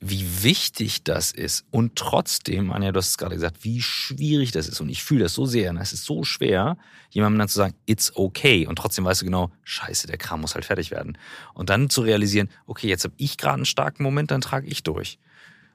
wie 0.00 0.44
wichtig 0.44 1.02
das 1.02 1.32
ist 1.32 1.66
und 1.72 1.96
trotzdem, 1.96 2.70
Anja, 2.70 2.92
du 2.92 2.98
hast 2.98 3.08
es 3.08 3.18
gerade 3.18 3.34
gesagt, 3.34 3.64
wie 3.64 3.82
schwierig 3.82 4.52
das 4.52 4.68
ist 4.68 4.80
und 4.80 4.88
ich 4.88 5.02
fühle 5.02 5.24
das 5.24 5.34
so 5.34 5.46
sehr 5.46 5.70
und 5.70 5.78
es 5.78 5.92
ist 5.92 6.04
so 6.04 6.22
schwer, 6.22 6.76
jemandem 7.10 7.40
dann 7.40 7.48
zu 7.48 7.56
sagen, 7.56 7.74
it's 7.86 8.12
okay 8.14 8.68
und 8.68 8.76
trotzdem 8.76 9.04
weißt 9.04 9.22
du 9.22 9.24
genau, 9.24 9.50
scheiße, 9.64 10.06
der 10.06 10.16
Kram 10.16 10.42
muss 10.42 10.54
halt 10.54 10.64
fertig 10.64 10.92
werden 10.92 11.18
und 11.54 11.70
dann 11.70 11.90
zu 11.90 12.02
realisieren, 12.02 12.50
okay, 12.66 12.86
jetzt 12.86 13.02
habe 13.02 13.14
ich 13.16 13.36
gerade 13.36 13.56
einen 13.56 13.64
starken 13.64 14.04
Moment, 14.04 14.30
dann 14.30 14.40
trage 14.40 14.68
ich 14.68 14.84
durch. 14.84 15.18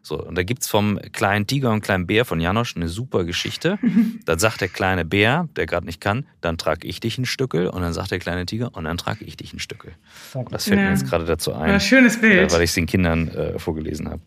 So, 0.01 0.23
und 0.23 0.35
da 0.35 0.43
gibt's 0.43 0.67
vom 0.67 0.99
kleinen 1.11 1.45
Tiger 1.45 1.71
und 1.71 1.81
kleinen 1.81 2.07
Bär 2.07 2.25
von 2.25 2.39
Janosch 2.39 2.75
eine 2.75 2.87
super 2.87 3.25
Geschichte. 3.25 3.77
dann 4.25 4.39
sagt 4.39 4.61
der 4.61 4.69
kleine 4.69 5.05
Bär, 5.05 5.49
der 5.55 5.65
gerade 5.65 5.85
nicht 5.85 6.01
kann, 6.01 6.25
dann 6.41 6.57
trage 6.57 6.87
ich 6.87 6.99
dich 6.99 7.17
ein 7.17 7.25
Stückel. 7.25 7.67
Und 7.67 7.81
dann 7.81 7.93
sagt 7.93 8.11
der 8.11 8.19
kleine 8.19 8.45
Tiger, 8.45 8.75
und 8.75 8.85
dann 8.85 8.97
trage 8.97 9.25
ich 9.25 9.37
dich 9.37 9.53
ein 9.53 9.59
Stückel. 9.59 9.93
Und 10.33 10.51
das 10.53 10.65
fällt 10.65 10.79
ja. 10.79 10.85
mir 10.85 10.91
jetzt 10.91 11.05
gerade 11.05 11.25
dazu 11.25 11.53
ein. 11.53 11.69
Ja, 11.69 11.79
schönes 11.79 12.19
Bild. 12.19 12.51
Weil 12.51 12.61
ich 12.61 12.69
es 12.69 12.75
den 12.75 12.85
Kindern 12.85 13.27
äh, 13.29 13.59
vorgelesen 13.59 14.09
habe. 14.09 14.21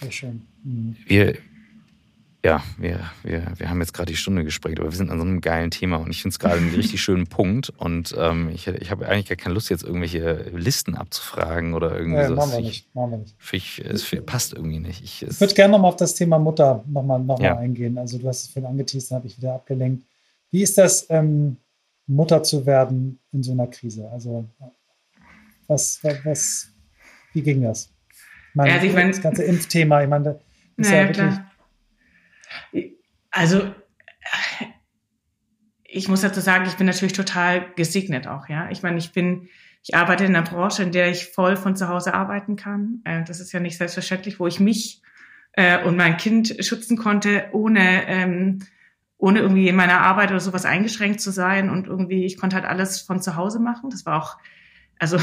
Sehr 0.00 0.10
schön. 0.10 0.42
Mhm. 0.64 0.96
Wir, 1.06 1.36
ja, 2.42 2.62
wir, 2.78 3.00
wir, 3.22 3.52
wir 3.56 3.68
haben 3.68 3.80
jetzt 3.80 3.92
gerade 3.92 4.10
die 4.10 4.16
Stunde 4.16 4.44
gesprägt, 4.44 4.80
aber 4.80 4.90
wir 4.90 4.96
sind 4.96 5.10
an 5.10 5.18
so 5.18 5.24
einem 5.24 5.42
geilen 5.42 5.70
Thema 5.70 5.96
und 5.96 6.10
ich 6.10 6.22
finde 6.22 6.32
es 6.32 6.38
gerade 6.38 6.56
einen 6.56 6.74
richtig 6.74 7.02
schönen 7.02 7.26
Punkt 7.26 7.68
und 7.76 8.14
ähm, 8.18 8.48
ich, 8.48 8.66
ich 8.66 8.90
habe 8.90 9.06
eigentlich 9.06 9.28
gar 9.28 9.36
keine 9.36 9.54
Lust, 9.54 9.68
jetzt 9.68 9.82
irgendwelche 9.82 10.50
Listen 10.54 10.94
abzufragen 10.94 11.74
oder 11.74 11.94
irgendwie 11.96 12.18
ja, 12.18 12.28
so. 12.28 12.34
Machen 12.36 12.52
wir 12.52 12.60
nicht, 12.62 12.94
machen 12.94 13.10
wir 13.10 13.18
nicht. 13.18 13.34
Ich, 13.52 13.84
es 13.84 14.16
passt 14.24 14.54
irgendwie 14.54 14.78
nicht. 14.78 15.02
Ich, 15.02 15.22
ich 15.22 15.40
würde 15.40 15.54
gerne 15.54 15.72
nochmal 15.72 15.90
auf 15.90 15.96
das 15.96 16.14
Thema 16.14 16.38
Mutter 16.38 16.82
nochmal 16.88 17.20
noch 17.20 17.38
mal 17.38 17.44
ja. 17.44 17.58
eingehen. 17.58 17.98
Also 17.98 18.16
du 18.16 18.26
hast 18.26 18.44
es 18.44 18.48
vorhin 18.48 18.70
angeteasert, 18.70 19.16
habe 19.16 19.26
ich 19.26 19.36
wieder 19.36 19.54
abgelenkt. 19.54 20.04
Wie 20.50 20.62
ist 20.62 20.78
das, 20.78 21.06
ähm, 21.10 21.58
Mutter 22.06 22.42
zu 22.42 22.64
werden 22.66 23.20
in 23.32 23.42
so 23.42 23.52
einer 23.52 23.66
Krise? 23.66 24.08
Also 24.10 24.48
was, 25.68 26.00
was, 26.24 26.68
wie 27.34 27.42
ging 27.42 27.62
das? 27.62 27.90
Meine, 28.54 28.70
ja, 28.70 28.76
also 28.76 28.86
ich 28.88 28.94
mein, 28.94 29.08
das 29.08 29.20
ganze 29.20 29.44
Impfthema, 29.44 30.02
ich 30.02 30.08
meine, 30.08 30.24
das 30.24 30.36
ist 30.78 30.90
ja, 30.90 31.02
ja 31.02 31.08
wirklich... 31.08 31.28
Klar 31.28 31.49
also 33.30 33.72
ich 35.84 36.08
muss 36.08 36.20
dazu 36.20 36.40
sagen, 36.40 36.66
ich 36.66 36.76
bin 36.76 36.86
natürlich 36.86 37.12
total 37.12 37.72
gesegnet 37.74 38.26
auch, 38.26 38.48
ja. 38.48 38.70
Ich 38.70 38.82
meine, 38.82 38.98
ich 38.98 39.12
bin, 39.12 39.48
ich 39.82 39.94
arbeite 39.94 40.24
in 40.24 40.34
einer 40.34 40.48
Branche, 40.48 40.82
in 40.82 40.92
der 40.92 41.10
ich 41.10 41.26
voll 41.26 41.56
von 41.56 41.76
zu 41.76 41.88
Hause 41.88 42.14
arbeiten 42.14 42.56
kann. 42.56 43.02
Äh, 43.04 43.24
das 43.24 43.40
ist 43.40 43.52
ja 43.52 43.60
nicht 43.60 43.76
selbstverständlich, 43.76 44.38
wo 44.38 44.46
ich 44.46 44.60
mich 44.60 45.02
äh, 45.52 45.82
und 45.84 45.96
mein 45.96 46.16
Kind 46.16 46.56
schützen 46.60 46.96
konnte, 46.96 47.48
ohne 47.52 48.06
ähm, 48.06 48.60
ohne 49.20 49.40
irgendwie 49.40 49.68
in 49.68 49.76
meiner 49.76 50.00
Arbeit 50.00 50.30
oder 50.30 50.40
sowas 50.40 50.64
eingeschränkt 50.64 51.20
zu 51.20 51.30
sein 51.30 51.68
und 51.68 51.86
irgendwie, 51.86 52.24
ich 52.24 52.38
konnte 52.38 52.56
halt 52.56 52.64
alles 52.64 53.00
von 53.02 53.20
zu 53.20 53.36
Hause 53.36 53.60
machen. 53.60 53.90
Das 53.90 54.06
war 54.06 54.20
auch, 54.20 54.38
also 54.98 55.18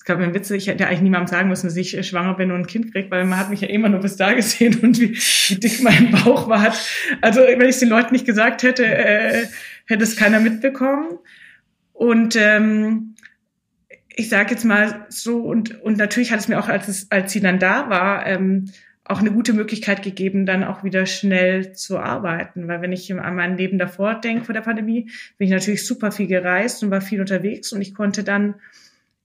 es 0.00 0.06
gab 0.06 0.18
mir 0.18 0.32
Witze, 0.32 0.56
ich 0.56 0.66
hätte 0.66 0.86
eigentlich 0.86 1.02
niemandem 1.02 1.26
sagen 1.26 1.50
müssen, 1.50 1.66
dass 1.66 1.76
ich 1.76 2.08
schwanger 2.08 2.32
bin 2.32 2.50
und 2.52 2.60
ein 2.60 2.66
Kind 2.66 2.90
kriege, 2.90 3.10
weil 3.10 3.26
man 3.26 3.38
hat 3.38 3.50
mich 3.50 3.60
ja 3.60 3.68
immer 3.68 3.90
nur 3.90 4.00
bis 4.00 4.16
da 4.16 4.32
gesehen 4.32 4.80
und 4.80 4.98
wie, 4.98 5.10
wie 5.10 5.60
dick 5.60 5.82
mein 5.82 6.10
Bauch 6.10 6.48
war. 6.48 6.72
Also 7.20 7.40
wenn 7.40 7.60
ich 7.60 7.68
es 7.68 7.80
den 7.80 7.90
Leuten 7.90 8.14
nicht 8.14 8.24
gesagt 8.24 8.62
hätte, 8.62 8.86
äh, 8.86 9.46
hätte 9.84 10.02
es 10.02 10.16
keiner 10.16 10.40
mitbekommen. 10.40 11.18
Und 11.92 12.34
ähm, 12.34 13.14
ich 14.08 14.30
sage 14.30 14.52
jetzt 14.52 14.64
mal 14.64 15.04
so, 15.10 15.42
und, 15.42 15.78
und 15.82 15.98
natürlich 15.98 16.32
hat 16.32 16.40
es 16.40 16.48
mir 16.48 16.58
auch, 16.58 16.68
als, 16.68 16.88
es, 16.88 17.10
als 17.10 17.30
sie 17.32 17.42
dann 17.42 17.58
da 17.58 17.90
war, 17.90 18.26
ähm, 18.26 18.70
auch 19.04 19.20
eine 19.20 19.32
gute 19.32 19.52
Möglichkeit 19.52 20.02
gegeben, 20.02 20.46
dann 20.46 20.64
auch 20.64 20.82
wieder 20.82 21.04
schnell 21.04 21.72
zu 21.72 21.98
arbeiten. 21.98 22.68
Weil 22.68 22.80
wenn 22.80 22.92
ich 22.92 23.12
an 23.12 23.36
mein 23.36 23.58
Leben 23.58 23.76
davor 23.76 24.14
denke, 24.14 24.46
vor 24.46 24.54
der 24.54 24.62
Pandemie, 24.62 25.10
bin 25.36 25.48
ich 25.48 25.52
natürlich 25.52 25.86
super 25.86 26.10
viel 26.10 26.26
gereist 26.26 26.82
und 26.82 26.90
war 26.90 27.02
viel 27.02 27.20
unterwegs 27.20 27.70
und 27.74 27.82
ich 27.82 27.94
konnte 27.94 28.24
dann 28.24 28.54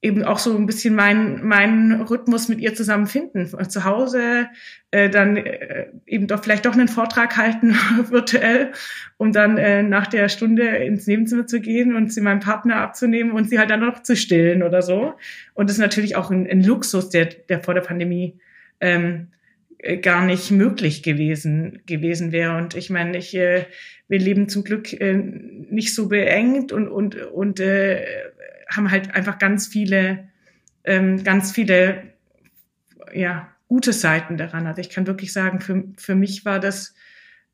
eben 0.06 0.24
auch 0.24 0.38
so 0.38 0.56
ein 0.56 0.68
bisschen 0.68 0.94
meinen 0.94 1.44
meinen 1.46 2.02
Rhythmus 2.04 2.48
mit 2.48 2.60
ihr 2.60 2.76
zusammen 2.76 3.08
finden. 3.08 3.48
Zu 3.68 3.84
Hause 3.86 4.48
äh, 4.92 5.10
dann 5.10 5.36
äh, 5.36 5.88
eben 6.06 6.28
doch 6.28 6.44
vielleicht 6.44 6.68
doch 6.68 6.74
einen 6.74 6.88
Vortrag 6.88 7.36
halten 7.38 7.76
virtuell, 8.10 8.72
um 9.18 9.32
dann 9.32 9.58
äh, 9.58 9.82
nach 9.82 10.06
der 10.06 10.30
Stunde 10.30 10.68
ins 10.68 11.08
Nebenzimmer 11.08 11.48
zu 11.48 11.60
gehen 11.60 11.96
und 11.96 12.14
sie 12.14 12.22
meinem 12.22 12.40
Partner 12.40 12.78
abzunehmen 12.78 13.32
und 13.32 13.50
sie 13.50 13.58
halt 13.58 13.72
dann 13.72 13.80
noch 13.80 14.04
zu 14.04 14.16
stillen 14.16 14.62
oder 14.62 14.84
so. 14.84 15.16
Und 15.56 15.70
das 15.70 15.78
ist 15.78 15.82
natürlich 15.82 16.16
auch 16.16 16.30
ein, 16.30 16.48
ein 16.48 16.64
Luxus, 16.64 17.10
der, 17.10 17.26
der 17.26 17.64
vor 17.64 17.74
der 17.74 17.82
Pandemie 17.82 18.38
ähm, 18.82 19.30
äh, 19.80 19.98
gar 19.98 20.24
nicht 20.24 20.52
möglich 20.52 21.02
gewesen 21.02 21.82
gewesen 21.88 22.32
wäre. 22.32 22.58
Und 22.58 22.76
ich 22.76 22.92
meine, 22.92 23.18
ich 23.18 23.36
äh, 23.36 23.66
wir 24.08 24.20
leben 24.20 24.50
zum 24.50 24.64
Glück 24.64 24.94
äh, 24.94 25.16
nicht 25.16 25.96
so 25.96 26.08
beengt 26.10 26.72
und 26.72 26.90
und 26.90 27.16
und 27.16 27.60
äh, 27.60 28.06
haben 28.70 28.92
halt 28.92 29.14
einfach 29.14 29.40
ganz 29.40 29.68
viele, 29.68 30.30
ähm, 30.84 31.24
ganz 31.24 31.52
viele, 31.52 32.14
ja, 33.14 33.50
gute 33.68 33.94
Seiten 33.94 34.38
daran. 34.38 34.68
Also 34.68 34.82
ich 34.82 34.90
kann 34.90 35.08
wirklich 35.08 35.34
sagen, 35.34 35.60
für, 35.60 35.84
für 35.98 36.16
mich 36.16 36.46
war 36.46 36.60
das, 36.60 36.94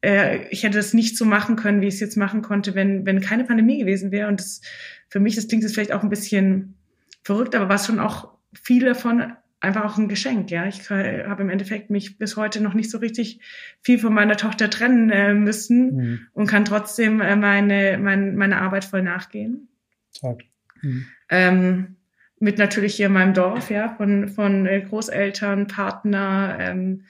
äh, 0.01 0.47
ich 0.49 0.63
hätte 0.63 0.77
das 0.77 0.93
nicht 0.93 1.17
so 1.17 1.25
machen 1.25 1.55
können, 1.55 1.81
wie 1.81 1.87
ich 1.87 1.95
es 1.95 1.99
jetzt 1.99 2.17
machen 2.17 2.41
konnte, 2.41 2.75
wenn, 2.75 3.05
wenn 3.05 3.21
keine 3.21 3.43
Pandemie 3.43 3.79
gewesen 3.79 4.11
wäre. 4.11 4.27
Und 4.27 4.39
das, 4.39 4.61
für 5.09 5.19
mich, 5.19 5.35
das 5.35 5.47
klingt 5.47 5.63
jetzt 5.63 5.73
vielleicht 5.73 5.93
auch 5.93 6.03
ein 6.03 6.09
bisschen 6.09 6.75
verrückt, 7.23 7.55
aber 7.55 7.69
war 7.69 7.75
es 7.75 7.85
schon 7.85 7.99
auch 7.99 8.29
viel 8.53 8.85
davon 8.85 9.33
einfach 9.61 9.85
auch 9.85 9.97
ein 9.97 10.09
Geschenk. 10.09 10.49
Ja, 10.51 10.65
ich 10.65 10.89
habe 10.89 11.43
im 11.43 11.49
Endeffekt 11.49 11.89
mich 11.89 12.17
bis 12.17 12.35
heute 12.35 12.61
noch 12.61 12.73
nicht 12.73 12.89
so 12.89 12.97
richtig 12.97 13.39
viel 13.81 13.99
von 13.99 14.13
meiner 14.13 14.35
Tochter 14.35 14.69
trennen 14.69 15.09
äh, 15.11 15.33
müssen 15.33 15.95
mhm. 15.95 16.27
und 16.33 16.47
kann 16.47 16.65
trotzdem 16.65 17.21
äh, 17.21 17.35
meine, 17.35 17.97
meine, 17.99 18.31
meine 18.31 18.59
Arbeit 18.59 18.83
voll 18.83 19.03
nachgehen. 19.03 19.69
Toll. 20.19 20.39
Mhm. 20.81 21.05
Ähm, 21.29 21.95
mit 22.39 22.57
natürlich 22.57 22.95
hier 22.95 23.05
in 23.05 23.13
meinem 23.13 23.33
Dorf, 23.33 23.69
ja, 23.69 23.89
von, 23.89 24.27
von 24.27 24.65
äh, 24.65 24.81
Großeltern, 24.81 25.67
Partner, 25.67 26.57
ähm, 26.59 27.03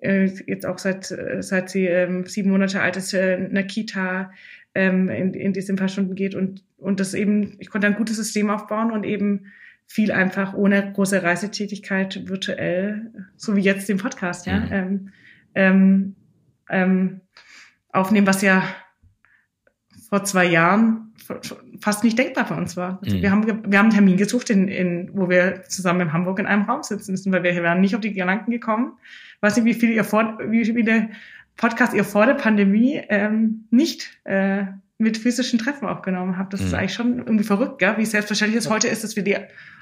äh, 0.00 0.24
jetzt 0.46 0.66
auch 0.66 0.78
seit, 0.78 1.10
äh, 1.12 1.42
seit 1.42 1.70
sie 1.70 1.86
ähm, 1.86 2.26
sieben 2.26 2.50
Monate 2.50 2.80
alt 2.82 2.96
ist, 2.96 3.14
äh, 3.14 3.36
in 3.36 3.54
der 3.54 3.66
Kita, 3.66 4.32
ähm, 4.74 5.08
in, 5.08 5.32
in 5.32 5.52
diesem 5.52 5.76
paar 5.76 5.88
Stunden 5.88 6.14
geht 6.14 6.34
und, 6.34 6.64
und 6.76 6.98
das 6.98 7.14
eben, 7.14 7.56
ich 7.60 7.70
konnte 7.70 7.86
ein 7.86 7.94
gutes 7.94 8.16
System 8.16 8.50
aufbauen 8.50 8.90
und 8.90 9.04
eben 9.04 9.52
viel 9.86 10.10
einfach 10.10 10.54
ohne 10.54 10.92
große 10.92 11.22
Reisetätigkeit 11.22 12.28
virtuell, 12.28 13.12
so 13.36 13.54
wie 13.54 13.60
jetzt 13.60 13.88
den 13.88 13.98
Podcast, 13.98 14.46
ja, 14.46 14.60
mhm. 14.60 14.72
ähm, 14.72 15.12
ähm, 15.54 16.16
ähm, 16.68 17.20
aufnehmen, 17.90 18.26
was 18.26 18.42
ja 18.42 18.64
vor 20.08 20.24
zwei 20.24 20.46
Jahren 20.46 21.14
fast 21.80 22.04
nicht 22.04 22.18
denkbar 22.18 22.46
für 22.46 22.54
uns 22.54 22.76
war. 22.76 22.98
Also 23.02 23.16
mhm. 23.16 23.22
wir, 23.22 23.30
haben, 23.30 23.46
wir 23.46 23.78
haben 23.78 23.86
einen 23.86 23.94
Termin 23.94 24.16
gesucht, 24.16 24.50
in, 24.50 24.68
in, 24.68 25.10
wo 25.12 25.28
wir 25.28 25.62
zusammen 25.68 26.02
in 26.02 26.12
Hamburg 26.12 26.38
in 26.38 26.46
einem 26.46 26.62
Raum 26.62 26.82
sitzen 26.82 27.12
müssen, 27.12 27.32
weil 27.32 27.42
wir 27.42 27.54
wären 27.54 27.80
nicht 27.80 27.94
auf 27.94 28.00
die 28.00 28.12
Gedanken 28.12 28.50
gekommen. 28.50 28.92
Ich 29.36 29.42
weiß 29.42 29.56
nicht, 29.56 29.64
wie 29.64 29.74
viele 29.74 29.92
ihr 29.92 30.04
vor, 30.04 30.38
wie 30.46 30.64
viele 30.64 31.10
Podcasts 31.56 31.94
ihr 31.94 32.04
vor 32.04 32.26
der 32.26 32.34
Pandemie 32.34 33.00
ähm, 33.08 33.66
nicht 33.70 34.10
äh, 34.24 34.64
mit 34.98 35.18
physischen 35.18 35.58
Treffen 35.58 35.88
aufgenommen 35.88 36.38
habt. 36.38 36.52
Das 36.52 36.60
mhm. 36.60 36.66
ist 36.66 36.74
eigentlich 36.74 36.94
schon 36.94 37.18
irgendwie 37.18 37.44
verrückt, 37.44 37.78
gell? 37.78 37.96
wie 37.96 38.06
selbstverständlich 38.06 38.58
es 38.58 38.66
ja. 38.66 38.70
heute 38.70 38.88
ist, 38.88 39.04
dass 39.04 39.16
wir 39.16 39.24
die 39.24 39.36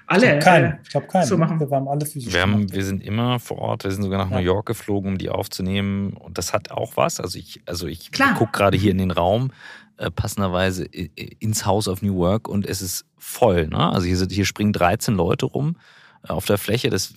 alle 0.07 0.38
ich 0.38 0.45
keinen. 0.45 0.72
Äh, 0.72 0.78
ich 0.82 0.90
glaube 0.90 1.07
keinen. 1.07 1.26
so 1.26 1.38
machen. 1.38 1.61
Wir 1.61 1.70
waren 1.70 1.88
alle 1.88 2.05
physisch. 2.05 2.32
Wir, 2.32 2.43
haben, 2.43 2.72
wir 2.72 2.84
sind 2.84 3.03
immer 3.03 3.38
vor 3.38 3.59
Ort. 3.59 3.84
Wir 3.84 3.90
sind 3.90 4.03
sogar 4.03 4.24
nach 4.24 4.30
ja. 4.30 4.38
New 4.38 4.45
York 4.45 4.66
geflogen, 4.66 5.12
um 5.12 5.18
die 5.18 5.30
aufzunehmen. 5.30 6.14
Und 6.14 6.38
das 6.38 6.53
hat 6.53 6.70
auch 6.70 6.97
was. 6.97 7.20
Also 7.20 7.38
ich, 7.38 7.62
also 7.66 7.86
ich 7.86 8.11
gucke 8.12 8.53
gerade 8.53 8.76
hier 8.76 8.90
in 8.90 8.99
den 8.99 9.11
Raum. 9.11 9.53
Äh, 9.99 10.11
passenderweise 10.11 10.84
ins 10.84 11.66
Haus 11.66 11.86
of 11.86 12.01
New 12.01 12.16
Work 12.16 12.49
und 12.49 12.66
es 12.66 12.80
ist 12.80 13.05
voll. 13.18 13.68
Ne? 13.68 13.93
Also 13.93 14.07
hier, 14.07 14.16
sind, 14.16 14.32
hier 14.32 14.47
springen 14.47 14.72
13 14.72 15.14
Leute 15.14 15.47
rum 15.47 15.76
äh, 16.24 16.28
auf 16.28 16.47
der 16.47 16.57
Fläche. 16.57 16.88
Das 16.88 17.14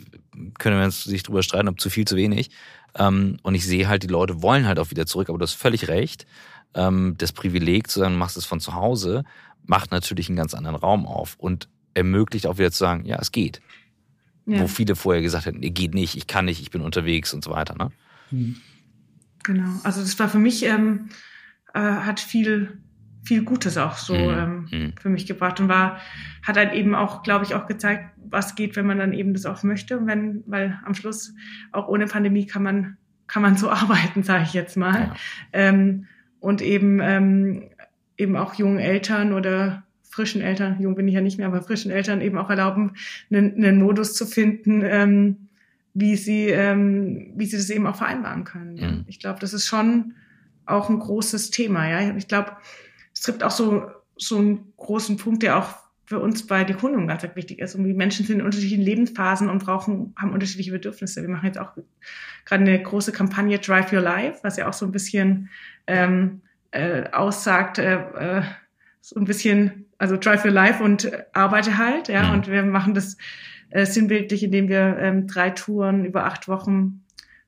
können 0.59 0.77
wir 0.77 0.85
uns 0.85 1.05
sich 1.05 1.23
drüber 1.23 1.41
streiten, 1.41 1.69
ob 1.69 1.79
zu 1.79 1.89
viel, 1.89 2.05
zu 2.05 2.17
wenig. 2.17 2.49
Ähm, 2.95 3.37
und 3.43 3.55
ich 3.55 3.65
sehe 3.65 3.87
halt, 3.87 4.03
die 4.03 4.07
Leute 4.07 4.41
wollen 4.41 4.67
halt 4.67 4.77
auch 4.79 4.91
wieder 4.91 5.05
zurück, 5.05 5.29
aber 5.29 5.37
du 5.37 5.43
hast 5.43 5.53
völlig 5.53 5.87
recht. 5.87 6.25
Ähm, 6.73 7.15
das 7.17 7.31
Privileg 7.31 7.89
zu 7.89 8.01
sagen, 8.01 8.13
du 8.13 8.19
machst 8.19 8.35
es 8.35 8.45
von 8.45 8.59
zu 8.59 8.73
Hause, 8.73 9.23
macht 9.65 9.91
natürlich 9.91 10.27
einen 10.27 10.37
ganz 10.37 10.53
anderen 10.53 10.75
Raum 10.75 11.05
auf 11.05 11.35
und 11.37 11.69
ermöglicht 11.93 12.45
auch 12.45 12.57
wieder 12.57 12.71
zu 12.71 12.79
sagen, 12.79 13.05
ja, 13.05 13.17
es 13.19 13.31
geht. 13.31 13.61
Ja. 14.45 14.59
Wo 14.59 14.67
viele 14.67 14.97
vorher 14.97 15.21
gesagt 15.21 15.45
hätten, 15.45 15.61
geht 15.61 15.93
nicht, 15.93 16.17
ich 16.17 16.27
kann 16.27 16.45
nicht, 16.45 16.61
ich 16.61 16.71
bin 16.71 16.81
unterwegs 16.81 17.33
und 17.33 17.43
so 17.43 17.51
weiter. 17.51 17.75
Ne? 17.75 17.91
Mhm. 18.31 18.57
Genau. 19.43 19.69
Also 19.83 20.01
das 20.01 20.19
war 20.19 20.27
für 20.27 20.39
mich 20.39 20.63
ähm, 20.63 21.09
äh, 21.75 21.79
hat 21.79 22.19
viel 22.19 22.79
viel 23.23 23.43
Gutes 23.43 23.77
auch 23.77 23.97
so 23.97 24.13
mhm. 24.13 24.29
ähm, 24.29 24.67
mhm. 24.71 24.93
für 24.99 25.09
mich 25.09 25.25
gebracht 25.25 25.59
und 25.59 25.67
war 25.67 25.99
hat 26.43 26.57
halt 26.57 26.73
eben 26.73 26.95
auch 26.95 27.23
glaube 27.23 27.45
ich 27.45 27.55
auch 27.55 27.67
gezeigt 27.67 28.11
was 28.29 28.55
geht 28.55 28.75
wenn 28.75 28.85
man 28.85 28.99
dann 28.99 29.13
eben 29.13 29.33
das 29.33 29.45
auch 29.45 29.63
möchte 29.63 29.97
und 29.97 30.07
wenn 30.07 30.43
weil 30.45 30.79
am 30.85 30.93
Schluss 30.93 31.33
auch 31.71 31.87
ohne 31.87 32.05
Pandemie 32.05 32.45
kann 32.45 32.63
man 32.63 32.97
kann 33.27 33.41
man 33.41 33.57
so 33.57 33.69
arbeiten 33.71 34.23
sage 34.23 34.43
ich 34.43 34.53
jetzt 34.53 34.77
mal 34.77 34.99
ja. 34.99 35.15
ähm, 35.53 36.05
und 36.39 36.61
eben 36.61 36.99
ähm, 37.01 37.63
eben 38.17 38.35
auch 38.35 38.53
jungen 38.53 38.79
Eltern 38.79 39.33
oder 39.33 39.83
frischen 40.15 40.41
Eltern, 40.41 40.77
jung 40.79 40.95
bin 40.95 41.09
ich 41.09 41.13
ja 41.13 41.19
nicht 41.19 41.37
mehr, 41.37 41.47
aber 41.47 41.61
frischen 41.61 41.91
Eltern 41.91 42.21
eben 42.21 42.37
auch 42.37 42.49
erlauben, 42.49 42.93
einen, 43.29 43.55
einen 43.55 43.81
Modus 43.81 44.13
zu 44.13 44.25
finden, 44.25 44.81
ähm, 44.85 45.49
wie 45.93 46.15
sie, 46.15 46.47
ähm, 46.47 47.33
wie 47.35 47.45
sie 47.45 47.57
das 47.57 47.69
eben 47.69 47.85
auch 47.85 47.97
vereinbaren 47.97 48.45
können. 48.45 48.75
Mhm. 48.75 49.05
Ich 49.07 49.19
glaube, 49.19 49.39
das 49.41 49.53
ist 49.53 49.67
schon 49.67 50.13
auch 50.65 50.89
ein 50.89 50.99
großes 50.99 51.51
Thema. 51.51 51.87
Ja, 51.87 52.15
ich 52.15 52.27
glaube, 52.27 52.51
es 53.13 53.21
trifft 53.21 53.43
auch 53.43 53.51
so 53.51 53.89
so 54.17 54.37
einen 54.37 54.73
großen 54.77 55.17
Punkt, 55.17 55.43
der 55.43 55.57
auch 55.57 55.75
für 56.05 56.19
uns 56.19 56.45
bei 56.45 56.63
die 56.63 56.73
Kunden 56.73 57.07
ganz 57.07 57.23
wichtig 57.35 57.59
ist. 57.59 57.75
Und 57.75 57.83
die 57.83 57.93
Menschen 57.93 58.25
sind 58.25 58.39
in 58.39 58.45
unterschiedlichen 58.45 58.83
Lebensphasen 58.83 59.49
und 59.49 59.63
brauchen, 59.63 60.13
haben 60.17 60.33
unterschiedliche 60.33 60.71
Bedürfnisse. 60.71 61.21
Wir 61.21 61.29
machen 61.29 61.47
jetzt 61.47 61.57
auch 61.57 61.71
gerade 62.45 62.63
eine 62.63 62.81
große 62.81 63.11
Kampagne 63.11 63.57
Drive 63.57 63.91
Your 63.91 64.01
Life, 64.01 64.39
was 64.43 64.57
ja 64.57 64.67
auch 64.69 64.73
so 64.73 64.85
ein 64.85 64.91
bisschen 64.91 65.49
ähm, 65.87 66.41
äh, 66.71 67.09
aussagt, 67.11 67.79
äh, 67.79 67.95
äh 67.95 68.43
so 69.01 69.19
ein 69.19 69.25
bisschen, 69.25 69.85
also 69.99 70.17
Drive 70.17 70.45
Your 70.45 70.51
Life 70.51 70.83
und 70.83 71.11
arbeite 71.33 71.77
halt, 71.77 72.07
ja. 72.07 72.23
Mhm. 72.23 72.33
Und 72.33 72.47
wir 72.47 72.63
machen 72.63 72.95
das 72.95 73.17
äh, 73.69 73.85
sinnbildlich, 73.85 74.43
indem 74.43 74.67
wir 74.67 74.97
ähm, 74.99 75.27
drei 75.27 75.51
Touren 75.51 76.05
über 76.05 76.25
acht 76.25 76.47
Wochen 76.47 77.03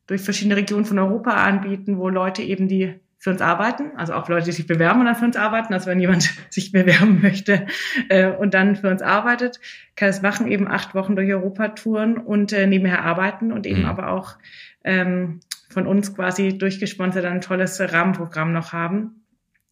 durch 0.05 0.21
verschiedene 0.21 0.55
Regionen 0.55 0.85
von 0.85 0.99
Europa 0.99 1.31
anbieten, 1.31 1.97
wo 1.97 2.09
Leute 2.09 2.43
eben 2.43 2.67
die 2.67 2.99
für 3.19 3.31
uns 3.31 3.41
arbeiten, 3.41 3.91
also 3.95 4.13
auch 4.13 4.29
Leute, 4.29 4.45
die 4.45 4.51
sich 4.51 4.67
bewerben 4.67 4.99
und 4.99 5.05
dann 5.07 5.15
für 5.15 5.25
uns 5.25 5.35
arbeiten, 5.35 5.73
also 5.73 5.87
wenn 5.87 5.99
jemand 5.99 6.29
sich 6.49 6.71
bewerben 6.71 7.21
möchte 7.21 7.65
äh, 8.09 8.27
und 8.27 8.53
dann 8.53 8.75
für 8.75 8.89
uns 8.89 9.01
arbeitet, 9.01 9.59
kann 9.95 10.09
es 10.09 10.21
machen, 10.21 10.47
eben 10.47 10.67
acht 10.67 10.93
Wochen 10.93 11.15
durch 11.15 11.29
Europa 11.31 11.69
touren 11.69 12.17
und 12.17 12.53
äh, 12.53 12.67
nebenher 12.67 13.03
arbeiten 13.03 13.51
und 13.51 13.65
eben 13.65 13.81
mhm. 13.81 13.87
aber 13.87 14.09
auch 14.09 14.37
ähm, 14.83 15.39
von 15.69 15.87
uns 15.87 16.15
quasi 16.15 16.57
durchgesponsert 16.57 17.25
ein 17.25 17.41
tolles 17.41 17.79
Rahmenprogramm 17.79 18.53
noch 18.53 18.71
haben. 18.71 19.23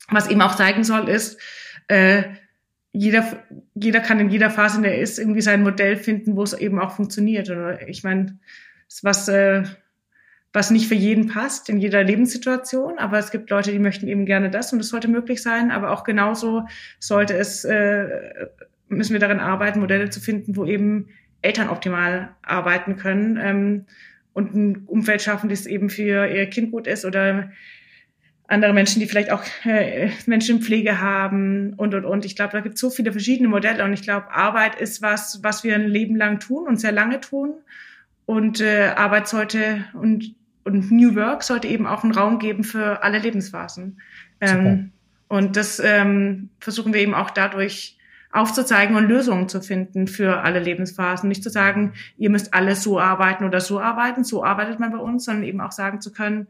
Was 0.10 0.30
eben 0.30 0.42
auch 0.42 0.56
zeigen 0.56 0.84
soll, 0.84 1.08
ist, 1.10 1.40
äh, 1.88 2.24
jeder, 2.92 3.26
jeder 3.74 4.00
kann 4.00 4.20
in 4.20 4.30
jeder 4.30 4.50
Phase, 4.50 4.78
in 4.78 4.84
der 4.84 4.96
er 4.96 5.02
ist, 5.02 5.20
irgendwie 5.20 5.42
sein 5.42 5.64
Modell 5.64 5.98
finden, 5.98 6.36
wo 6.36 6.44
es 6.44 6.54
eben 6.54 6.80
auch 6.80 6.96
funktioniert. 6.96 7.50
Oder 7.50 7.88
ich 7.88 8.04
meine, 8.04 8.40
was 9.02 9.28
äh, 9.28 9.64
was 10.56 10.72
nicht 10.72 10.88
für 10.88 10.96
jeden 10.96 11.28
passt 11.28 11.70
in 11.70 11.78
jeder 11.78 12.04
Lebenssituation, 12.04 12.98
aber 12.98 13.20
es 13.20 13.30
gibt 13.30 13.50
Leute, 13.50 13.72
die 13.72 13.80
möchten 13.80 14.08
eben 14.08 14.26
gerne 14.26 14.50
das 14.50 14.72
und 14.72 14.80
das 14.80 14.88
sollte 14.88 15.10
möglich 15.10 15.44
sein, 15.44 15.70
aber 15.70 15.92
auch 15.92 16.06
genauso 16.06 16.66
sollte 17.00 17.36
es, 17.36 17.66
äh, 17.66 18.08
müssen 18.88 19.14
wir 19.14 19.20
darin 19.20 19.40
arbeiten, 19.40 19.82
Modelle 19.82 20.10
zu 20.10 20.22
finden, 20.22 20.56
wo 20.56 20.66
eben 20.66 21.10
Eltern 21.42 21.70
optimal 21.70 22.30
arbeiten 22.42 22.96
können 22.96 23.38
ähm, 23.38 23.86
und 24.34 24.56
ein 24.56 24.84
Umfeld 24.86 25.22
schaffen, 25.22 25.50
das 25.50 25.66
eben 25.66 25.90
für 25.90 26.26
ihr 26.28 26.46
Kind 26.48 26.72
gut 26.72 26.88
ist 26.88 27.04
oder 27.04 27.52
andere 28.48 28.74
Menschen, 28.74 29.00
die 29.00 29.08
vielleicht 29.08 29.32
auch 29.32 29.44
äh, 29.66 30.10
Menschen 30.26 30.58
in 30.58 30.62
Pflege 30.62 31.02
haben 31.02 31.74
und 31.74 31.94
und 31.96 32.06
und. 32.06 32.26
Ich 32.26 32.36
glaube, 32.36 32.54
da 32.54 32.62
gibt 32.62 32.76
es 32.76 32.82
so 32.82 32.90
viele 32.90 33.12
verschiedene 33.12 33.50
Modelle 33.50 33.84
und 33.84 33.94
ich 33.94 34.04
glaube, 34.04 34.32
Arbeit 34.32 34.80
ist 34.80 35.02
was, 35.02 35.44
was 35.44 35.64
wir 35.64 35.76
ein 35.76 35.88
Leben 35.88 36.16
lang 36.16 36.40
tun 36.40 36.68
und 36.68 36.80
sehr 36.80 36.92
lange 36.92 37.20
tun. 37.20 37.56
Und 38.26 38.62
äh, 38.62 38.92
Arbeit 38.96 39.28
sollte 39.28 39.86
und 39.94 40.36
und 40.66 40.92
New 40.92 41.16
Work 41.16 41.44
sollte 41.44 41.68
eben 41.68 41.86
auch 41.86 42.04
einen 42.04 42.14
Raum 42.14 42.40
geben 42.40 42.64
für 42.64 43.04
alle 43.04 43.20
Lebensphasen. 43.20 44.02
Ähm, 44.42 44.92
und 45.28 45.56
das 45.56 45.80
ähm, 45.80 46.50
versuchen 46.60 46.94
wir 46.94 47.02
eben 47.02 47.14
auch 47.14 47.30
dadurch 47.30 47.98
aufzuzeigen 48.32 48.96
und 48.98 49.06
Lösungen 49.06 49.48
zu 49.48 49.62
finden 49.62 50.08
für 50.08 50.42
alle 50.42 50.60
Lebensphasen. 50.60 51.30
Nicht 51.30 51.44
zu 51.44 51.50
sagen, 51.50 51.94
ihr 52.18 52.32
müsst 52.32 52.54
alles 52.54 52.84
so 52.84 53.00
arbeiten 53.00 53.46
oder 53.46 53.62
so 53.62 53.80
arbeiten, 53.80 54.24
so 54.24 54.44
arbeitet 54.44 54.80
man 54.80 54.92
bei 54.92 54.98
uns, 54.98 55.26
sondern 55.26 55.44
eben 55.44 55.62
auch 55.62 55.72
sagen 55.72 56.02
zu 56.02 56.12
können, 56.12 56.48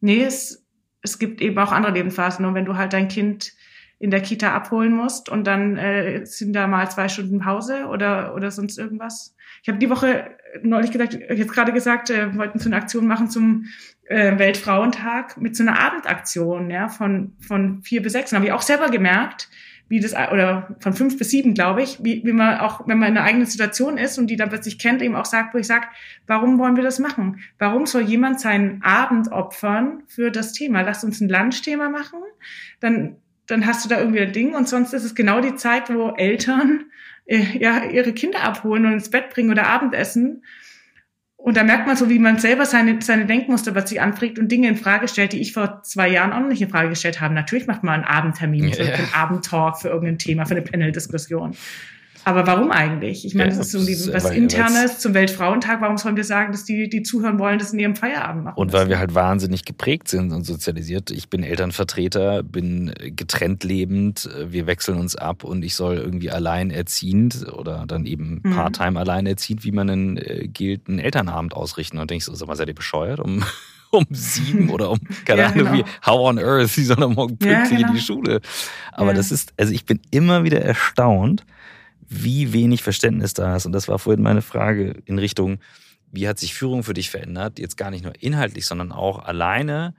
nee, 0.00 0.22
es, 0.22 0.64
es 1.02 1.18
gibt 1.18 1.40
eben 1.40 1.58
auch 1.58 1.72
andere 1.72 1.92
Lebensphasen. 1.92 2.44
Und 2.46 2.54
wenn 2.54 2.64
du 2.64 2.76
halt 2.76 2.92
dein 2.92 3.08
Kind 3.08 3.52
in 3.98 4.12
der 4.12 4.22
Kita 4.22 4.54
abholen 4.54 4.92
musst 4.92 5.28
und 5.28 5.46
dann 5.48 5.76
äh, 5.76 6.24
sind 6.24 6.52
da 6.52 6.68
mal 6.68 6.88
zwei 6.90 7.08
Stunden 7.08 7.40
Pause 7.40 7.86
oder, 7.86 8.34
oder 8.34 8.52
sonst 8.52 8.78
irgendwas, 8.78 9.34
ich 9.62 9.68
habe 9.68 9.78
die 9.78 9.90
Woche 9.90 10.37
neulich 10.62 10.90
gesagt, 10.90 11.14
jetzt 11.14 11.52
gerade 11.52 11.72
gesagt, 11.72 12.10
äh, 12.10 12.36
wollten 12.36 12.58
so 12.58 12.68
eine 12.68 12.76
Aktion 12.76 13.06
machen 13.06 13.30
zum 13.30 13.66
äh, 14.06 14.38
Weltfrauentag 14.38 15.36
mit 15.38 15.56
so 15.56 15.62
einer 15.62 15.78
Abendaktion, 15.78 16.70
ja, 16.70 16.88
von, 16.88 17.32
von 17.40 17.82
vier 17.82 18.02
bis 18.02 18.12
sechs. 18.12 18.32
Und 18.32 18.36
habe 18.36 18.46
ich 18.46 18.52
auch 18.52 18.62
selber 18.62 18.88
gemerkt, 18.88 19.48
wie 19.88 20.00
das, 20.00 20.12
oder 20.12 20.76
von 20.80 20.92
fünf 20.92 21.16
bis 21.18 21.30
sieben, 21.30 21.54
glaube 21.54 21.82
ich, 21.82 22.02
wie, 22.04 22.22
wie 22.24 22.32
man 22.32 22.58
auch, 22.58 22.86
wenn 22.86 22.98
man 22.98 23.10
in 23.10 23.16
einer 23.16 23.26
eigenen 23.26 23.46
Situation 23.46 23.96
ist 23.96 24.18
und 24.18 24.26
die 24.26 24.36
dann 24.36 24.50
plötzlich 24.50 24.78
kennt, 24.78 25.00
eben 25.00 25.16
auch 25.16 25.24
sagt, 25.24 25.54
wo 25.54 25.58
ich 25.58 25.66
sage, 25.66 25.86
warum 26.26 26.58
wollen 26.58 26.76
wir 26.76 26.82
das 26.82 26.98
machen? 26.98 27.40
Warum 27.58 27.86
soll 27.86 28.02
jemand 28.02 28.40
seinen 28.40 28.82
Abend 28.82 29.32
opfern 29.32 30.02
für 30.06 30.30
das 30.30 30.52
Thema? 30.52 30.82
Lass 30.82 31.04
uns 31.04 31.20
ein 31.20 31.28
Lunchthema 31.28 31.88
machen, 31.88 32.18
dann, 32.80 33.16
dann 33.46 33.66
hast 33.66 33.84
du 33.84 33.88
da 33.88 33.98
irgendwie 33.98 34.20
ein 34.20 34.32
Ding 34.32 34.54
und 34.54 34.68
sonst 34.68 34.92
ist 34.92 35.04
es 35.04 35.14
genau 35.14 35.40
die 35.40 35.54
Zeit, 35.54 35.92
wo 35.92 36.10
Eltern 36.10 36.84
ja, 37.28 37.84
ihre 37.84 38.12
Kinder 38.12 38.42
abholen 38.42 38.86
und 38.86 38.92
ins 38.94 39.10
Bett 39.10 39.30
bringen 39.30 39.50
oder 39.50 39.66
Abendessen. 39.66 40.42
Und 41.36 41.56
da 41.56 41.62
merkt 41.62 41.86
man 41.86 41.96
so, 41.96 42.10
wie 42.10 42.18
man 42.18 42.38
selber 42.38 42.66
seine, 42.66 43.00
seine 43.00 43.24
Denkmuster 43.26 43.70
plötzlich 43.70 44.00
anfragt 44.00 44.40
und 44.40 44.50
Dinge 44.50 44.68
in 44.68 44.76
Frage 44.76 45.06
stellt, 45.06 45.32
die 45.32 45.40
ich 45.40 45.52
vor 45.52 45.82
zwei 45.84 46.08
Jahren 46.08 46.32
auch 46.32 46.40
noch 46.40 46.48
nicht 46.48 46.62
in 46.62 46.68
Frage 46.68 46.88
gestellt 46.88 47.20
habe. 47.20 47.32
Natürlich 47.32 47.68
macht 47.68 47.84
man 47.84 47.94
einen 47.94 48.04
Abendtermin 48.04 48.72
für 48.72 48.82
ja. 48.82 48.94
einen 48.94 49.14
Abendtalk, 49.14 49.78
für 49.78 49.88
irgendein 49.88 50.18
Thema, 50.18 50.46
für 50.46 50.56
eine 50.56 50.62
Panel-Diskussion. 50.62 51.54
Aber 52.28 52.46
warum 52.46 52.70
eigentlich? 52.70 53.24
Ich 53.24 53.34
meine, 53.34 53.52
ja, 53.52 53.56
das 53.56 53.72
ist 53.72 54.04
so 54.04 54.12
was 54.12 54.30
Internes 54.30 54.98
zum 54.98 55.14
Weltfrauentag. 55.14 55.80
Warum 55.80 55.96
sollen 55.96 56.14
wir 56.14 56.24
sagen, 56.24 56.52
dass 56.52 56.66
die, 56.66 56.90
die 56.90 57.02
zuhören 57.02 57.38
wollen, 57.38 57.58
das 57.58 57.72
in 57.72 57.78
ihrem 57.78 57.96
Feierabend 57.96 58.44
machen? 58.44 58.58
Und 58.58 58.74
weil 58.74 58.90
wir 58.90 58.98
halt 58.98 59.14
wahnsinnig 59.14 59.64
geprägt 59.64 60.08
sind 60.08 60.30
und 60.32 60.44
sozialisiert. 60.44 61.10
Ich 61.10 61.30
bin 61.30 61.42
Elternvertreter, 61.42 62.42
bin 62.42 62.92
getrennt 63.16 63.64
lebend, 63.64 64.28
wir 64.46 64.66
wechseln 64.66 64.98
uns 64.98 65.16
ab 65.16 65.42
und 65.42 65.64
ich 65.64 65.74
soll 65.74 65.96
irgendwie 65.96 66.30
alleinerziehend 66.30 67.50
oder 67.50 67.86
dann 67.86 68.04
eben 68.04 68.42
mhm. 68.42 68.50
part-time 68.50 69.00
alleinerziehend, 69.00 69.64
wie 69.64 69.72
man 69.72 69.86
denn 69.86 70.16
äh, 70.18 70.48
gilt, 70.48 70.86
einen 70.86 70.98
Elternabend 70.98 71.54
ausrichten. 71.54 71.96
Und 71.96 72.10
denke 72.10 72.18
ich 72.18 72.24
so, 72.26 72.34
sag 72.34 72.46
mal, 72.46 72.56
seid 72.56 72.68
ihr 72.68 72.74
bescheuert? 72.74 73.20
Um 73.20 73.42
um 73.90 74.06
sieben 74.10 74.68
oder 74.70 74.90
um, 74.90 74.98
keine 75.24 75.42
ja, 75.42 75.46
Ahnung, 75.48 75.72
genau. 75.72 75.72
wie, 75.72 75.84
how 76.04 76.28
on 76.28 76.38
earth, 76.38 76.68
sie 76.68 76.84
sollen 76.84 77.14
morgen 77.14 77.38
pünktlich 77.38 77.70
ja, 77.70 77.76
genau. 77.76 77.88
in 77.88 77.94
die 77.94 78.00
Schule. 78.00 78.40
Aber 78.92 79.08
ja. 79.08 79.14
das 79.14 79.32
ist, 79.32 79.52
also 79.56 79.72
ich 79.72 79.84
bin 79.86 80.00
immer 80.10 80.44
wieder 80.44 80.60
erstaunt, 80.60 81.44
wie 82.08 82.52
wenig 82.52 82.82
Verständnis 82.82 83.34
da 83.34 83.56
ist. 83.56 83.66
Und 83.66 83.72
das 83.72 83.88
war 83.88 83.98
vorhin 83.98 84.22
meine 84.22 84.42
Frage 84.42 85.02
in 85.04 85.18
Richtung, 85.18 85.58
wie 86.10 86.26
hat 86.26 86.38
sich 86.38 86.54
Führung 86.54 86.82
für 86.82 86.94
dich 86.94 87.10
verändert? 87.10 87.58
Jetzt 87.58 87.76
gar 87.76 87.90
nicht 87.90 88.02
nur 88.02 88.14
inhaltlich, 88.20 88.66
sondern 88.66 88.92
auch 88.92 89.18
alleine 89.18 89.94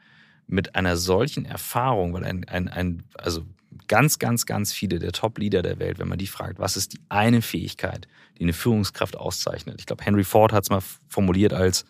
mit 0.48 0.76
einer 0.76 0.98
solchen 0.98 1.46
Erfahrung, 1.46 2.14
weil 2.14 2.26
ein, 2.26 2.48
ein, 2.48 2.68
ein 2.68 3.04
also 3.14 3.46
ganz, 3.88 4.18
ganz, 4.18 4.48
ganz 4.48 4.74
viele 4.74 4.98
der 4.98 5.12
Top-Leader 5.12 5.62
der 5.62 5.78
Welt, 5.78 6.00
wenn 6.00 6.08
man 6.08 6.18
die 6.18 6.28
fragt, 6.28 6.58
was 6.58 6.76
ist 6.76 6.94
die 6.94 7.00
eine 7.10 7.44
Fähigkeit, 7.44 8.08
die 8.38 8.44
eine 8.44 8.54
Führungskraft 8.54 9.16
auszeichnet? 9.16 9.76
Ich 9.80 9.86
glaube, 9.86 10.04
Henry 10.04 10.24
Ford 10.24 10.52
hat 10.52 10.64
es 10.64 10.70
mal 10.72 10.82
formuliert 11.08 11.54
als 11.54 11.86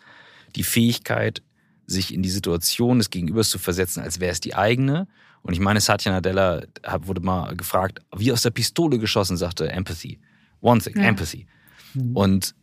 die 0.56 0.64
Fähigkeit, 0.64 1.42
sich 1.86 2.12
in 2.12 2.22
die 2.22 2.30
Situation 2.30 2.98
des 2.98 3.10
Gegenübers 3.10 3.50
zu 3.50 3.58
versetzen, 3.58 4.02
als 4.02 4.20
wäre 4.20 4.32
es 4.32 4.40
die 4.40 4.54
eigene 4.54 5.08
und 5.42 5.54
ich 5.54 5.60
meine, 5.60 5.80
Satya 5.80 6.12
Nadella 6.12 6.62
wurde 7.00 7.20
mal 7.20 7.56
gefragt, 7.56 8.00
wie 8.16 8.32
aus 8.32 8.42
der 8.42 8.50
Pistole 8.50 8.98
geschossen, 8.98 9.36
sagte 9.36 9.70
Empathy. 9.70 10.20
One 10.60 10.80
thing, 10.80 10.96
ja. 10.96 11.04
Empathy. 11.04 11.46
Mhm. 11.94 12.16
Und 12.16 12.54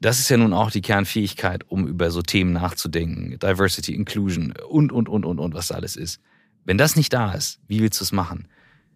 das 0.00 0.20
ist 0.20 0.28
ja 0.28 0.36
nun 0.36 0.52
auch 0.52 0.70
die 0.70 0.80
Kernfähigkeit, 0.80 1.68
um 1.68 1.86
über 1.88 2.10
so 2.10 2.22
Themen 2.22 2.52
nachzudenken. 2.52 3.36
Diversity, 3.38 3.94
Inclusion 3.94 4.54
und, 4.68 4.92
und, 4.92 5.08
und, 5.08 5.24
und, 5.24 5.38
und, 5.40 5.54
was 5.54 5.72
alles 5.72 5.96
ist. 5.96 6.20
Wenn 6.64 6.78
das 6.78 6.94
nicht 6.94 7.12
da 7.12 7.32
ist, 7.32 7.58
wie 7.66 7.80
willst 7.80 8.00
du 8.00 8.04
es 8.04 8.12
machen? 8.12 8.46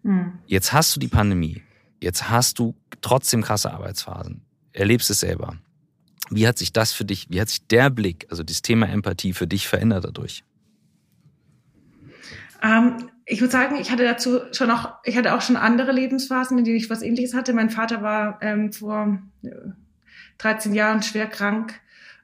Mhm. 0.03 0.33
Jetzt 0.45 0.71
hast 0.71 0.95
du 0.95 0.99
die 0.99 1.09
Pandemie. 1.09 1.61
Jetzt 2.01 2.29
hast 2.29 2.59
du 2.59 2.75
trotzdem 3.01 3.41
krasse 3.41 3.73
Arbeitsphasen. 3.73 4.45
Erlebst 4.71 5.09
es 5.09 5.19
selber. 5.19 5.57
Wie 6.29 6.47
hat 6.47 6.57
sich 6.57 6.71
das 6.71 6.93
für 6.93 7.03
dich, 7.03 7.27
wie 7.29 7.41
hat 7.41 7.49
sich 7.49 7.67
der 7.67 7.89
Blick, 7.89 8.27
also 8.29 8.43
das 8.43 8.61
Thema 8.61 8.87
Empathie 8.87 9.33
für 9.33 9.47
dich 9.47 9.67
verändert 9.67 10.05
dadurch? 10.05 10.43
Ähm, 12.63 13.09
ich 13.25 13.39
würde 13.41 13.51
sagen, 13.51 13.75
ich 13.79 13.91
hatte 13.91 14.03
dazu 14.03 14.39
schon 14.51 14.71
auch, 14.71 14.95
ich 15.03 15.17
hatte 15.17 15.33
auch 15.33 15.41
schon 15.41 15.55
andere 15.55 15.91
Lebensphasen, 15.91 16.57
in 16.57 16.65
denen 16.65 16.77
ich 16.77 16.89
was 16.89 17.01
ähnliches 17.01 17.33
hatte. 17.33 17.53
Mein 17.53 17.69
Vater 17.69 18.01
war 18.01 18.39
ähm, 18.41 18.71
vor 18.73 19.19
13 20.39 20.73
Jahren 20.73 21.03
schwer 21.03 21.27
krank 21.27 21.79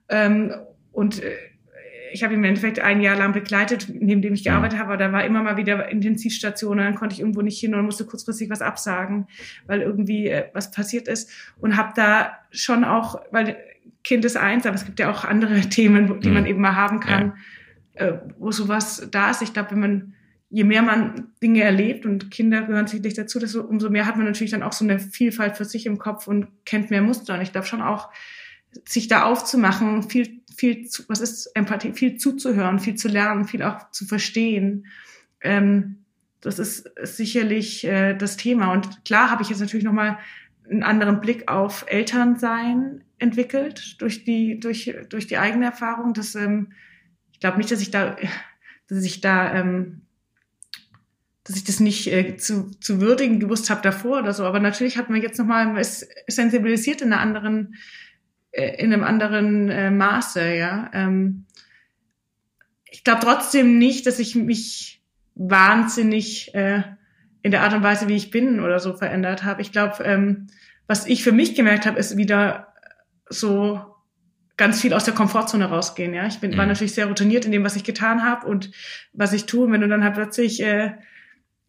ähm, 0.10 0.54
und 0.92 1.22
äh, 1.24 1.36
ich 2.12 2.24
habe 2.24 2.34
ihn 2.34 2.40
im 2.40 2.46
Endeffekt 2.46 2.80
ein 2.80 3.02
Jahr 3.02 3.16
lang 3.16 3.34
begleitet, 3.34 3.88
neben 3.90 4.22
dem 4.22 4.34
ich 4.34 4.44
gearbeitet 4.44 4.80
habe, 4.80 4.94
aber 4.94 4.98
da 4.98 5.12
war 5.12 5.24
immer 5.24 5.44
mal 5.44 5.58
wieder 5.58 5.90
Intensivstation 5.90 6.80
und 6.80 6.86
dann 6.86 6.96
konnte 6.96 7.14
ich 7.14 7.20
irgendwo 7.20 7.42
nicht 7.42 7.60
hin 7.60 7.76
und 7.76 7.86
musste 7.86 8.06
kurzfristig 8.06 8.50
was 8.50 8.62
absagen, 8.62 9.28
weil 9.68 9.82
irgendwie 9.82 10.28
äh, 10.28 10.46
was 10.54 10.72
passiert 10.72 11.08
ist 11.08 11.30
und 11.60 11.78
habe 11.78 11.94
da 11.96 12.32
schon 12.52 12.84
auch, 12.84 13.22
weil 13.32 13.58
Kind 14.04 14.26
ist 14.26 14.38
eins, 14.38 14.66
aber 14.66 14.76
es 14.76 14.86
gibt 14.86 15.00
ja 15.00 15.12
auch 15.12 15.24
andere 15.24 15.62
Themen, 15.70 16.20
die 16.22 16.30
mhm. 16.30 16.34
man 16.34 16.46
eben 16.46 16.62
mal 16.62 16.76
haben 16.76 17.00
kann, 17.00 17.34
ja. 17.96 18.08
äh, 18.08 18.20
wo 18.38 18.52
sowas 18.52 19.08
da 19.12 19.30
ist. 19.30 19.42
Ich 19.42 19.54
glaube, 19.54 19.72
wenn 19.72 19.80
man 19.80 20.14
je 20.50 20.64
mehr 20.64 20.82
man 20.82 21.32
Dinge 21.42 21.62
erlebt 21.62 22.06
und 22.06 22.32
Kinder 22.32 22.64
gehören 22.64 22.88
sicherlich 22.88 23.14
dazu, 23.14 23.40
desto, 23.40 23.62
umso 23.62 23.90
mehr 23.90 24.06
hat 24.06 24.18
man 24.18 24.26
natürlich 24.26 24.52
dann 24.52 24.64
auch 24.64 24.74
so 24.74 24.84
eine 24.84 25.00
Vielfalt 25.00 25.58
für 25.58 25.66
sich 25.66 25.86
im 25.86 26.00
Kopf 26.00 26.28
und 26.28 26.48
kennt 26.66 26.90
mehr 26.90 27.02
Muster. 27.02 27.36
Und 27.36 27.42
ich 27.42 27.52
glaube 27.52 27.68
schon 27.68 27.82
auch, 27.82 28.10
sich 28.86 29.08
da 29.08 29.24
aufzumachen, 29.24 30.04
viel, 30.04 30.42
viel, 30.56 30.88
zu, 30.88 31.04
was 31.08 31.22
ist 31.22 31.48
Empathie, 31.56 31.94
viel 31.94 32.18
zuzuhören, 32.18 32.80
viel 32.80 32.96
zu 32.96 33.08
lernen, 33.08 33.46
viel 33.46 33.64
auch 33.64 33.90
zu 33.92 34.06
verstehen, 34.06 34.86
ähm, 35.42 36.00
das 36.42 36.58
ist 36.58 36.90
sicherlich 37.04 37.86
äh, 37.86 38.14
das 38.14 38.38
Thema. 38.38 38.72
Und 38.72 39.04
klar 39.04 39.30
habe 39.30 39.44
ich 39.44 39.50
jetzt 39.50 39.60
natürlich 39.60 39.84
nochmal 39.84 40.18
einen 40.70 40.84
anderen 40.84 41.20
Blick 41.20 41.52
auf 41.52 41.86
Elternsein 41.88 43.04
entwickelt 43.18 44.02
durch 44.02 44.24
die, 44.24 44.60
durch, 44.60 44.96
durch 45.10 45.28
die 45.28 45.38
eigene 45.38 45.66
Erfahrung. 45.66 46.14
Das, 46.14 46.36
ähm, 46.36 46.72
ich 47.34 47.40
glaube 47.40 47.58
nicht, 47.58 47.72
dass 47.72 47.82
ich 47.82 47.92
da, 47.92 48.16
dass 48.88 49.04
ich 49.04 49.20
da, 49.22 49.54
ähm, 49.54 50.02
dass 51.50 51.58
ich 51.58 51.64
das 51.64 51.80
nicht 51.80 52.06
äh, 52.06 52.38
zu, 52.38 52.70
zu 52.80 53.02
würdigen 53.02 53.40
gewusst 53.40 53.72
habe 53.72 53.82
davor 53.82 54.20
oder 54.20 54.34
so. 54.34 54.46
Aber 54.46 54.60
natürlich 54.60 55.00
hat 55.00 55.10
man 55.10 55.20
jetzt 55.20 55.40
nochmal, 55.40 55.76
ist 55.80 56.08
sensibilisiert 56.28 57.02
in 57.02 57.12
einer 57.12 57.22
anderen, 57.22 57.74
äh, 58.52 58.76
in 58.76 58.94
einem 58.94 59.04
anderen 59.04 59.68
äh, 59.68 59.90
Maße, 59.90 60.54
ja. 60.54 60.92
Ähm, 60.94 61.46
ich 62.86 63.04
glaube 63.04 63.22
trotzdem 63.24 63.80
nicht, 63.80 64.06
dass 64.06 64.20
ich 64.20 64.36
mich 64.36 65.02
wahnsinnig 65.34 66.54
äh, 66.54 66.84
in 67.42 67.50
der 67.50 67.64
Art 67.64 67.74
und 67.74 67.82
Weise, 67.82 68.08
wie 68.08 68.16
ich 68.16 68.30
bin 68.30 68.60
oder 68.60 68.80
so 68.80 68.94
verändert 68.94 69.44
habe. 69.44 69.64
Ich 69.64 69.72
glaube, 69.72 70.04
ähm, 70.04 70.48
was 70.86 71.08
ich 71.08 71.24
für 71.24 71.32
mich 71.32 71.56
gemerkt 71.56 71.88
habe, 71.88 71.98
ist 71.98 72.16
wieder 72.16 72.74
so 73.28 73.82
ganz 74.56 74.82
viel 74.82 74.94
aus 74.94 75.06
der 75.06 75.16
Komfortzone 75.16 75.66
rausgehen. 75.66 76.14
Ja, 76.14 76.28
ich 76.28 76.38
bin, 76.38 76.52
mhm. 76.52 76.58
war 76.58 76.68
natürlich 76.68 76.94
sehr 76.94 77.08
routiniert 77.08 77.46
in 77.46 77.52
dem, 77.52 77.64
was 77.64 77.76
ich 77.76 77.84
getan 77.84 78.24
habe 78.24 78.46
und 78.46 78.70
was 79.14 79.34
ich 79.34 79.48
tue. 79.48 79.66
Und 79.66 79.72
wenn 79.72 79.82
du 79.82 79.88
dann 79.88 80.04
halt 80.04 80.14
plötzlich 80.14 80.62
äh, 80.62 80.92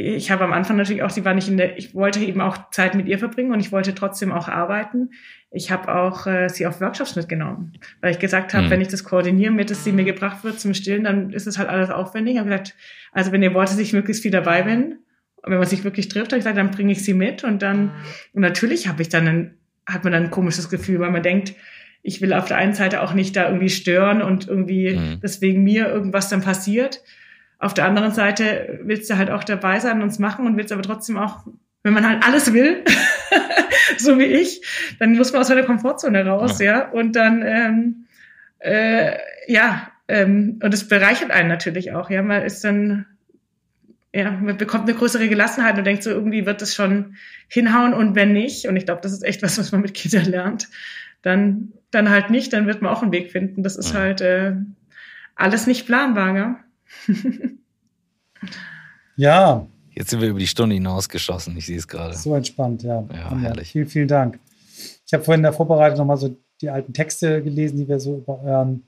ich 0.01 0.31
habe 0.31 0.45
am 0.45 0.53
Anfang 0.53 0.77
natürlich 0.77 1.03
auch, 1.03 1.11
sie 1.11 1.25
war 1.25 1.35
nicht 1.35 1.49
in 1.49 1.57
der, 1.57 1.79
ich 1.79 1.95
wollte 1.95 2.21
eben 2.21 2.41
auch 2.41 2.71
Zeit 2.71 2.95
mit 2.95 3.07
ihr 3.07 3.19
verbringen 3.19 3.53
und 3.53 3.61
ich 3.61 3.71
wollte 3.71 3.95
trotzdem 3.95 4.33
auch 4.33 4.49
arbeiten. 4.49 5.11
Ich 5.51 5.71
habe 5.71 5.95
auch 5.95 6.27
äh, 6.27 6.49
sie 6.49 6.67
auf 6.67 6.81
Workshops 6.81 7.17
mitgenommen, 7.17 7.75
weil 8.01 8.13
ich 8.13 8.19
gesagt 8.19 8.55
habe, 8.55 8.67
mhm. 8.67 8.71
wenn 8.71 8.81
ich 8.81 8.89
das 8.89 9.05
koordiniere 9.05 9.53
mit, 9.53 9.71
dass 9.71 9.85
sie 9.85 9.93
mir 9.93 10.05
gebracht 10.05 10.43
wird 10.43 10.59
zum 10.59 10.75
Stillen, 10.75 11.05
dann 11.05 11.31
ist 11.31 11.47
es 11.47 11.59
halt 11.59 11.69
alles 11.69 11.91
aufwendig. 11.91 12.35
Ich 12.35 12.39
habe 12.39 12.49
gesagt, 12.49 12.75
also 13.13 13.33
wenn 13.33 13.43
ihr 13.43 13.53
wollt, 13.53 13.69
dass 13.69 13.79
ich 13.79 13.93
möglichst 13.93 14.23
viel 14.23 14.31
dabei 14.31 14.63
bin, 14.63 14.99
wenn 15.43 15.59
man 15.59 15.67
sich 15.67 15.85
wirklich 15.85 16.09
trifft, 16.09 16.33
habe 16.33 16.39
ich 16.39 16.45
gesagt, 16.45 16.59
dann 16.59 16.71
bringe 16.71 16.93
ich 16.93 17.05
sie 17.05 17.15
mit 17.15 17.45
und 17.45 17.63
dann, 17.63 17.91
und 18.33 18.43
natürlich 18.43 18.89
habe 18.89 19.03
ich 19.03 19.09
dann, 19.09 19.29
ein, 19.29 19.55
hat 19.87 20.05
man 20.05 20.13
dann 20.13 20.25
ein 20.25 20.31
komisches 20.31 20.71
Gefühl, 20.71 21.01
weil 21.01 21.11
man 21.11 21.23
denkt, 21.23 21.55
ich 22.03 22.23
will 22.23 22.33
auf 22.33 22.47
der 22.47 22.57
einen 22.57 22.75
Seite 22.75 23.03
auch 23.03 23.13
nicht 23.13 23.37
da 23.37 23.47
irgendwie 23.47 23.69
stören 23.69 24.23
und 24.23 24.49
irgendwie 24.49 24.97
mhm. 24.97 25.21
deswegen 25.23 25.63
mir 25.63 25.89
irgendwas 25.89 26.29
dann 26.29 26.41
passiert. 26.41 27.03
Auf 27.61 27.75
der 27.75 27.85
anderen 27.85 28.13
Seite 28.13 28.81
willst 28.83 29.11
du 29.11 29.19
halt 29.19 29.31
auch 29.31 29.45
dabei 29.45 29.79
sein 29.81 30.01
und 30.03 30.09
es 30.09 30.19
machen 30.19 30.47
und 30.47 30.57
willst 30.57 30.73
aber 30.73 30.83
trotzdem 30.83 31.19
auch, 31.19 31.47
wenn 31.83 31.93
man 31.93 32.09
halt 32.09 32.25
alles 32.27 32.55
will, 32.55 32.83
so 33.99 34.19
wie 34.19 34.25
ich, 34.25 34.63
dann 34.99 35.13
muss 35.13 35.33
man 35.33 35.43
aus 35.43 35.49
seiner 35.49 35.65
Komfortzone 35.65 36.25
raus, 36.25 36.59
ja. 36.59 36.79
ja? 36.79 36.89
Und 36.89 37.17
dann, 37.17 37.43
ähm, 37.45 38.07
äh, 38.61 39.13
ja, 39.47 39.93
ähm, 40.09 40.59
und 40.63 40.73
es 40.73 40.89
bereichert 40.89 41.31
einen 41.31 41.49
natürlich 41.49 41.93
auch, 41.93 42.09
ja. 42.09 42.23
Man 42.23 42.43
ist 42.43 42.65
dann, 42.65 43.05
ja, 44.15 44.31
man 44.31 44.57
bekommt 44.57 44.89
eine 44.89 44.97
größere 44.97 45.29
Gelassenheit 45.29 45.77
und 45.77 45.85
denkt 45.85 46.03
so, 46.03 46.11
irgendwie 46.11 46.47
wird 46.47 46.63
das 46.63 46.75
schon 46.75 47.17
hinhauen 47.47 47.93
und 47.93 48.15
wenn 48.15 48.33
nicht, 48.33 48.69
und 48.69 48.77
ich 48.77 48.87
glaube, 48.87 49.03
das 49.03 49.13
ist 49.13 49.23
echt 49.23 49.43
was, 49.43 49.59
was 49.59 49.71
man 49.71 49.83
mit 49.83 49.93
Kindern 49.93 50.25
lernt, 50.25 50.69
dann, 51.21 51.75
dann 51.91 52.09
halt 52.09 52.31
nicht, 52.31 52.55
dann 52.55 52.67
wird 52.67 52.81
man 52.81 52.91
auch 52.91 53.03
einen 53.03 53.13
Weg 53.13 53.31
finden. 53.31 53.63
Das 53.63 53.77
ist 53.77 53.93
halt 53.93 54.23
äh, 54.23 54.55
alles 55.35 55.67
nicht 55.67 55.85
planbar, 55.85 56.35
ja. 56.35 56.65
ja. 59.17 59.67
Jetzt 59.93 60.11
sind 60.11 60.21
wir 60.21 60.29
über 60.29 60.39
die 60.39 60.47
Stunde 60.47 60.75
hinausgeschossen, 60.75 61.57
ich 61.57 61.67
sehe 61.67 61.77
es 61.77 61.89
gerade. 61.89 62.17
So 62.17 62.35
entspannt, 62.35 62.83
ja. 62.83 63.05
Ja, 63.13 63.37
herrlich. 63.37 63.73
Vielen, 63.73 63.87
vielen 63.87 64.09
Dank. 64.09 64.39
Ich 65.07 65.13
habe 65.13 65.25
vorhin 65.25 65.41
in 65.41 65.45
der 65.45 65.53
Vorbereitung 65.53 65.99
nochmal 65.99 66.17
so 66.17 66.37
die 66.61 66.71
alten 66.71 66.93
Texte 66.93 67.43
gelesen, 67.43 67.79
die 67.79 67.89
wir 67.89 67.99
so 67.99 68.19
über 68.19 68.43
euren, 68.43 68.85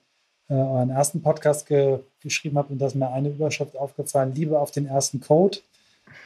äh, 0.49 0.55
euren 0.55 0.91
ersten 0.91 1.23
Podcast 1.23 1.67
ge 1.67 2.01
geschrieben 2.21 2.57
habt 2.57 2.71
und 2.71 2.79
da 2.79 2.87
ist 2.87 2.95
mir 2.95 3.11
eine 3.11 3.31
Überschrift 3.31 3.77
aufgefallen, 3.77 4.33
Liebe 4.33 4.61
auf 4.61 4.71
den 4.71 4.87
ersten 4.87 5.21
Code. 5.21 5.59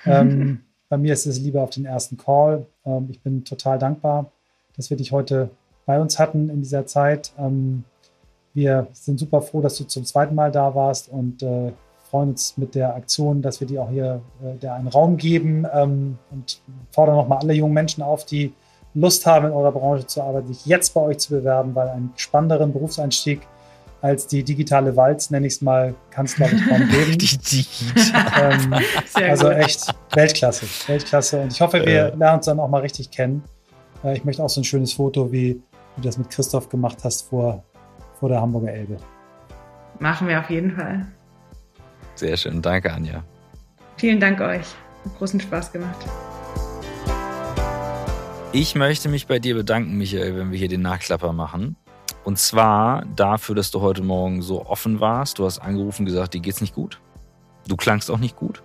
Ähm, 0.05 0.61
bei 0.91 0.99
mir 0.99 1.15
ist 1.15 1.25
es 1.25 1.41
Liebe 1.41 1.63
auf 1.63 1.71
den 1.71 1.87
ersten 1.87 2.19
Call. 2.19 2.67
Ähm, 2.85 3.09
ich 3.11 3.21
bin 3.23 3.45
total 3.45 3.79
dankbar, 3.79 4.31
dass 4.77 4.91
wir 4.91 4.99
dich 4.99 5.11
heute 5.11 5.49
bei 5.87 5.99
uns 5.99 6.19
hatten 6.19 6.51
in 6.51 6.61
dieser 6.61 6.85
Zeit. 6.85 7.33
Ähm, 7.39 7.85
wir 8.57 8.89
sind 8.95 9.21
super 9.21 9.43
froh, 9.43 9.61
dass 9.61 9.77
du 9.77 9.85
zum 9.85 10.05
zweiten 10.05 10.35
Mal 10.35 10.51
da 10.51 10.75
warst 10.75 11.11
und 11.11 11.43
äh, 11.43 11.73
freuen 12.11 12.31
uns 12.31 12.57
mit 12.57 12.75
der 12.75 12.95
Aktion, 12.97 13.43
dass 13.43 13.61
wir 13.61 13.67
dir 13.67 13.83
auch 13.83 13.91
hier 13.91 14.23
äh, 14.43 14.57
der 14.57 14.75
einen 14.75 14.89
Raum 14.89 15.19
geben 15.19 15.67
ähm, 15.73 16.19
und 16.31 16.61
fordern 16.91 17.17
nochmal 17.17 17.39
alle 17.39 17.53
jungen 17.53 17.75
Menschen 17.75 18.03
auf, 18.03 18.25
die 18.25 18.55
Lust 18.95 19.27
haben, 19.27 19.47
in 19.47 19.53
eurer 19.53 19.73
Branche 19.73 20.07
zu 20.07 20.23
arbeiten, 20.23 20.49
sich 20.49 20.65
jetzt 20.65 20.95
bei 20.95 21.03
euch 21.03 21.19
zu 21.19 21.35
bewerben, 21.35 21.75
weil 21.75 21.89
einen 21.91 22.13
spannenderen 22.17 22.73
Berufseinstieg 22.73 23.43
als 24.01 24.27
die 24.27 24.43
digitale 24.43 24.97
Walz, 24.97 25.31
nenne 25.31 25.47
ich 25.47 25.55
es 25.55 25.61
mal, 25.61 25.95
kann 26.11 26.25
es, 26.25 26.37
glaube 26.37 26.57
ich, 26.57 26.67
kaum 26.67 26.89
geben. 26.89 27.13
die 27.19 27.37
digitale. 27.37 28.55
Ähm, 28.55 28.75
also 29.29 29.51
echt 29.51 29.95
Weltklasse, 30.15 30.67
Weltklasse. 30.87 31.43
Und 31.43 31.53
ich 31.53 31.61
hoffe, 31.61 31.85
wir 31.85 32.15
äh. 32.15 32.17
lernen 32.17 32.39
uns 32.39 32.47
dann 32.47 32.59
auch 32.59 32.71
mal 32.71 32.81
richtig 32.81 33.11
kennen. 33.11 33.43
Äh, 34.03 34.17
ich 34.17 34.25
möchte 34.25 34.43
auch 34.43 34.49
so 34.49 34.63
ein 34.63 34.65
schönes 34.65 34.95
Foto, 34.95 35.31
wie 35.31 35.61
du 35.97 36.03
das 36.03 36.17
mit 36.17 36.31
Christoph 36.31 36.71
gemacht 36.71 36.99
hast 37.05 37.29
vor 37.29 37.63
vor 38.19 38.29
der 38.29 38.41
Hamburger 38.41 38.73
Elbe. 38.73 38.97
Machen 39.99 40.29
wir 40.29 40.41
auf 40.41 40.51
jeden 40.51 40.73
Fall. 40.73 41.07
Sehr 42.15 42.37
schön. 42.37 42.63
Danke, 42.63 42.93
Anja. 42.93 43.23
Vielen 43.97 44.21
Dank 44.21 44.41
euch. 44.41 44.67
Hat 45.05 45.19
großen 45.19 45.41
Spaß 45.41 45.73
gemacht. 45.73 46.07
Ich 48.53 48.75
möchte 48.75 49.09
mich 49.09 49.27
bei 49.27 49.39
dir 49.39 49.55
bedanken, 49.55 49.99
Michael, 49.99 50.37
wenn 50.37 50.51
wir 50.51 50.59
hier 50.59 50.69
den 50.69 50.83
Nachklapper 50.83 51.33
machen. 51.33 51.77
Und 52.25 52.39
zwar 52.39 53.05
dafür, 53.15 53.55
dass 53.55 53.71
du 53.71 53.81
heute 53.81 54.03
Morgen 54.03 54.43
so 54.43 54.65
offen 54.67 55.01
warst. 55.01 55.39
Du 55.39 55.45
hast 55.45 55.59
angerufen 55.59 56.03
und 56.03 56.07
gesagt, 56.07 56.35
dir 56.35 56.41
geht's 56.41 56.61
nicht 56.61 56.75
gut. 56.75 57.01
Du 57.69 57.77
klangst 57.77 58.11
auch 58.11 58.19
nicht 58.19 58.37
gut. 58.37 58.63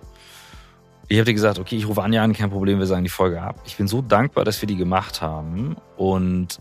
Ich 1.08 1.18
habe 1.18 1.26
dir 1.26 1.34
gesagt, 1.34 1.58
okay, 1.58 1.76
ich 1.76 1.86
rufe 1.86 2.02
Anja 2.02 2.22
an, 2.22 2.32
kein 2.32 2.50
Problem, 2.50 2.78
wir 2.78 2.86
sagen 2.86 3.04
die 3.04 3.10
Folge 3.10 3.42
ab. 3.42 3.60
Ich 3.66 3.76
bin 3.76 3.86
so 3.86 4.00
dankbar, 4.00 4.44
dass 4.44 4.62
wir 4.62 4.66
die 4.66 4.76
gemacht 4.76 5.20
haben. 5.20 5.76
Und 5.96 6.58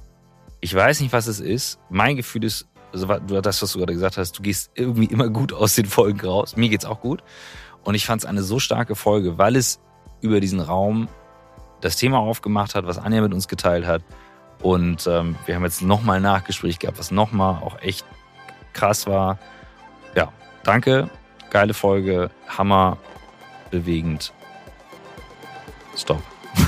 ich 0.60 0.76
weiß 0.76 1.00
nicht, 1.02 1.14
was 1.14 1.28
es 1.28 1.40
ist. 1.40 1.80
Mein 1.90 2.18
Gefühl 2.18 2.44
ist, 2.44 2.68
also 2.94 3.08
das, 3.42 3.62
was 3.62 3.72
du 3.74 3.80
gerade 3.80 3.94
gesagt 3.94 4.18
hast, 4.18 4.38
du 4.38 4.42
gehst 4.42 4.72
irgendwie 4.76 5.06
immer 5.06 5.30
gut 5.30 5.54
aus 5.54 5.76
den 5.76 5.86
Folgen 5.86 6.20
raus. 6.22 6.56
Mir 6.56 6.70
geht's 6.70 6.86
auch 6.86 7.02
gut. 7.02 7.24
Und 7.84 7.96
ich 7.96 8.06
fand 8.06 8.22
es 8.22 8.26
eine 8.26 8.44
so 8.44 8.60
starke 8.60 8.96
Folge, 8.96 9.38
weil 9.38 9.56
es 9.56 9.80
über 10.22 10.40
diesen 10.40 10.60
Raum 10.60 11.08
das 11.82 11.96
Thema 11.96 12.20
aufgemacht 12.20 12.76
hat, 12.76 12.86
was 12.86 12.98
Anja 12.98 13.22
mit 13.22 13.34
uns 13.34 13.48
geteilt 13.48 13.86
hat. 13.86 14.04
Und 14.62 15.08
ähm, 15.08 15.36
wir 15.46 15.56
haben 15.56 15.64
jetzt 15.64 15.82
nochmal 15.82 16.18
ein 16.18 16.22
Nachgespräch 16.22 16.78
gehabt, 16.78 17.00
was 17.00 17.10
nochmal 17.12 17.62
auch 17.64 17.80
echt 17.82 18.06
krass 18.74 19.08
war. 19.08 19.40
Ja, 20.16 20.32
danke. 20.64 21.10
Geile 21.50 21.74
Folge. 21.74 22.30
Hammer. 22.48 22.98
Bewegend. 23.72 24.34
Stopp. 25.96 26.22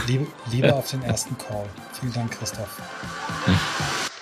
Liebe, 0.07 0.27
Liebe 0.51 0.73
auf 0.75 0.89
den 0.89 1.03
ersten 1.03 1.37
Call. 1.37 1.65
Vielen 1.99 2.13
Dank, 2.13 2.31
Christoph. 2.31 2.81
Hm. 3.45 4.12